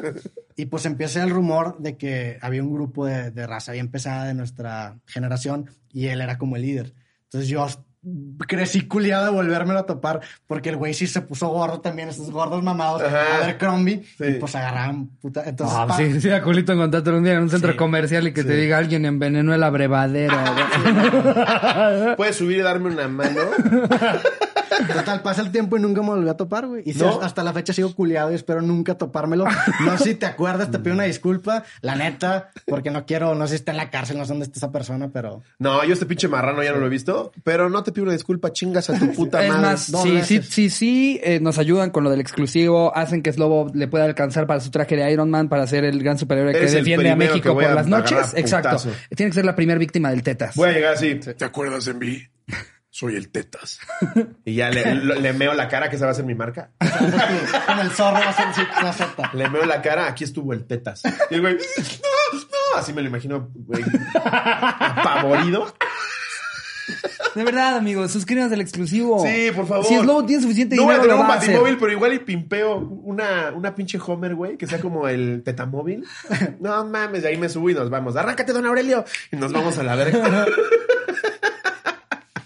y 0.55 0.67
pues 0.67 0.86
empieza 0.86 1.23
el 1.23 1.32
rumor 1.32 1.80
de 1.80 1.97
que 1.97 2.38
había 2.41 2.61
un 2.61 2.71
grupo 2.71 3.07
de, 3.07 3.32
de 3.32 3.47
raza 3.47 3.71
bien 3.71 3.89
pesada 3.89 4.25
de 4.25 4.36
nuestra 4.36 4.99
generación 5.07 5.67
y 5.91 6.05
él 6.07 6.21
era 6.21 6.38
como 6.38 6.57
el 6.57 6.61
líder. 6.61 6.93
Entonces 7.23 7.49
yo 7.49 7.65
crecí 8.47 8.87
culiado 8.87 9.25
de 9.25 9.31
volvérmelo 9.31 9.79
a 9.79 9.85
topar 9.85 10.21
porque 10.47 10.69
el 10.69 10.77
güey 10.77 10.93
sí 10.93 11.05
se 11.07 11.21
puso 11.21 11.49
gordo 11.49 11.81
también, 11.81 12.09
esos 12.09 12.31
gordos 12.31 12.63
mamados, 12.63 13.01
Ajá. 13.03 13.37
a 13.43 13.45
ver 13.45 13.57
Crombie 13.57 14.03
Sí. 14.17 14.23
y 14.25 14.33
pues 14.35 14.55
agarraban 14.55 15.07
puta. 15.21 15.43
Entonces, 15.45 15.75
Ah, 15.77 15.85
pa- 15.87 15.97
sí, 15.97 16.21
sí, 16.21 16.29
a 16.29 16.41
culito 16.41 16.71
encontrarte 16.71 17.09
un 17.11 17.23
día 17.23 17.33
en 17.33 17.41
un 17.43 17.49
centro 17.49 17.71
Sí. 17.73 17.77
comercial 17.77 18.27
y 18.27 18.33
que 18.33 18.43
te 18.43 18.55
diga 18.55 18.77
alguien 18.77 19.05
envenenó 19.05 19.53
el 19.53 19.63
abrevadero. 19.63 20.37
güey. 20.37 22.15
Puedes 22.15 22.35
subir 22.37 22.57
y 22.57 22.61
darme 22.61 22.89
una 22.91 23.07
mano. 23.07 23.41
Total, 24.93 25.21
pasa 25.21 25.41
el 25.41 25.51
tiempo 25.51 25.75
y 25.77 25.81
nunca 25.81 26.01
me 26.01 26.07
volví 26.09 26.29
a 26.29 26.37
topar, 26.37 26.65
güey. 26.67 26.83
Y 26.85 26.93
¿No? 26.93 27.19
hasta 27.21 27.43
la 27.43 27.51
fecha 27.51 27.73
sigo 27.73 27.93
culiado 27.93 28.31
y 28.31 28.35
espero 28.35 28.61
nunca 28.61 28.95
topármelo. 28.97 29.45
No 29.83 29.97
sé 29.97 30.03
si 30.05 30.15
te 30.15 30.25
acuerdas, 30.25 30.71
te 30.71 30.79
pido 30.79 30.93
una 30.93 31.03
disculpa, 31.03 31.63
la 31.81 31.95
neta, 31.95 32.51
porque 32.65 32.89
no 32.89 33.05
quiero, 33.05 33.35
no 33.35 33.45
sé 33.45 33.49
si 33.51 33.55
está 33.55 33.71
en 33.71 33.77
la 33.77 33.89
cárcel, 33.89 34.17
no 34.17 34.23
sé 34.23 34.29
dónde 34.29 34.45
está 34.45 34.57
esa 34.59 34.71
persona, 34.71 35.09
pero... 35.11 35.41
No, 35.57 35.83
yo 35.83 35.91
este 35.93 36.05
pinche 36.05 36.29
marrano 36.29 36.63
ya 36.63 36.71
no 36.71 36.77
lo 36.79 36.85
he 36.85 36.89
visto, 36.89 37.31
pero 37.43 37.69
no 37.69 37.83
te 37.83 37.88
pido 37.91 38.03
una 38.03 38.13
disculpa, 38.13 38.51
chingas 38.51 38.89
a 38.89 38.97
tu 38.99 39.11
puta 39.13 39.43
Es 39.43 39.49
madre. 39.49 39.61
más, 39.61 39.83
sí, 39.85 40.21
sí, 40.23 40.41
sí, 40.41 40.69
sí, 40.69 41.19
eh, 41.23 41.39
nos 41.39 41.57
ayudan 41.57 41.89
con 41.89 42.03
lo 42.03 42.09
del 42.09 42.19
exclusivo, 42.21 42.95
hacen 42.95 43.21
que 43.21 43.31
Slobo 43.33 43.69
le 43.73 43.87
pueda 43.87 44.05
alcanzar 44.05 44.47
para 44.47 44.59
su 44.59 44.71
traje 44.71 44.95
de 44.95 45.11
Iron 45.11 45.29
Man, 45.29 45.49
para 45.49 45.65
ser 45.67 45.83
el 45.85 46.01
gran 46.01 46.17
superhéroe 46.17 46.51
que 46.53 46.59
Eres 46.59 46.73
defiende 46.73 47.09
a 47.09 47.15
México 47.15 47.53
por 47.53 47.63
a 47.63 47.73
las 47.73 47.87
noches. 47.87 48.33
Exacto. 48.35 48.69
putazo. 48.69 48.91
Tiene 49.15 49.29
que 49.31 49.35
ser 49.35 49.45
la 49.45 49.55
primera 49.55 49.79
víctima 49.79 50.09
del 50.09 50.23
Tetas. 50.23 50.55
Voy 50.55 50.69
a 50.69 50.71
llegar 50.73 50.93
así. 50.93 51.15
¿Te 51.15 51.45
acuerdas 51.45 51.85
de 51.85 51.93
mí? 51.93 52.21
Soy 52.91 53.15
el 53.15 53.29
Tetas. 53.29 53.79
Y 54.45 54.55
ya 54.55 54.69
le, 54.71 54.95
le 54.95 55.33
meo 55.33 55.53
la 55.53 55.67
cara, 55.67 55.89
que 55.89 55.95
esa 55.95 56.05
va 56.05 56.11
a 56.11 56.15
ser 56.15 56.25
mi 56.25 56.33
marca. 56.33 56.71
Con 56.79 57.79
el 57.79 57.91
zorro 57.91 58.19
va 58.19 58.29
a 58.29 58.53
ser 58.53 58.65
la 58.83 58.93
sota. 58.93 59.29
Le 59.33 59.47
meo 59.47 59.65
la 59.65 59.81
cara, 59.81 60.07
aquí 60.07 60.23
estuvo 60.23 60.53
el 60.53 60.65
tetas. 60.65 61.03
Y 61.29 61.35
el 61.35 61.41
güey, 61.41 61.53
no, 61.55 62.39
no. 62.39 62.79
Así 62.79 62.91
me 62.93 63.01
lo 63.03 63.07
imagino, 63.09 63.51
güey. 63.53 63.83
Apavorido. 64.15 65.73
De 67.35 67.43
verdad, 67.43 67.77
amigos, 67.77 68.11
suscríbanse 68.11 68.55
al 68.55 68.61
exclusivo. 68.61 69.25
Sí, 69.25 69.51
por 69.55 69.67
favor. 69.67 69.85
Si 69.85 69.97
Slobo 69.97 70.25
tiene 70.25 70.41
suficiente 70.41 70.75
No 70.75 70.83
voy 70.83 70.95
a 70.95 70.97
dinero, 70.99 71.15
tener 71.17 71.29
un 71.29 71.39
batimóvil, 71.39 71.77
pero 71.77 71.91
igual 71.91 72.13
y 72.13 72.19
pimpeo 72.19 72.77
una, 72.77 73.51
una 73.53 73.75
pinche 73.75 73.99
Homer, 74.05 74.35
güey, 74.35 74.57
que 74.57 74.67
sea 74.67 74.79
como 74.79 75.07
el 75.07 75.43
tetamóvil. 75.43 76.05
No 76.59 76.85
mames, 76.85 77.23
de 77.23 77.29
ahí 77.29 77.37
me 77.37 77.49
subo 77.49 77.69
y 77.69 77.73
nos 77.73 77.89
vamos. 77.89 78.15
Arráncate, 78.15 78.53
don 78.53 78.65
Aurelio. 78.65 79.05
Y 79.31 79.35
nos 79.35 79.51
vamos 79.51 79.77
a 79.77 79.83
la 79.83 79.95
verga. 79.95 80.45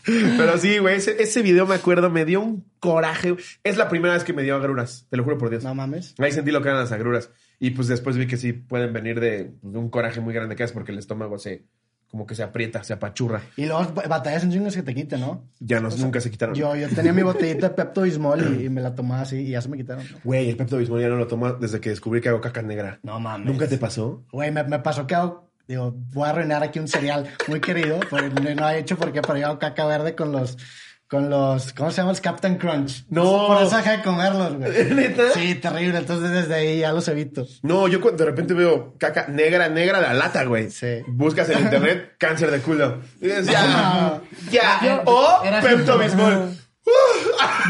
Pero 0.06 0.58
sí, 0.58 0.80
güey, 0.80 0.98
ese, 0.98 1.22
ese 1.22 1.42
video 1.42 1.66
me 1.66 1.76
acuerdo, 1.76 2.10
me 2.10 2.26
dio 2.26 2.42
un 2.42 2.66
coraje. 2.80 3.36
Es 3.64 3.78
la 3.78 3.88
primera 3.88 4.14
vez 4.14 4.24
que 4.24 4.34
me 4.34 4.44
dio 4.44 4.56
agruras, 4.56 5.08
te 5.10 5.18
lo 5.18 5.24
juro 5.24 5.38
por 5.38 5.50
Dios. 5.50 5.64
No 5.64 5.74
mames. 5.74 6.14
Ahí 6.20 6.32
sentí 6.32 6.52
lo 6.52 6.62
que 6.62 6.68
eran 6.70 6.82
las 6.82 6.92
agruras. 6.92 7.30
Y 7.60 7.72
pues 7.72 7.88
después 7.88 8.18
vi 8.18 8.28
que 8.28 8.38
sí 8.38 8.52
pueden 8.54 8.92
venir 8.92 9.20
de, 9.20 9.54
de 9.62 9.78
un 9.78 9.90
coraje 9.90 10.20
muy 10.20 10.34
grande 10.34 10.56
que 10.56 10.64
es 10.64 10.74
porque 10.74 10.92
el 10.92 11.00
estómago 11.00 11.38
se, 11.40 11.64
como 12.14 12.28
que 12.28 12.36
se 12.36 12.44
aprieta, 12.44 12.84
se 12.84 12.94
apachurra. 12.94 13.42
Y 13.58 13.66
luego 13.66 13.92
batallas 14.08 14.44
en 14.44 14.52
chingos 14.52 14.76
que 14.76 14.84
te 14.84 14.94
quiten, 14.94 15.20
¿no? 15.20 15.50
Ya 15.60 15.80
nos, 15.80 15.98
nunca 15.98 16.22
se 16.22 16.30
quitaron. 16.30 16.54
Yo, 16.54 16.76
yo 16.76 16.88
tenía 16.90 17.12
mi 17.12 17.24
botellita 17.24 17.70
de 17.70 17.74
Pepto 17.74 18.04
Bismol 18.04 18.62
y, 18.62 18.66
y 18.66 18.70
me 18.70 18.82
la 18.82 18.94
tomaba 18.94 19.22
así 19.22 19.38
y 19.38 19.50
ya 19.50 19.62
se 19.64 19.70
me 19.70 19.78
quitaron. 19.78 20.06
Güey, 20.24 20.48
el 20.48 20.56
Pepto 20.56 20.78
Bismol 20.78 21.02
ya 21.02 21.08
no 21.08 21.16
lo 21.16 21.26
tomo 21.26 21.54
desde 21.54 21.82
que 21.82 21.90
descubrí 21.90 22.22
que 22.22 22.30
hago 22.30 22.40
caca 22.40 22.62
negra. 22.62 23.00
No 23.02 23.20
mames. 23.20 23.48
¿Nunca 23.48 23.68
te 23.68 23.80
pasó? 23.80 24.24
Güey, 24.32 24.52
me, 24.52 24.64
me 24.64 24.78
pasó 24.78 25.08
que 25.08 25.16
hago, 25.16 25.50
digo, 25.68 25.92
voy 26.14 26.28
a 26.28 26.30
arruinar 26.30 26.62
aquí 26.62 26.78
un 26.78 26.88
cereal 26.88 27.28
muy 27.48 27.60
querido, 27.60 28.00
pero 28.12 28.30
no, 28.30 28.54
no 28.54 28.70
he 28.70 28.78
hecho 28.78 28.96
porque 28.96 29.24
pero 29.24 29.40
yo 29.40 29.48
hago 29.48 29.58
caca 29.58 29.88
verde 29.88 30.14
con 30.14 30.32
los, 30.32 30.56
con 31.10 31.30
los, 31.30 31.74
¿cómo 31.74 31.92
se 31.92 31.98
llama? 31.98 32.10
Los 32.12 32.22
Captain 32.22 32.58
Crunch. 32.58 33.06
No. 33.10 33.48
Por 33.48 33.62
eso 33.62 33.78
dejé 33.78 33.92
de 33.98 34.02
comerlos, 34.02 34.56
güey. 34.56 34.86
¿Neta? 34.96 35.30
Sí, 35.34 35.56
terrible. 35.56 36.00
Entonces 36.00 36.32
desde 36.32 36.56
ahí 36.56 36.80
ya 36.80 36.92
los 36.92 37.08
evito. 37.08 37.46
No, 37.62 37.88
yo 37.88 38.02
cuando 38.02 38.24
de 38.24 38.32
repente 38.32 38.54
veo 38.56 38.96
caca 38.98 39.28
negra, 39.28 39.70
negra 39.70 40.00
de 40.00 40.08
la 40.08 40.14
lata, 40.16 40.44
güey. 40.46 40.72
Sí. 40.72 41.02
Buscas 41.08 41.50
en 41.50 41.60
internet 41.60 42.16
cáncer 42.20 42.50
de 42.50 42.60
culo. 42.60 43.00
Y 43.22 43.28
dices, 43.28 43.46
ya, 43.48 43.60
Ah. 43.64 44.20
ya. 44.52 44.80
Yo- 44.84 45.02
o 45.06 45.42
Pepto. 45.62 45.98
Bismol. 46.00 46.58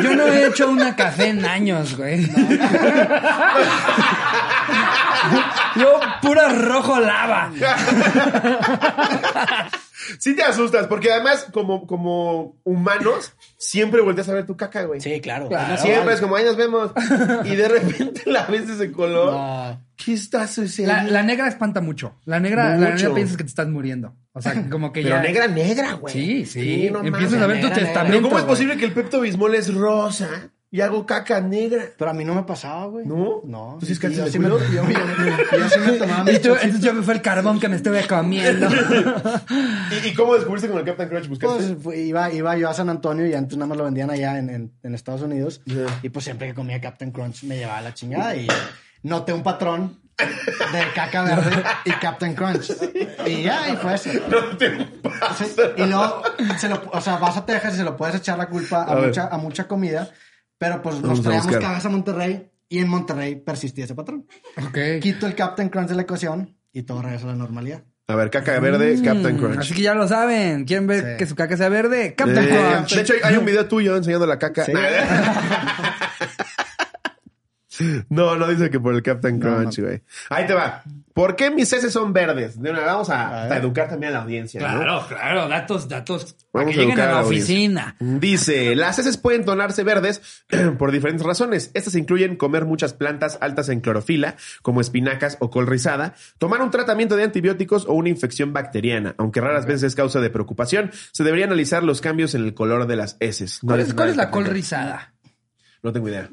Yo 0.01 0.15
no 0.15 0.25
he 0.27 0.47
hecho 0.47 0.69
una 0.69 0.95
café 0.95 1.27
en 1.27 1.45
años, 1.45 1.95
güey. 1.95 2.25
Yo 5.75 5.99
pura 6.21 6.49
rojo 6.49 6.99
lava. 6.99 7.51
Sí 10.19 10.35
te 10.35 10.43
asustas, 10.43 10.87
porque 10.87 11.11
además, 11.11 11.47
como, 11.53 11.87
como 11.87 12.57
humanos, 12.63 13.33
siempre 13.57 14.01
volteas 14.01 14.29
a 14.29 14.33
ver 14.33 14.45
tu 14.45 14.57
caca, 14.57 14.83
güey. 14.83 14.99
Sí, 15.01 15.19
claro. 15.21 15.47
Claro. 15.49 15.81
Siempre 15.81 16.13
es 16.13 16.21
como, 16.21 16.35
ahí 16.35 16.45
nos 16.45 16.57
vemos. 16.57 16.91
Y 17.45 17.55
de 17.55 17.67
repente 17.67 18.21
la 18.25 18.45
ves 18.45 18.67
de 18.67 18.73
ese 18.73 18.91
color. 18.91 19.33
No. 19.33 19.81
¿Qué 19.95 20.13
está 20.13 20.47
sucediendo? 20.47 20.93
La, 20.95 21.03
la 21.03 21.23
negra 21.23 21.47
espanta 21.47 21.79
mucho. 21.81 22.15
La 22.25 22.39
negra, 22.39 22.77
la 22.77 22.89
negra 22.95 23.13
piensas 23.13 23.37
que 23.37 23.43
te 23.43 23.49
estás 23.49 23.67
muriendo. 23.67 24.15
O 24.33 24.41
sea, 24.41 24.67
como 24.69 24.91
que 24.91 25.01
Pero 25.03 25.15
ya. 25.17 25.21
negra, 25.21 25.47
negra, 25.47 25.93
güey. 25.93 26.13
Sí, 26.13 26.45
sí. 26.45 26.89
no 26.91 27.03
Empiezas 27.03 27.41
a 27.41 27.47
ver 27.47 27.57
tu 27.61 27.67
negra, 27.67 27.69
negra. 27.69 27.83
testamento. 27.85 28.17
Pero 28.17 28.21
¿cómo 28.23 28.39
es 28.39 28.45
posible 28.45 28.77
que 28.77 28.85
el 28.85 28.93
Pepto 28.93 29.21
Bismol 29.21 29.55
es 29.55 29.73
rosa 29.73 30.51
y 30.73 30.81
hago 30.81 31.05
caca 31.05 31.39
negra? 31.39 31.83
Pero 31.95 32.09
a 32.09 32.15
mí 32.15 32.25
no 32.25 32.33
me 32.33 32.41
pasaba, 32.43 32.87
güey. 32.87 33.05
¿No? 33.05 33.41
No. 33.45 33.77
¿Tú 33.79 33.85
sí 33.85 33.91
es 33.91 33.99
Y 33.99 34.01
cáncer 34.01 34.25
yo 34.25 34.31
sí 34.31 34.39
me- 34.39 34.49
culo? 34.49 34.59
yo- 34.73 34.83
yo- 34.83 34.89
yo- 35.51 35.57
yo 35.59 35.69
sí 35.69 35.79
me 35.79 35.91
tomaba 35.93 36.25
tú- 36.25 36.31
entonces 36.31 36.79
yo 36.81 36.93
me 36.95 37.03
fue 37.03 37.13
el 37.13 37.21
carbón 37.21 37.59
que 37.59 37.69
me 37.69 37.75
estuve 37.75 38.07
comiendo. 38.07 38.67
¿Y, 40.03 40.07
y 40.07 40.13
cómo 40.15 40.33
descubriste 40.35 40.67
con 40.69 40.79
el 40.79 40.85
Captain 40.85 41.09
Crunch? 41.09 41.27
¿Buscaste? 41.27 41.75
Pues 41.75 41.99
iba, 41.99 42.31
iba 42.33 42.57
yo 42.57 42.69
a 42.69 42.73
San 42.73 42.89
Antonio 42.89 43.25
y 43.27 43.33
antes 43.35 43.55
nada 43.57 43.67
más 43.67 43.77
lo 43.77 43.83
vendían 43.83 44.09
allá 44.09 44.39
en, 44.39 44.49
en- 44.49 44.71
en 44.81 44.95
Estados 44.95 45.21
Unidos. 45.21 45.61
Y 46.01 46.09
pues 46.09 46.25
siempre 46.25 46.47
que 46.47 46.53
comía 46.55 46.81
Captain 46.81 47.11
Crunch 47.11 47.43
me 47.43 47.57
llevaba 47.57 47.81
la 47.81 47.93
chingada 47.93 48.35
y 48.35 48.47
noté 49.03 49.31
un 49.33 49.43
patrón 49.43 49.99
de 50.17 50.83
caca 50.95 51.23
verde 51.23 51.63
y 51.85 51.91
Captain 51.91 52.35
Crunch. 52.35 52.71
Y 53.25 53.43
ya, 53.43 53.69
y 53.69 53.75
fue 53.77 53.95
eso. 53.95 54.09
no 54.29 54.57
te 54.57 54.69
pases. 55.01 55.55
Y 55.77 55.83
luego, 55.85 56.21
se 56.57 56.69
lo, 56.69 56.81
o 56.91 57.01
sea, 57.01 57.17
vas 57.17 57.35
a 57.37 57.45
Texas 57.45 57.73
y 57.73 57.77
se 57.77 57.83
lo 57.83 57.97
puedes 57.97 58.15
echar 58.15 58.37
la 58.37 58.47
culpa 58.47 58.83
a, 58.83 58.95
mucha, 58.95 59.27
a 59.27 59.37
mucha 59.37 59.67
comida, 59.67 60.09
pero 60.63 60.81
pues 60.81 61.01
Vamos 61.01 61.17
nos 61.19 61.25
traíamos 61.25 61.57
cagas 61.57 61.85
a 61.85 61.89
Monterrey 61.89 62.49
y 62.69 62.79
en 62.79 62.87
Monterrey 62.87 63.35
persistía 63.35 63.83
ese 63.83 63.95
patrón. 63.95 64.25
ok. 64.57 65.01
Quito 65.01 65.27
el 65.27 65.35
Captain 65.35 65.67
Crunch 65.67 65.89
de 65.89 65.95
la 65.95 66.03
ecuación 66.03 66.55
y 66.71 66.83
todo 66.83 67.01
regresa 67.01 67.25
a 67.25 67.31
la 67.31 67.35
normalidad. 67.35 67.83
A 68.07 68.15
ver, 68.15 68.29
caca 68.29 68.57
verde, 68.59 68.95
Captain 69.03 69.35
Mm, 69.35 69.39
Crunch. 69.39 69.57
Así 69.59 69.73
que 69.73 69.81
ya 69.81 69.93
lo 69.93 70.07
saben. 70.07 70.63
¿Quieren 70.65 70.87
ver 70.87 70.99
Sí. 71.03 71.17
que 71.17 71.25
su 71.25 71.35
caca 71.35 71.57
sea 71.57 71.67
verde? 71.69 72.15
Captain 72.15 72.45
Eh, 72.45 72.49
Crunch. 72.49 72.95
de 72.95 73.01
hecho, 73.01 73.13
hay- 73.13 73.19
hay 73.33 73.37
un 73.37 73.45
video 73.45 73.65
tuyo 73.67 73.95
enseñando 73.97 74.25
la 74.25 74.39
caca. 74.39 74.63
Sí. 74.65 74.71
No, 78.09 78.35
no 78.35 78.47
dice 78.47 78.69
que 78.69 78.79
por 78.79 78.93
el 78.93 79.01
Captain 79.01 79.39
Crunch, 79.39 79.79
no. 79.79 79.85
güey. 79.85 80.01
Ahí 80.29 80.45
te 80.45 80.53
va. 80.53 80.83
¿Por 81.13 81.35
qué 81.35 81.51
mis 81.51 81.71
heces 81.71 81.93
son 81.93 82.11
verdes? 82.11 82.59
De 82.59 82.71
una, 82.71 82.81
vamos 82.81 83.09
a, 83.11 83.55
educar 83.55 83.87
también 83.87 84.11
a 84.11 84.17
la 84.17 84.23
audiencia. 84.23 84.59
¿no? 84.61 84.79
Claro, 84.79 85.05
claro. 85.07 85.47
Datos, 85.47 85.87
datos. 85.87 86.35
Para 86.51 86.65
Vamos 86.65 86.75
que 86.75 86.81
a 86.81 86.83
lleguen 86.83 86.99
a 86.99 87.09
a 87.09 87.11
la 87.13 87.21
oficina. 87.21 87.95
Dice, 87.99 88.75
las 88.75 88.97
heces 88.97 89.17
pueden 89.17 89.45
tornarse 89.45 89.83
verdes 89.83 90.43
por 90.79 90.91
diferentes 90.91 91.25
razones. 91.25 91.69
Estas 91.75 91.93
incluyen 91.95 92.35
comer 92.35 92.65
muchas 92.65 92.93
plantas 92.93 93.37
altas 93.41 93.69
en 93.69 93.81
clorofila, 93.81 94.35
como 94.63 94.81
espinacas 94.81 95.37
o 95.39 95.51
col 95.51 95.67
rizada, 95.67 96.15
tomar 96.39 96.63
un 96.63 96.71
tratamiento 96.71 97.15
de 97.15 97.23
antibióticos 97.23 97.85
o 97.85 97.93
una 97.93 98.09
infección 98.09 98.51
bacteriana, 98.51 99.13
aunque 99.19 99.39
raras 99.39 99.67
veces 99.67 99.83
es 99.83 99.95
causa 99.95 100.19
de 100.19 100.31
preocupación. 100.31 100.91
Se 101.11 101.23
debería 101.23 101.45
analizar 101.45 101.83
los 101.83 102.01
cambios 102.01 102.33
en 102.33 102.43
el 102.43 102.55
color 102.55 102.87
de 102.87 102.95
las 102.95 103.17
heces. 103.19 103.63
No 103.63 103.69
¿Cuál 103.69 103.81
es, 103.81 103.93
cuál 103.93 104.09
es 104.09 104.17
la 104.17 104.31
col 104.31 104.45
rizada? 104.45 105.13
No 105.83 105.91
tengo 105.93 106.09
idea. 106.09 106.29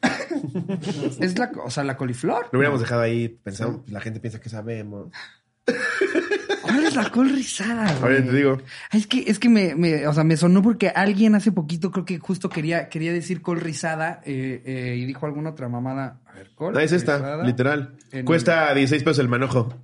Es 1.20 1.38
la, 1.38 1.50
o 1.64 1.70
sea, 1.70 1.84
la 1.84 1.96
coliflor. 1.96 2.48
Lo 2.52 2.58
hubiéramos 2.58 2.80
dejado 2.80 3.02
ahí 3.02 3.28
pensando, 3.28 3.84
la 3.88 4.00
gente 4.00 4.20
piensa 4.20 4.40
que 4.40 4.48
sabemos. 4.48 5.08
¿Cuál 6.62 6.84
es 6.84 6.94
la 6.96 7.10
col 7.10 7.28
rizada? 7.30 7.92
güey? 8.00 8.24
Te 8.24 8.32
digo. 8.34 8.58
Es 8.92 9.06
que, 9.06 9.24
es 9.26 9.38
que 9.38 9.48
me, 9.48 9.74
me- 9.74 10.06
o 10.06 10.12
sea, 10.12 10.24
me 10.24 10.36
sonó 10.36 10.62
porque 10.62 10.88
alguien 10.88 11.34
hace 11.34 11.52
poquito 11.52 11.90
creo 11.90 12.04
que 12.04 12.18
justo 12.18 12.48
quería, 12.48 12.88
quería 12.88 13.12
decir 13.12 13.42
col 13.42 13.60
rizada 13.60 14.20
eh, 14.24 14.62
eh, 14.64 14.96
y 14.98 15.04
dijo 15.06 15.26
alguna 15.26 15.50
otra 15.50 15.68
mamada. 15.68 16.20
A 16.26 16.32
ver, 16.34 16.50
col 16.54 16.76
Ah, 16.76 16.82
es 16.82 16.92
esta, 16.92 17.42
literal. 17.44 17.96
En- 18.12 18.24
Cuesta 18.24 18.72
16 18.74 19.02
pesos 19.02 19.18
el 19.18 19.28
manojo. 19.28 19.74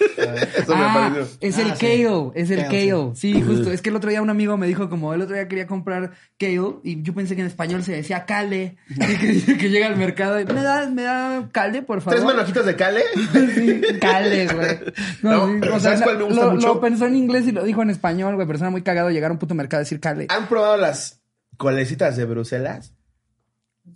Eso 0.56 0.76
me 0.76 0.82
Ah, 0.84 1.10
pareció. 1.12 1.38
es 1.40 1.58
Ah, 1.58 1.62
el 1.62 1.74
sí. 1.76 1.78
kale, 1.80 2.30
es 2.34 2.50
el 2.50 2.56
Kale, 2.64 2.88
kale. 2.90 3.10
Sí, 3.14 3.42
justo. 3.42 3.70
Es 3.72 3.82
que 3.82 3.90
el 3.90 3.96
otro 3.96 4.10
día 4.10 4.22
un 4.22 4.30
amigo 4.30 4.56
me 4.56 4.66
dijo 4.66 4.88
como 4.88 5.12
el 5.14 5.22
otro 5.22 5.34
día 5.34 5.48
quería 5.48 5.66
comprar 5.66 6.12
kale 6.38 6.60
y 6.84 7.02
yo 7.02 7.14
pensé 7.14 7.34
que 7.34 7.40
en 7.42 7.46
español 7.46 7.82
se 7.82 7.92
decía 7.92 8.24
cale. 8.26 8.76
Y 8.88 9.40
que 9.58 9.70
llega 9.70 9.86
al 9.86 9.96
mercado 9.96 10.38
y 10.40 10.44
me 10.44 10.62
da, 10.62 10.88
me 10.90 11.02
da 11.02 11.48
calde, 11.52 11.82
por 11.82 12.00
favor. 12.00 12.14
¿Tres 12.18 12.24
manojitos 12.26 12.66
de 12.66 12.76
cale? 12.76 13.02
Sí, 13.56 13.80
cale, 14.00 14.46
güey. 14.48 14.78
No, 15.22 15.46
No, 15.46 15.62
sí, 15.62 15.68
o 15.68 15.80
sea, 15.80 15.80
¿sabes 15.80 16.02
cuál 16.02 16.18
me 16.18 16.24
gusta 16.24 16.44
lo, 16.44 16.52
mucho? 16.52 16.66
lo 16.66 16.80
pensó 16.80 17.06
en 17.06 17.16
inglés 17.16 17.46
y 17.46 17.52
lo 17.52 17.64
dijo 17.64 17.82
en 17.82 17.90
español, 17.90 18.34
güey, 18.34 18.46
pero 18.46 18.58
suena 18.58 18.70
muy 18.70 18.82
cagado 18.82 19.10
llegar 19.10 19.30
a 19.30 19.32
un 19.32 19.38
puto 19.38 19.54
mercado 19.54 19.78
a 19.80 19.84
decir 19.84 20.00
cale. 20.00 20.26
¿Han 20.28 20.48
probado 20.48 20.76
las 20.76 21.22
colecitas 21.56 22.16
de 22.16 22.24
Bruselas? 22.26 22.92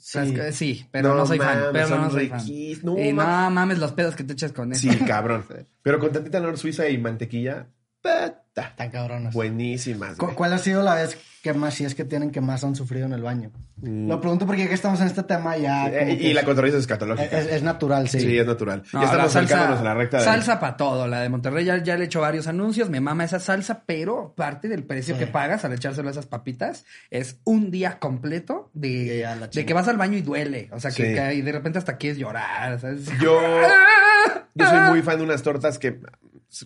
Sí, 0.01 0.37
sí 0.53 0.87
pero 0.91 1.11
no, 1.11 1.15
No 1.17 1.27
soy 1.27 1.39
fan. 1.39 1.61
Pero 1.73 1.89
son 1.89 2.01
no 2.03 2.11
soy 2.11 2.29
fan. 2.29 2.41
no 2.83 2.99
y 2.99 3.13
no 3.13 3.51
mames. 3.51 3.79
los 3.79 3.93
pedos 3.93 4.17
que 4.17 4.25
te 4.25 4.33
echas 4.33 4.53
con 4.53 4.73
eso. 4.73 4.81
Sí, 4.91 4.99
cabrón. 5.07 5.45
Pero 5.83 5.99
con 5.99 6.11
tantita 6.13 6.41
nor 6.41 6.59
suiza 6.59 6.89
y 6.89 6.99
mantequilla, 6.99 7.67
puta, 8.03 8.69
Están 8.71 8.91
cabronas. 8.91 9.35
buenísimas. 9.35 10.17
¿Cu- 10.17 10.27
güey. 10.27 10.37
¿Cuál 10.37 10.53
ha 10.55 10.59
sido 10.59 10.83
la 10.83 10.95
vez 10.97 11.17
que 11.43 11.55
más, 11.55 11.75
si 11.75 11.85
es 11.85 11.95
que 11.95 12.05
tienen, 12.05 12.31
que 12.31 12.41
más 12.41 12.63
han 12.65 12.75
sufrido 12.75 13.07
en 13.07 13.13
el 13.13 13.23
baño? 13.23 13.51
Lo 13.83 14.21
pregunto 14.21 14.45
porque 14.45 14.63
ya 14.63 14.69
que 14.69 14.75
estamos 14.75 15.01
en 15.01 15.07
este 15.07 15.23
tema 15.23 15.57
ya... 15.57 15.87
Mm. 15.87 15.93
Eh, 15.95 16.19
y 16.21 16.33
la 16.35 16.43
cotorriza 16.45 16.77
es 16.77 16.83
escatológica. 16.83 17.39
es- 17.41 17.47
es 17.47 17.63
natural, 17.63 18.09
sí. 18.09 18.21
sí. 18.21 18.39
es 18.39 18.47
natural. 18.47 18.83
No, 18.93 19.01
ya 19.01 19.07
estamos 19.07 19.17
la 19.17 19.31
salsa, 19.31 19.39
acercándonos 19.39 19.81
a 19.81 19.85
la 19.85 19.95
recta 19.95 20.19
de... 20.19 20.25
Salsa 20.25 20.61
para 20.61 20.77
todo. 20.77 21.07
La 21.09 21.21
de 21.23 21.31
Monterrey 21.31 21.65
ya, 21.65 21.83
ya 21.83 21.97
le 21.97 22.03
he 22.03 22.07
hecho 22.07 22.21
varios 22.21 22.47
anuncios. 22.47 22.91
Me 22.91 23.01
mama 23.01 23.25
esa 23.25 23.41
salsa, 23.41 23.85
pero 23.87 24.35
parte 24.37 24.69
del 24.69 24.85
precio 24.85 25.15
Sí. 25.15 25.21
que 25.21 25.27
pagas 25.29 25.65
al 25.65 25.73
echárselo 25.73 26.09
a 26.09 26.11
esas 26.13 26.27
papitas 26.27 26.85
es 27.11 27.41
un 27.45 27.71
día 27.71 27.99
completo 27.99 28.71
de, 28.75 29.27
de 29.53 29.65
que 29.65 29.73
vas 29.75 29.89
al 29.89 29.97
baño 29.97 30.19
y 30.19 30.23
duele. 30.23 30.69
O 30.73 30.79
sea, 30.81 30.91
que, 30.91 31.07
Sí. 31.09 31.15
que- 31.15 31.35
y 31.37 31.41
de 31.41 31.53
repente 31.53 31.79
hasta 31.79 31.97
quieres 31.97 32.19
llorar. 32.19 32.79
¿sabes? 32.81 33.07
Yo, 33.19 33.41
yo 34.55 34.67
soy 34.67 34.79
muy 34.91 35.01
fan 35.01 35.17
de 35.17 35.25
unas 35.25 35.43
tortas 35.43 35.79
que 35.79 35.99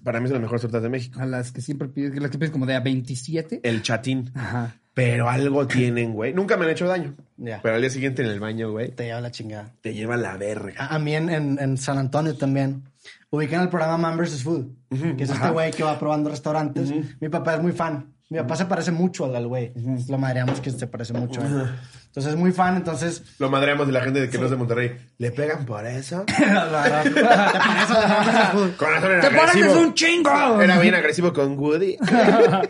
para 0.02 0.20
mí 0.20 0.26
son 0.28 0.34
las 0.34 0.42
mejores 0.42 0.62
tortas 0.62 0.82
de 0.82 0.88
México. 0.88 1.20
A 1.20 1.26
las 1.26 1.52
que 1.52 1.60
siempre 1.60 1.88
pides, 1.88 2.14
las 2.20 2.30
que 2.30 2.38
pides 2.38 2.50
como 2.50 2.66
de 2.66 2.74
a 2.74 2.80
27. 2.80 3.60
El 3.62 3.82
chatín. 3.82 4.30
Ajá. 4.34 4.76
Pero 4.94 5.28
algo 5.28 5.66
tienen, 5.66 6.12
güey. 6.12 6.32
Nunca 6.32 6.56
me 6.56 6.64
han 6.64 6.70
hecho 6.70 6.86
daño. 6.86 7.14
Ya. 7.36 7.60
Pero 7.62 7.74
al 7.74 7.80
día 7.80 7.90
siguiente 7.90 8.22
en 8.22 8.28
el 8.28 8.38
baño, 8.38 8.70
güey, 8.70 8.92
Te 8.92 9.04
lleva 9.06 9.20
la 9.20 9.30
chingada. 9.32 9.72
te 9.80 9.92
lleva 9.92 10.16
la 10.16 10.36
verga. 10.36 10.74
A, 10.78 10.94
a 10.94 10.98
mí 11.00 11.14
en, 11.16 11.28
en- 11.30 11.58
en 11.60 11.76
San 11.76 11.98
Antonio 11.98 12.36
también 12.36 12.84
ubican 13.30 13.60
el 13.62 13.68
programa 13.68 13.98
Man 13.98 14.16
vs. 14.16 14.42
Food, 14.44 14.66
que 15.16 15.24
es 15.24 15.30
este 15.30 15.50
güey 15.50 15.72
que 15.72 15.82
va 15.82 15.98
probando 15.98 16.30
restaurantes. 16.30 16.92
Mi 17.20 17.28
papá 17.28 17.56
es 17.56 17.62
muy 17.62 17.72
fan. 17.72 18.14
Mi 18.30 18.38
papá 18.38 18.54
se 18.56 18.66
parece 18.66 18.92
mucho 18.92 19.24
al 19.34 19.46
güey. 19.48 19.72
Lo 20.08 20.16
madreamos 20.16 20.60
que 20.60 20.70
se 20.70 20.86
parece 20.86 21.12
mucho. 21.12 21.40
Entonces 22.16 22.34
es 22.34 22.38
muy 22.38 22.52
fan, 22.52 22.76
entonces... 22.76 23.24
Lo 23.40 23.50
madreamos 23.50 23.88
de 23.88 23.92
la 23.92 24.00
gente 24.00 24.30
que 24.30 24.38
no 24.38 24.44
es 24.44 24.50
de 24.52 24.56
Monterrey. 24.56 24.96
¿Le 25.18 25.32
pegan 25.32 25.66
por 25.66 25.84
eso? 25.84 26.24
Con 28.76 28.88
razón 28.88 29.10
era 29.10 29.20
¡Te 29.20 29.26
agresivo. 29.26 29.46
pareces 29.46 29.76
un 29.76 29.94
chingo! 29.94 30.60
Era 30.60 30.78
bien 30.78 30.94
agresivo 30.94 31.32
con 31.32 31.58
Woody. 31.58 31.96
Ah, 32.00 32.62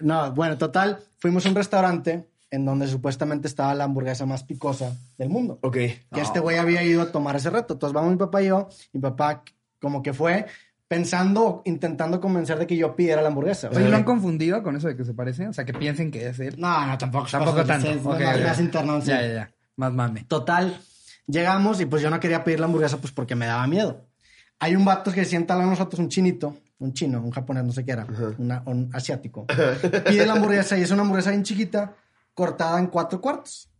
No, 0.00 0.32
bueno, 0.32 0.58
total, 0.58 0.98
fuimos 1.18 1.46
a 1.46 1.48
un 1.48 1.54
restaurante 1.54 2.28
en 2.50 2.64
donde 2.66 2.86
supuestamente 2.86 3.48
estaba 3.48 3.74
la 3.74 3.84
hamburguesa 3.84 4.26
más 4.26 4.44
picosa 4.44 4.94
del 5.16 5.30
mundo. 5.30 5.58
ok. 5.62 5.72
Que 5.74 6.02
este 6.20 6.40
güey 6.40 6.58
había 6.58 6.82
ido 6.82 7.00
a 7.02 7.12
tomar 7.12 7.36
ese 7.36 7.48
reto. 7.48 7.72
Entonces 7.74 7.94
vamos 7.94 8.10
mi 8.10 8.18
papá 8.18 8.42
y 8.42 8.48
yo. 8.48 8.68
Mi 8.92 9.00
papá 9.00 9.42
como 9.80 10.02
que 10.02 10.12
fue 10.12 10.44
pensando, 10.90 11.62
intentando 11.66 12.20
convencer 12.20 12.58
de 12.58 12.66
que 12.66 12.76
yo 12.76 12.96
pidiera 12.96 13.22
la 13.22 13.28
hamburguesa. 13.28 13.68
O 13.68 13.72
sea, 13.72 13.80
Oye, 13.80 13.88
¿lo 13.88 13.96
han 13.96 14.02
confundido 14.02 14.60
con 14.64 14.74
eso 14.74 14.88
de 14.88 14.96
que 14.96 15.04
se 15.04 15.14
parece? 15.14 15.46
O 15.46 15.52
sea, 15.52 15.64
que 15.64 15.72
piensen 15.72 16.10
que 16.10 16.26
es 16.28 16.40
él. 16.40 16.56
No, 16.58 16.84
no, 16.84 16.98
tampoco. 16.98 17.28
Tampoco 17.30 17.64
tanto. 17.64 17.86
sí, 17.92 18.00
Ok, 18.04 18.18
más, 18.20 18.40
más 18.40 18.58
interno, 18.60 19.00
sí. 19.00 19.06
Ya, 19.06 19.22
ya, 19.22 19.32
ya. 19.34 19.50
Más 19.76 19.92
mame. 19.92 20.24
Total, 20.24 20.76
llegamos 21.28 21.80
y 21.80 21.86
pues 21.86 22.02
yo 22.02 22.10
no 22.10 22.18
quería 22.18 22.42
pedir 22.42 22.58
la 22.58 22.66
hamburguesa 22.66 22.96
pues 22.98 23.12
porque 23.12 23.36
me 23.36 23.46
daba 23.46 23.64
miedo. 23.68 24.04
Hay 24.58 24.74
un 24.74 24.84
vato 24.84 25.12
que 25.12 25.24
sienta 25.24 25.54
a 25.54 25.64
nosotros, 25.64 26.00
un 26.00 26.08
chinito, 26.08 26.56
un 26.80 26.92
chino, 26.92 27.22
un 27.22 27.30
japonés, 27.30 27.62
no 27.62 27.72
sé 27.72 27.84
qué 27.84 27.92
era, 27.92 28.06
una- 28.38 28.64
un 28.66 28.90
asiático. 28.92 29.46
Pide 30.08 30.26
la 30.26 30.32
hamburguesa 30.32 30.76
y 30.76 30.82
es 30.82 30.90
una 30.90 31.02
hamburguesa 31.02 31.30
bien 31.30 31.44
chiquita, 31.44 31.94
cortada 32.34 32.80
en 32.80 32.88
cuatro 32.88 33.20
cuartos. 33.20 33.70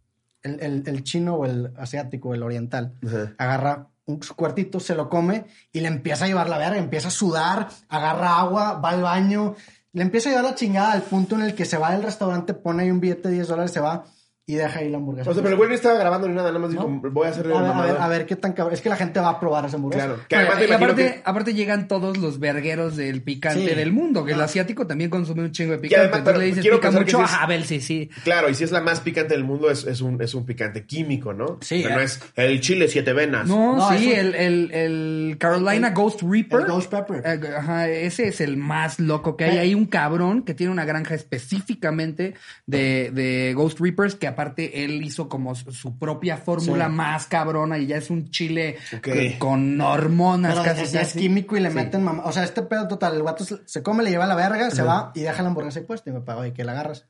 El, 0.43 0.61
el- 0.61 0.83
el 0.87 1.03
chino 1.03 1.35
o 1.35 1.45
el 1.45 1.73
asiático, 1.77 2.35
el 2.35 2.43
oriental, 2.45 2.95
Ajá. 3.05 3.33
agarra 3.37 3.89
un, 4.11 4.21
cuartito, 4.37 4.81
se 4.81 4.95
lo 4.95 5.09
come 5.09 5.47
y 5.73 5.81
le 5.81 5.89
empieza 5.89 6.25
a 6.25 6.29
llevar 6.29 6.49
la 6.49 6.59
verga, 6.59 6.79
empieza 6.79 7.09
a 7.09 7.13
sudar, 7.13 7.69
agarra 7.89 8.39
agua, 8.39 8.75
va 8.75 8.91
al 8.91 9.03
baño, 9.03 9.55
le 9.93 10.03
empieza 10.03 10.29
a 10.29 10.33
llevar 10.33 10.51
la 10.51 10.55
chingada 10.55 10.93
al 10.93 11.03
punto 11.03 11.35
en 11.35 11.43
el 11.43 11.55
que 11.55 11.65
se 11.65 11.79
va 11.79 11.93
del 11.93 12.03
restaurante, 12.03 12.55
pone 12.55 12.83
ahí 12.83 12.91
un 12.91 13.01
billete 13.01 13.29
de 13.29 13.35
10 13.35 13.49
dólares, 13.49 13.73
se 13.73 13.81
va 13.81 14.05
y 14.51 14.55
deja 14.57 14.81
ahí 14.81 14.89
la 14.89 14.99
hamburguesa. 14.99 15.31
O 15.31 15.35
sea, 15.35 15.43
pero 15.43 15.53
el 15.55 15.57
güey 15.59 15.69
no 15.69 15.75
estaba 15.75 15.99
grabando 15.99 16.27
ni 16.29 16.35
nada, 16.35 16.49
nada 16.49 16.59
más 16.61 16.71
dijo, 16.71 16.89
¿No? 16.89 17.11
voy 17.11 17.27
a 17.27 17.31
hacerle 17.31 17.55
a 17.55 17.59
el 17.59 17.63
ver, 17.65 17.73
a 17.73 17.83
ver, 17.83 17.97
a 18.01 18.09
ver 18.09 18.27
qué 18.27 18.37
tan 18.37 18.53
cabrón. 18.53 18.75
Es 18.75 18.81
que 18.81 18.89
la 18.89 18.97
gente 18.97 19.21
va 19.21 19.31
a 19.31 19.41
probar 19.41 19.65
esa 19.67 19.77
hamburguesa. 19.77 20.07
Claro. 20.07 20.23
Que 20.29 20.37
además 20.37 20.71
aparte, 20.77 21.03
que... 21.15 21.23
aparte 21.25 21.55
llegan 21.55 21.89
todos 21.89 22.17
los 22.19 22.39
vergueros 22.41 22.97
del 22.97 23.23
picante 23.23 23.69
Sí. 23.69 23.75
del 23.75 23.93
mundo, 23.93 24.25
que 24.25 24.33
el 24.33 24.39
No. 24.39 24.45
asiático 24.45 24.87
también 24.87 25.11
consume 25.11 25.43
un 25.43 25.53
chingo 25.53 25.73
de 25.73 25.79
picante. 25.79 26.01
además, 26.03 26.19
Entonces 26.19 26.41
le 26.41 26.47
dices, 26.47 26.63
quiero 26.63 26.77
pica 26.81 26.91
mucho, 26.91 27.19
sí 27.19 27.25
es- 27.25 27.31
ah, 27.33 27.43
Abel, 27.45 27.65
sí, 27.65 27.81
sí. 27.81 28.11
Claro, 28.25 28.49
y 28.49 28.55
si 28.55 28.65
es 28.65 28.73
la 28.73 28.81
más 28.81 29.01
picante 29.01 29.35
del 29.35 29.45
mundo, 29.45 29.71
es, 29.71 29.85
es, 29.85 30.01
un, 30.01 30.21
es 30.23 30.35
un 30.35 30.45
picante 30.47 30.85
químico, 30.87 31.33
¿no? 31.33 31.59
Sí, 31.61 31.83
Que 31.83 31.91
no 31.91 32.01
eh. 32.01 32.05
es 32.05 32.21
el 32.37 32.61
chile 32.61 32.89
siete 32.89 33.13
venas. 33.13 33.47
No, 33.47 33.77
No, 33.77 33.91
sí, 33.97 34.13
el, 34.13 34.35
el, 34.35 34.71
el 34.73 35.37
Carolina 35.39 35.89
El- 35.89 35.95
Ghost 35.95 36.23
Reaper. 36.23 36.61
el 36.61 36.67
Ghost 36.67 36.91
Pepper. 36.91 37.23
Eh, 37.25 37.41
ajá, 37.57 37.89
ese 37.89 38.29
es 38.29 38.41
el 38.41 38.57
más 38.57 38.99
loco 38.99 39.37
que 39.37 39.45
hay. 39.45 39.57
Eh. 39.57 39.61
Hay 39.61 39.75
un 39.75 39.87
cabrón 39.87 40.43
que 40.43 40.55
tiene 40.55 40.73
una 40.73 40.85
granja 40.85 41.15
específicamente 41.15 42.35
de, 42.67 43.11
de 43.13 43.53
Ghost 43.55 43.81
Reapers 43.81 44.15
que 44.15 44.27
aparte 44.41 44.85
él 44.85 45.03
hizo 45.05 45.29
como 45.29 45.55
su, 45.55 45.99
propia 45.99 46.37
fórmula 46.39 46.87
Sí. 46.87 46.93
más 46.93 47.27
cabrona 47.27 47.77
y 47.79 47.87
ya 47.87 47.97
es 47.97 48.09
un 48.11 48.31
chile 48.31 48.79
Ok. 48.97 49.01
que- 49.03 49.39
con 49.39 49.79
hormonas 49.81 50.53
Pero 50.53 50.65
casi. 50.65 50.83
es, 50.83 50.95
es 50.95 51.13
químico 51.13 51.57
y 51.57 51.61
le 51.61 51.69
Sí. 51.71 51.75
meten 51.77 52.03
mamá. 52.03 52.23
O 52.25 52.33
sea, 52.33 52.45
este 52.45 52.63
pedo 52.63 52.89
total, 52.89 53.15
el 53.17 53.23
vato 53.23 53.45
se, 53.45 53.83
come, 53.83 54.03
le 54.03 54.11
lleva 54.11 54.27
la 54.27 54.35
verga, 54.35 54.71
se 54.71 54.83
va 54.83 55.13
y 55.15 55.21
deja 55.21 55.43
la 55.43 55.49
hamburguesa 55.49 55.81
ahí 55.81 55.85
puesta. 55.85 56.09
Y 56.11 56.13
me 56.15 56.21
paga, 56.21 56.41
oye, 56.41 56.53
que 56.55 56.65
la 56.65 56.73
agarras. 56.73 57.07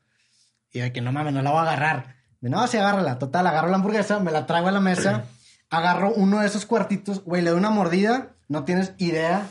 Y 0.73 0.79
yo, 0.79 0.91
que 0.91 1.01
no 1.01 1.11
mames, 1.11 1.33
no 1.33 1.41
la 1.41 1.51
voy 1.51 1.59
a 1.59 1.63
agarrar. 1.63 2.15
Y, 2.41 2.49
no, 2.49 2.67
sí, 2.67 2.77
agárrala. 2.77 3.17
Total, 3.19 3.45
agarro 3.47 3.69
la 3.69 3.75
hamburguesa, 3.75 4.19
me 4.19 4.31
la 4.31 4.45
traigo 4.45 4.67
a 4.67 4.71
la 4.71 4.81
mesa, 4.81 5.23
agarro 5.69 6.11
uno 6.13 6.39
de 6.41 6.47
esos 6.47 6.65
cuartitos, 6.65 7.23
güey, 7.23 7.41
le 7.41 7.51
doy 7.51 7.59
una 7.59 7.69
mordida, 7.69 8.29
no 8.49 8.65
tienes 8.65 8.93
idea 8.97 9.47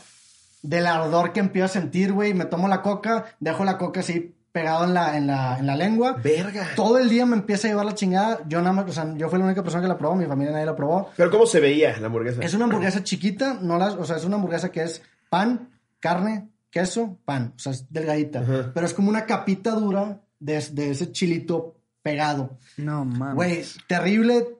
del 0.63 0.87
ardor 0.87 1.33
que 1.33 1.41
empiezo 1.41 1.65
a 1.65 1.69
sentir, 1.69 2.13
güey. 2.13 2.35
Me 2.35 2.45
tomo 2.45 2.69
la 2.69 2.83
coca, 2.83 3.25
dejo 3.41 3.65
la 3.65 3.79
coca 3.79 4.01
así 4.01 4.37
pegado 4.53 4.85
en 4.85 4.95
la, 4.95 5.17
en 5.17 5.27
la, 5.27 5.59
en 5.59 5.67
la 5.67 5.77
lengua. 5.77 6.17
Verga. 6.23 6.69
Todo 6.77 6.99
el 6.99 7.09
día 7.09 7.25
me 7.27 7.37
empieza 7.37 7.69
a 7.69 7.71
llevar 7.71 7.87
la 7.87 7.95
chingada. 7.95 8.41
Yo 8.49 8.59
nada 8.61 8.73
más, 8.73 8.89
o 8.89 8.93
sea, 8.93 9.15
yo 9.17 9.29
fui 9.29 9.39
la 9.39 9.45
única 9.45 9.63
persona 9.63 9.83
que 9.83 9.89
la 9.89 9.97
probó, 9.99 10.17
mi 10.17 10.27
familia 10.27 10.53
nadie 10.53 10.67
la 10.67 10.75
probó. 10.77 11.11
Pero 11.17 11.31
¿cómo 11.31 11.47
se 11.47 11.61
veía 11.61 11.97
la 11.99 12.07
hamburguesa? 12.07 12.43
Es 12.43 12.55
una 12.55 12.65
hamburguesa 12.65 13.03
chiquita, 13.05 13.59
no 13.61 13.79
las, 13.79 13.95
o 13.95 14.05
sea, 14.05 14.17
es 14.17 14.25
una 14.25 14.37
hamburguesa 14.37 14.71
que 14.71 14.83
es 14.83 15.03
pan, 15.29 15.69
carne, 16.01 16.49
queso, 16.71 17.19
pan, 17.25 17.53
o 17.57 17.59
sea, 17.59 17.73
es 17.73 17.93
delgadita, 17.93 18.41
Ajá. 18.41 18.71
pero 18.75 18.87
es 18.87 18.95
como 18.95 19.09
una 19.09 19.27
capita 19.27 19.73
dura 19.73 20.21
de, 20.39 20.61
de 20.73 20.91
ese 20.91 21.13
chilito 21.13 21.77
pegado. 22.03 22.59
No 22.77 23.05
mames. 23.05 23.35
Güey, 23.35 23.65
terrible. 23.87 24.57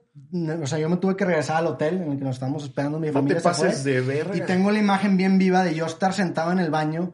O 0.61 0.67
sea, 0.67 0.77
yo 0.77 0.89
me 0.89 0.97
tuve 0.97 1.15
que 1.15 1.23
regresar 1.25 1.57
al 1.57 1.67
hotel 1.67 1.95
en 2.01 2.11
el 2.11 2.17
que 2.17 2.23
nos 2.25 2.35
estábamos 2.35 2.63
esperando. 2.63 2.99
Mi 2.99 3.07
No 3.07 3.13
familia 3.13 3.35
te 3.37 3.41
se 3.41 3.47
pases 3.49 3.81
fue. 3.81 3.91
de 3.91 4.01
verga. 4.01 4.35
Y 4.35 4.41
tengo 4.41 4.69
la 4.71 4.77
imagen 4.79 5.15
bien 5.17 5.37
viva 5.37 5.63
de 5.63 5.73
yo 5.73 5.85
estar 5.85 6.13
sentado 6.13 6.51
en 6.51 6.59
el 6.59 6.69
baño 6.69 7.13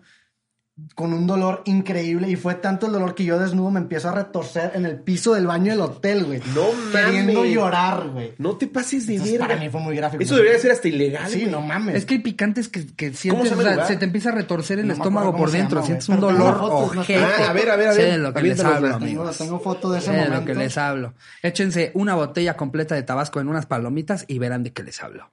con 0.93 1.11
un 1.13 1.25
dolor 1.25 1.63
increíble. 1.65 2.29
Y 2.29 2.35
fue 2.35 2.55
tanto 2.55 2.85
el 2.85 2.91
dolor 2.93 3.15
que 3.15 3.23
yo 3.25 3.39
desnudo 3.39 3.71
me 3.71 3.79
empiezo 3.79 4.09
a 4.09 4.11
retorcer 4.13 4.71
en 4.75 4.85
el 4.85 4.99
piso 4.99 5.33
del 5.33 5.47
baño 5.47 5.71
del 5.71 5.81
hotel, 5.81 6.25
güey. 6.25 6.39
No 6.53 6.65
Queriendo 6.91 7.33
mames. 7.39 7.53
llorar, 7.53 8.09
güey. 8.09 8.33
No 8.37 8.57
te 8.57 8.67
pases 8.67 9.07
de 9.07 9.13
Entonces, 9.13 9.33
verga. 9.39 9.47
para 9.47 9.59
mí 9.59 9.69
fue 9.69 9.81
muy 9.81 9.95
gráfico. 9.95 10.21
Eso 10.23 10.35
debería 10.35 10.59
ser 10.59 10.71
hasta 10.71 10.87
ilegal. 10.87 11.29
Sí, 11.31 11.39
güey. 11.41 11.51
no 11.51 11.61
mames. 11.61 11.95
Es 11.95 12.05
que 12.05 12.15
hay 12.15 12.19
picantes 12.21 12.69
que, 12.69 12.85
que 12.85 13.07
¿Cómo 13.07 13.17
sientes, 13.17 13.49
se 13.49 13.55
o 13.55 13.61
sea, 13.61 13.85
se 13.85 13.97
te 13.97 14.05
empieza 14.05 14.29
a 14.29 14.33
retorcer 14.33 14.79
el 14.79 14.87
No 14.87 14.93
estómago 14.93 15.35
por 15.35 15.49
dentro, 15.51 15.77
llama, 15.77 15.85
sientes 15.87 16.09
un 16.09 16.15
Pero 16.15 16.27
dolor 16.27 16.57
no 16.57 16.65
ojete. 16.67 17.23
Ah, 17.23 17.49
a 17.49 17.53
ver, 17.53 17.69
a 17.71 17.75
ver, 17.75 17.87
a 17.89 17.93
Sé 17.93 18.01
ver. 18.03 18.11
de 18.11 18.17
lo 18.19 18.33
que 18.33 18.41
les 18.43 18.59
hablo, 18.63 18.87
Tengo, 18.87 18.95
amigos. 18.97 19.37
tengo 19.37 19.59
foto 19.59 19.91
de 19.91 19.97
ese 19.97 20.07
Sé 20.07 20.11
de 20.13 20.17
momento. 20.19 20.39
lo 20.39 20.45
que 20.45 20.55
les 20.55 20.77
hablo. 20.77 21.13
Échense 21.41 21.91
una 21.95 22.15
botella 22.15 22.55
completa 22.55 22.93
de 22.95 23.03
tabasco 23.03 23.39
en 23.39 23.47
unas 23.49 23.65
palomitas 23.65 24.25
y 24.27 24.37
verán 24.39 24.63
de 24.63 24.73
qué 24.73 24.83
les 24.83 25.01
hablo. 25.01 25.31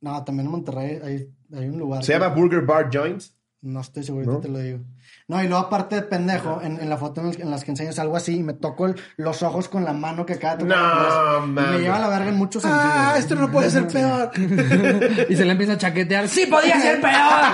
No, 0.00 0.24
también 0.24 0.46
en 0.46 0.52
Monterrey 0.52 0.98
hay, 1.04 1.28
hay 1.58 1.68
un 1.68 1.78
lugar. 1.78 2.04
Se 2.04 2.12
que- 2.12 2.18
llama 2.18 2.34
Burger 2.34 2.62
Bar 2.62 2.88
Joints. 2.92 3.34
No 3.60 3.80
estoy 3.80 4.04
seguro, 4.04 4.34
¿No? 4.34 4.38
te 4.38 4.46
lo 4.48 4.60
digo. 4.60 4.78
No, 5.26 5.42
y 5.42 5.48
luego 5.48 5.66
aparte 5.66 5.96
de 5.96 6.02
pendejo, 6.02 6.60
en, 6.62 6.80
en 6.80 6.88
la 6.88 6.96
foto 6.96 7.20
en, 7.22 7.26
el- 7.30 7.40
en 7.42 7.50
las 7.50 7.64
que 7.64 7.72
enseñas 7.72 7.98
algo 7.98 8.16
así, 8.16 8.36
y 8.36 8.42
me 8.44 8.52
toco 8.52 8.86
el- 8.86 8.94
los 9.16 9.42
ojos 9.42 9.68
con 9.68 9.84
la 9.84 9.92
mano 9.92 10.24
que 10.24 10.34
acaba 10.34 10.54
de 10.56 10.64
tocar. 10.64 10.78
No, 10.78 11.46
mames. 11.48 11.72
Me 11.72 11.78
lleva 11.80 11.98
la 11.98 12.08
verga 12.08 12.28
en 12.28 12.36
muchos 12.36 12.62
sentidos. 12.62 12.84
Ah, 12.88 13.14
esto 13.18 13.34
no 13.34 13.50
puede 13.50 13.68
ser 13.70 13.88
peor. 13.88 14.30
y 15.28 15.34
se 15.36 15.44
le 15.44 15.50
empieza 15.52 15.72
a 15.72 15.78
chaquetear. 15.78 16.28
¡Sí 16.28 16.46
podía 16.46 16.80
ser 16.80 17.00
peor! 17.00 17.44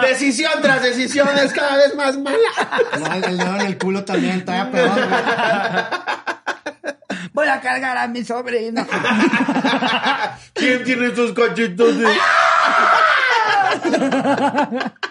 decisión 0.02 0.52
tras 0.62 0.82
decisión 0.82 1.28
es 1.36 1.52
cada 1.52 1.76
vez 1.76 1.94
más 1.96 2.16
mala. 2.16 2.38
No, 3.00 3.12
el, 3.14 3.24
el 3.24 3.36
dedo 3.38 3.56
en 3.56 3.62
el 3.62 3.78
culo 3.78 4.04
también, 4.04 4.44
todavía 4.44 4.70
peor. 4.70 4.90
güey. 4.90 5.08
Voy 7.32 7.48
a 7.48 7.60
cargar 7.60 7.96
a 7.98 8.06
mi 8.06 8.22
sobrino. 8.24 8.86
¿Quién 10.54 10.84
tiene 10.84 11.06
estos 11.06 11.32
cachetos 11.32 11.98
de... 11.98 12.06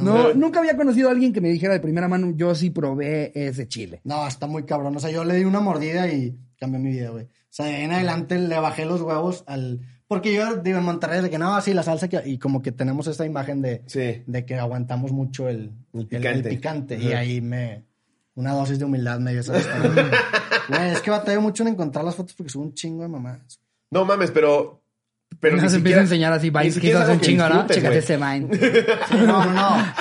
No, 0.00 0.32
nunca 0.34 0.60
había 0.60 0.76
conocido 0.76 1.08
a 1.08 1.12
alguien 1.12 1.32
que 1.32 1.40
me 1.40 1.48
dijera 1.48 1.74
de 1.74 1.80
primera 1.80 2.08
mano, 2.08 2.32
yo 2.36 2.54
sí 2.54 2.70
probé 2.70 3.32
ese 3.34 3.66
chile. 3.68 4.00
No, 4.04 4.26
está 4.26 4.46
muy 4.46 4.64
cabrón. 4.64 4.96
O 4.96 5.00
sea, 5.00 5.10
yo 5.10 5.24
le 5.24 5.34
di 5.34 5.44
una 5.44 5.60
mordida 5.60 6.08
y 6.08 6.36
cambió 6.58 6.78
mi 6.80 6.90
vida, 6.90 7.10
güey. 7.10 7.24
O 7.24 7.28
sea, 7.50 7.66
de 7.66 7.74
ahí 7.76 7.82
en 7.84 7.92
adelante 7.92 8.38
le 8.38 8.58
bajé 8.60 8.84
los 8.86 9.00
huevos 9.02 9.44
al... 9.46 9.80
Porque 10.06 10.32
yo 10.34 10.56
digo 10.56 10.78
en 10.78 10.84
Monterrey 10.84 11.20
de 11.20 11.30
que 11.30 11.38
no, 11.38 11.54
así 11.54 11.74
la 11.74 11.82
salsa 11.82 12.08
que... 12.08 12.20
Y 12.24 12.38
como 12.38 12.62
que 12.62 12.72
tenemos 12.72 13.06
esta 13.08 13.26
imagen 13.26 13.60
de, 13.62 13.82
Sí. 13.86 14.22
de 14.26 14.44
que 14.44 14.54
aguantamos 14.56 15.12
mucho 15.12 15.48
el, 15.48 15.72
El 15.92 16.26
el- 16.26 16.42
picante. 16.44 16.96
Y 16.98 17.12
ahí 17.12 17.40
me... 17.40 17.84
Una 18.36 18.52
dosis 18.52 18.78
de 18.78 18.84
humildad 18.84 19.18
me 19.18 19.32
dio 19.32 19.40
esa 19.40 19.52
Güey, 20.68 20.90
es 20.92 21.00
que 21.00 21.10
batallo 21.10 21.40
mucho 21.42 21.64
en 21.64 21.70
encontrar 21.70 22.04
las 22.04 22.14
fotos 22.14 22.34
porque 22.34 22.50
son 22.52 22.62
un 22.62 22.74
chingo 22.74 23.02
de 23.02 23.08
mamás. 23.08 23.60
No 23.90 24.04
mames, 24.04 24.30
pero. 24.30 24.79
Pero 25.38 25.56
Nos 25.56 25.72
empieza 25.72 26.00
a 26.00 26.02
enseñar 26.02 26.32
así, 26.32 26.50
Vines, 26.50 26.78
que 26.78 26.92
hace 26.94 27.12
un 27.12 27.18
que 27.20 27.26
chingo, 27.26 27.48
¿no? 27.48 27.62
disfrutes, 27.66 27.76
Chécate 27.76 27.88
güey. 27.88 27.98
ese 27.98 28.16
Vine. 28.16 28.98
Sí, 29.08 29.14
no, 29.26 29.44
no, 29.44 29.52
no. 29.52 29.92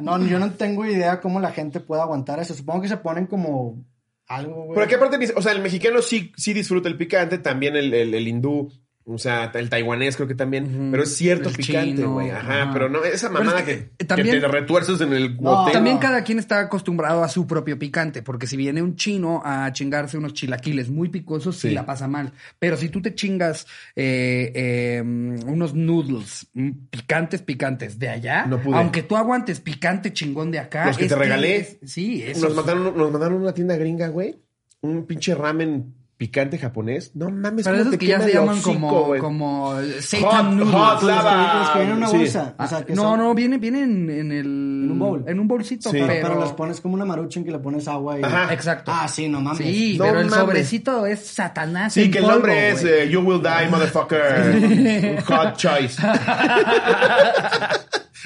No, 0.18 0.26
yo 0.26 0.38
no 0.38 0.50
tengo 0.52 0.84
idea 0.84 1.20
cómo 1.20 1.40
la 1.40 1.50
gente 1.50 1.80
puede 1.80 2.02
aguantar 2.02 2.38
eso. 2.40 2.54
Supongo 2.54 2.82
que 2.82 2.88
se 2.88 2.96
ponen 2.98 3.26
como 3.26 3.84
algo, 4.28 4.66
güey. 4.66 4.74
Pero 4.74 4.84
aquí 4.84 4.94
aparte, 4.94 5.32
o 5.34 5.42
sea, 5.42 5.52
el 5.52 5.62
mexicano 5.62 6.02
sí, 6.02 6.32
sí 6.36 6.52
disfruta 6.52 6.88
el 6.88 6.96
picante, 6.96 7.38
también 7.38 7.74
el, 7.74 7.92
el, 7.92 8.14
el 8.14 8.28
hindú, 8.28 8.70
o 9.08 9.18
sea, 9.18 9.52
el 9.54 9.70
taiwanés 9.70 10.16
creo 10.16 10.26
que 10.26 10.34
también, 10.34 10.88
pero 10.90 11.04
es 11.04 11.16
cierto 11.16 11.48
El 11.48 11.54
picante, 11.54 12.02
güey. 12.04 12.30
Ajá, 12.30 12.70
pero 12.72 12.88
no, 12.88 13.04
esa 13.04 13.30
mamada 13.30 13.60
es 13.60 13.64
que, 13.64 13.90
que, 13.96 14.04
también- 14.04 14.34
que 14.34 14.40
te 14.40 14.48
retuerces 14.48 15.00
en 15.00 15.12
el 15.12 15.40
No. 15.40 15.70
También 15.70 15.98
cada 15.98 16.24
quien 16.24 16.40
está 16.40 16.58
acostumbrado 16.58 17.22
a 17.22 17.28
su 17.28 17.46
propio 17.46 17.78
picante, 17.78 18.22
porque 18.22 18.48
si 18.48 18.56
viene 18.56 18.82
un 18.82 18.96
chino 18.96 19.42
a 19.44 19.72
chingarse 19.72 20.18
unos 20.18 20.34
chilaquiles 20.34 20.90
muy 20.90 21.08
picosos, 21.08 21.54
sí, 21.56 21.68
Sí. 21.68 21.74
la 21.74 21.86
pasa 21.86 22.08
mal. 22.08 22.32
Pero 22.58 22.76
si 22.76 22.88
tú 22.88 23.00
te 23.00 23.14
chingas 23.14 23.66
eh, 23.94 24.50
eh, 24.54 25.02
unos 25.02 25.72
noodles 25.74 26.48
mm, 26.54 26.70
picantes, 26.90 27.42
picantes 27.42 27.98
de 28.00 28.08
allá, 28.08 28.46
No 28.46 28.60
pude. 28.60 28.76
aunque 28.76 29.02
tú 29.04 29.16
aguantes 29.16 29.60
picante 29.60 30.12
chingón 30.12 30.50
de 30.50 30.58
acá. 30.58 30.86
Los 30.86 30.98
que 30.98 31.06
te 31.06 31.14
regalé. 31.14 31.56
es- 31.56 31.78
sí, 31.84 32.22
eso. 32.22 32.46
Nos 32.48 32.56
mandaron, 32.56 32.96
nos 32.96 33.12
mandaron 33.12 33.40
una 33.40 33.52
tienda 33.54 33.76
gringa, 33.76 34.08
güey. 34.08 34.36
Un 34.82 35.06
pinche 35.06 35.34
ramen 35.34 35.94
picante 36.16 36.58
japonés. 36.58 37.10
No 37.14 37.28
mames, 37.30 37.64
Pero 37.64 37.76
cómo 37.76 37.80
esos 37.80 37.90
te 37.92 37.98
que 37.98 38.06
ya 38.06 38.20
se 38.20 38.32
llaman 38.32 38.54
hocico, 38.58 38.72
como, 38.72 39.18
como 39.18 39.66
Hot, 39.72 40.00
Satan 40.00 40.56
noodles. 40.56 40.74
hot 40.74 41.02
lava. 41.02 41.58
los 41.60 41.68
que 41.70 41.78
vienen 41.78 41.92
en 41.92 41.98
una 41.98 42.06
Sí. 42.08 42.16
bolsa. 42.16 42.54
Ah, 42.56 42.64
o 42.64 42.68
sea, 42.68 42.84
que 42.86 42.94
no, 42.94 43.02
son- 43.02 43.18
no, 43.18 43.34
viene, 43.34 43.58
viene 43.58 43.82
en, 43.82 44.08
en 44.10 44.32
el... 44.32 44.46
En 44.46 44.90
un 44.92 44.98
bowl. 44.98 45.24
En 45.26 45.38
un 45.40 45.46
bolsito, 45.48 45.90
Sí. 45.90 45.98
Pero... 46.06 46.28
pero 46.28 46.40
los 46.40 46.52
pones 46.52 46.80
como 46.80 46.94
una 46.94 47.04
marucha 47.04 47.38
en 47.38 47.44
que 47.44 47.50
le 47.52 47.58
pones 47.58 47.86
agua 47.86 48.18
y... 48.18 48.22
Ajá. 48.22 48.52
Exacto. 48.52 48.92
Ah, 48.94 49.06
sí, 49.08 49.28
no 49.28 49.40
mames. 49.40 49.58
Sí, 49.58 49.96
No 49.98 50.04
pero 50.06 50.20
el 50.20 50.26
mames. 50.26 50.40
sobrecito 50.40 51.04
es 51.06 51.26
Satanás 51.26 51.92
Sí, 51.92 52.04
en 52.04 52.10
que 52.10 52.18
el 52.18 52.24
polvo, 52.24 52.34
nombre 52.36 52.70
es 52.70 52.80
güey. 52.82 52.94
eh, 52.94 53.08
You 53.10 53.20
Will 53.20 53.42
Die, 53.42 53.68
Motherfucker. 53.70 55.22
Hot 55.26 55.56
Choice. 55.56 56.00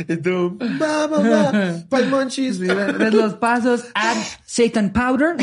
y 0.09 0.17
tú, 0.17 0.59
va, 0.81 1.07
va, 1.07 1.19
va, 1.21 1.53
pa'l 1.89 2.09
monchis. 2.09 2.59
Ves 2.59 3.15
los 3.15 3.35
pasos, 3.35 3.85
add 3.95 4.17
Satan 4.45 4.93
powder. 4.93 5.37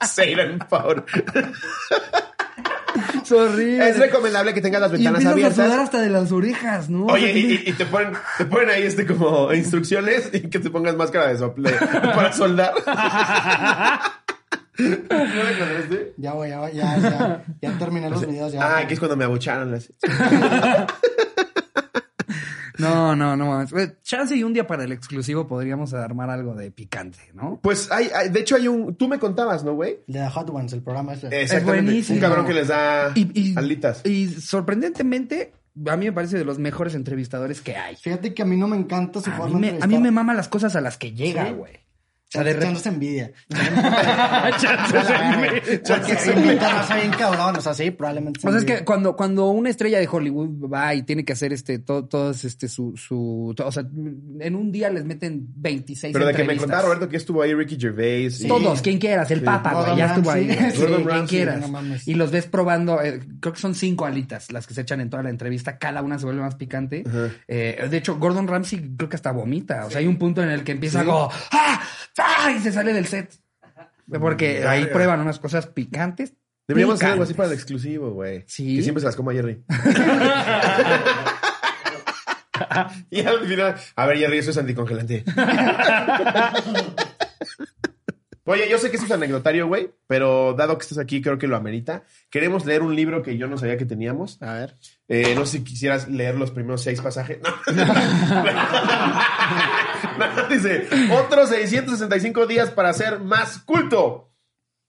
Satan 0.00 0.58
Power. 0.68 1.04
Es 3.22 3.32
horrible. 3.32 3.88
Es 3.88 3.98
recomendable 3.98 4.54
que 4.54 4.60
tengas 4.60 4.80
las 4.82 4.90
y 4.92 4.96
ventanas 4.96 5.24
empiezas 5.24 5.52
a 5.52 5.54
sudar 5.54 5.66
abiertas. 5.66 5.84
hasta 5.94 6.00
de 6.02 6.10
las 6.10 6.32
orejas, 6.32 6.90
¿no? 6.90 7.06
Oye, 7.06 7.32
y, 7.32 7.52
y- 7.52 7.62
y 7.70 7.72
te 7.72 7.86
ponen, 7.86 8.12
te 8.38 8.44
ponen 8.44 8.70
ahí 8.70 8.82
este 8.84 9.06
como 9.06 9.52
instrucciones 9.52 10.30
y 10.32 10.40
que 10.48 10.58
te 10.58 10.70
pongas 10.70 10.96
máscara 10.96 11.28
de 11.28 11.38
sople 11.38 11.72
para 11.72 12.32
soldar. 12.32 12.72
¿No 12.84 12.84
la? 12.94 14.12
Ya, 16.16 16.32
güey, 16.32 16.50
ya, 16.50 16.58
voy, 16.60 16.72
ya, 16.74 16.98
ya, 16.98 17.44
ya 17.62 17.78
terminé 17.78 18.10
los 18.10 18.26
videos. 18.26 18.52
Ya. 18.52 18.64
Ah, 18.64 18.78
aquí 18.78 18.94
es 18.94 18.98
cuando 18.98 19.16
me 19.16 19.24
abucharon. 19.24 19.70
las- 19.70 19.92
No, 22.88 23.16
no, 23.16 23.36
no. 23.36 23.64
Chance 24.02 24.36
y 24.36 24.42
un 24.44 24.52
día 24.52 24.66
para 24.66 24.84
el 24.84 24.92
exclusivo 24.92 25.46
podríamos 25.46 25.94
armar 25.94 26.30
algo 26.30 26.54
de 26.54 26.70
picante, 26.70 27.18
¿no? 27.34 27.58
Pues 27.62 27.90
hay, 27.90 28.08
hay- 28.14 28.28
de 28.30 28.40
hecho 28.40 28.56
hay 28.56 28.68
un, 28.68 28.94
tú 28.96 29.08
me 29.08 29.18
contabas, 29.18 29.64
¿no, 29.64 29.74
güey? 29.74 29.98
De 30.06 30.20
The 30.20 30.28
Hot 30.30 30.50
Ones, 30.50 30.72
el 30.72 30.82
programa 30.82 31.14
ese. 31.14 31.26
Exactamente. 31.28 31.82
buenísimo. 31.82 32.16
Un 32.16 32.20
cabrón 32.20 32.46
que 32.46 32.54
les 32.54 32.68
da 32.68 33.12
Y, 33.14 33.30
y- 33.52 33.54
alitas. 33.58 34.00
y 34.04 34.28
sorprendentemente, 34.28 35.52
a 35.86 35.96
mí 35.96 36.06
me 36.06 36.12
parece 36.12 36.38
de 36.38 36.44
los 36.44 36.58
mejores 36.58 36.94
entrevistadores 36.94 37.60
que 37.60 37.76
hay. 37.76 37.96
Fíjate 37.96 38.34
que 38.34 38.42
a 38.42 38.44
mí 38.44 38.56
no 38.56 38.66
me 38.68 38.76
encanta 38.76 39.20
su 39.20 39.30
A 39.30 39.34
forma 39.34 39.58
mí, 39.58 39.66
de 39.68 39.72
me, 39.78 39.82
a 39.84 39.86
mí 39.86 39.98
me 39.98 40.10
mama 40.10 40.34
las 40.34 40.48
cosas 40.48 40.76
a 40.76 40.80
las 40.80 40.98
que 40.98 41.12
llega, 41.12 41.50
güey. 41.50 41.83
Sea, 42.34 42.44
de 42.44 42.52
repente- 42.52 42.88
envidia. 42.88 43.32
Porque 45.86 46.32
invita 46.40 46.68
raza 46.72 46.96
bien 46.96 47.10
cabrón. 47.12 47.56
O 47.56 47.60
sea, 47.60 47.74
sí, 47.74 47.90
probablemente. 47.90 48.38
O 48.38 48.42
sea, 48.42 48.50
es 48.50 48.56
envidia. 48.56 48.78
que 48.78 48.84
cuando, 48.84 49.16
cuando 49.16 49.48
una 49.50 49.70
estrella 49.70 49.98
de 49.98 50.08
Hollywood 50.10 50.70
va 50.72 50.94
y 50.94 51.02
tiene 51.02 51.24
que 51.24 51.32
hacer 51.32 51.52
este, 51.52 51.78
todo, 51.78 52.04
todos 52.06 52.44
este, 52.44 52.68
su, 52.68 52.96
su, 52.96 53.54
o 53.58 53.72
sea, 53.72 53.82
en 54.40 54.54
un 54.54 54.72
día 54.72 54.90
les 54.90 55.04
meten 55.04 55.46
26 55.56 56.12
Pero 56.12 56.26
de 56.26 56.34
que 56.34 56.44
me 56.44 56.56
contaba 56.56 56.82
Roberto 56.82 57.08
que 57.08 57.16
estuvo 57.16 57.42
ahí 57.42 57.54
Ricky 57.54 57.76
Gervais. 57.78 58.40
y- 58.40 58.48
Todos, 58.48 58.82
quien 58.82 58.98
quieras, 58.98 59.30
el 59.30 59.42
Papa, 59.42 59.72
güey, 59.84 59.96
ya 59.96 60.06
estuvo 60.14 60.30
ahí. 60.30 60.50
Sí, 60.72 60.80
Gordon 60.80 61.04
quien 61.04 61.26
quieras. 61.26 61.60
no 61.60 61.68
mames. 61.68 62.06
y 62.08 62.14
los 62.14 62.30
ves 62.30 62.46
probando, 62.46 63.00
eh, 63.02 63.20
creo 63.40 63.52
que 63.54 63.60
son 63.60 63.74
cinco 63.74 64.04
alitas 64.06 64.50
las 64.52 64.66
que 64.66 64.74
se 64.74 64.80
echan 64.82 65.00
en 65.00 65.10
toda 65.10 65.22
la 65.22 65.30
entrevista, 65.30 65.78
cada 65.78 66.02
una 66.02 66.18
se 66.18 66.24
vuelve 66.26 66.42
más 66.42 66.54
picante. 66.56 67.04
Eh, 67.48 67.86
de 67.90 67.96
hecho, 67.96 68.16
Gordon 68.18 68.46
Ramsay 68.48 68.92
creo 68.96 69.08
que 69.08 69.16
hasta 69.16 69.32
vomita. 69.32 69.86
O 69.86 69.90
sea, 69.90 70.00
hay 70.00 70.06
un 70.06 70.16
punto 70.16 70.42
en 70.42 70.50
el 70.50 70.64
que 70.64 70.72
empieza 70.72 71.04
como 71.04 71.30
¡Ah! 71.52 71.80
¡Ah! 72.24 72.52
y 72.56 72.60
se 72.60 72.72
sale 72.72 72.92
del 72.92 73.06
set. 73.06 73.32
Porque 74.20 74.66
ahí 74.66 74.86
prueban 74.86 75.20
unas 75.20 75.38
cosas 75.38 75.66
picantes. 75.66 76.34
Deberíamos 76.66 76.96
hacer 76.96 77.10
algo 77.10 77.24
así 77.24 77.34
para 77.34 77.48
el 77.48 77.54
exclusivo, 77.54 78.12
güey. 78.12 78.44
Sí. 78.46 78.76
Que 78.76 78.82
siempre 78.82 79.00
se 79.00 79.06
las 79.06 79.16
coma 79.16 79.32
Jerry. 79.32 79.62
y 83.10 83.20
al 83.20 83.46
final, 83.46 83.74
a 83.96 84.06
ver, 84.06 84.18
Jerry, 84.18 84.38
eso 84.38 84.50
es 84.50 84.56
anticongelante. 84.56 85.24
Oye, 88.46 88.68
yo 88.68 88.76
sé 88.78 88.90
que 88.90 88.96
esto 88.96 89.06
es 89.06 89.12
anecdotario, 89.12 89.66
güey, 89.66 89.90
pero 90.06 90.52
dado 90.52 90.76
que 90.76 90.82
estás 90.82 90.98
aquí, 90.98 91.22
creo 91.22 91.38
que 91.38 91.46
lo 91.46 91.56
amerita. 91.56 92.04
Queremos 92.30 92.66
leer 92.66 92.82
un 92.82 92.94
libro 92.94 93.22
que 93.22 93.38
yo 93.38 93.46
no 93.46 93.56
sabía 93.56 93.78
que 93.78 93.86
teníamos. 93.86 94.40
A 94.42 94.52
ver. 94.52 94.74
Eh, 95.08 95.34
no 95.34 95.44
sé 95.44 95.58
si 95.58 95.64
quisieras 95.64 96.08
leer 96.08 96.36
los 96.36 96.50
primeros 96.50 96.82
seis 96.82 97.00
pasajes. 97.00 97.38
No. 97.42 97.50
No, 100.18 100.48
dice, 100.48 100.88
otros 101.12 101.50
665 101.50 102.46
días 102.46 102.70
para 102.70 102.92
ser 102.94 103.20
más 103.20 103.58
culto. 103.58 104.32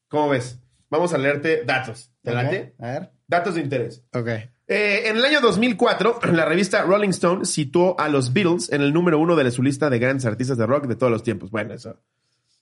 ¿Cómo 0.07 0.29
ves? 0.29 0.59
Vamos 0.89 1.13
a 1.13 1.17
leerte 1.17 1.63
datos. 1.65 2.11
¿Te 2.21 2.33
late? 2.33 2.75
A 2.79 2.85
ver. 2.87 3.11
Datos 3.27 3.55
de 3.55 3.61
interés. 3.61 4.03
Ok. 4.13 4.27
Eh, 4.67 5.03
en 5.09 5.17
el 5.17 5.25
año 5.25 5.41
2004, 5.41 6.19
la 6.33 6.45
revista 6.45 6.81
Rolling 6.83 7.09
Stone 7.09 7.45
situó 7.45 7.99
a 7.99 8.09
los 8.09 8.33
Beatles 8.33 8.71
en 8.71 8.81
el 8.81 8.93
número 8.93 9.19
uno 9.19 9.35
de 9.35 9.51
su 9.51 9.61
lista 9.61 9.89
de 9.89 9.99
grandes 9.99 10.25
artistas 10.25 10.57
de 10.57 10.65
rock 10.65 10.87
de 10.87 10.95
todos 10.95 11.11
los 11.11 11.23
tiempos. 11.23 11.51
Bueno, 11.51 11.73
eso. 11.73 11.99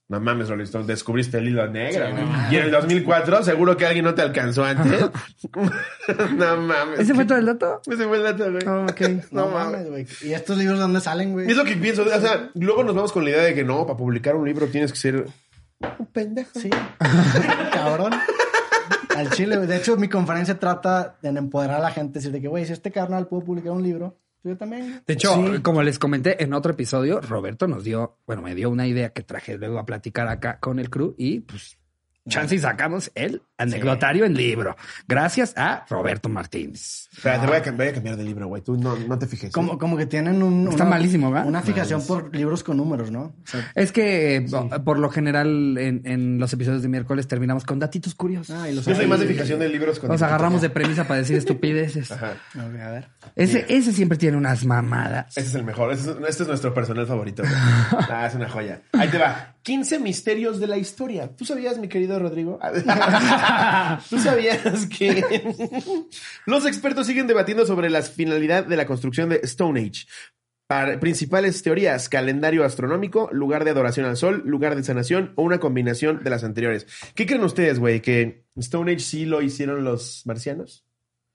No 0.10 0.20
mames, 0.20 0.50
Rolling 0.50 0.66
descubriste 0.86 1.38
el 1.38 1.48
hilo 1.48 1.66
negro. 1.68 2.12
güey. 2.12 2.24
y 2.52 2.58
en 2.58 2.64
el 2.66 2.72
2004, 2.72 3.44
seguro 3.44 3.78
que 3.78 3.86
alguien 3.86 4.04
no 4.04 4.14
te 4.14 4.22
alcanzó 4.22 4.66
antes. 4.66 5.02
no 6.36 6.58
mames. 6.58 7.00
¿Ese 7.00 7.14
fue 7.14 7.26
todo 7.26 7.38
el 7.38 7.46
dato? 7.46 7.82
Ese 7.90 8.06
fue 8.06 8.18
el 8.18 8.24
dato, 8.24 8.52
güey. 8.52 8.68
Oh, 8.68 8.84
ok. 8.84 9.02
No 9.32 9.46
No 9.46 9.48
mames, 9.50 9.90
güey. 9.90 10.06
¿Y 10.22 10.34
estos 10.34 10.58
libros 10.58 10.78
dónde 10.78 11.00
salen, 11.00 11.32
güey? 11.32 11.50
Es 11.50 11.56
lo 11.56 11.64
que 11.64 11.76
pienso. 11.78 12.04
O 12.04 12.22
sea, 12.22 12.52
luego 12.54 12.84
nos 12.84 12.96
vamos 12.96 13.12
con 13.12 13.24
la 13.24 13.32
idea 13.32 13.44
de 13.44 13.56
que 13.56 13.64
no, 13.64 13.86
para 13.86 13.98
publicar 13.98 14.36
un 14.36 14.46
libro 14.46 14.68
tienes 14.68 14.92
que 14.92 15.00
ser 15.00 15.26
un 15.98 16.06
pendejo. 16.08 16.60
Sí. 16.60 16.70
Cabrón. 17.74 18.14
Al 19.16 19.30
chile, 19.32 19.56
güey. 19.56 19.68
De 19.68 19.78
hecho, 19.78 19.96
mi 19.96 20.10
conferencia 20.10 20.60
trata 20.60 21.16
de 21.22 21.30
empoderar 21.30 21.78
a 21.78 21.84
la 21.84 21.92
gente. 21.92 22.20
Decir 22.20 22.32
de 22.32 22.42
que, 22.42 22.48
güey, 22.50 22.66
si 22.66 22.74
este 22.74 22.92
carnal 22.92 23.28
pudo 23.28 23.42
publicar 23.46 23.72
un 23.72 23.84
libro, 23.84 24.18
yo 24.44 24.57
también. 24.57 25.02
De 25.06 25.14
hecho, 25.14 25.36
como 25.61 25.84
les 25.84 25.99
comenté 25.99 26.44
en 26.44 26.53
otro 26.53 26.74
episodio, 26.74 27.22
Roberto 27.22 27.68
nos 27.68 27.84
dio, 27.84 28.20
bueno, 28.26 28.41
me 28.41 28.56
dio 28.56 28.70
una 28.70 28.88
idea 28.88 29.10
que 29.10 29.24
traje 29.24 29.57
luego 29.57 29.80
a 29.80 29.86
platicar 29.86 30.28
acá 30.28 30.60
con 30.60 30.80
el 30.80 30.90
crew 30.90 31.15
y 31.18 31.41
pues 31.41 31.78
chance 32.30 32.56
y 32.56 32.60
sacamos 32.60 33.12
el 33.16 33.41
anecdotario 33.58 34.26
en 34.26 34.34
libro. 34.34 34.76
Gracias 35.08 35.54
a 35.58 35.86
Roberto 35.90 36.30
Martínez. 36.30 37.08
Espera, 37.12 37.40
te 37.41 37.48
voy 37.48 37.58
a, 37.58 37.64
cam- 37.64 37.76
voy 37.78 37.88
a 37.88 37.94
cambiar 37.94 38.16
de 38.18 38.24
libro, 38.24 38.48
güey. 38.48 38.62
Tú 38.62 38.78
no, 38.78 38.95
no 38.95 39.20
te 39.20 39.28
fijes. 39.28 39.50
¿eh? 39.50 39.52
Como, 39.54 39.78
como 39.78 39.98
que 39.98 40.06
tienen 40.06 40.41
un, 40.41 40.68
Está 40.70 40.86
malísimo, 40.86 41.32
¿verdad? 41.32 41.48
Una 41.48 41.62
fijación 41.62 42.06
por 42.06 42.36
libros 42.36 42.64
con 42.64 42.78
números, 42.78 43.12
¿no? 43.12 43.22
O 43.24 43.36
sea, 43.45 43.72
Es 43.76 43.91
que 43.91 44.45
por 44.86 45.00
lo 45.00 45.10
general 45.10 45.78
en, 45.78 46.02
en 46.06 46.40
los 46.40 46.52
episodios 46.54 46.82
de 46.82 46.90
miércoles 46.90 47.28
terminamos 47.28 47.64
con 47.66 47.80
datitos 47.80 48.16
curiosos. 48.16 48.56
ah, 48.58 48.70
y 48.70 48.76
los 48.76 48.86
Yo 48.86 48.95
soy 48.95 49.08
más 49.08 49.20
de 49.20 49.28
fijación 49.28 49.60
de 49.60 49.70
libros 49.70 50.00
con 50.00 50.10
Nos 50.10 50.22
agarramos 50.22 50.62
de 50.62 50.70
premisa 50.70 51.06
para 51.08 51.20
decir 51.20 51.38
estupideces. 51.38 52.12
Ajá. 52.12 52.34
A 52.58 52.66
ver. 52.68 53.10
Ese, 53.36 53.66
ese 53.70 53.91
siempre 53.94 54.18
tiene 54.18 54.38
unas 54.38 54.66
mamadas. 54.66 55.28
Este 55.38 55.50
es 55.50 55.56
el 55.56 55.64
mejor. 55.64 55.91
Este 55.91 56.12
es, 56.12 56.18
este 56.30 56.44
es 56.44 56.48
nuestro 56.50 56.74
personal 56.74 57.06
favorito. 57.08 57.44
güey. 57.44 57.54
Ah, 58.10 58.28
es 58.28 58.36
una 58.36 58.50
joya. 58.50 58.82
Ahí 58.94 59.10
te 59.10 59.18
va. 59.18 59.53
15 59.64 59.99
misterios 59.99 60.60
de 60.60 60.68
la 60.68 60.77
historia. 60.77 61.35
¿Tú 61.35 61.45
sabías, 61.45 61.77
mi 61.77 61.88
querido 61.88 62.19
Rodrigo? 62.19 62.60
¿Tú 64.10 64.19
sabías 64.19 64.85
que 64.88 65.56
los 66.45 66.65
expertos 66.65 67.07
siguen 67.07 67.27
debatiendo 67.27 67.65
sobre 67.65 67.90
la 67.90 68.02
finalidad 68.02 68.65
de 68.65 68.77
la 68.77 68.85
construcción 68.85 69.30
de 69.30 69.40
Stone 69.44 69.80
Age? 69.80 70.06
Par- 70.68 70.99
principales 70.99 71.61
teorías, 71.61 72.07
calendario 72.10 72.64
astronómico, 72.64 73.30
lugar 73.31 73.64
de 73.65 73.72
adoración 73.72 74.06
al 74.06 74.18
sol, 74.18 74.44
lugar 74.45 74.76
de 74.76 74.84
sanación 74.84 75.34
o 75.35 75.44
una 75.44 75.60
combinación 75.60 76.23
de 76.23 76.30
las 76.30 76.44
anteriores. 76.44 76.88
¿Qué 77.15 77.26
creen 77.26 77.44
ustedes, 77.44 77.80
güey? 77.80 78.02
¿Que 78.02 78.45
Stone 78.56 78.91
Age 78.91 79.02
sí 79.02 79.26
lo 79.26 79.41
hicieron 79.41 79.84
los 79.84 80.23
marcianos? 80.26 80.85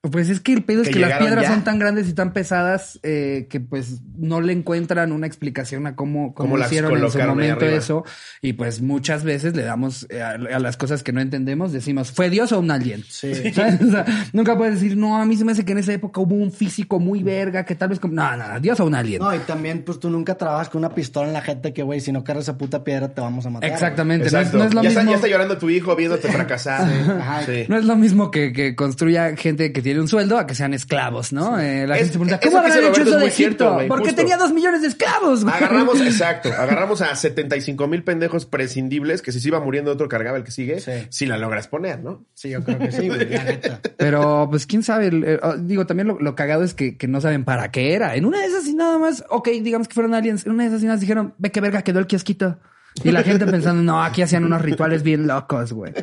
Pues 0.01 0.31
es 0.31 0.39
que 0.39 0.53
el 0.53 0.63
pedo 0.63 0.83
es 0.83 0.91
Que 0.91 1.01
las 1.01 1.19
piedras 1.19 1.43
ya. 1.43 1.51
son 1.51 1.65
tan 1.65 1.81
grandes 1.81 2.09
y 2.09 2.13
tan 2.13 2.33
pesadas 2.33 3.01
eh, 3.03 3.49
que 3.51 3.59
pues 3.59 4.01
no 4.17 4.41
le 4.41 4.53
encuentran 4.53 5.11
una 5.11 5.27
explicación 5.27 5.89
a 5.89 5.97
cómo, 5.97 6.35
cómo 6.35 6.57
hicieron 6.57 6.97
en 6.97 7.11
su 7.11 7.19
momento 7.19 7.65
eso. 7.67 8.05
Y 8.41 8.53
pues 8.53 8.81
muchas 8.81 9.25
veces 9.25 9.57
le 9.57 9.65
damos 9.65 10.07
eh, 10.11 10.23
a, 10.23 10.31
a 10.35 10.59
las 10.61 10.77
cosas 10.77 11.03
que 11.03 11.13
no 11.13 11.21
entendemos, 11.21 11.73
decimos, 11.73 12.13
¿fue 12.13 12.31
Dios 12.31 12.53
o 12.53 12.61
un 12.61 12.71
alien? 12.71 13.03
Sí. 13.09 13.35
¿Sabes? 13.53 13.83
O 13.83 13.91
sea, 13.91 14.05
nunca 14.33 14.57
puedes 14.57 14.75
decir, 14.81 14.97
no, 14.97 15.21
a 15.21 15.25
mí 15.27 15.37
se 15.37 15.45
me 15.45 15.51
hace 15.51 15.65
que 15.65 15.73
en 15.73 15.79
esa 15.79 15.93
época 15.93 16.21
hubo 16.21 16.37
un 16.37 16.53
físico 16.53 17.01
muy 17.01 17.25
verga 17.25 17.65
que 17.65 17.75
tal 17.75 17.89
vez 17.89 17.99
como, 17.99 18.15
no, 18.15 18.37
no, 18.37 18.61
Dios 18.61 18.79
o 18.79 18.85
un 18.85 18.95
alien. 18.95 19.21
No, 19.21 19.35
y 19.35 19.41
también, 19.41 19.83
pues 19.83 19.99
tú 19.99 20.11
nunca 20.11 20.37
trabajas 20.37 20.69
con 20.69 20.79
una 20.79 20.95
pistola 20.95 21.27
en 21.27 21.35
la 21.35 21.43
gente 21.43 21.73
que, 21.73 21.83
güey, 21.83 22.01
si 22.01 22.13
no 22.13 22.23
cargas 22.23 22.45
esa 22.45 22.57
puta 22.57 22.85
piedra 22.85 23.09
te 23.09 23.21
vamos 23.21 23.47
a 23.47 23.51
matar. 23.51 23.69
Exactamente, 23.69 24.31
no 24.31 24.39
es, 24.39 24.55
no 24.55 24.63
es 24.63 24.75
lo 24.75 24.83
ya, 24.85 24.91
mismo. 24.91 25.01
está, 25.01 25.11
ya 25.11 25.17
está 25.17 25.29
llorando 25.29 25.59
tu 25.59 25.69
hijo 25.71 25.97
viéndote 25.97 26.29
fracasar. 26.31 26.83
Ajá. 27.21 27.43
Sí. 27.45 27.65
No 27.69 27.77
es 27.77 27.85
lo 27.85 27.97
mismo 27.97 28.31
que, 28.31 28.53
que 28.53 28.77
construya 28.77 29.35
gente 29.37 29.73
que 29.73 29.88
tiene 29.89 30.01
un 30.03 30.09
sueldo 30.09 30.37
a 30.39 30.47
que 30.47 30.55
sean 30.55 30.75
esclavos, 30.75 31.33
¿no? 31.33 31.59
Eh, 31.59 31.87
la 31.87 31.95
Es- 31.95 32.01
gente 32.01 32.13
se 32.13 32.19
pregunta, 32.19 32.41
¿cómo 32.41 32.51
que 32.51 32.57
habrán 32.59 32.73
hecho 32.79 32.89
Roberto 32.89 33.09
eso 33.09 33.19
es 33.19 33.25
de 33.25 33.31
cierto, 33.31 33.65
Egipto? 33.65 33.75
güey, 33.75 33.89
Porque 33.89 34.05
justo. 34.11 34.17
tenía 34.21 34.37
dos 34.37 34.53
millones 34.53 34.83
de 34.83 34.89
esclavos. 34.89 35.45
güey. 35.45 35.55
Agarramos, 35.57 36.01
exacto, 36.03 36.51
agarramos 36.53 37.01
a 37.01 37.15
75 37.17 37.87
mil 37.89 38.05
pendejos 38.05 38.45
prescindibles 38.45 39.23
que 39.23 39.33
si 39.33 39.41
se 39.41 39.49
iba 39.49 39.61
muriendo 39.61 39.91
otro 39.91 40.09
cargaba 40.11 40.37
el 40.37 40.45
que 40.45 40.51
sigue, 40.51 40.79
Sí. 40.81 40.93
si 41.09 41.25
la 41.25 41.39
logras 41.39 41.69
poner, 41.69 42.01
¿no? 42.05 42.27
Sí, 42.35 42.51
yo 42.51 42.63
creo 42.63 42.79
que 42.79 42.93
sí, 42.93 43.09
güey, 43.09 43.29
la 43.31 43.45
neta. 43.45 43.81
Pero, 43.97 44.47
pues, 44.51 44.67
quién 44.67 44.83
sabe. 44.83 45.07
El- 45.07 45.25
el- 45.25 45.41
oh, 45.43 45.57
digo, 45.57 45.87
también 45.87 46.09
lo, 46.09 46.21
lo 46.21 46.35
cagado 46.35 46.65
es 46.65 46.75
que, 46.75 46.99
que 46.99 47.09
no 47.09 47.21
saben 47.23 47.45
para 47.45 47.71
qué 47.71 47.95
era. 47.95 48.15
En 48.15 48.27
una 48.27 48.41
de 48.41 48.47
esas 48.47 48.67
y 48.67 48.75
nada 48.75 48.99
más, 48.99 49.25
ok, 49.31 49.49
digamos 49.63 49.89
que 49.89 49.95
fueron 49.95 50.13
aliens. 50.15 50.45
En 50.45 50.53
una 50.53 50.65
de 50.65 50.69
esas 50.69 50.83
y 50.83 50.85
nada 50.85 50.97
más 50.97 51.01
dijeron, 51.01 51.35
ve 51.39 51.51
qué 51.51 51.61
verga 51.63 51.81
quedó 51.83 51.99
el 51.99 52.07
kiosquito. 52.07 52.59
Y 53.05 53.11
la 53.11 53.23
gente 53.23 53.47
pensando, 53.47 53.83
no, 53.83 54.03
aquí 54.03 54.23
hacían 54.23 54.45
unos 54.45 54.63
rituales 54.63 55.03
bien 55.03 55.27
locos, 55.27 55.73
güey. 55.73 55.93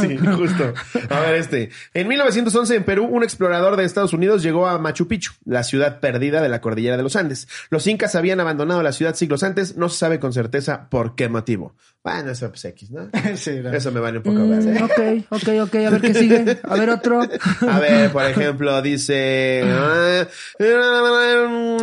Sí, 0.00 0.16
justo. 0.16 0.74
A 1.10 1.20
ver, 1.20 1.34
este. 1.36 1.70
En 1.94 2.08
1911, 2.08 2.76
en 2.76 2.84
Perú, 2.84 3.06
un 3.06 3.22
explorador 3.22 3.76
de 3.76 3.84
Estados 3.84 4.12
Unidos 4.12 4.42
llegó 4.42 4.66
a 4.66 4.78
Machu 4.78 5.08
Picchu, 5.08 5.32
la 5.44 5.62
ciudad 5.62 6.00
perdida 6.00 6.42
de 6.42 6.48
la 6.48 6.60
cordillera 6.60 6.96
de 6.96 7.02
los 7.02 7.16
Andes. 7.16 7.48
Los 7.70 7.86
incas 7.86 8.14
habían 8.14 8.40
abandonado 8.40 8.82
la 8.82 8.92
ciudad 8.92 9.14
siglos 9.14 9.42
antes, 9.42 9.76
no 9.76 9.88
se 9.88 9.98
sabe 9.98 10.20
con 10.20 10.32
certeza 10.32 10.88
por 10.90 11.14
qué 11.14 11.28
motivo. 11.28 11.74
Bueno, 12.14 12.30
eso 12.30 12.50
es 12.54 12.64
X, 12.64 12.90
¿no? 12.90 13.08
Sí, 13.36 13.60
no. 13.62 13.72
Eso 13.72 13.92
me 13.92 14.00
vale 14.00 14.18
un 14.18 14.24
poco 14.24 14.38
Mm, 14.38 14.50
ver. 14.50 14.82
ok, 14.82 15.26
ok, 15.30 15.48
ok. 15.62 15.74
A 15.74 15.90
ver 15.90 16.00
qué 16.00 16.14
sigue. 16.14 16.58
A 16.62 16.74
ver 16.76 16.90
otro. 16.90 17.20
A 17.68 17.78
ver, 17.78 18.10
por 18.10 18.24
ejemplo, 18.24 18.80
dice, 18.82 19.62
ah, 19.66 20.26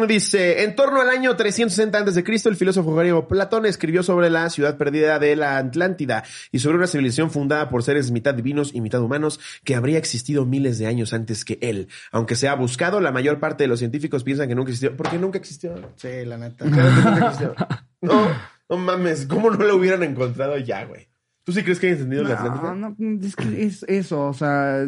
dice, 0.07 0.63
en 0.63 0.75
torno 0.75 1.01
al 1.01 1.09
año 1.09 1.35
360 1.35 1.97
antes 1.97 2.15
de 2.15 2.23
Cristo, 2.23 2.49
el 2.49 2.55
filósofo 2.55 2.95
griego 2.95 3.27
Platón 3.27 3.65
escribió 3.65 4.03
sobre 4.03 4.29
la 4.29 4.49
ciudad 4.49 4.77
perdida 4.77 5.19
de 5.19 5.35
la 5.35 5.57
Atlántida 5.57 6.23
y 6.51 6.59
sobre 6.59 6.77
una 6.77 6.87
civilización 6.87 7.31
fundada 7.31 7.69
por 7.69 7.83
seres 7.83 8.11
mitad 8.11 8.33
divinos 8.33 8.71
y 8.73 8.81
mitad 8.81 9.01
humanos 9.01 9.39
que 9.63 9.75
habría 9.75 9.97
existido 9.97 10.45
miles 10.45 10.77
de 10.77 10.87
años 10.87 11.13
antes 11.13 11.45
que 11.45 11.57
él. 11.61 11.87
Aunque 12.11 12.35
se 12.35 12.47
ha 12.47 12.55
buscado, 12.55 12.99
la 13.01 13.11
mayor 13.11 13.39
parte 13.39 13.63
de 13.63 13.67
los 13.67 13.79
científicos 13.79 14.23
piensan 14.23 14.47
que 14.47 14.55
nunca 14.55 14.69
existió. 14.71 14.95
¿Por 14.95 15.09
qué 15.09 15.17
nunca 15.17 15.37
existió? 15.37 15.75
Sí, 15.95 16.25
la 16.25 16.37
neta. 16.37 16.65
Claro 16.65 16.89
que 16.95 17.01
nunca 17.09 17.25
existió. 17.27 17.55
No, 18.01 18.27
no 18.69 18.77
mames, 18.77 19.25
¿cómo 19.25 19.49
no 19.51 19.63
lo 19.63 19.75
hubieran 19.75 20.03
encontrado 20.03 20.57
ya, 20.57 20.83
güey? 20.85 21.07
¿Tú 21.43 21.51
sí 21.51 21.61
crees 21.61 21.79
que 21.79 21.85
hay 21.87 21.93
entendido 21.93 22.23
la 22.23 22.33
Atlántida? 22.33 22.73
No, 22.73 22.95
no, 22.97 23.25
es 23.25 23.35
que 23.35 23.63
es 23.65 23.83
eso, 23.87 24.25
o 24.25 24.33
sea, 24.33 24.83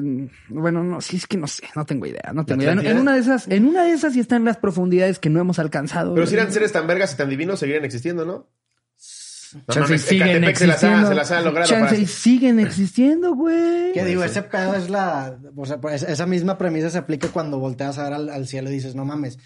bueno, 0.49 0.83
no, 0.83 1.01
sí 1.01 1.17
es 1.17 1.27
que 1.27 1.37
no 1.37 1.45
sé, 1.45 1.63
no 1.75 1.85
tengo 1.85 2.07
idea, 2.07 2.31
no 2.33 2.45
tengo 2.45 2.63
idea. 2.63 2.71
En, 2.71 2.97
una 2.97 3.13
de 3.13 3.19
esas, 3.19 3.47
en 3.47 3.67
una 3.67 3.83
de 3.83 3.91
esas 3.91 4.13
sí 4.13 4.19
están 4.19 4.43
las 4.43 4.57
profundidades 4.57 5.19
que 5.19 5.29
no 5.29 5.39
hemos 5.39 5.59
alcanzado. 5.59 6.15
Pero 6.15 6.25
si 6.25 6.33
eran 6.33 6.51
seres 6.51 6.71
tan 6.71 6.87
vergas 6.87 7.13
y 7.13 7.17
tan 7.17 7.29
divinos, 7.29 7.59
seguirían 7.59 7.85
existiendo, 7.85 8.25
¿no? 8.25 8.49
No 9.53 9.73
Chance 9.73 9.79
y 9.79 9.81
mames, 9.83 10.01
siguen 10.01 10.27
Ecatepec 10.29 10.55
se 10.57 10.67
las 10.67 10.83
ha- 10.83 10.87
existiendo. 10.87 11.07
se 11.09 11.15
las 11.15 11.31
ha 11.31 11.41
logrado 11.41 11.69
Chance 11.69 11.85
para- 11.85 11.97
y 12.01 12.07
siguen 12.07 12.59
existiendo, 12.59 13.33
güey. 13.35 13.93
¿Qué 13.93 14.03
digo? 14.03 14.23
Ese 14.23 14.41
pedo 14.41 14.73
es 14.75 14.89
la. 14.89 15.37
O 15.55 15.65
sea, 15.65 15.79
pues, 15.79 16.03
esa 16.03 16.25
misma 16.25 16.57
premisa 16.57 16.89
se 16.89 16.97
aplica 16.97 17.29
cuando 17.29 17.57
volteas 17.59 17.97
a 17.97 18.03
ver 18.03 18.13
al, 18.13 18.29
al 18.29 18.47
cielo 18.47 18.69
y 18.69 18.73
dices, 18.73 18.93
no 18.95 19.05
mames, 19.05 19.37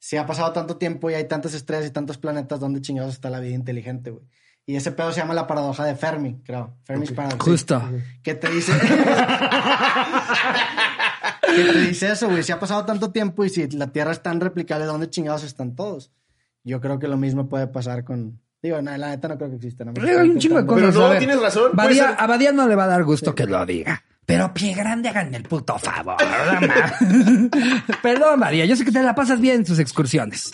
si 0.00 0.16
ha 0.16 0.26
pasado 0.26 0.50
tanto 0.52 0.76
tiempo 0.78 1.08
y 1.10 1.14
hay 1.14 1.28
tantas 1.28 1.54
estrellas 1.54 1.86
y 1.86 1.90
tantos 1.90 2.18
planetas, 2.18 2.58
¿dónde 2.58 2.80
chingados 2.80 3.14
está 3.14 3.30
la 3.30 3.38
vida 3.38 3.54
inteligente, 3.54 4.10
güey? 4.10 4.24
Y 4.66 4.74
ese 4.76 4.90
pedo 4.92 5.12
se 5.12 5.20
llama 5.20 5.34
la 5.34 5.46
paradoja 5.46 5.84
de 5.84 5.94
Fermi, 5.96 6.42
creo. 6.44 6.76
Fermi's 6.84 7.12
paradox. 7.12 7.42
Justo. 7.44 7.82
Que 8.22 8.34
te 8.34 8.50
dice. 8.50 8.72
que 11.56 11.64
te 11.64 11.80
dice 11.80 12.12
eso, 12.12 12.28
güey. 12.28 12.42
Si 12.42 12.52
ha 12.52 12.60
pasado 12.60 12.84
tanto 12.84 13.10
tiempo 13.10 13.44
y 13.44 13.48
si 13.50 13.68
la 13.70 13.88
Tierra 13.88 14.12
es 14.12 14.22
tan 14.22 14.40
replicable, 14.40 14.84
¿dónde 14.86 15.10
chingados 15.10 15.44
están 15.44 15.74
todos? 15.74 16.12
Yo 16.62 16.80
creo 16.80 16.98
que 16.98 17.08
lo 17.08 17.16
mismo 17.16 17.48
puede 17.48 17.66
pasar 17.66 18.04
con. 18.04 18.40
Digo, 18.62 18.80
no, 18.82 18.94
la 18.96 19.08
neta 19.08 19.28
no 19.28 19.38
creo 19.38 19.48
que 19.50 19.56
exista. 19.56 19.84
¿no? 19.84 19.94
Pero 19.94 20.20
hay 20.20 20.28
un 20.28 20.38
chingo 20.38 20.56
de 20.58 20.64
Pero 20.64 20.76
cosas. 20.76 20.94
no, 20.94 21.06
a 21.06 21.10
ver. 21.10 21.18
tienes 21.18 21.40
razón, 21.40 21.72
Badía- 21.72 22.08
ser- 22.10 22.16
A 22.18 22.26
Badía 22.26 22.52
no 22.52 22.68
le 22.68 22.74
va 22.76 22.84
a 22.84 22.88
dar 22.88 23.04
gusto 23.04 23.34
que 23.34 23.46
lo 23.46 23.64
diga. 23.64 24.04
Pero 24.30 24.54
pie 24.54 24.74
grande, 24.74 25.08
háganme 25.08 25.38
el 25.38 25.42
puto 25.42 25.76
favor. 25.78 26.16
Perdón, 28.02 28.38
María, 28.38 28.64
yo 28.64 28.76
sé 28.76 28.84
que 28.84 28.92
te 28.92 29.02
la 29.02 29.14
pasas 29.14 29.40
bien 29.40 29.56
en 29.56 29.66
sus 29.66 29.80
excursiones. 29.80 30.50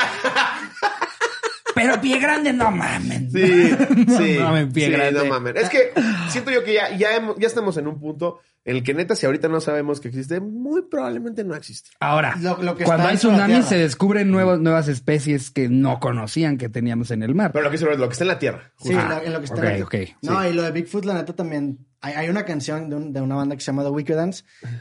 Pero 1.75 2.01
pie 2.01 2.19
grande, 2.19 2.55
no 2.55 2.71
mamen. 2.71 3.31
Sí, 3.31 3.45
sí. 4.17 4.37
No 4.39 4.45
mames, 4.47 4.73
pie 4.73 4.87
sí, 4.87 4.93
grande. 4.93 5.13
no 5.21 5.27
mames. 5.27 5.57
Es 5.57 5.69
que 5.69 5.93
siento 6.31 6.51
yo 6.51 6.65
que 6.65 6.73
ya, 6.73 6.97
ya, 6.97 7.17
hemos- 7.17 7.37
ya 7.39 7.47
estamos 7.47 7.77
en 7.77 7.87
un 7.87 8.01
punto 8.01 8.41
en 8.65 8.77
el 8.77 8.83
que 8.83 8.95
neta, 8.95 9.15
si 9.15 9.27
ahorita 9.27 9.49
no 9.49 9.61
sabemos 9.61 10.01
que 10.01 10.09
existe, 10.09 10.41
muy 10.41 10.83
probablemente 10.91 11.45
no 11.45 11.55
existe. 11.55 11.91
Ahora, 12.01 12.35
Lo- 12.41 12.61
lo 12.63 12.77
que 12.77 12.85
cuando 12.85 13.07
hay 13.09 13.15
la 13.15 13.19
tsunamis 13.19 13.47
Tierra. 13.57 13.69
se 13.69 13.77
descubren 13.79 14.31
nuevos, 14.31 14.59
nuevas 14.59 14.89
especies 14.89 15.51
que 15.51 15.69
no 15.69 16.01
conocían 16.01 16.57
que 16.57 16.71
teníamos 16.71 17.11
en 17.11 17.23
el 17.23 17.35
mar. 17.35 17.53
Pero 17.53 17.65
lo 17.65 17.71
que, 17.71 17.77
es 17.77 17.83
lo 17.83 18.09
que 18.09 18.13
está 18.13 18.25
en 18.25 18.29
la 18.29 18.39
Tierra. 18.39 18.73
Sí, 18.83 18.95
Ah, 18.97 19.09
lo- 19.21 19.27
en 19.27 19.33
lo 19.35 19.39
que 19.41 19.45
está 19.45 19.57
ok, 19.59 19.65
en- 19.65 19.83
ok, 19.83 19.95
No, 20.23 20.49
y 20.49 20.55
lo 20.55 20.63
de 20.63 20.71
Bigfoot, 20.73 21.05
la 21.05 21.13
neta, 21.15 21.35
también. 21.37 21.79
Hay, 22.15 22.29
una 22.29 22.45
canción 22.45 22.89
de, 22.91 22.97
un- 22.97 23.13
de 23.13 23.21
una 23.21 23.35
banda 23.37 23.55
que 23.57 23.61
se 23.63 23.67
llama 23.67 23.83
The 23.85 23.91
Wicked 23.91 24.17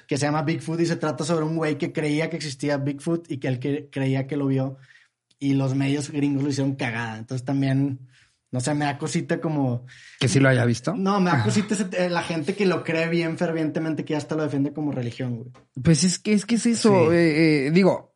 que 0.08 0.18
se 0.18 0.26
llama 0.26 0.44
Bigfoot 0.44 0.80
y 0.82 0.86
se 0.86 0.96
trata 0.96 1.24
sobre 1.24 1.46
un 1.46 1.56
güey 1.58 1.78
que 1.78 1.92
creía 1.92 2.30
que 2.30 2.38
existía 2.38 2.78
Bigfoot 2.78 3.32
y 3.32 3.38
que 3.38 3.48
él 3.48 3.60
que- 3.60 3.90
creía 3.92 4.28
que 4.28 4.38
lo 4.38 4.48
vio 4.48 4.78
y 5.40 5.54
los 5.54 5.76
medios 5.76 6.10
gringos 6.12 6.44
lo 6.44 6.50
hicieron 6.50 6.76
cagada. 6.76 7.18
Entonces 7.18 7.44
también, 7.46 8.00
no 8.52 8.60
sé, 8.62 8.74
me 8.74 8.86
da 8.86 8.98
cosita 8.98 9.42
como. 9.42 9.86
Que 10.20 10.28
sí 10.30 10.40
lo 10.40 10.48
haya 10.50 10.64
visto. 10.66 10.96
No, 10.96 11.20
me 11.20 11.30
da 11.32 11.44
cosita 11.44 11.76
la 12.10 12.24
gente 12.24 12.56
que 12.56 12.66
lo 12.66 12.84
cree 12.84 13.10
bien 13.10 13.38
fervientemente 13.38 14.06
que 14.06 14.16
hasta 14.16 14.36
lo 14.36 14.44
defiende 14.44 14.72
como 14.72 14.92
religión, 14.92 15.38
güey. 15.38 15.52
Pues 15.84 16.04
es 16.04 16.20
que 16.20 16.34
es 16.34 16.46
que 16.46 16.56
es 16.56 16.66
eso. 16.66 16.90
Sí. 17.10 17.16
eh, 17.16 17.68
eh, 17.68 17.72
digo, 17.72 18.14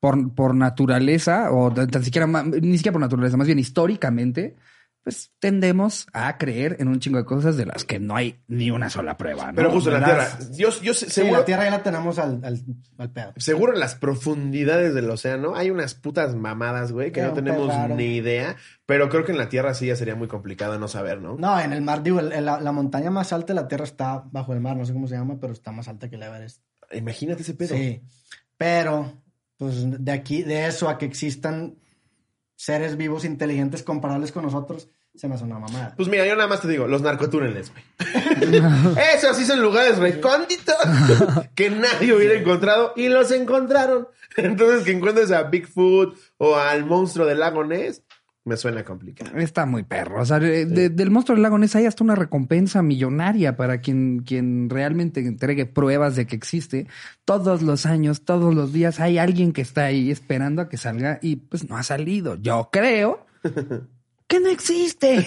por, 0.00 0.34
por 0.34 0.54
naturaleza, 0.54 1.52
o 1.52 1.72
tan 1.72 2.02
siquiera, 2.02 2.26
ni 2.26 2.76
siquiera 2.76 2.92
por 2.92 3.00
naturaleza, 3.00 3.36
más 3.36 3.46
bien 3.46 3.60
históricamente, 3.60 4.56
pues 5.04 5.32
tendemos 5.40 6.06
a 6.12 6.38
creer 6.38 6.76
en 6.78 6.86
un 6.88 7.00
chingo 7.00 7.18
de 7.18 7.24
cosas 7.24 7.56
de 7.56 7.66
las 7.66 7.84
que 7.84 7.98
no 7.98 8.14
hay 8.14 8.40
ni 8.46 8.70
una 8.70 8.88
sola 8.88 9.16
prueba. 9.16 9.48
¿no? 9.50 9.56
Pero 9.56 9.70
justo 9.72 9.92
en 9.92 10.00
la. 10.00 10.04
Tierra. 10.06 10.38
Yo, 10.52 10.68
yo 10.80 10.94
Sí, 10.94 11.06
seguro, 11.10 11.40
la 11.40 11.44
tierra 11.44 11.64
ya 11.64 11.70
la 11.72 11.82
tenemos 11.82 12.18
al, 12.20 12.40
al, 12.44 12.60
al 12.98 13.10
pedo. 13.10 13.32
seguro 13.36 13.72
en 13.74 13.80
las 13.80 13.96
profundidades 13.96 14.94
del 14.94 15.10
océano 15.10 15.56
hay 15.56 15.70
unas 15.70 15.94
putas 15.94 16.34
mamadas, 16.36 16.92
güey, 16.92 17.10
que 17.10 17.20
no 17.22 17.32
tenemos 17.32 17.66
raro. 17.68 17.96
ni 17.96 18.14
idea. 18.16 18.56
Pero 18.86 19.08
creo 19.08 19.24
que 19.24 19.32
en 19.32 19.38
la 19.38 19.48
Tierra 19.48 19.74
sí 19.74 19.86
ya 19.86 19.96
sería 19.96 20.14
muy 20.14 20.28
complicado 20.28 20.78
no 20.78 20.86
saber, 20.86 21.20
¿no? 21.20 21.36
No, 21.36 21.58
en 21.58 21.72
el 21.72 21.82
mar, 21.82 22.02
digo, 22.02 22.20
el- 22.20 22.32
el- 22.32 22.44
la, 22.44 22.60
la 22.60 22.72
montaña 22.72 23.10
más 23.10 23.32
alta 23.32 23.54
de 23.54 23.60
la 23.60 23.66
tierra 23.68 23.84
está 23.84 24.22
bajo 24.30 24.52
el 24.52 24.60
mar, 24.60 24.76
no 24.76 24.84
sé 24.84 24.92
cómo 24.92 25.08
se 25.08 25.14
llama, 25.16 25.38
pero 25.40 25.52
está 25.52 25.72
más 25.72 25.88
alta 25.88 26.08
que 26.10 26.16
el 26.16 26.22
Everest. 26.22 26.62
Imagínate 26.92 27.42
ese 27.42 27.54
pedo. 27.54 27.74
Sí, 27.74 28.02
pero 28.56 29.20
pues 29.56 29.84
de 30.04 30.12
aquí, 30.12 30.42
de 30.42 30.66
eso 30.66 30.88
a 30.88 30.98
que 30.98 31.06
existan 31.06 31.76
seres 32.62 32.96
vivos 32.96 33.24
inteligentes 33.24 33.82
comparables 33.82 34.30
con 34.30 34.44
nosotros, 34.44 34.88
se 35.16 35.26
me 35.26 35.34
hace 35.34 35.42
una 35.42 35.58
mamada. 35.58 35.94
Pues 35.96 36.08
mira, 36.08 36.24
yo 36.24 36.36
nada 36.36 36.46
más 36.46 36.60
te 36.60 36.68
digo, 36.68 36.86
los 36.86 37.02
narcotúneles, 37.02 37.72
güey. 37.72 37.84
Eso 39.16 39.30
así 39.30 39.44
son 39.44 39.60
lugares 39.60 39.98
recónditos 39.98 40.76
que 41.56 41.70
nadie 41.70 42.14
hubiera 42.14 42.34
encontrado 42.34 42.92
y 42.94 43.08
los 43.08 43.32
encontraron. 43.32 44.06
Entonces, 44.36 44.84
que 44.84 44.92
encuentres 44.92 45.32
a 45.32 45.42
Bigfoot 45.42 46.16
o 46.38 46.54
al 46.54 46.86
monstruo 46.86 47.26
del 47.26 47.40
lago 47.40 47.64
Ness, 47.64 48.02
me 48.44 48.56
suena 48.56 48.84
complicado. 48.84 49.36
Está 49.38 49.66
muy 49.66 49.84
perro. 49.84 50.20
O 50.20 50.24
sea, 50.24 50.40
de- 50.40 50.66
de- 50.66 50.88
del 50.90 51.10
monstruo 51.10 51.36
del 51.36 51.42
lago 51.44 51.58
Ness 51.58 51.76
hay 51.76 51.86
hasta 51.86 52.02
una 52.02 52.16
recompensa 52.16 52.82
millonaria 52.82 53.56
para 53.56 53.80
quien, 53.80 54.20
quien 54.26 54.68
realmente 54.68 55.20
entregue 55.20 55.64
pruebas 55.66 56.16
de 56.16 56.26
que 56.26 56.34
existe. 56.36 56.86
Todos 57.24 57.62
los 57.62 57.86
años, 57.86 58.24
todos 58.24 58.54
los 58.54 58.72
días, 58.72 58.98
hay 58.98 59.18
alguien 59.18 59.52
que 59.52 59.62
está 59.62 59.84
ahí 59.84 60.10
esperando 60.10 60.60
a 60.62 60.68
que 60.68 60.76
salga 60.76 61.18
y 61.22 61.36
pues 61.36 61.68
no 61.68 61.76
ha 61.76 61.82
salido. 61.84 62.34
Yo 62.34 62.68
creo 62.72 63.26
que 64.26 64.40
no 64.40 64.48
existe. 64.48 65.24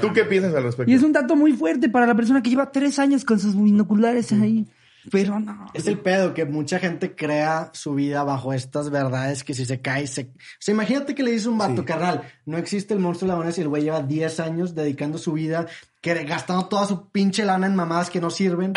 ¿Tú 0.00 0.12
qué 0.12 0.24
piensas 0.24 0.54
al 0.54 0.62
respecto? 0.64 0.90
y 0.90 0.94
es 0.94 1.02
un 1.02 1.12
dato 1.12 1.34
muy 1.34 1.52
fuerte 1.52 1.88
para 1.88 2.06
la 2.06 2.14
persona 2.14 2.42
que 2.42 2.50
lleva 2.50 2.70
tres 2.70 2.98
años 2.98 3.24
con 3.24 3.38
sus 3.40 3.56
binoculares 3.60 4.32
ahí. 4.32 4.66
Pero 5.10 5.40
no. 5.40 5.66
Es 5.74 5.86
el 5.86 5.98
pedo 5.98 6.34
que 6.34 6.44
mucha 6.44 6.78
gente 6.78 7.14
crea 7.14 7.70
su 7.72 7.94
vida 7.94 8.24
bajo 8.24 8.52
estas 8.52 8.90
verdades 8.90 9.44
que 9.44 9.54
si 9.54 9.64
se 9.64 9.80
cae, 9.80 10.06
se... 10.06 10.22
O 10.22 10.28
sea, 10.60 10.74
imagínate 10.74 11.14
que 11.14 11.22
le 11.22 11.32
dice 11.32 11.48
un 11.48 11.58
vato, 11.58 11.84
carnal, 11.84 12.22
no 12.46 12.58
existe 12.58 12.94
el 12.94 13.00
monstruo 13.00 13.28
lagones 13.28 13.58
y 13.58 13.62
el 13.62 13.68
güey 13.68 13.84
lleva 13.84 14.02
10 14.02 14.40
años 14.40 14.74
dedicando 14.74 15.18
su 15.18 15.32
vida 15.32 15.66
que 16.14 16.24
gastando 16.24 16.66
toda 16.66 16.86
su 16.86 17.08
pinche 17.10 17.44
lana 17.44 17.66
en 17.66 17.74
mamadas 17.76 18.10
que 18.10 18.20
no 18.20 18.30
sirven 18.30 18.72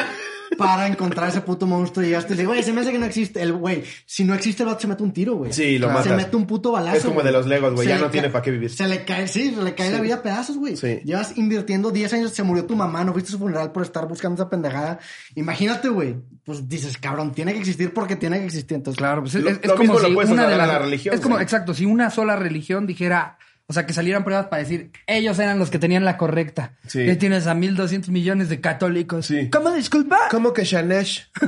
para 0.58 0.86
encontrar 0.88 1.30
ese 1.30 1.40
puto 1.42 1.66
monstruo 1.66 2.04
y 2.06 2.10
llegaste 2.10 2.34
y 2.34 2.36
dices, 2.36 2.46
güey, 2.48 2.62
se 2.62 2.74
me 2.74 2.82
hace 2.82 2.92
que 2.92 3.00
no 3.00 3.06
existe. 3.06 3.42
El 3.42 3.54
güey, 3.54 3.84
si 4.06 4.26
no 4.26 4.34
existe 4.34 4.64
el 4.64 4.68
vato 4.70 4.82
se 4.82 4.88
mete 4.88 5.02
un 5.02 5.14
tiro, 5.14 5.36
güey. 5.36 5.54
Sí, 5.54 5.80
lo 5.80 5.88
Se 5.88 5.94
matas. 5.94 6.16
mete 6.18 6.36
un 6.36 6.46
puto 6.46 6.74
balazo. 6.74 6.98
Es 6.98 7.04
como 7.04 7.16
güey. 7.16 7.26
de 7.28 7.32
los 7.32 7.48
Legos, 7.48 7.74
güey, 7.74 7.86
Se 7.88 7.94
ya 7.94 7.96
le 7.98 8.02
no 8.06 8.10
tiene 8.12 8.28
cae- 8.28 8.34
pa' 8.34 8.42
qué 8.42 8.52
vivir. 8.52 8.70
Se 8.70 8.86
le 8.88 9.06
cae, 9.06 9.28
sí, 9.30 9.56
se 9.56 9.64
le 9.64 9.74
cae 9.76 9.92
la 9.92 10.02
vida 10.02 10.16
a 10.16 10.22
pedazos, 10.22 10.58
güey. 10.58 10.76
Sí. 10.76 11.00
Llevas 11.06 11.38
invirtiendo 11.38 11.90
10 11.92 12.12
años, 12.14 12.32
se 12.32 12.44
murió 12.44 12.66
tu 12.66 12.76
mamá, 12.76 13.04
no 13.06 13.14
fuiste 13.14 13.30
a 13.30 13.32
su 13.32 13.40
funeral 13.40 13.72
por 13.72 13.84
estar 13.84 14.08
buscando 14.10 14.36
esa 14.42 14.50
pendejada. 14.50 15.00
Imagínate, 15.36 15.88
güey. 15.88 16.18
Pues 16.44 16.68
dices, 16.68 16.98
cabrón, 16.98 17.32
tiene 17.32 17.54
que 17.54 17.60
existir 17.60 17.94
porque 17.94 18.18
tiene 18.18 18.40
que 18.40 18.46
existir. 18.46 18.76
Entonces, 18.76 18.98
Claro, 18.98 19.22
pues 19.22 19.36
es, 19.36 19.44
Lo- 19.44 19.50
es- 19.52 19.60
es 19.62 19.68
lo 19.68 19.76
como 19.78 19.94
mismo 19.94 20.00
lo 20.00 20.08
si 20.10 20.14
puedes 20.14 20.32
una 20.32 20.42
de 20.44 20.48
trasladar 20.50 20.68
las 20.68 20.76
a 20.76 20.80
la 20.80 20.86
religión, 20.86 21.16
Es 21.16 21.22
como, 21.22 21.40
exacto, 21.40 21.74
si 21.74 21.86
una 21.86 22.10
sola 22.10 22.36
religión 22.36 22.86
dijera, 22.86 23.38
o 23.68 23.74
sea, 23.74 23.86
que 23.86 23.94
salieran 23.94 24.24
pruebas 24.24 24.48
para 24.48 24.62
decir, 24.62 24.92
ellos 25.08 25.40
eran 25.40 25.60
los 25.60 25.70
que 25.70 25.80
tenían 25.80 26.04
la 26.04 26.18
correcta. 26.18 26.76
Sí. 26.88 27.02
Y 27.02 27.16
tienes 27.16 27.48
a 27.48 27.54
1200 27.54 28.10
millones 28.10 28.50
de 28.50 28.60
católicos. 28.60 29.26
Sí. 29.26 29.50
¿Cómo 29.50 29.72
disculpa? 29.72 30.18
¿Cómo 30.30 30.54
que 30.54 30.64
Shanesh? 30.64 31.30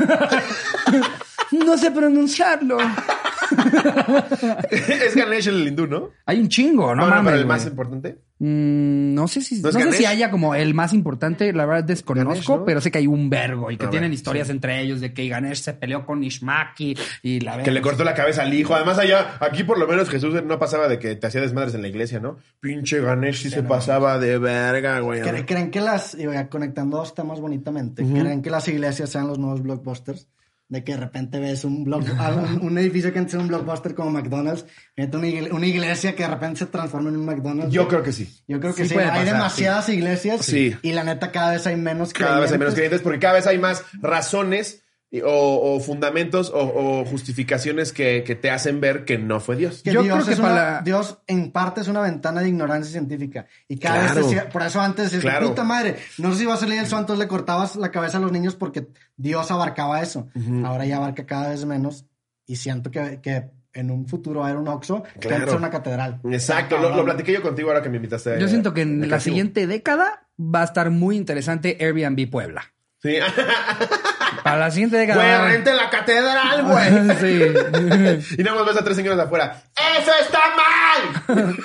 No 1.53 1.77
sé 1.77 1.91
pronunciarlo. 1.91 2.77
es 4.71 5.15
Ganesh 5.15 5.47
el 5.47 5.67
hindú, 5.67 5.87
¿no? 5.87 6.09
Hay 6.25 6.39
un 6.39 6.47
chingo, 6.49 6.95
no, 6.95 7.03
No, 7.03 7.09
no, 7.09 7.15
mames. 7.15 7.31
pero 7.31 7.41
el 7.41 7.47
más 7.47 7.65
importante. 7.65 8.17
Mm, 8.39 9.13
no 9.13 9.27
sé 9.27 9.41
si, 9.41 9.61
¿No 9.61 9.71
sé 9.71 9.91
si 9.93 10.05
haya 10.05 10.29
como 10.29 10.53
el 10.55 10.73
más 10.73 10.91
importante, 10.93 11.53
la 11.53 11.65
verdad 11.65 11.83
desconozco, 11.85 12.29
Ganesh, 12.33 12.49
¿no? 12.49 12.65
pero 12.65 12.81
sé 12.81 12.91
que 12.91 12.97
hay 12.97 13.07
un 13.07 13.29
vergo 13.29 13.71
y 13.71 13.77
que 13.77 13.85
A 13.85 13.89
tienen 13.89 14.09
ver, 14.09 14.15
historias 14.15 14.49
entre 14.49 14.81
ellos 14.81 14.99
de 14.99 15.13
que 15.13 15.27
Ganesh 15.29 15.61
se 15.61 15.73
peleó 15.73 16.05
con 16.05 16.23
Ishmaki 16.23 16.97
y 17.21 17.39
la 17.39 17.63
Que 17.63 17.71
le 17.71 17.81
cortó 17.81 18.03
la 18.03 18.13
cabeza 18.13 18.41
al 18.41 18.53
hijo. 18.53 18.75
Además, 18.75 18.97
allá, 18.99 19.37
aquí 19.39 19.63
por 19.63 19.77
lo 19.79 19.87
menos 19.87 20.09
Jesús 20.09 20.33
no 20.43 20.59
pasaba 20.59 20.87
de 20.89 20.99
que 20.99 21.15
te 21.15 21.27
hacía 21.27 21.39
desmadres 21.41 21.73
en 21.75 21.83
la 21.83 21.87
iglesia, 21.87 22.19
¿no? 22.19 22.37
Pinche 22.59 22.99
Ganesh 22.99 23.43
sí 23.43 23.49
se 23.49 23.63
pasaba 23.63 24.19
de 24.19 24.37
verga, 24.39 24.99
güey. 24.99 25.21
¿Cre- 25.21 25.45
¿Creen 25.45 25.71
que 25.71 25.79
las, 25.79 26.17
conectando 26.49 26.97
dos 26.97 27.15
temas 27.15 27.39
bonitamente, 27.39 28.03
creen 28.03 28.41
que 28.41 28.49
las 28.49 28.67
iglesias 28.67 29.09
sean 29.09 29.27
los 29.27 29.39
nuevos 29.39 29.61
blockbusters? 29.61 30.27
De 30.69 30.83
que 30.83 30.93
de 30.93 30.97
repente 30.99 31.39
ves 31.39 31.65
un, 31.65 31.83
blog, 31.83 32.03
ah, 32.17 32.57
un, 32.61 32.77
edificio 32.79 33.13
que 33.13 33.19
antes 33.19 33.33
era 33.35 33.43
un 33.43 33.49
blockbuster 33.49 33.93
como 33.93 34.09
McDonald's, 34.09 34.65
una, 34.97 35.27
igle- 35.27 35.51
una 35.51 35.67
iglesia 35.67 36.15
que 36.15 36.23
de 36.23 36.29
repente 36.29 36.59
se 36.59 36.65
transforma 36.67 37.09
en 37.09 37.17
un 37.17 37.25
McDonald's. 37.25 37.71
Yo 37.71 37.87
creo 37.87 38.01
que 38.01 38.11
sí. 38.11 38.33
Yo 38.47 38.59
creo 38.59 38.73
que 38.73 38.85
Sí 38.85 38.95
Hay 38.97 39.05
pasar, 39.07 39.25
demasiadas 39.25 39.89
iglesias 39.89 40.43
Sí. 40.45 40.75
y 40.81 40.91
la 40.93 41.03
neta 41.03 41.31
cada 41.31 41.51
vez 41.51 41.67
hay 41.67 41.75
menos 41.75 42.11
Cada 42.13 42.39
vez 42.39 42.51
hay 42.51 42.57
menos 42.57 42.73
creyentes. 42.73 43.01
porque 43.01 43.19
cada 43.19 43.35
vez 43.35 43.45
hay 43.45 43.59
más 43.59 43.83
razones 44.01 44.82
o, 45.21 45.75
o 45.75 45.79
fundamentos 45.79 46.49
o, 46.49 46.59
o 47.01 47.05
justificaciones 47.05 47.93
que, 47.93 48.23
que 48.25 48.35
te 48.35 48.49
hacen 48.49 48.81
ver 48.81 49.05
que 49.05 49.17
no 49.17 49.39
fue 49.39 49.55
Dios. 49.55 49.81
Que 49.83 49.91
Yo 49.93 50.01
Dios, 50.01 50.15
creo 50.15 50.25
que 50.27 50.33
es 50.33 50.39
una- 50.39 50.47
para- 50.49 50.81
Dios 50.81 51.19
en 51.27 51.51
parte 51.51 51.81
es 51.81 51.87
una 51.87 52.01
ventana 52.01 52.41
de 52.41 52.49
ignorancia 52.49 52.91
científica. 52.91 53.45
Y 53.67 53.77
cada 53.77 53.99
Claro. 53.99 54.15
vez 54.15 54.25
decía, 54.25 54.49
por 54.49 54.63
eso 54.63 54.81
antes 54.81 55.05
decías, 55.05 55.21
Claro. 55.21 55.49
puta 55.49 55.63
madre, 55.63 55.97
no 56.17 56.31
sé 56.31 56.39
si 56.39 56.45
va 56.45 56.55
a 56.55 56.57
salir 56.57 56.79
el 56.79 56.87
sol, 56.87 57.01
entonces 57.01 57.19
le 57.23 57.27
cortabas 57.27 57.75
la 57.75 57.91
cabeza 57.91 58.17
a 58.17 58.21
los 58.21 58.31
niños 58.31 58.55
porque 58.55 58.87
Dios 59.15 59.51
abarcaba 59.51 60.01
eso. 60.01 60.29
Ahora 60.65 60.85
ya 60.85 60.97
abarca 60.97 61.25
cada 61.25 61.49
vez 61.49 61.63
menos 61.65 62.05
y 62.47 62.55
siento 62.55 62.89
que, 62.89 63.19
que 63.21 63.51
en 63.75 63.89
un 63.91 64.07
futuro 64.07 64.39
va 64.41 64.47
a 64.47 64.49
haber 64.49 64.61
un 64.61 64.67
Oxxo 64.67 65.03
que 65.03 65.19
Claro. 65.19 65.35
antes 65.35 65.49
era 65.49 65.57
una 65.57 65.69
catedral. 65.69 66.19
Exacto, 66.31 66.77
lo, 66.77 66.95
lo 66.95 67.03
platiqué 67.05 67.33
yo 67.33 67.41
contigo 67.41 67.69
ahora 67.69 67.81
que 67.81 67.89
me 67.89 67.97
invitaste. 67.97 68.33
a- 68.33 68.37
Yo 68.39 68.47
siento 68.47 68.73
que 68.73 68.81
a 68.81 68.83
en 68.83 69.09
la 69.09 69.19
siguiente 69.19 69.65
década 69.67 70.27
va 70.39 70.61
a 70.61 70.65
estar 70.65 70.89
muy 70.91 71.17
interesante 71.17 71.77
Airbnb 71.79 72.29
Puebla. 72.29 72.63
Sí. 73.01 73.15
Para 74.53 74.65
la 74.65 74.71
siguiente 74.71 74.97
década. 74.97 75.21
Güey, 75.23 75.33
a- 75.33 75.45
rente 75.47 75.73
la 75.73 75.89
catedral, 75.89 76.63
güey. 76.63 77.17
sí. 77.19 78.35
Y 78.37 78.43
nada 78.43 78.57
más 78.57 78.65
ves 78.67 78.77
a 78.77 78.83
tres 78.83 78.95
señores 78.95 79.17
de 79.17 79.23
afuera. 79.23 79.63
¡Eso 79.99 80.11
está 80.21 80.39
mal! 80.55 81.55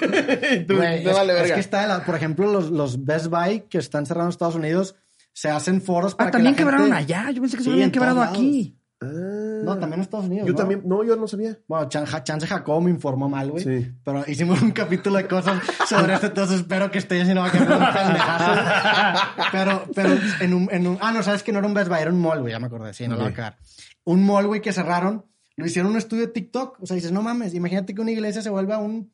Y 0.53 0.65
tú, 0.67 0.77
Güey, 0.77 1.05
no 1.05 1.11
es, 1.11 1.17
vale 1.17 1.33
es 1.35 1.39
verga. 1.41 1.55
que 1.55 1.61
está, 1.61 1.87
la- 1.87 2.05
por 2.05 2.15
ejemplo, 2.15 2.51
los, 2.51 2.71
los 2.71 3.05
Best 3.05 3.27
Buy 3.27 3.61
que 3.69 3.79
están 3.79 4.07
cerrados 4.07 4.27
en 4.29 4.31
Estados 4.31 4.55
Unidos 4.55 4.95
se 5.33 5.51
hacen 5.51 5.81
foros 5.83 6.15
para 6.15 6.29
Ah, 6.29 6.31
que 6.31 6.39
también 6.39 6.55
la 6.55 6.59
gente- 6.59 6.71
quebraron 6.71 6.93
allá. 6.93 7.31
Yo 7.31 7.41
pensé 7.43 7.57
que 7.57 7.63
Sí, 7.63 7.69
se 7.69 7.75
habían 7.75 7.91
quebrado 7.91 8.21
lados. 8.21 8.37
aquí. 8.37 8.75
Ah. 9.01 9.61
No, 9.63 9.79
también 9.79 9.95
en 9.95 10.01
Estados 10.01 10.27
Unidos. 10.27 10.47
Yo 10.47 10.53
¿no? 10.53 10.59
también, 10.59 10.83
no, 10.85 11.05
yo 11.05 11.15
no 11.15 11.29
sabía. 11.29 11.57
Bueno, 11.69 11.89
Chance 11.89 12.47
Jacob 12.47 12.83
me 12.83 12.91
informó 12.91 13.29
mal, 13.29 13.51
güey. 13.51 13.63
Sí. 13.63 13.93
Pero 14.05 14.25
hicimos 14.27 14.61
un 14.61 14.73
capítulo 14.73 15.19
de 15.19 15.29
cosas 15.29 15.63
sobre 15.89 16.15
esto, 16.15 16.27
entonces 16.27 16.61
espero 16.61 16.91
que 16.91 16.99
estéis 16.99 17.23
haciendo 17.23 17.45
un 17.45 17.51
pendejazo. 17.51 19.21
Pero, 19.53 19.85
pero 19.95 20.11
en 20.41 20.55
un, 20.55 20.69
en 20.73 20.87
un. 20.87 20.99
Ah, 21.01 21.13
no, 21.13 21.23
sabes 21.23 21.45
que 21.45 21.53
no 21.53 21.59
era 21.59 21.69
un 21.69 21.75
Best 21.75 21.89
Buy, 21.89 22.01
era 22.01 22.11
un 22.11 22.21
mall, 22.21 22.41
güey, 22.41 22.53
ya 22.53 22.59
me 22.59 22.67
acordé. 22.67 22.93
Sí, 22.93 23.07
no 23.07 23.15
lo 23.15 23.23
voy 23.23 23.31
a 23.31 23.35
cagar. 23.35 23.59
Un 24.05 24.25
mall, 24.25 24.47
güey, 24.47 24.61
que 24.61 24.73
cerraron. 24.73 25.25
Lo 25.57 25.67
hicieron 25.67 25.93
un 25.93 25.99
estudio 25.99 26.27
de 26.27 26.33
TikTok. 26.33 26.79
O 26.81 26.87
sea, 26.87 26.95
dices, 26.95 27.13
no 27.13 27.23
mames, 27.23 27.55
imagínate 27.55 27.95
que 27.95 28.01
una 28.01 28.11
iglesia 28.11 28.43
se 28.43 28.51
vuelva 28.51 28.79
un. 28.79 29.13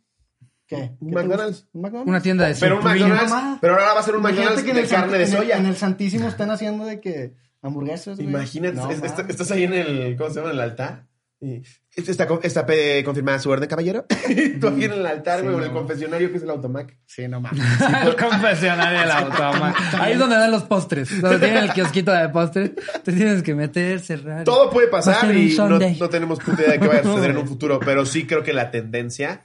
¿Qué? 0.67 0.97
Un 0.99 1.11
¿Qué 1.11 1.15
McDonald's. 1.15 1.69
¿Un 1.73 1.83
McDonald's? 1.83 2.09
Una 2.09 2.21
tienda 2.23 2.47
de 2.47 2.55
Pero 2.55 2.79
un. 2.79 2.85
McDonald's, 2.85 3.59
pero 3.61 3.75
ahora 3.75 3.93
va 3.93 4.01
a 4.01 4.03
ser 4.03 4.15
un 4.15 4.21
Imagínate 4.21 4.47
McDonald's 4.47 4.73
que 4.73 4.81
en 4.81 4.87
de 4.89 4.95
carne 4.95 5.19
de 5.19 5.27
soya. 5.27 5.59
En 5.59 5.67
el 5.67 5.77
Santísimo 5.77 6.29
están 6.29 6.51
haciendo 6.51 6.87
de 6.87 7.01
que 7.01 7.35
hamburguesas, 7.65 8.17
güey. 8.17 8.29
Imagínate, 8.29 8.77
No, 8.77 8.91
es- 8.91 8.99
mames. 9.01 9.19
est- 9.19 9.31
estás 9.31 9.51
ahí 9.51 9.65
en 9.65 9.73
el, 9.75 10.17
¿cómo 10.17 10.31
se 10.31 10.37
llama? 10.37 10.51
En 10.51 10.57
el 10.57 10.61
altar. 10.63 11.07
Y, 11.41 11.63
¿Está, 11.97 12.65
pe- 12.65 13.03
confirmada 13.05 13.39
su 13.39 13.51
orden, 13.51 13.69
caballero? 13.69 14.07
Y 14.31 14.51
Tú 14.61 14.69
aquí 14.69 14.85
en 14.85 14.93
el 14.93 15.05
altar, 15.05 15.43
güey, 15.43 15.55
o 15.55 15.59
en 15.59 15.65
el 15.65 15.73
confesionario 15.73 16.31
que 16.31 16.39
es 16.39 16.43
el 16.43 16.49
automac. 16.49 16.97
Sí, 17.07 17.29
no 17.29 17.41
mames. 17.41 17.61
El 18.07 18.17
confesionario 18.17 19.01
del 19.01 19.11
automa. 19.11 19.75
Ahí 20.01 20.15
es 20.15 20.19
donde 20.19 20.37
dan 20.37 20.51
los 20.51 20.63
postres. 20.63 21.21
Donde 21.21 21.39
tienen 21.41 21.65
el 21.65 21.73
kiosquito 21.73 22.13
de 22.13 22.29
postres. 22.31 22.71
Te 23.03 23.13
tienes 23.13 23.43
que 23.43 23.55
meter, 23.55 24.01
cerrar. 24.01 24.45
Todo 24.45 24.71
puede 24.71 24.89
pasar 24.89 25.35
y 25.37 25.55
no, 25.57 25.69
no 25.79 26.09
tenemos 26.09 26.39
puta 26.39 26.63
idea 26.63 26.73
de 26.73 26.81
qué 26.81 26.87
vaya 26.87 27.01
a 27.01 27.03
suceder 27.15 27.31
en 27.33 27.37
un 27.39 27.47
futuro, 27.47 27.79
pero 27.81 28.07
sí 28.07 28.27
creo 28.27 28.43
que 28.43 28.55
la 28.55 28.71
tendencia 28.71 29.43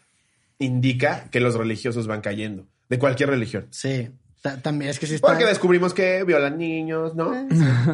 indica 0.58 1.26
que 1.32 1.40
los 1.42 1.56
religiosos 1.56 2.08
van 2.08 2.22
cayendo, 2.22 2.66
de 2.88 3.00
cualquier 3.00 3.30
religión. 3.30 3.68
Sí. 3.72 4.10
Ta- 4.42 4.62
También 4.62 4.92
es 4.92 5.00
que 5.00 5.06
sí 5.08 5.16
está. 5.16 5.28
Porque 5.28 5.46
descubrimos 5.46 5.94
que 5.94 6.24
violan 6.24 6.58
niños, 6.58 7.14
¿no? 7.16 7.32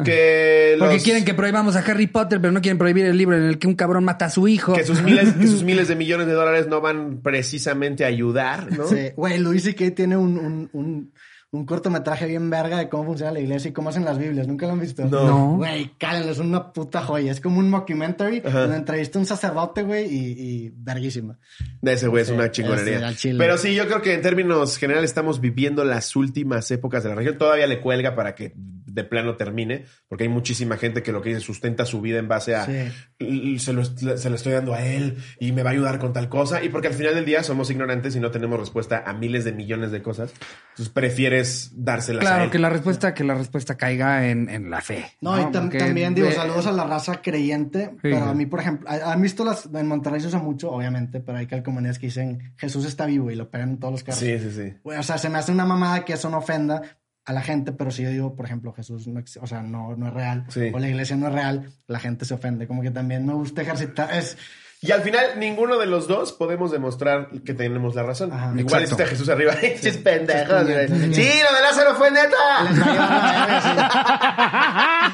Que 0.04 0.76
los- 0.78 0.88
Porque 0.88 1.02
quieren 1.02 1.24
que 1.24 1.34
prohibamos 1.34 1.74
a 1.76 1.80
Harry 1.80 2.06
Potter, 2.06 2.40
pero 2.40 2.52
no 2.52 2.60
quieren 2.60 2.78
prohibir 2.78 3.04
el 3.06 3.16
libro 3.18 3.36
en 3.36 3.44
el 3.44 3.58
que 3.58 3.66
un 3.66 3.74
cabrón 3.74 4.04
mata 4.04 4.26
a 4.26 4.30
su 4.30 4.46
hijo. 4.48 4.72
que 4.74 4.84
sus 4.84 5.02
miles, 5.02 5.32
que 5.34 5.46
sus 5.46 5.62
miles 5.64 5.88
de 5.88 5.96
millones 5.96 6.26
de 6.26 6.34
dólares 6.34 6.68
no 6.68 6.80
van 6.80 7.20
precisamente 7.22 8.04
a 8.04 8.08
ayudar, 8.08 8.70
¿no? 8.76 8.86
Sí, 8.86 9.10
güey, 9.16 9.38
Luis 9.38 9.64
C.K. 9.64 9.90
tiene 9.94 10.16
un, 10.16 10.38
un, 10.38 10.70
un, 10.72 11.12
un 11.52 11.64
cortometraje 11.64 12.26
bien 12.26 12.50
verga 12.50 12.76
de 12.78 12.88
cómo 12.88 13.04
funciona 13.04 13.32
la 13.32 13.40
iglesia 13.40 13.70
y 13.70 13.72
cómo 13.72 13.88
hacen 13.88 14.04
las 14.04 14.18
Biblias. 14.18 14.46
¿Nunca 14.46 14.66
lo 14.66 14.72
han 14.72 14.80
visto? 14.80 15.04
No. 15.04 15.26
No. 15.26 15.56
Güey, 15.56 15.92
cálenlo, 15.98 16.32
es 16.32 16.38
una 16.38 16.72
puta 16.72 17.02
joya. 17.02 17.32
Es 17.32 17.40
como 17.40 17.58
un 17.60 17.70
mockumentary 17.70 18.42
Ajá. 18.44 18.62
donde 18.62 18.76
entrevista 18.76 19.18
a 19.18 19.20
un 19.20 19.26
sacerdote, 19.26 19.82
güey, 19.82 20.06
y, 20.06 20.32
y 20.66 20.72
verguísima. 20.76 21.38
De 21.80 21.92
ese 21.94 22.08
güey 22.08 22.22
es 22.22 22.28
Sí, 22.28 22.34
una 22.34 22.50
chingonería. 22.50 23.14
Pero 23.38 23.56
sí, 23.58 23.74
yo 23.74 23.86
creo 23.86 24.02
que 24.02 24.14
en 24.14 24.22
términos 24.22 24.76
generales 24.76 25.10
estamos 25.10 25.40
viviendo 25.40 25.84
las 25.84 26.14
últimas 26.16 26.70
épocas 26.70 27.02
de 27.04 27.10
la 27.10 27.14
región. 27.14 27.38
Todavía 27.38 27.66
le 27.66 27.80
cuelga 27.80 28.14
para 28.14 28.34
que 28.34 28.52
de 28.96 29.04
plano 29.04 29.36
termine, 29.36 29.84
porque 30.08 30.24
hay 30.24 30.28
muchísima 30.30 30.76
gente 30.76 31.04
que 31.04 31.12
lo 31.12 31.22
que 31.22 31.28
dice 31.28 31.40
sustenta 31.40 31.84
su 31.84 32.00
vida 32.00 32.18
en 32.18 32.26
base 32.26 32.56
a 32.56 32.64
Sí. 32.66 32.72
"L- 33.20 33.58
se, 33.60 33.72
lo, 33.72 33.84
se 33.84 34.28
lo 34.28 34.34
estoy 34.34 34.52
dando 34.54 34.74
a 34.74 34.82
él 34.84 35.18
y 35.38 35.52
me 35.52 35.62
va 35.62 35.70
a 35.70 35.72
ayudar 35.74 36.00
con 36.00 36.12
tal 36.12 36.28
cosa. 36.28 36.64
Y 36.64 36.68
porque 36.70 36.88
al 36.88 36.94
final 36.94 37.14
del 37.14 37.24
día 37.24 37.42
somos 37.44 37.70
ignorantes 37.70 38.16
y 38.16 38.20
no 38.20 38.30
tenemos 38.32 38.58
respuesta 38.58 39.04
a 39.06 39.12
miles 39.12 39.44
de 39.44 39.52
millones 39.52 39.92
de 39.92 40.02
cosas. 40.02 40.32
Entonces 40.70 40.92
prefieres 40.92 41.70
dárselas 41.74 42.22
a 42.24 42.26
Claro, 42.28 42.44
él. 42.44 42.50
que 42.50 42.58
la 42.58 42.70
respuesta, 42.70 43.14
que 43.14 43.22
la 43.24 43.34
respuesta 43.34 43.76
caiga 43.76 44.28
en, 44.28 44.48
en 44.48 44.70
la 44.70 44.80
fe. 44.80 45.04
No, 45.20 45.38
y 45.38 45.44
tam- 45.44 45.62
Porque 45.62 45.78
también 45.78 46.14
digo, 46.14 46.26
de- 46.28 46.34
saludos 46.34 46.66
a 46.66 46.72
la 46.72 46.84
raza 46.84 47.20
creyente, 47.22 47.94
pero 48.02 48.16
Sí. 48.16 48.22
a 48.22 48.34
mí, 48.34 48.46
por 48.46 48.60
ejemplo, 48.60 48.88
¿ha- 48.90 49.12
¿han 49.12 49.20
visto 49.22 49.44
las, 49.44 49.66
en 49.72 49.86
Monterrey 49.86 50.20
se 50.20 50.28
usa 50.28 50.38
mucho, 50.38 50.70
obviamente, 50.70 51.20
pero 51.20 51.38
hay 51.38 51.46
calcomanías 51.46 51.98
que 51.98 52.06
dicen 52.06 52.54
Jesús 52.56 52.86
está 52.86 53.04
vivo 53.06 53.30
y 53.30 53.34
lo 53.36 53.50
pegan 53.50 53.70
en 53.70 53.78
todos 53.78 53.92
los 53.92 54.02
carros. 54.04 54.20
Sí, 54.20 54.38
sí, 54.38 54.50
sí. 54.50 54.72
O 54.82 55.02
sea, 55.02 55.18
se 55.18 55.28
me 55.28 55.38
hace 55.38 55.52
una 55.52 55.66
mamada 55.66 56.04
que 56.04 56.14
eso 56.14 56.30
no 56.30 56.38
ofenda 56.38 56.82
a 57.26 57.32
la 57.32 57.42
gente, 57.42 57.72
pero 57.72 57.90
si 57.90 58.02
yo 58.04 58.10
digo, 58.10 58.34
por 58.36 58.46
ejemplo, 58.46 58.72
Jesús 58.72 59.06
no, 59.08 59.20
o 59.40 59.46
sea, 59.46 59.60
no, 59.62 59.94
no 59.96 60.06
es 60.08 60.14
real, 60.14 60.44
Sí. 60.48 60.70
o 60.72 60.78
la 60.78 60.88
iglesia 60.88 61.16
no 61.16 61.26
es 61.26 61.32
real, 61.34 61.70
la 61.88 61.98
gente 61.98 62.24
se 62.24 62.32
ofende. 62.34 62.66
Como 62.68 62.82
que 62.82 62.90
también 62.92 63.26
me 63.26 63.34
gusta 63.34 63.62
ejercitar. 63.62 64.12
Es, 64.14 64.38
Y 64.82 64.92
al 64.92 65.00
final, 65.02 65.38
ninguno 65.38 65.78
de 65.78 65.86
los 65.86 66.06
dos 66.06 66.32
podemos 66.32 66.70
demostrar 66.70 67.30
que 67.44 67.54
tenemos 67.54 67.94
la 67.94 68.02
razón. 68.04 68.30
Ajá. 68.32 68.52
Igual 68.56 68.82
Exacto. 68.84 69.02
existe 69.02 69.06
Jesús 69.06 69.28
arriba. 69.28 69.54
¡Chis 69.80 69.96
pendejos! 69.96 70.66
Sí, 70.66 70.72
sí. 70.88 71.14
¡Sí, 71.14 71.30
lo 71.42 71.56
de 71.56 71.62
Lázaro 71.62 71.94
fue 71.96 72.10
neta! 72.10 72.36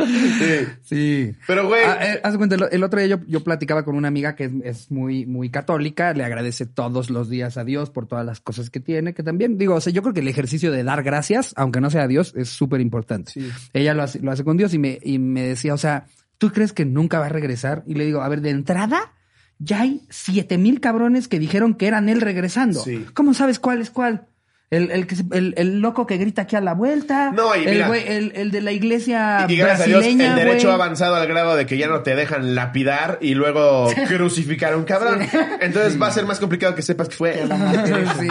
Sí. 0.08 0.68
Sí. 0.84 1.36
Pero, 1.46 1.68
güey. 1.68 1.84
Ah, 1.84 1.98
eh, 2.02 2.20
haz 2.24 2.38
cuenta, 2.38 2.56
el, 2.56 2.66
el 2.72 2.84
otro 2.84 3.00
día 3.00 3.16
yo, 3.18 3.26
yo 3.28 3.44
platicaba 3.44 3.84
con 3.84 3.96
una 3.96 4.08
amiga 4.08 4.36
que 4.36 4.46
es, 4.46 4.52
es 4.64 4.92
muy, 4.92 5.26
muy 5.26 5.50
católica, 5.50 6.14
le 6.14 6.24
agradece 6.24 6.66
todos 6.66 7.10
los 7.10 7.30
días 7.30 7.58
a 7.58 7.64
Dios 7.64 7.90
por 7.90 8.08
todas 8.08 8.26
las 8.26 8.40
cosas 8.40 8.70
que 8.70 8.80
tiene, 8.80 9.14
que 9.14 9.24
también, 9.24 9.58
digo, 9.58 9.76
o 9.76 9.82
sea, 9.82 9.94
yo 9.94 10.02
creo 10.02 10.14
que 10.14 10.22
el 10.22 10.28
ejercicio 10.28 10.72
de 10.72 10.84
dar 10.84 11.04
gracias, 11.04 11.54
aunque 11.56 11.82
no 11.82 11.90
sea 11.90 12.04
a 12.04 12.08
Dios, 12.08 12.34
es 12.36 12.50
súper 12.50 12.82
importante. 12.82 13.32
Sí. 13.32 13.50
Ella 13.74 13.94
lo 13.94 14.04
hace, 14.04 14.20
lo 14.20 14.32
hace 14.32 14.44
con 14.44 14.58
Dios 14.58 14.74
y 14.74 14.80
me, 14.80 15.00
y 15.04 15.20
me 15.20 15.44
decía, 15.44 15.74
o 15.74 15.78
sea, 15.78 16.06
¿tú 16.38 16.52
crees 16.52 16.74
que 16.74 16.86
nunca 16.86 17.20
va 17.20 17.28
a 17.28 17.30
regresar? 17.30 17.84
Y 17.86 17.96
le 17.96 18.06
digo, 18.06 18.22
a 18.22 18.30
ver, 18.30 18.42
de 18.42 18.52
entrada, 18.52 19.14
ya 19.60 19.82
hay 19.82 20.02
siete 20.10 20.58
mil 20.58 20.80
cabrones 20.80 21.28
que 21.28 21.40
dijeron 21.40 21.74
que 21.74 21.88
eran 21.88 22.10
él 22.10 22.22
regresando. 22.22 22.80
Sí. 22.82 23.06
¿Cómo 23.14 23.34
sabes 23.34 23.60
cuál 23.60 23.82
es 23.82 23.90
cuál? 23.90 24.28
El, 24.70 24.92
el, 24.92 25.08
que 25.08 25.16
se- 25.16 25.24
el, 25.32 25.54
el 25.56 25.80
loco 25.80 26.06
que 26.06 26.18
grita 26.18 26.42
aquí 26.42 26.58
a 26.58 26.62
la 26.62 26.74
vuelta. 26.74 27.32
No, 27.32 27.56
y 27.56 27.64
el, 27.64 27.72
mira. 27.74 27.88
güey- 27.90 28.04
el, 28.06 28.34
el 28.36 28.52
de 28.52 28.60
la 28.60 28.74
iglesia 28.74 29.46
Y 29.48 29.56
gracias 29.56 29.82
a 29.82 29.86
Dios, 29.86 30.00
brasileña, 30.00 30.32
el 30.32 30.36
derecho 30.36 30.72
ha 30.72 30.74
avanzado 30.74 31.16
al 31.16 31.26
grado 31.26 31.56
de 31.56 31.66
que 31.66 31.78
ya 31.78 31.88
no 31.88 32.02
te 32.04 32.16
dejan 32.16 32.54
lapidar 32.54 33.18
y 33.22 33.34
luego 33.34 33.90
crucificar 34.10 34.74
a 34.74 34.78
un 34.78 34.84
cabrón. 34.84 35.22
Entonces 35.62 36.02
va 36.02 36.08
a 36.08 36.12
ser 36.12 36.26
más 36.26 36.40
complicado 36.40 36.76
que 36.76 36.82
sepas 36.82 37.08
que 37.08 37.16
fue. 37.16 37.34
sí. 38.20 38.28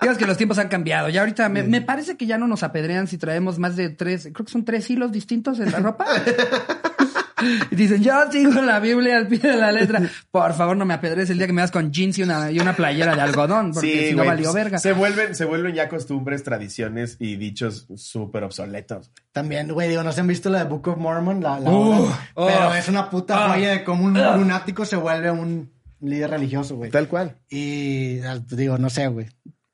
Digas 0.00 0.16
que 0.16 0.26
los 0.26 0.36
tiempos 0.36 0.58
han 0.58 0.68
cambiado. 0.68 1.08
Ya 1.08 1.22
ahorita 1.22 1.48
me, 1.48 1.64
me 1.64 1.80
parece 1.80 2.16
que 2.16 2.24
ya 2.26 2.38
no 2.38 2.46
nos 2.46 2.62
apedrean 2.62 3.08
si 3.08 3.18
traemos 3.18 3.58
más 3.58 3.74
de 3.74 3.88
tres, 3.90 4.28
creo 4.32 4.46
que 4.46 4.52
son 4.52 4.64
tres 4.64 4.88
hilos 4.90 5.10
distintos 5.10 5.58
en 5.58 5.72
la 5.72 5.80
ropa. 5.80 6.06
Y 7.70 7.74
dicen, 7.76 8.02
yo 8.02 8.12
sigo 8.30 8.52
la 8.62 8.80
Biblia 8.80 9.16
al 9.16 9.26
pie 9.26 9.38
de 9.38 9.56
la 9.56 9.72
letra. 9.72 10.02
Por 10.30 10.52
favor, 10.54 10.76
no 10.76 10.84
me 10.84 10.94
apedrees 10.94 11.30
el 11.30 11.38
día 11.38 11.46
que 11.46 11.52
me 11.52 11.60
das 11.62 11.70
con 11.70 11.90
jeans 11.92 12.18
y 12.18 12.22
una, 12.22 12.50
y 12.50 12.58
una 12.60 12.74
playera 12.76 13.14
de 13.14 13.20
algodón, 13.22 13.72
porque 13.72 14.02
Sí, 14.02 14.08
si 14.10 14.14
no 14.14 14.24
valió 14.24 14.44
pues, 14.52 14.54
verga. 14.54 14.78
Se 14.78 14.92
vuelven, 14.92 15.34
se 15.34 15.44
vuelven 15.44 15.74
ya 15.74 15.88
costumbres, 15.88 16.42
tradiciones 16.42 17.16
y 17.18 17.36
dichos 17.36 17.86
súper 17.96 18.44
obsoletos. 18.44 19.10
También, 19.32 19.72
güey, 19.72 19.88
digo, 19.88 20.02
¿no 20.02 20.12
se 20.12 20.20
han 20.20 20.26
visto 20.26 20.50
la 20.50 20.64
de 20.64 20.70
Book 20.70 20.88
of 20.88 20.98
Mormon? 20.98 21.42
La, 21.42 21.60
la 21.60 21.70
Uh, 21.70 22.02
obra? 22.04 22.30
oh, 22.34 22.46
Pero 22.46 22.74
es 22.74 22.88
una 22.88 23.08
puta 23.10 23.44
ah, 23.46 23.54
joya 23.54 23.70
de 23.70 23.84
cómo 23.84 24.04
un 24.04 24.14
lunático 24.14 24.84
se 24.84 24.96
vuelve 24.96 25.30
un 25.30 25.72
líder 26.00 26.30
religioso, 26.30 26.76
güey. 26.76 26.90
Tal 26.90 27.08
cual. 27.08 27.36
Y 27.48 28.20
ah, 28.20 28.38
digo, 28.50 28.78
no 28.78 28.90
sé, 28.90 29.06
güey. 29.08 29.26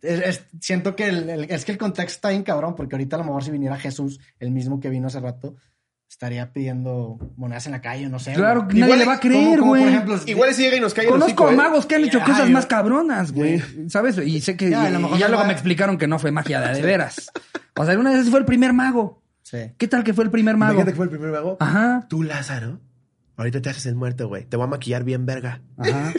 Es- 0.02 0.20
es- 0.20 0.44
siento 0.60 0.94
que 0.94 1.08
el, 1.08 1.28
el- 1.30 1.50
es 1.50 1.64
que 1.64 1.72
el 1.72 1.78
contexto 1.78 2.16
está 2.16 2.28
bien 2.30 2.42
cabrón, 2.42 2.74
porque 2.76 2.94
ahorita 2.96 3.16
a 3.16 3.18
lo 3.20 3.24
mejor 3.24 3.42
si 3.44 3.50
viniera 3.50 3.76
Jesús, 3.76 4.20
el 4.38 4.50
mismo 4.50 4.78
que 4.80 4.88
vino 4.90 5.06
hace 5.08 5.20
rato, 5.20 5.56
estaría 6.08 6.52
pidiendo 6.52 7.18
monedas 7.36 7.66
en 7.66 7.72
la 7.72 7.80
calle, 7.82 8.08
no 8.08 8.18
sé. 8.18 8.32
Claro 8.32 8.62
güey. 8.62 8.74
que 8.74 8.80
nadie 8.80 8.94
Igual- 8.94 8.98
le 9.00 9.04
va 9.06 9.12
a 9.14 9.20
creer, 9.20 9.60
güey. 9.60 9.82
por 9.82 9.92
ejemplo, 9.92 10.20
Igual 10.26 10.54
si 10.54 10.62
llega 10.62 10.76
y 10.76 10.80
nos 10.80 10.94
cae 10.94 11.04
el 11.04 11.10
Conozco 11.10 11.26
hocico, 11.44 11.48
a 11.48 11.52
¿eh? 11.52 11.56
magos 11.56 11.86
que 11.86 11.94
han 11.96 12.04
hecho 12.04 12.20
cosas 12.20 12.46
yo- 12.46 12.52
más 12.52 12.66
cabronas, 12.66 13.32
güey. 13.32 13.62
¿Sabes? 13.88 14.16
Y 14.18 14.40
sé 14.40 14.56
que. 14.56 14.70
Ya, 14.70 14.82
a 14.84 14.90
y- 14.90 14.92
lo 14.92 15.00
mejor 15.00 15.16
y 15.16 15.20
ya 15.20 15.28
luego 15.28 15.42
va- 15.42 15.46
me 15.48 15.52
explicaron 15.52 15.98
que 15.98 16.06
no 16.06 16.18
fue 16.18 16.30
magia 16.30 16.60
de, 16.60 16.80
veras. 16.82 17.30
O 17.76 17.84
sea, 17.84 17.98
una 17.98 18.12
vez 18.12 18.30
fue 18.30 18.38
el 18.38 18.44
primer 18.46 18.72
mago. 18.72 19.22
Sí. 19.42 19.58
¿Qué 19.78 19.86
tal 19.88 20.02
que 20.04 20.14
fue 20.14 20.24
el 20.24 20.30
primer 20.30 20.56
mago? 20.56 20.72
Imagínate 20.72 20.92
que 20.92 20.96
fue 20.96 21.04
el 21.04 21.10
primer 21.10 21.30
mago. 21.30 21.56
Ajá. 21.60 22.06
Tú, 22.08 22.22
Lázaro. 22.22 22.80
Ahorita 23.36 23.60
te 23.60 23.68
haces 23.68 23.84
el 23.86 23.94
muerto, 23.94 24.28
güey. 24.28 24.44
Te 24.46 24.56
voy 24.56 24.64
a 24.64 24.68
maquillar 24.68 25.04
bien 25.04 25.26
verga. 25.26 25.60
Ajá. 25.76 26.12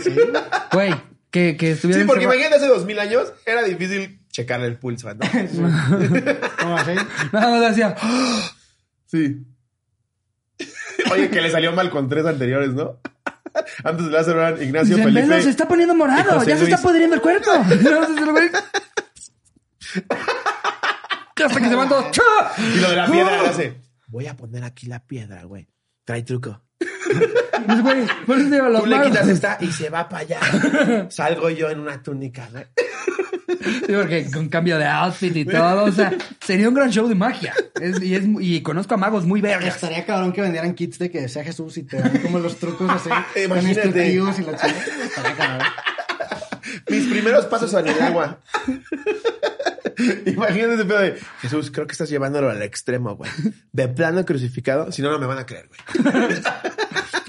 Güey, 0.72 0.94
que, 1.32 1.58
que 1.58 1.72
estuviera 1.72 2.02
Sí, 2.04 2.08
porque 2.08 2.26
encerrado- 2.26 2.36
imagínate 2.40 2.56
hace 2.64 2.68
dos 2.68 2.86
mil 2.86 3.00
años 3.00 3.34
era 3.46 3.64
difícil 3.64 4.22
checarle 4.30 4.68
el 4.68 4.78
pulso, 4.78 5.10
¿no? 5.16 5.20
¿Cómo 6.62 6.78
así? 6.78 6.92
Nada 7.34 7.50
más 7.60 7.70
decía. 7.70 7.96
Sí. 9.08 9.44
Oye, 11.12 11.30
que 11.30 11.42
le 11.42 11.52
salió 11.52 11.72
mal 11.74 11.90
con 11.90 12.08
tres 12.10 12.26
anteriores, 12.26 12.74
¿no? 12.74 13.00
Antes 13.84 14.06
de 14.06 14.12
Lázaro 14.12 14.40
eran 14.42 14.62
Ignacio, 14.62 14.96
Dicen, 14.98 15.14
Felipe. 15.14 15.28
"Velo, 15.30 15.44
se 15.44 15.50
está 15.50 15.68
poniendo 15.68 15.96
morado, 15.96 16.44
ya 16.44 16.58
se 16.58 16.64
está 16.64 16.78
Luis". 16.78 16.82
pudriendo 16.86 17.16
el 17.16 17.22
cuerpo. 17.22 17.52
Hasta 21.46 21.60
que 21.62 21.70
se 21.70 21.76
van 21.76 21.88
todos. 21.90 22.06
Y 22.76 22.80
lo 22.80 22.90
de 22.90 22.96
la 22.96 23.06
piedra 23.08 23.42
hace. 23.50 23.82
Voy 24.08 24.28
a 24.28 24.36
poner 24.36 24.64
aquí 24.64 24.88
la 24.88 25.00
piedra, 25.06 25.44
güey. 25.44 25.68
Trae 26.04 26.24
truco. 26.24 26.62
Pues, 26.80 27.82
güey, 27.82 28.06
por 28.26 28.38
eso 28.38 28.50
digo, 28.50 28.80
Tú 28.80 28.86
le 28.86 29.02
quitas 29.04 29.28
esta 29.28 29.58
y 29.62 29.72
se 29.72 29.90
va 29.90 30.08
para 30.10 30.22
allá. 30.24 31.08
Salgo 31.10 31.50
yo 31.50 31.70
en 31.70 31.80
una 31.80 32.02
túnica, 32.02 32.48
güey. 32.52 32.66
Sí, 33.62 33.94
porque 33.94 34.30
con 34.32 34.50
cambio 34.50 34.78
de 34.78 34.86
outfit 34.86 35.36
y 35.36 35.46
todo, 35.46 35.86
o 35.86 35.92
sea, 35.92 36.14
sería 36.42 36.68
un 36.70 36.76
gran 36.76 36.92
show 36.92 37.08
de 37.08 37.16
magia. 37.16 37.54
Es- 37.82 38.02
y, 38.02 38.16
es, 38.16 38.24
y 38.40 38.62
conozco 38.62 38.94
a 38.94 38.98
magos 38.98 39.26
muy 39.26 39.42
vergas. 39.42 39.76
Estaría 39.76 40.06
cabrón 40.06 40.32
que 40.34 40.42
vendieran 40.42 40.74
kits 40.74 41.00
de 41.00 41.10
que 41.12 41.28
sea 41.30 41.44
Jesús 41.44 41.78
y 41.78 41.84
te 41.84 41.98
dan 41.98 42.18
como 42.20 42.40
los 42.40 42.58
trucos 42.58 42.90
así. 42.90 43.10
con 43.34 43.44
Imagínate. 43.60 44.10
y 44.14 44.18
la 44.20 44.34
chingada. 44.36 44.68
Estaría 45.06 45.36
cabrón. 45.36 45.68
Mis 46.90 47.08
primeros 47.08 47.46
pasos 47.46 47.74
en 47.74 47.88
el 47.88 48.02
agua. 48.02 48.40
Imagínate 50.26 50.74
ese 50.76 50.86
pedo 50.86 51.00
de 51.00 51.18
Jesús, 51.42 51.72
creo 51.72 51.88
que 51.88 51.94
estás 51.94 52.10
llevándolo 52.10 52.50
al 52.50 52.62
extremo, 52.62 53.16
güey. 53.16 53.32
De 53.72 53.88
plano 53.88 54.24
crucificado, 54.26 54.92
si 54.92 55.02
no, 55.02 55.12
no 55.12 55.18
me 55.20 55.26
van 55.26 55.40
a 55.40 55.46
creer, 55.46 55.68
güey. 55.70 56.14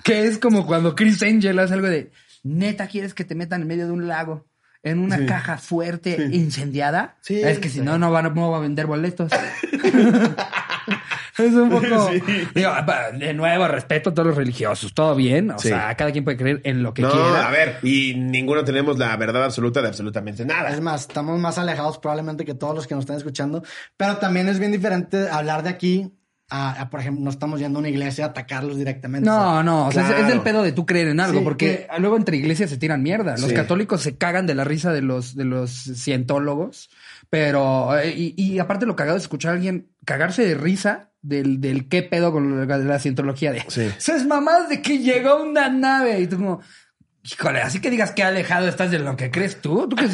Que 0.05 0.27
es 0.27 0.39
como 0.39 0.67
cuando 0.67 0.95
Chris 0.95 1.23
Angel 1.23 1.59
hace 1.59 1.75
algo 1.75 1.87
de, 1.87 2.11
neta, 2.43 2.87
¿quieres 2.89 3.13
que 3.13 3.25
te 3.25 3.35
metan 3.35 3.61
en 3.63 3.69
medio 3.69 3.87
de 3.87 3.93
un 3.93 4.09
lago? 4.09 4.47
En 4.91 4.99
una 5.01 5.27
caja 5.27 5.59
fuerte 5.59 6.17
incendiada. 6.33 7.17
Sí. 7.21 7.41
es 7.41 7.59
que 7.59 7.69
si 7.69 7.81
no, 7.81 7.99
no 7.99 8.11
van 8.11 8.27
a, 8.27 8.31
no 8.31 8.51
va 8.51 8.59
a 8.59 8.61
vender 8.61 8.87
boletos. 8.87 9.31
es 11.39 11.55
un 11.55 11.71
poco. 11.71 12.11
Sí. 12.11 12.23
Digo, 12.55 12.71
de 13.19 13.35
nuevo, 13.35 13.69
respeto 13.69 14.11
a 14.11 14.15
todos 14.15 14.29
los 14.29 14.37
religiosos. 14.37 14.93
Todo 14.95 15.15
bien. 15.15 15.51
O 15.51 15.59
Sí. 15.59 15.69
sea, 15.69 15.95
cada 15.97 16.11
quien 16.11 16.25
puede 16.25 16.37
creer 16.37 16.61
en 16.65 16.83
lo 16.83 16.95
que 16.95 17.03
No, 17.03 17.11
quiera. 17.11 17.47
a 17.47 17.51
ver, 17.51 17.79
y 17.83 18.15
ninguno 18.17 18.65
tenemos 18.65 18.99
la 18.99 19.17
verdad 19.17 19.45
absoluta 19.45 19.83
de 19.83 19.89
absolutamente 19.89 20.45
nada. 20.45 20.71
Es 20.71 20.81
más, 20.81 21.03
estamos 21.03 21.39
más 21.39 21.59
alejados 21.59 21.99
probablemente 21.99 22.45
que 22.45 22.55
todos 22.55 22.75
los 22.75 22.87
que 22.87 22.95
nos 22.95 23.03
están 23.03 23.17
escuchando, 23.17 23.63
pero 23.97 24.17
también 24.17 24.49
es 24.49 24.59
bien 24.59 24.73
diferente 24.73 25.29
hablar 25.31 25.63
de 25.63 25.71
aquí 25.71 26.13
a, 26.51 26.81
a, 26.81 26.89
por 26.91 27.01
ejemplo, 27.01 27.23
no 27.25 27.31
estamos 27.31 27.61
yendo 27.61 27.79
a 27.79 27.81
una 27.81 27.89
iglesia 27.91 28.25
a 28.25 28.29
atacarlos 28.29 28.79
directamente. 28.79 29.29
No, 29.29 29.63
no, 29.63 29.89
o 29.89 29.93
sea, 29.93 30.09
es- 30.11 30.21
es, 30.23 30.29
del 30.29 30.41
pedo 30.41 30.63
de 30.63 30.73
tú 30.73 30.87
creer 30.87 31.09
en 31.09 31.21
algo, 31.21 31.41
Sí, 31.41 31.45
porque 31.45 31.87
luego 31.99 32.17
entre 32.17 32.37
iglesias 32.39 32.71
se 32.71 32.79
tiran 32.79 33.03
mierda. 33.03 33.33
Los 33.33 33.51
Sí. 33.51 33.55
católicos 33.55 34.01
se 34.03 34.17
cagan 34.17 34.47
de 34.47 34.55
la 34.55 34.65
risa 34.65 34.93
de 34.93 35.03
los, 35.03 35.35
de 35.37 35.45
los 35.45 35.71
cientólogos, 35.73 36.91
pero, 37.31 37.97
eh, 37.99 38.15
y, 38.17 38.35
y 38.37 38.59
aparte 38.59 38.87
lo 38.87 38.97
cagado 38.97 39.17
es 39.17 39.25
escuchar 39.25 39.53
a 39.53 39.55
alguien 39.55 39.89
cagarse 40.05 40.45
de 40.45 40.55
risa 40.55 41.11
del, 41.21 41.61
del 41.61 41.89
qué 41.89 42.03
pedo 42.03 42.33
con 42.33 42.67
la, 42.67 42.79
la 42.79 42.99
cientología 42.99 43.53
de, 43.53 43.63
Sí. 43.69 43.83
esas 43.99 44.25
mamás 44.27 44.69
de 44.69 44.81
que 44.81 44.99
llegó 44.99 45.43
una 45.43 45.69
nave 45.69 46.21
y 46.21 46.27
tú 46.27 46.37
como, 46.37 46.61
híjole, 47.33 47.61
así 47.63 47.81
que 47.81 47.91
digas 47.91 48.13
que 48.13 48.23
alejado 48.23 48.69
estás 48.69 48.91
de 48.91 48.99
lo 48.99 49.17
que 49.17 49.31
crees 49.31 49.61
tú, 49.61 49.89
tú 49.89 49.97
crees 49.97 50.13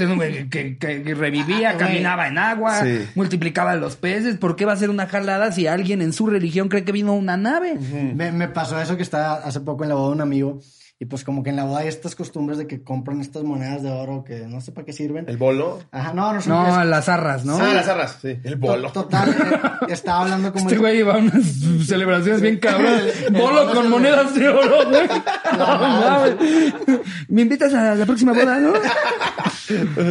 que, 0.51 0.77
que- 0.79 1.03
que 1.03 1.15
revivía, 1.15 1.71
Ah, 1.71 1.77
caminaba 1.77 2.29
en 2.29 2.39
agua, 2.39 2.83
Sí. 2.83 3.07
multiplicaba 3.15 3.75
los 3.77 3.97
peces, 3.97 4.37
¿por 4.37 4.57
qué 4.57 4.65
va 4.65 4.73
a 4.73 4.77
ser 4.77 4.91
una 4.91 5.07
jalada 5.07 5.53
si 5.53 5.67
alguien 5.67 6.03
en 6.03 6.13
su 6.13 6.27
religión 6.27 6.69
cree 6.69 6.85
que 6.85 6.93
vino 6.93 7.15
una 7.15 7.37
nave? 7.37 7.77
Me, 8.15 8.33
me 8.33 8.49
pasó 8.49 8.81
eso 8.81 8.97
que 8.97 9.03
estaba 9.03 9.35
hace 9.37 9.61
poco 9.61 9.85
en 9.85 9.91
la 9.91 9.95
boda 9.95 10.09
de 10.09 10.15
un 10.15 10.21
amigo 10.21 10.61
y 11.01 11.07
pues 11.07 11.25
como 11.25 11.43
que 11.43 11.51
en 11.51 11.57
la 11.57 11.65
boda 11.65 11.81
hay 11.81 11.89
estas 11.89 12.15
costumbres 12.15 12.57
de 12.57 12.67
que 12.69 12.83
compran 12.85 13.21
estas 13.21 13.43
monedas 13.43 13.83
de 13.83 13.91
oro 13.91 14.23
que 14.25 14.47
no 14.47 14.61
sé 14.61 14.71
para 14.73 14.85
qué 14.85 14.93
sirven. 14.93 15.29
El 15.29 15.37
bolo. 15.37 15.81
Ajá, 15.91 16.15
no, 16.15 16.33
no 16.33 16.41
son 16.41 16.53
No, 16.53 16.81
es- 16.83 16.87
las 16.89 17.09
arras, 17.09 17.45
¿no? 17.45 17.57
Ah, 17.57 17.75
las 17.75 17.89
arras, 17.89 18.19
sí. 18.23 18.39
El 18.45 18.57
bolo. 18.57 18.93
to- 18.93 19.03
Total, 19.03 19.29
eh, 19.31 19.93
estaba 19.93 20.23
hablando 20.23 20.53
como 20.53 20.67
Este 20.67 20.75
el- 20.77 20.81
güey 20.81 20.99
iba 21.01 21.15
a 21.15 21.19
unas 21.19 21.43
celebraciones 21.87 22.41
bien 22.41 22.59
cabronas. 22.59 23.03
El- 23.03 23.25
el 23.25 23.33
Bolo 23.43 23.67
bolo 23.67 23.75
con 23.75 23.91
monedas 23.91 24.35
de 24.35 24.49
oro, 24.49 24.89
güey. 24.89 25.09
No. 25.59 26.99
Me 27.29 27.43
invitas 27.43 27.73
a 27.75 27.95
la 27.95 28.07
próxima 28.07 28.33
boda, 28.33 28.59
¿no? 28.59 28.73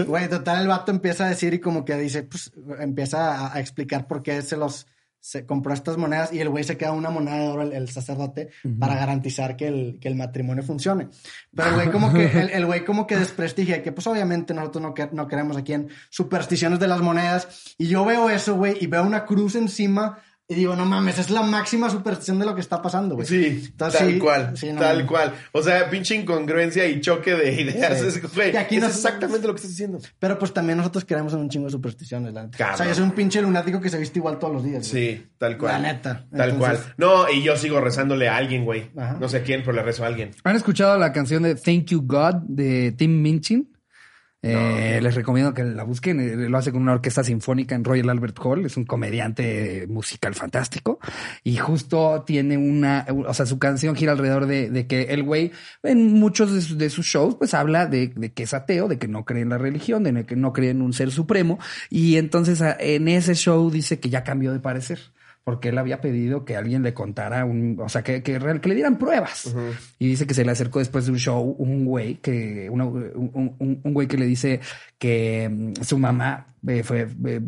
Güey, 0.05 0.29
total, 0.29 0.61
el 0.61 0.67
vato 0.67 0.91
empieza 0.91 1.25
a 1.25 1.29
decir 1.29 1.53
y 1.53 1.59
como 1.59 1.85
que 1.85 1.95
dice, 1.97 2.23
pues 2.23 2.51
empieza 2.79 3.47
a, 3.47 3.55
a 3.55 3.59
explicar 3.59 4.07
por 4.07 4.21
qué 4.23 4.41
se 4.41 4.57
los 4.57 4.87
se 5.25 5.45
compró 5.45 5.73
estas 5.73 5.95
monedas 5.95 6.33
y 6.33 6.39
el 6.41 6.49
güey 6.49 6.65
se 6.65 6.75
queda 6.75 6.91
una 6.91 7.09
moneda 7.09 7.37
de 7.37 7.47
oro, 7.47 7.61
el, 7.61 7.71
el 7.71 7.87
sacerdote, 7.87 8.49
para 8.77 8.95
garantizar 8.95 9.55
que 9.55 9.69
el, 9.69 9.97
que 10.01 10.09
el 10.09 10.15
matrimonio 10.15 10.63
funcione. 10.63 11.07
Pero 11.55 11.69
el 11.69 11.75
güey 11.75 11.91
como 11.91 12.11
que, 12.11 12.25
el, 12.41 12.49
el 12.49 12.65
güey 12.65 12.83
como 12.83 13.07
que 13.07 13.15
desprestigia 13.15 13.81
que 13.81 13.93
pues 13.93 14.05
obviamente 14.05 14.53
nosotros 14.53 14.81
no, 14.81 14.93
que- 14.93 15.07
no 15.13 15.29
creemos 15.29 15.55
aquí 15.55 15.71
en 15.71 15.87
supersticiones 16.09 16.77
de 16.79 16.87
las 16.89 16.99
monedas. 16.99 17.73
Y 17.77 17.87
yo 17.87 18.03
veo 18.03 18.29
eso, 18.29 18.55
güey, 18.55 18.75
y 18.81 18.87
veo 18.87 19.03
una 19.03 19.23
cruz 19.25 19.55
encima 19.55 20.19
y 20.53 20.55
digo, 20.55 20.75
no 20.75 20.85
mames, 20.85 21.19
es 21.19 21.29
la 21.29 21.41
máxima 21.43 21.89
superstición 21.89 22.39
de 22.39 22.45
lo 22.45 22.55
que 22.55 22.61
está 22.61 22.81
pasando, 22.81 23.15
güey. 23.15 23.27
Sí, 23.27 23.65
Entonces, 23.71 23.99
tal 23.99 24.11
sí, 24.11 24.19
cual, 24.19 24.57
sí, 24.57 24.71
no, 24.71 24.79
tal 24.79 24.99
no. 24.99 25.07
cual. 25.07 25.33
O 25.51 25.61
sea, 25.61 25.89
pinche 25.89 26.15
incongruencia 26.15 26.87
y 26.87 27.01
choque 27.01 27.33
de 27.35 27.61
ideas. 27.61 27.99
Sí. 27.99 28.07
Es, 28.07 28.33
güey, 28.35 28.53
Y 28.53 28.57
aquí 28.57 28.77
es 28.77 28.83
exactamente 28.83 29.45
lo 29.47 29.53
que 29.53 29.57
estás 29.57 29.71
diciendo. 29.71 29.99
Pero 30.19 30.37
pues 30.39 30.53
también 30.53 30.77
nosotros 30.77 31.03
creemos 31.05 31.33
en 31.33 31.39
un 31.39 31.49
chingo 31.49 31.65
de 31.65 31.71
supersticiones, 31.71 32.33
la 32.33 32.43
neta. 32.43 32.57
Cabrón. 32.57 32.73
O 32.75 32.77
sea, 32.77 32.87
yo 32.87 32.93
soy 32.95 33.03
un 33.03 33.11
pinche 33.11 33.41
lunático 33.41 33.81
que 33.81 33.89
se 33.89 33.97
viste 33.97 34.19
igual 34.19 34.39
todos 34.39 34.53
los 34.53 34.63
días. 34.63 34.89
güey. 34.91 35.15
Sí, 35.17 35.25
tal 35.37 35.57
cual. 35.57 35.81
La 35.81 35.93
neta. 35.93 36.25
Tal 36.35 36.49
Entonces- 36.51 36.79
cual. 36.79 36.93
No, 36.97 37.29
y 37.29 37.43
yo 37.43 37.57
sigo 37.57 37.79
rezándole 37.81 38.29
a 38.29 38.37
alguien, 38.37 38.63
güey. 38.65 38.91
Ajá. 38.97 39.17
No 39.19 39.27
sé 39.27 39.37
a 39.37 39.43
quién, 39.43 39.61
pero 39.61 39.73
le 39.73 39.83
rezo 39.83 40.03
a 40.03 40.07
alguien. 40.07 40.31
¿Han 40.43 40.55
escuchado 40.55 40.97
la 40.97 41.11
canción 41.11 41.43
de 41.43 41.55
Thank 41.55 41.85
You 41.87 42.01
God 42.05 42.35
de 42.47 42.91
Tim 42.91 43.21
Minchin? 43.21 43.72
Eh, 44.45 44.99
Les 45.01 45.15
recomiendo 45.15 45.53
que 45.53 45.63
la 45.63 45.83
busquen. 45.83 46.19
Eh, 46.19 46.35
Lo 46.49 46.57
hace 46.57 46.71
con 46.71 46.81
una 46.81 46.91
orquesta 46.93 47.23
sinfónica 47.23 47.75
en 47.75 47.83
Royal 47.83 48.09
Albert 48.09 48.37
Hall. 48.43 48.65
Es 48.65 48.75
un 48.77 48.83
comediante 48.85 49.87
musical 49.89 50.35
fantástico. 50.35 50.99
Y 51.43 51.55
justo 51.57 52.23
tiene 52.27 52.57
una, 52.57 53.05
o 53.09 53.33
sea, 53.33 53.45
su 53.45 53.57
canción 53.57 53.95
gira 53.95 54.11
alrededor 54.11 54.45
de, 54.45 54.69
de 54.69 54.85
que 54.85 55.03
el 55.03 55.23
güey 55.23 55.51
en 55.81 56.13
muchos 56.13 56.53
de, 56.53 56.61
sus- 56.61 56.77
de 56.77 56.89
sus 56.89 57.05
shows 57.05 57.35
pues 57.35 57.53
habla 57.53 57.85
de, 57.87 58.09
de 58.15 58.33
que 58.33 58.43
es 58.43 58.53
ateo, 58.53 58.87
de 58.87 58.99
que 58.99 59.07
no 59.07 59.23
cree 59.25 59.41
en 59.43 59.49
la 59.49 59.57
religión, 59.57 60.03
de 60.03 60.25
que 60.25 60.35
no 60.35 60.51
cree 60.53 60.71
en 60.71 60.81
un 60.81 60.91
ser 60.93 61.09
supremo. 61.11 61.57
Y 61.89 62.17
entonces 62.17 62.61
a- 62.61 62.75
en 62.79 63.07
ese 63.07 63.35
show 63.35 63.71
dice 63.71 63.99
que 63.99 64.09
ya 64.09 64.23
cambió 64.23 64.51
de 64.51 64.59
parecer. 64.59 64.99
Porque 65.45 65.69
él 65.69 65.77
había 65.77 65.99
pedido 65.99 66.45
que 66.45 66.55
alguien 66.55 66.83
le 66.83 66.93
contara 66.93 67.43
un, 67.43 67.77
o 67.81 67.89
sea, 67.89 68.01
que, 68.01 68.23
que, 68.23 68.39
que 68.61 68.69
le 68.69 68.75
dieran 68.75 68.97
pruebas. 68.97 69.53
Y 69.99 70.07
dice 70.07 70.25
que 70.25 70.33
se 70.33 70.45
le 70.45 70.51
acercó 70.51 70.79
después 70.79 71.05
de 71.05 71.11
un 71.11 71.17
show 71.19 71.41
un 71.59 71.83
güey 71.83 72.15
que, 72.15 72.69
una- 72.69 72.85
un, 72.85 73.55
un- 73.59 73.81
un 73.83 73.93
güey 73.93 74.07
que 74.07 74.17
le 74.17 74.25
dice 74.25 74.61
que 74.97 75.49
mm, 75.51 75.83
su 75.83 75.97
mamá 75.99 76.47
eh, 76.65 76.81
fue, 76.83 77.09
eh, 77.25 77.41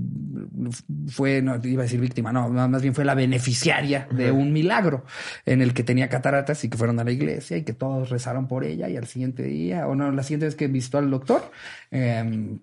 fue, 1.08 1.42
no 1.42 1.60
iba 1.64 1.84
a 1.84 1.86
decir 1.86 2.02
víctima, 2.02 2.34
no, 2.34 2.50
más 2.50 2.82
bien 2.82 2.94
fue 2.94 3.06
la 3.06 3.16
beneficiaria 3.16 4.08
de 4.12 4.30
un 4.32 4.52
milagro 4.52 5.06
en 5.46 5.62
el 5.62 5.74
que 5.74 5.84
tenía 5.84 6.10
cataratas 6.10 6.64
y 6.66 6.70
que 6.70 6.78
fueron 6.78 7.00
a 7.00 7.04
la 7.06 7.12
iglesia 7.12 7.56
y 7.56 7.64
que 7.64 7.72
todos 7.74 8.10
rezaron 8.10 8.48
por 8.50 8.66
ella 8.66 8.90
y 8.90 8.98
al 8.98 9.08
siguiente 9.08 9.44
día, 9.44 9.88
o 9.88 9.96
no, 9.96 10.12
la 10.12 10.24
siguiente 10.24 10.48
vez 10.48 10.56
que 10.56 10.68
visitó 10.68 10.98
al 10.98 11.10
doctor, 11.10 11.50
eh, 11.92 12.58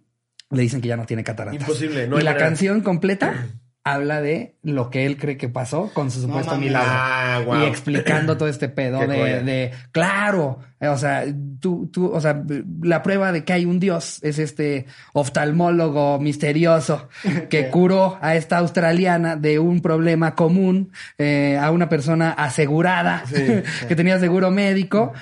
le 0.51 0.61
dicen 0.63 0.83
que 0.83 0.89
ya 0.89 0.97
no 0.99 1.07
tiene 1.07 1.25
cataratas. 1.25 1.61
Imposible, 1.63 2.07
no 2.07 2.21
y 2.21 2.23
la 2.23 2.33
manera. 2.33 2.47
canción 2.49 2.81
completa 2.83 3.47
habla 3.85 4.21
de 4.21 4.55
lo 4.63 4.91
que 4.91 5.07
él 5.07 5.17
cree 5.17 5.37
que 5.37 5.49
pasó 5.49 5.91
con 5.93 6.11
su 6.11 6.21
supuesto 6.21 6.57
milagro. 6.57 6.91
Ah. 6.93 7.63
Y 7.63 7.65
explicando 7.65 8.37
todo 8.37 8.49
este 8.49 8.69
pedo 8.69 9.01
de, 9.01 9.43
de, 9.43 9.73
claro, 9.91 10.61
o 10.81 10.97
sea, 10.97 11.25
tú, 11.61 11.89
tú, 11.93 12.07
o 12.13 12.21
sea, 12.21 12.43
la 12.83 13.03
prueba 13.03 13.33
de 13.33 13.45
que 13.45 13.53
hay 13.53 13.65
un 13.65 13.81
Dios 13.81 14.19
es 14.23 14.39
este 14.39 14.87
oftalmólogo 15.13 16.19
misterioso 16.19 17.09
que 17.51 17.69
curó 17.69 18.19
a 18.21 18.35
esta 18.37 18.59
australiana 18.59 19.37
de 19.37 19.59
un 19.59 19.81
problema 19.81 20.35
común, 20.35 20.93
eh, 21.19 21.59
a 21.61 21.71
una 21.71 21.89
persona 21.89 22.31
asegurada 22.33 23.25
que 23.89 23.97
tenía 23.97 24.19
seguro 24.19 24.51
médico. 24.51 25.13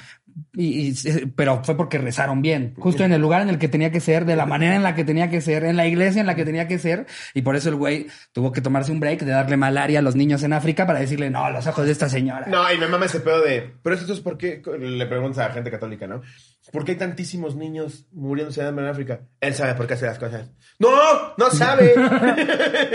Y, 0.55 0.89
y- 0.91 1.27
pero 1.37 1.63
fue 1.65 1.77
porque 1.77 1.99
rezaron 1.99 2.43
bien, 2.43 2.75
justo 2.79 3.05
en 3.05 3.13
el 3.13 3.21
lugar 3.21 3.43
en 3.43 3.49
el 3.49 3.59
que 3.59 3.69
tenía 3.69 3.91
que 3.91 4.01
ser, 4.01 4.25
de 4.25 4.37
la 4.37 4.47
manera 4.47 4.77
en 4.77 4.83
la 4.83 4.95
que 4.95 5.05
tenía 5.05 5.31
que 5.31 5.41
ser, 5.41 5.65
en 5.65 5.77
la 5.77 5.87
iglesia 5.87 6.21
en 6.21 6.27
la 6.27 6.35
que 6.37 6.45
tenía 6.45 6.69
que 6.69 6.79
ser, 6.79 7.07
y 7.35 7.43
por 7.43 7.57
eso 7.57 7.69
el 7.69 7.77
güey 7.77 8.07
tuvo 8.33 8.53
que 8.53 8.61
tomarse 8.61 8.93
un 8.93 9.01
break 9.01 9.21
de 9.21 9.33
darle 9.33 9.57
malaria 9.57 9.99
a 9.99 10.03
los 10.03 10.17
niños 10.17 10.43
en 10.43 10.53
África 10.53 10.87
para 10.87 11.01
decirle, 11.01 11.31
no, 11.31 11.51
los 11.51 11.67
ojos 11.67 11.87
de 11.87 11.93
esta 11.93 12.09
señora. 12.09 12.47
No, 12.47 12.73
y 12.73 12.79
me 12.79 12.87
mama 12.87 13.07
ese 13.07 13.21
pedo 13.21 13.41
de. 13.43 13.71
Pero 13.83 13.97
esto 13.97 14.13
es 14.13 14.21
porque. 14.21 14.63
Le 14.79 15.07
preguntas 15.07 15.49
a 15.49 15.53
gente 15.53 15.71
católica, 15.71 16.07
¿no? 16.07 16.23
¿Por 16.73 16.85
qué 16.85 16.93
hay 16.93 16.99
tantísimos 16.99 17.57
niños 17.57 18.07
muriéndose 18.13 18.61
de 18.63 18.69
hambre 18.69 18.85
en 18.85 18.91
África? 18.93 19.21
Él 19.41 19.55
sabe 19.55 19.75
por 19.75 19.87
qué 19.87 19.95
hace 19.95 20.07
las 20.07 20.19
cosas. 20.19 20.51
¡No! 20.79 20.89
¡No 21.37 21.51
sabe! 21.51 21.95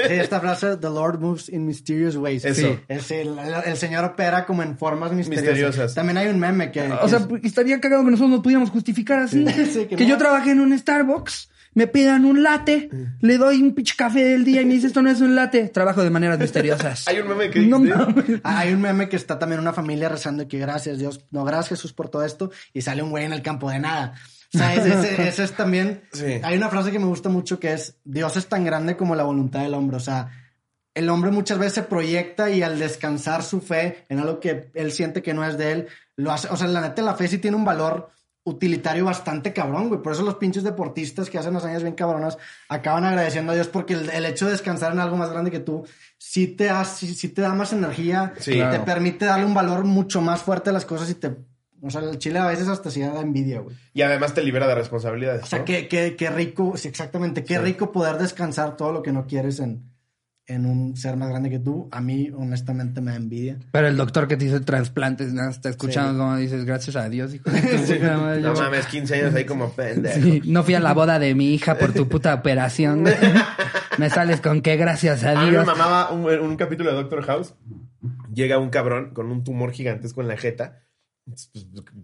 Sí, 0.07 0.14
esta 0.14 0.39
frase, 0.39 0.77
The 0.77 0.88
Lord 0.89 1.19
moves 1.19 1.49
in 1.49 1.65
mysterious 1.65 2.15
ways. 2.15 2.45
Eso. 2.45 2.61
Sí, 2.68 2.80
es 2.88 3.11
el, 3.11 3.38
el- 3.38 3.53
el 3.65 3.77
Señor 3.77 4.06
opera 4.06 4.45
como 4.45 4.64
en 4.64 4.77
formas 4.77 5.11
misteriosas. 5.11 5.47
Misteriosas. 5.56 5.93
También 5.95 6.18
hay 6.18 6.27
un 6.27 6.39
meme 6.39 6.72
que... 6.72 6.81
O 6.91 7.02
que 7.02 7.10
sea, 7.10 7.19
es- 7.19 7.43
estaría 7.43 7.80
cagado 7.81 8.03
que 8.06 8.11
nosotros 8.11 8.31
no 8.38 8.41
pudiéramos 8.41 8.69
justificar 8.69 9.19
así. 9.19 9.45
Sí, 9.65 9.85
que 9.88 9.95
que 9.95 10.03
no. 10.03 10.10
yo 10.10 10.18
trabajé 10.18 10.52
en 10.52 10.61
un 10.61 10.77
Starbucks, 10.77 11.49
me 11.76 11.85
pidan 11.88 12.26
un 12.26 12.41
latte, 12.41 12.89
le 13.22 13.38
doy 13.38 13.61
un 13.61 13.76
pinche 13.76 13.93
café 13.95 14.23
del 14.26 14.43
día 14.43 14.61
y 14.61 14.65
me 14.65 14.73
dice 14.73 14.88
esto 14.88 15.02
no 15.03 15.10
es 15.11 15.22
un 15.22 15.35
latte. 15.35 15.68
Trabajo 15.69 16.02
de 16.03 16.10
maneras 16.10 16.39
misteriosas. 16.45 17.07
Hay 17.07 17.19
un 17.19 17.27
meme 17.27 17.49
que 17.52 17.60
No 17.61 17.80
dice- 17.80 17.95
mames. 17.95 18.26
Hay 18.43 18.73
un 18.73 18.81
meme 18.81 19.07
que 19.10 19.15
está 19.18 19.38
también 19.38 19.60
una 19.61 19.73
familia 19.73 20.10
rezando 20.10 20.43
y 20.43 20.47
que 20.47 20.57
gracias 20.57 20.97
Dios, 20.97 21.26
no 21.30 21.43
gracias 21.45 21.69
Jesús 21.80 21.93
por 21.93 22.10
todo 22.10 22.26
esto 22.26 22.49
y 22.73 22.81
sale 22.81 23.03
un 23.03 23.11
güey 23.11 23.26
en 23.26 23.34
el 23.34 23.41
campo 23.43 23.69
de 23.69 23.77
nada. 23.80 24.15
O 24.53 24.57
sea, 24.57 24.73
ese, 24.73 24.89
ese- 24.93 25.27
ese 25.27 25.43
es 25.43 25.52
también... 25.52 26.02
Sí. 26.14 26.39
Hay 26.41 26.56
una 26.57 26.69
frase 26.69 26.91
que 26.91 26.99
me 26.99 27.06
gusta 27.06 27.30
mucho 27.30 27.60
que 27.60 27.73
es, 27.73 27.97
Dios 28.06 28.38
es 28.38 28.47
tan 28.47 28.64
grande 28.64 28.95
como 28.95 29.14
la 29.15 29.23
voluntad 29.23 29.61
del 29.61 29.73
hombre. 29.73 29.97
O 29.97 29.99
sea, 29.99 30.30
el 30.93 31.10
hombre 31.10 31.30
muchas 31.31 31.57
veces 31.57 31.73
se 31.73 31.84
proyecta 31.84 32.49
y 32.49 32.61
al 32.64 32.80
descansar 32.80 33.43
su 33.43 33.60
fe 33.60 34.06
en 34.07 34.19
algo 34.19 34.39
que 34.39 34.72
él 34.76 34.93
siente 34.93 35.22
que 35.22 35.34
no 35.34 35.43
es 35.43 35.57
de 35.57 35.72
él, 35.73 35.88
lo 36.15 36.31
hace... 36.31 36.47
O 36.49 36.56
sea, 36.56 36.68
la 36.68 36.80
neta, 36.80 37.02
la 37.02 37.15
fe 37.15 37.27
sí 37.27 37.38
tiene 37.38 37.57
un 37.57 37.65
valor 37.65 38.10
utilitario 38.46 39.06
bastante 39.06 39.52
cabrón, 39.54 39.90
güey. 39.90 40.02
Por 40.02 40.14
eso 40.14 40.22
los 40.24 40.36
pinches 40.36 40.64
deportistas 40.64 41.30
que 41.30 41.38
hacen 41.38 41.56
hazañas 41.56 41.82
bien 41.82 41.96
cabronas 41.96 42.38
acaban 42.70 43.04
agradeciendo 43.04 43.52
a 43.52 43.56
Dios 43.56 43.68
porque 43.68 43.96
el, 43.96 44.10
el 44.12 44.26
hecho 44.26 44.46
de 44.46 44.52
descansar 44.52 44.94
en 44.94 45.00
algo 45.00 45.18
más 45.18 45.32
grande 45.32 45.52
que 45.52 45.60
tú 45.60 45.84
sí 46.18 46.48
te, 46.48 46.66
da, 46.66 46.86
sí, 46.86 47.14
sí 47.16 47.30
te 47.30 47.42
da 47.42 47.54
más 47.54 47.74
energía 47.74 48.34
Sí. 48.40 48.54
y 48.54 48.70
te 48.70 48.80
permite 48.80 49.26
darle 49.26 49.46
un 49.46 49.54
valor 49.56 49.84
mucho 49.84 50.22
más 50.22 50.42
fuerte 50.44 50.70
a 50.70 50.74
las 50.74 50.86
cosas 50.86 51.10
y 51.10 51.16
te... 51.16 51.36
O 51.82 51.90
sea, 51.90 52.02
el 52.02 52.18
chile 52.18 52.40
a 52.40 52.48
veces 52.48 52.68
hasta 52.68 52.90
sí 52.90 53.02
da 53.02 53.20
envidia, 53.20 53.60
güey. 53.60 53.76
Y 53.94 54.02
además 54.02 54.34
te 54.34 54.42
libera 54.44 54.66
de 54.68 54.76
responsabilidades. 54.76 55.44
O 55.44 55.46
sea, 55.46 55.60
¿no? 55.60 55.66
qué, 55.66 55.88
qué, 55.88 56.16
qué 56.16 56.30
rico, 56.30 56.78
sí, 56.78 56.88
exactamente, 56.88 57.44
qué 57.44 57.60
rico 57.60 57.92
poder 57.92 58.18
descansar 58.18 58.78
todo 58.78 58.92
lo 58.92 59.04
que 59.04 59.12
no 59.12 59.28
quieres 59.28 59.60
en, 59.60 59.92
en 60.48 60.66
un 60.66 60.96
ser 60.96 61.18
más 61.18 61.30
grande 61.30 61.50
que 61.50 61.60
tú. 61.60 61.90
A 61.92 62.02
mí, 62.02 62.30
honestamente, 62.36 63.02
me 63.02 63.12
da 63.12 63.18
envidia. 63.18 63.58
Pero 63.72 63.88
el 63.88 63.98
doctor 63.98 64.28
que 64.28 64.38
te 64.38 64.46
hizo 64.46 64.62
transplantes, 64.62 65.34
¿no? 65.34 65.50
está 65.50 65.70
escuchando 65.70 66.12
Sí. 66.14 66.18
como 66.20 66.38
dices, 66.38 66.66
gracias 66.66 66.96
a 66.96 67.10
Dios, 67.10 67.34
hijo 67.34 67.50
de 67.52 68.00
madre, 68.16 68.42
No 68.42 68.54
yo- 68.54 68.62
mames, 68.62 68.86
15 68.88 69.16
años 69.16 69.34
ahí 69.36 69.46
como 69.46 69.72
pendejo. 69.72 70.20
Sí, 70.22 70.42
no 70.46 70.64
fui 70.64 70.76
a 70.76 70.80
la 70.80 70.94
boda 70.94 71.18
de 71.20 71.34
mi 71.36 71.54
hija 71.54 71.78
por 71.78 71.94
tu 71.94 72.08
puta 72.08 72.34
operación. 72.34 73.04
Me 73.98 74.10
sales 74.10 74.42
con 74.42 74.62
que 74.62 74.76
gracias 74.76 75.24
a 75.24 75.32
A 75.32 75.36
mí 75.40 75.46
me 75.46 75.52
Dios. 75.52 75.66
mamaba 75.66 76.12
un, 76.12 76.26
un 76.28 76.56
capítulo 76.58 76.90
de 76.92 76.98
Doctor 76.98 77.24
House. 77.24 77.56
Llega 78.34 78.58
un 78.60 78.70
cabrón 78.70 79.12
con 79.14 79.32
un 79.32 79.44
tumor 79.44 79.72
gigantesco 79.72 80.22
en 80.22 80.28
la 80.28 80.36
jeta. 80.38 80.82
Pues, 81.24 81.50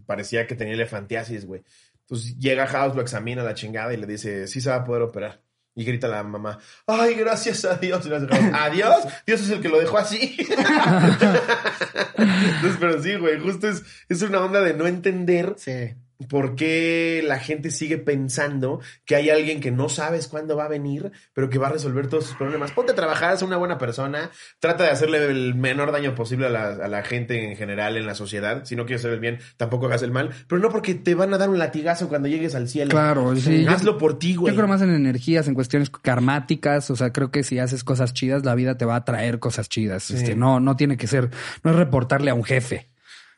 parecía 0.05 0.47
que 0.47 0.55
tenía 0.55 0.73
elefantiasis, 0.73 1.45
güey. 1.45 1.63
Entonces 1.99 2.37
llega 2.39 2.65
House, 2.67 2.95
lo 2.95 3.01
examina 3.01 3.43
la 3.43 3.53
chingada 3.55 3.93
y 3.93 3.97
le 3.97 4.07
dice, 4.07 4.47
sí 4.47 4.61
se 4.61 4.69
va 4.69 4.77
a 4.77 4.83
poder 4.85 5.01
operar. 5.01 5.41
Y 5.73 5.85
grita 5.85 6.09
la 6.09 6.21
mamá, 6.23 6.59
ay, 6.85 7.15
gracias 7.15 7.63
a 7.63 7.75
Dios. 7.75 8.05
¿Adiós? 8.53 9.07
Dios 9.25 9.41
es 9.41 9.49
el 9.49 9.61
que 9.61 9.69
lo 9.69 9.79
dejó 9.79 9.97
así. 9.97 10.35
Entonces, 12.17 12.77
pero 12.79 13.01
sí, 13.01 13.15
güey, 13.15 13.39
justo 13.39 13.69
es, 13.69 13.83
es 14.09 14.21
una 14.21 14.41
onda 14.41 14.61
de 14.61 14.73
no 14.73 14.85
entender 14.85 15.55
Sí. 15.57 15.95
¿Por 16.29 16.55
qué 16.55 17.23
la 17.25 17.39
gente 17.39 17.71
sigue 17.71 17.97
pensando 17.97 18.79
que 19.05 19.15
hay 19.15 19.29
alguien 19.29 19.59
que 19.59 19.71
no 19.71 19.89
sabes 19.89 20.27
cuándo 20.27 20.55
va 20.55 20.65
a 20.65 20.67
venir, 20.69 21.11
pero 21.33 21.49
que 21.49 21.57
va 21.57 21.67
a 21.67 21.71
resolver 21.71 22.07
todos 22.07 22.25
sus 22.25 22.35
problemas? 22.35 22.71
Ponte 22.71 22.91
a 22.91 22.95
trabajar, 22.95 23.37
sé 23.37 23.45
una 23.45 23.57
buena 23.57 23.77
persona, 23.77 24.29
trata 24.59 24.83
de 24.83 24.89
hacerle 24.91 25.25
el 25.25 25.55
menor 25.55 25.91
daño 25.91 26.13
posible 26.15 26.47
a 26.47 26.49
la, 26.49 26.67
a 26.69 26.87
la 26.87 27.03
gente 27.03 27.49
en 27.51 27.55
general 27.57 27.97
en 27.97 28.05
la 28.05 28.15
sociedad. 28.15 28.63
Si 28.65 28.75
no 28.75 28.85
quieres 28.85 29.01
hacer 29.01 29.13
el 29.13 29.19
bien, 29.19 29.39
tampoco 29.57 29.87
hagas 29.87 30.03
el 30.03 30.11
mal, 30.11 30.29
pero 30.47 30.61
no 30.61 30.69
porque 30.69 30.93
te 30.95 31.15
van 31.15 31.33
a 31.33 31.37
dar 31.37 31.49
un 31.49 31.57
latigazo 31.59 32.07
cuando 32.09 32.27
llegues 32.27 32.55
al 32.55 32.67
cielo. 32.67 32.91
Claro, 32.91 33.35
sí. 33.35 33.63
yo- 33.63 33.71
Hazlo 33.71 33.97
por 33.97 34.19
ti, 34.19 34.35
güey. 34.35 34.53
Yo 34.53 34.57
creo 34.57 34.67
más 34.67 34.81
en 34.81 34.93
energías, 34.93 35.47
en 35.47 35.53
cuestiones 35.55 35.89
karmáticas. 35.89 36.89
O 36.91 36.95
sea, 36.95 37.11
creo 37.11 37.31
que 37.31 37.43
si 37.43 37.57
haces 37.59 37.83
cosas 37.83 38.13
chidas, 38.13 38.45
la 38.45 38.55
vida 38.55 38.77
te 38.77 38.85
va 38.85 38.95
a 38.95 39.05
traer 39.05 39.39
cosas 39.39 39.69
chidas. 39.69 40.11
Este, 40.11 40.35
no, 40.35 40.59
no 40.59 40.75
tiene 40.75 40.97
que 40.97 41.07
ser, 41.07 41.29
no 41.63 41.71
es 41.71 41.77
reportarle 41.77 42.29
a 42.31 42.33
un 42.33 42.43
jefe. 42.43 42.87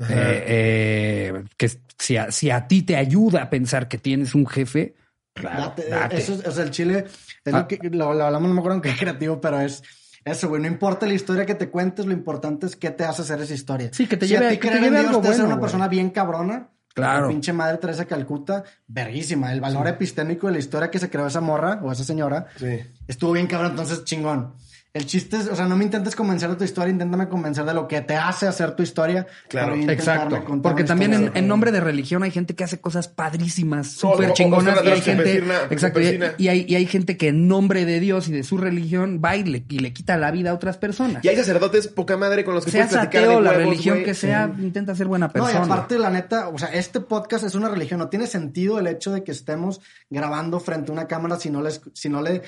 Eh, 0.09 0.43
eh, 0.47 1.43
que 1.57 1.71
si 1.97 2.17
a, 2.17 2.31
si 2.31 2.49
a 2.49 2.67
ti 2.67 2.81
te 2.83 2.95
ayuda 2.95 3.43
a 3.43 3.49
pensar 3.49 3.87
que 3.87 3.97
tienes 3.97 4.35
un 4.35 4.45
jefe, 4.47 4.95
claro, 5.33 5.61
Date- 5.75 5.89
date. 5.89 6.17
Eso 6.17 6.33
es, 6.33 6.45
o 6.47 6.51
sea, 6.51 6.63
el 6.63 6.71
chile, 6.71 7.05
es 7.45 7.53
Ah. 7.53 7.59
lo 7.59 7.67
que 7.67 7.77
lo, 7.89 8.13
lo 8.13 8.25
hablamos, 8.25 8.47
no 8.49 8.53
me 8.55 8.59
acuerdo 8.59 8.77
en 8.77 8.81
qué 8.81 8.95
creativo, 8.97 9.39
pero 9.41 9.59
es 9.59 9.83
eso, 10.25 10.47
güey. 10.49 10.61
No 10.61 10.67
importa 10.67 11.05
la 11.05 11.13
historia 11.13 11.45
que 11.45 11.55
te 11.55 11.69
cuentes, 11.69 12.05
lo 12.05 12.13
importante 12.13 12.65
es 12.65 12.75
qué 12.75 12.91
te 12.91 13.03
hace 13.03 13.21
hacer 13.23 13.41
esa 13.41 13.53
historia. 13.53 13.89
Sí, 13.91 14.07
que 14.07 14.17
te 14.17 14.25
si 14.27 14.33
lleve- 14.33 14.47
a 14.47 14.49
ti 14.51 14.57
que 14.57 14.69
te 14.69 14.75
lleve 14.79 14.99
Dios 14.99 15.07
algo 15.07 15.21
te 15.21 15.27
bueno, 15.29 15.43
una 15.45 15.53
güey. 15.55 15.61
persona 15.61 15.87
bien 15.87 16.09
cabrona. 16.11 16.69
Claro. 16.95 17.23
La 17.23 17.29
pinche 17.29 17.51
madre 17.53 17.79
Teresa 17.79 18.05
Calcuta, 18.05 18.63
verguísima. 18.85 19.51
El 19.51 19.61
valor 19.61 19.87
epistémico 19.87 20.45
de 20.45 20.53
la 20.53 20.59
historia 20.59 20.91
que 20.91 20.99
se 20.99 21.09
creó 21.09 21.25
esa 21.25 21.41
morra 21.41 21.79
o 21.81 21.91
esa 21.91 22.03
señora 22.03 22.45
Sí. 22.57 22.81
estuvo 23.07 23.31
bien 23.31 23.47
cabrón, 23.47 23.71
entonces 23.71 24.03
chingón. 24.03 24.53
El 24.95 25.07
chiste 25.07 25.37
es, 25.37 25.47
o 25.47 25.55
sea, 25.55 25.65
no 25.65 25.75
me 25.75 25.85
intentes 25.85 26.15
convencer 26.15 26.51
de 26.51 26.55
tu 26.55 26.63
historia, 26.63 26.91
inténtame 26.91 27.27
convencer 27.27 27.65
de 27.65 27.73
lo 27.73 27.87
que 27.87 28.01
te 28.01 28.15
hace 28.15 28.45
hacer 28.47 28.75
tu 28.75 28.83
historia. 28.83 29.25
Claro, 29.49 29.73
Exacto. 29.75 30.43
Porque 30.61 30.83
también 30.83 31.31
en, 31.33 31.47
nombre 31.47 31.71
de 31.71 31.79
religión 31.79 32.21
hay 32.21 32.29
gente 32.29 32.53
que 32.55 32.63
hace 32.63 32.79
cosas 32.79 33.07
padrísimas, 33.07 34.03
O- 34.03 34.09
o- 34.09 34.13
súper 34.13 34.29
o 34.29 34.33
chingonas. 34.35 34.77
son 34.77 34.87
Y 34.87 34.91
hay 34.91 35.01
gente, 35.01 35.23
persina- 35.23 35.61
exacto, 35.71 35.99
y, 36.37 36.47
hay, 36.47 36.65
y 36.69 36.75
hay 36.75 36.85
gente 36.85 37.17
que 37.17 37.29
en 37.29 37.47
nombre 37.47 37.85
de 37.85 37.99
Dios 37.99 38.27
y 38.27 38.33
de 38.33 38.43
su 38.43 38.57
religión 38.59 39.19
va 39.19 39.35
y 39.35 39.43
le, 39.43 39.65
y 39.67 39.79
le 39.79 39.93
quita 39.93 40.15
la 40.15 40.29
vida 40.29 40.51
a 40.51 40.53
otras 40.53 40.77
personas. 40.77 41.25
Y 41.25 41.27
hay 41.27 41.37
sacerdotes 41.37 41.87
poca 41.87 42.15
madre 42.15 42.43
con 42.45 42.53
los 42.53 42.63
que 42.63 42.69
Seas 42.69 42.89
puedes 42.89 43.01
platicar 43.07 43.23
ateo, 43.23 43.37
de 43.39 43.45
la 43.45 43.53
religión 43.53 44.03
que 44.03 44.13
sea, 44.13 44.53
intenta 44.59 44.93
ser 44.93 45.07
buena 45.07 45.25
No, 45.25 45.33
persona. 45.33 45.53
y 45.59 45.63
aparte, 45.63 45.97
la 45.97 46.11
neta, 46.11 46.49
o 46.49 46.57
sea, 46.59 46.67
este 46.71 46.99
podcast 46.99 47.43
es 47.45 47.55
una 47.55 47.67
religión. 47.67 47.99
No 47.99 48.09
tiene 48.09 48.27
sentido 48.27 48.77
el 48.77 48.85
hecho 48.85 49.11
de 49.11 49.23
que 49.23 49.31
estemos 49.31 49.81
grabando 50.11 50.59
frente 50.59 50.91
a 50.91 50.93
una 50.93 51.07
cámara 51.07 51.37
si 51.39 51.49
no, 51.49 51.63
les, 51.63 51.81
si 51.93 52.09
no 52.09 52.21
le 52.21 52.43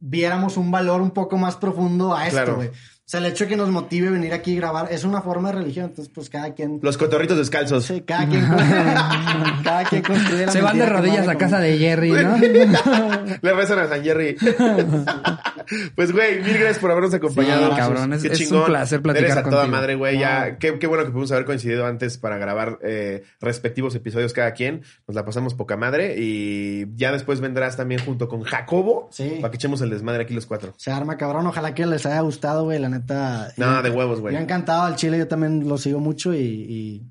viéramos 0.00 0.56
un 0.56 0.70
valor 0.70 1.00
un 1.00 1.10
poco 1.10 1.36
más 1.36 1.56
profundo 1.56 2.14
a 2.14 2.26
esto, 2.26 2.44
Claro. 2.44 2.70
O 3.08 3.10
sea, 3.10 3.20
el 3.20 3.26
hecho 3.26 3.44
de 3.44 3.48
que 3.48 3.56
nos 3.56 3.70
motive 3.70 4.10
venir 4.10 4.34
aquí 4.34 4.52
y 4.52 4.56
grabar 4.56 4.88
es 4.92 5.02
una 5.02 5.22
forma 5.22 5.50
de 5.50 5.60
religión. 5.60 5.86
Entonces, 5.86 6.12
pues 6.14 6.28
cada 6.28 6.52
quien. 6.52 6.78
Los 6.82 6.98
cotorritos 6.98 7.38
descalzos. 7.38 7.86
Sí, 7.86 8.02
cada 8.02 8.28
quien, 8.28 8.46
cada 9.64 9.84
quien 9.84 10.02
construye 10.02 10.44
la 10.44 10.52
Se 10.52 10.60
van 10.60 10.76
de 10.76 10.84
rodillas 10.84 11.26
a 11.26 11.36
casa 11.36 11.58
de 11.58 11.78
Jerry, 11.78 12.10
¿no? 12.12 12.36
Le 13.40 13.52
rezan 13.54 13.78
a 13.78 13.88
San 13.88 14.04
Jerry. 14.04 14.36
pues, 15.94 16.12
güey, 16.12 16.42
mil 16.42 16.52
gracias 16.58 16.80
por 16.80 16.90
habernos 16.90 17.14
acompañado. 17.14 17.70
Sí, 17.70 17.76
cabrón, 17.78 18.12
es- 18.12 18.22
Qué 18.24 18.28
es 18.44 18.52
un 18.52 18.66
placer 18.66 19.00
platicar 19.00 19.30
Eres 19.30 19.38
a 19.38 19.48
toda 19.48 19.66
madre, 19.66 19.94
güey. 19.94 20.18
Ya, 20.18 20.58
qué, 20.58 20.78
qué 20.78 20.86
bueno 20.86 21.04
que 21.04 21.10
pudimos 21.10 21.32
haber 21.32 21.46
coincidido 21.46 21.86
antes 21.86 22.18
para 22.18 22.36
grabar 22.36 22.78
eh, 22.82 23.22
respectivos 23.40 23.94
episodios 23.94 24.34
cada 24.34 24.52
quien. 24.52 24.82
Nos 25.06 25.14
la 25.14 25.24
pasamos 25.24 25.54
poca 25.54 25.78
madre. 25.78 26.16
Y 26.18 26.94
ya 26.96 27.10
después 27.10 27.40
vendrás 27.40 27.74
también 27.74 28.04
junto 28.04 28.28
con 28.28 28.42
Jacobo. 28.42 29.08
Sí. 29.12 29.38
Para 29.40 29.50
que 29.50 29.56
echemos 29.56 29.80
el 29.80 29.88
desmadre 29.88 30.24
aquí 30.24 30.34
los 30.34 30.44
cuatro. 30.44 30.74
Se 30.76 30.90
arma, 30.90 31.16
cabrón. 31.16 31.46
Ojalá 31.46 31.74
que 31.74 31.86
les 31.86 32.04
haya 32.04 32.20
gustado, 32.20 32.64
güey. 32.64 32.78
La 32.78 32.90
neta. 32.90 32.97
No, 33.56 33.82
de 33.82 33.90
huevos, 33.90 34.20
güey. 34.20 34.34
Yo 34.34 34.40
encantado 34.40 34.82
al 34.82 34.96
Chile, 34.96 35.18
yo 35.18 35.28
también 35.28 35.68
lo 35.68 35.78
sigo 35.78 36.00
mucho 36.00 36.34
y, 36.34 36.38
y, 36.38 37.06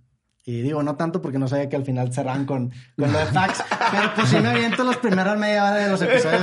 y 0.49 0.61
digo, 0.61 0.81
no 0.81 0.95
tanto 0.95 1.21
porque 1.21 1.37
no 1.37 1.47
sabía 1.49 1.67
que 1.67 1.75
al 1.75 1.83
final 1.83 2.11
cerran 2.13 2.45
con, 2.45 2.69
con 2.97 3.11
lo 3.11 3.19
de 3.19 3.25
fax, 3.25 3.63
pero 3.91 4.11
pues 4.15 4.29
sí 4.29 4.37
me 4.39 4.47
aviento 4.47 4.83
los 4.85 4.95
primeros 4.97 5.37
media 5.37 5.65
hora 5.65 5.75
de 5.75 5.89
los 5.89 6.01
episodios 6.01 6.41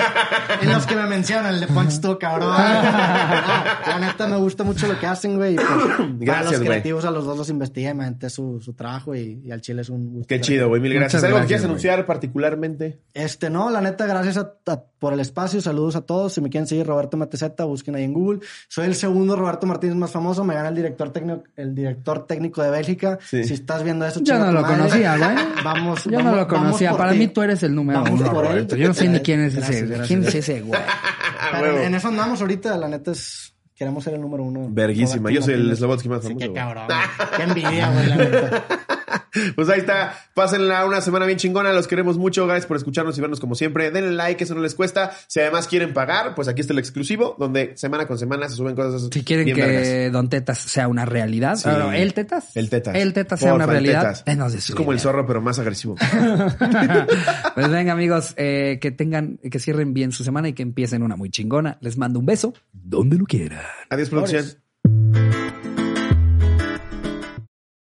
en 0.61 0.71
los 0.73 0.87
que 0.87 0.95
me 0.95 1.07
mencionan, 1.07 1.55
el 1.55 1.61
de 1.61 1.67
Punch 1.69 2.01
tú, 2.01 2.19
cabrón. 2.19 2.55
La 3.87 3.99
neta 4.01 4.27
me 4.27 4.37
gusta 4.37 4.63
mucho 4.65 4.87
lo 4.87 4.99
que 5.01 5.07
hacen, 5.07 5.37
güey. 5.37 5.55
y 5.55 5.57
pues, 5.57 5.69
Gracias, 6.21 6.45
los 6.53 6.61
güey. 6.61 6.69
creativos 6.69 7.05
a 7.05 7.11
los 7.11 7.25
dos 7.25 7.37
los 7.39 7.49
investigué, 7.49 7.95
me 7.95 8.05
aventé 8.05 8.29
su, 8.31 8.61
su 8.61 8.75
trabajo 8.75 9.15
y, 9.15 9.41
y 9.45 9.51
al 9.51 9.61
Chile 9.61 9.83
es 9.83 9.89
un 9.89 10.13
gusto. 10.13 10.27
Qué 10.29 10.41
chido, 10.41 10.69
güey. 10.69 10.81
Mil 10.81 10.93
gracias. 10.95 11.25
¿Algo 11.25 11.41
que 11.41 11.47
quieras 11.47 11.65
anunciar 11.65 12.05
particularmente? 12.07 13.01
Este, 13.15 13.51
no, 13.51 13.71
la 13.71 13.81
neta, 13.81 14.07
gracias 14.07 14.37
a- 14.37 14.53
a- 14.67 14.83
por 14.99 15.13
el 15.13 15.21
espacio. 15.21 15.61
Saludos 15.61 15.97
a 15.97 16.01
todos. 16.03 16.33
Si 16.33 16.41
me 16.41 16.49
quieren 16.51 16.67
seguir, 16.67 16.87
Roberto 16.87 17.17
Matezeta, 17.17 17.65
busquen 17.65 17.95
ahí 17.95 18.05
en 18.05 18.15
Google. 18.15 18.41
Soy 18.69 18.87
el 18.87 18.95
segundo 18.95 19.37
Roberto 19.37 19.67
Martínez 19.67 19.97
más 19.97 20.11
famoso. 20.11 20.45
Me 20.45 20.55
gana 20.55 20.69
el 20.71 20.75
director 20.75 21.11
técnico, 21.11 21.43
el 21.57 21.75
director 21.75 22.27
técnico 22.27 22.63
de 22.63 22.71
Bélgica. 22.71 23.19
Sí. 23.23 23.45
Si 23.45 23.53
estás 23.55 23.83
viendo 23.83 23.94
viendo 23.95 24.07
eso, 24.07 24.21
Yo 24.23 24.39
no 24.39 24.53
lo 24.53 24.63
madre. 24.63 24.77
conocía, 24.77 25.17
güey. 25.17 25.31
Vamos, 25.65 26.05
Yo 26.05 26.11
vamos- 26.19 26.25
no 26.33 26.37
lo 26.37 26.49
conocía. 26.49 26.97
Para 26.97 27.13
ti. 27.13 27.19
mí 27.19 27.29
tú 27.29 27.43
eres 27.43 27.63
el 27.63 27.75
número 27.75 28.03
Vamos 28.03 28.21
uno, 28.21 28.33
por 28.33 28.45
él. 28.45 28.51
Roberto. 28.53 28.77
Yo 28.77 28.89
no 28.89 28.95
sé 28.95 29.09
ni 29.09 29.21
quién 29.21 29.41
es 29.41 29.55
Gracias, 29.57 29.77
ese. 29.77 29.87
gracias, 29.87 30.09
¿Quién 30.09 30.25
es 30.25 30.35
ese, 30.35 30.61
güey? 30.61 30.81
Pero 31.53 31.79
en 31.81 31.95
eso 31.95 32.09
andamos 32.09 32.41
ahorita, 32.41 32.77
la 32.77 32.89
neta 32.89 33.13
es... 33.13 33.51
Queremos 33.77 34.05
ser 34.05 34.15
el 34.15 34.21
número 34.21 34.45
uno. 34.45 34.69
Verguísima. 34.71 35.33
Yo 35.33 35.43
soy 35.43 35.55
el. 35.55 35.77
Slobodsky 35.77 36.09
más 36.09 36.21
Sí, 36.23 36.29
famoso, 36.29 36.39
qué 36.39 36.47
güey. 36.49 36.55
cabrón. 36.63 36.87
Qué 37.37 37.43
envidia, 37.43 37.91
güey, 37.91 38.07
la 38.07 38.17
neta. 38.17 38.65
Pues 39.57 39.69
ahí 39.69 39.81
está. 39.81 40.17
Pásenla 40.35 40.87
una 40.87 41.01
semana 41.01 41.27
bien 41.27 41.39
chingona. 41.39 41.73
Los 41.73 41.89
queremos 41.89 42.19
mucho. 42.19 42.47
Gracias 42.47 42.67
por 42.67 42.77
escucharnos 42.77 43.19
y 43.19 43.21
vernos 43.21 43.41
como 43.41 43.55
siempre. 43.55 43.91
Denle 43.91 44.13
like, 44.13 44.43
eso 44.43 44.55
no 44.55 44.61
les 44.61 44.75
cuesta. 44.75 45.13
Si 45.27 45.41
además 45.41 45.67
quieren 45.67 45.93
pagar, 45.93 46.35
pues 46.35 46.49
aquí 46.49 46.61
está 46.61 46.73
el 46.73 46.79
exclusivo, 46.79 47.35
donde 47.39 47.77
semana 47.77 48.07
con 48.07 48.19
semana 48.19 48.49
se 48.49 48.55
suben 48.55 48.75
cosas. 48.75 49.09
Si 49.13 49.25
quieren 49.25 49.45
bien 49.45 49.57
que 49.57 49.63
vergas. 49.63 50.13
Don 50.13 50.29
Tetas 50.29 50.59
sea 50.59 50.89
una 50.89 51.05
realidad. 51.05 51.57
Sí. 51.57 51.69
¿El 51.69 52.15
Tetas? 52.15 52.57
El 52.57 52.71
tetas. 52.71 52.95
El 52.95 53.13
Tetas 53.13 53.41
sea 53.41 53.51
Porfa, 53.51 53.65
una 53.65 53.73
realidad. 53.73 54.25
de 54.25 54.57
Es 54.57 54.75
como 54.75 54.93
el 54.93 55.01
zorro, 55.01 55.27
pero 55.27 55.41
más 55.41 55.59
agresivo. 55.59 55.97
pues 57.55 57.69
venga, 57.71 57.93
amigos, 57.93 58.35
eh, 58.37 58.79
que 58.81 58.91
tengan, 58.91 59.39
que 59.39 59.59
cierren 59.59 59.95
bien 59.95 60.13
su 60.13 60.25
semana 60.25 60.49
y 60.49 60.53
que 60.53 60.63
empiecen 60.63 61.03
una 61.03 61.17
muy 61.17 61.31
chingona. 61.31 61.79
Les 61.81 61.99
mando 61.99 62.19
un 62.21 62.27
beso 62.27 62.55
donde 62.73 63.17
lo 63.17 63.25
quieran. 63.25 63.63
Adiós, 63.91 64.11
producción. 64.11 65.44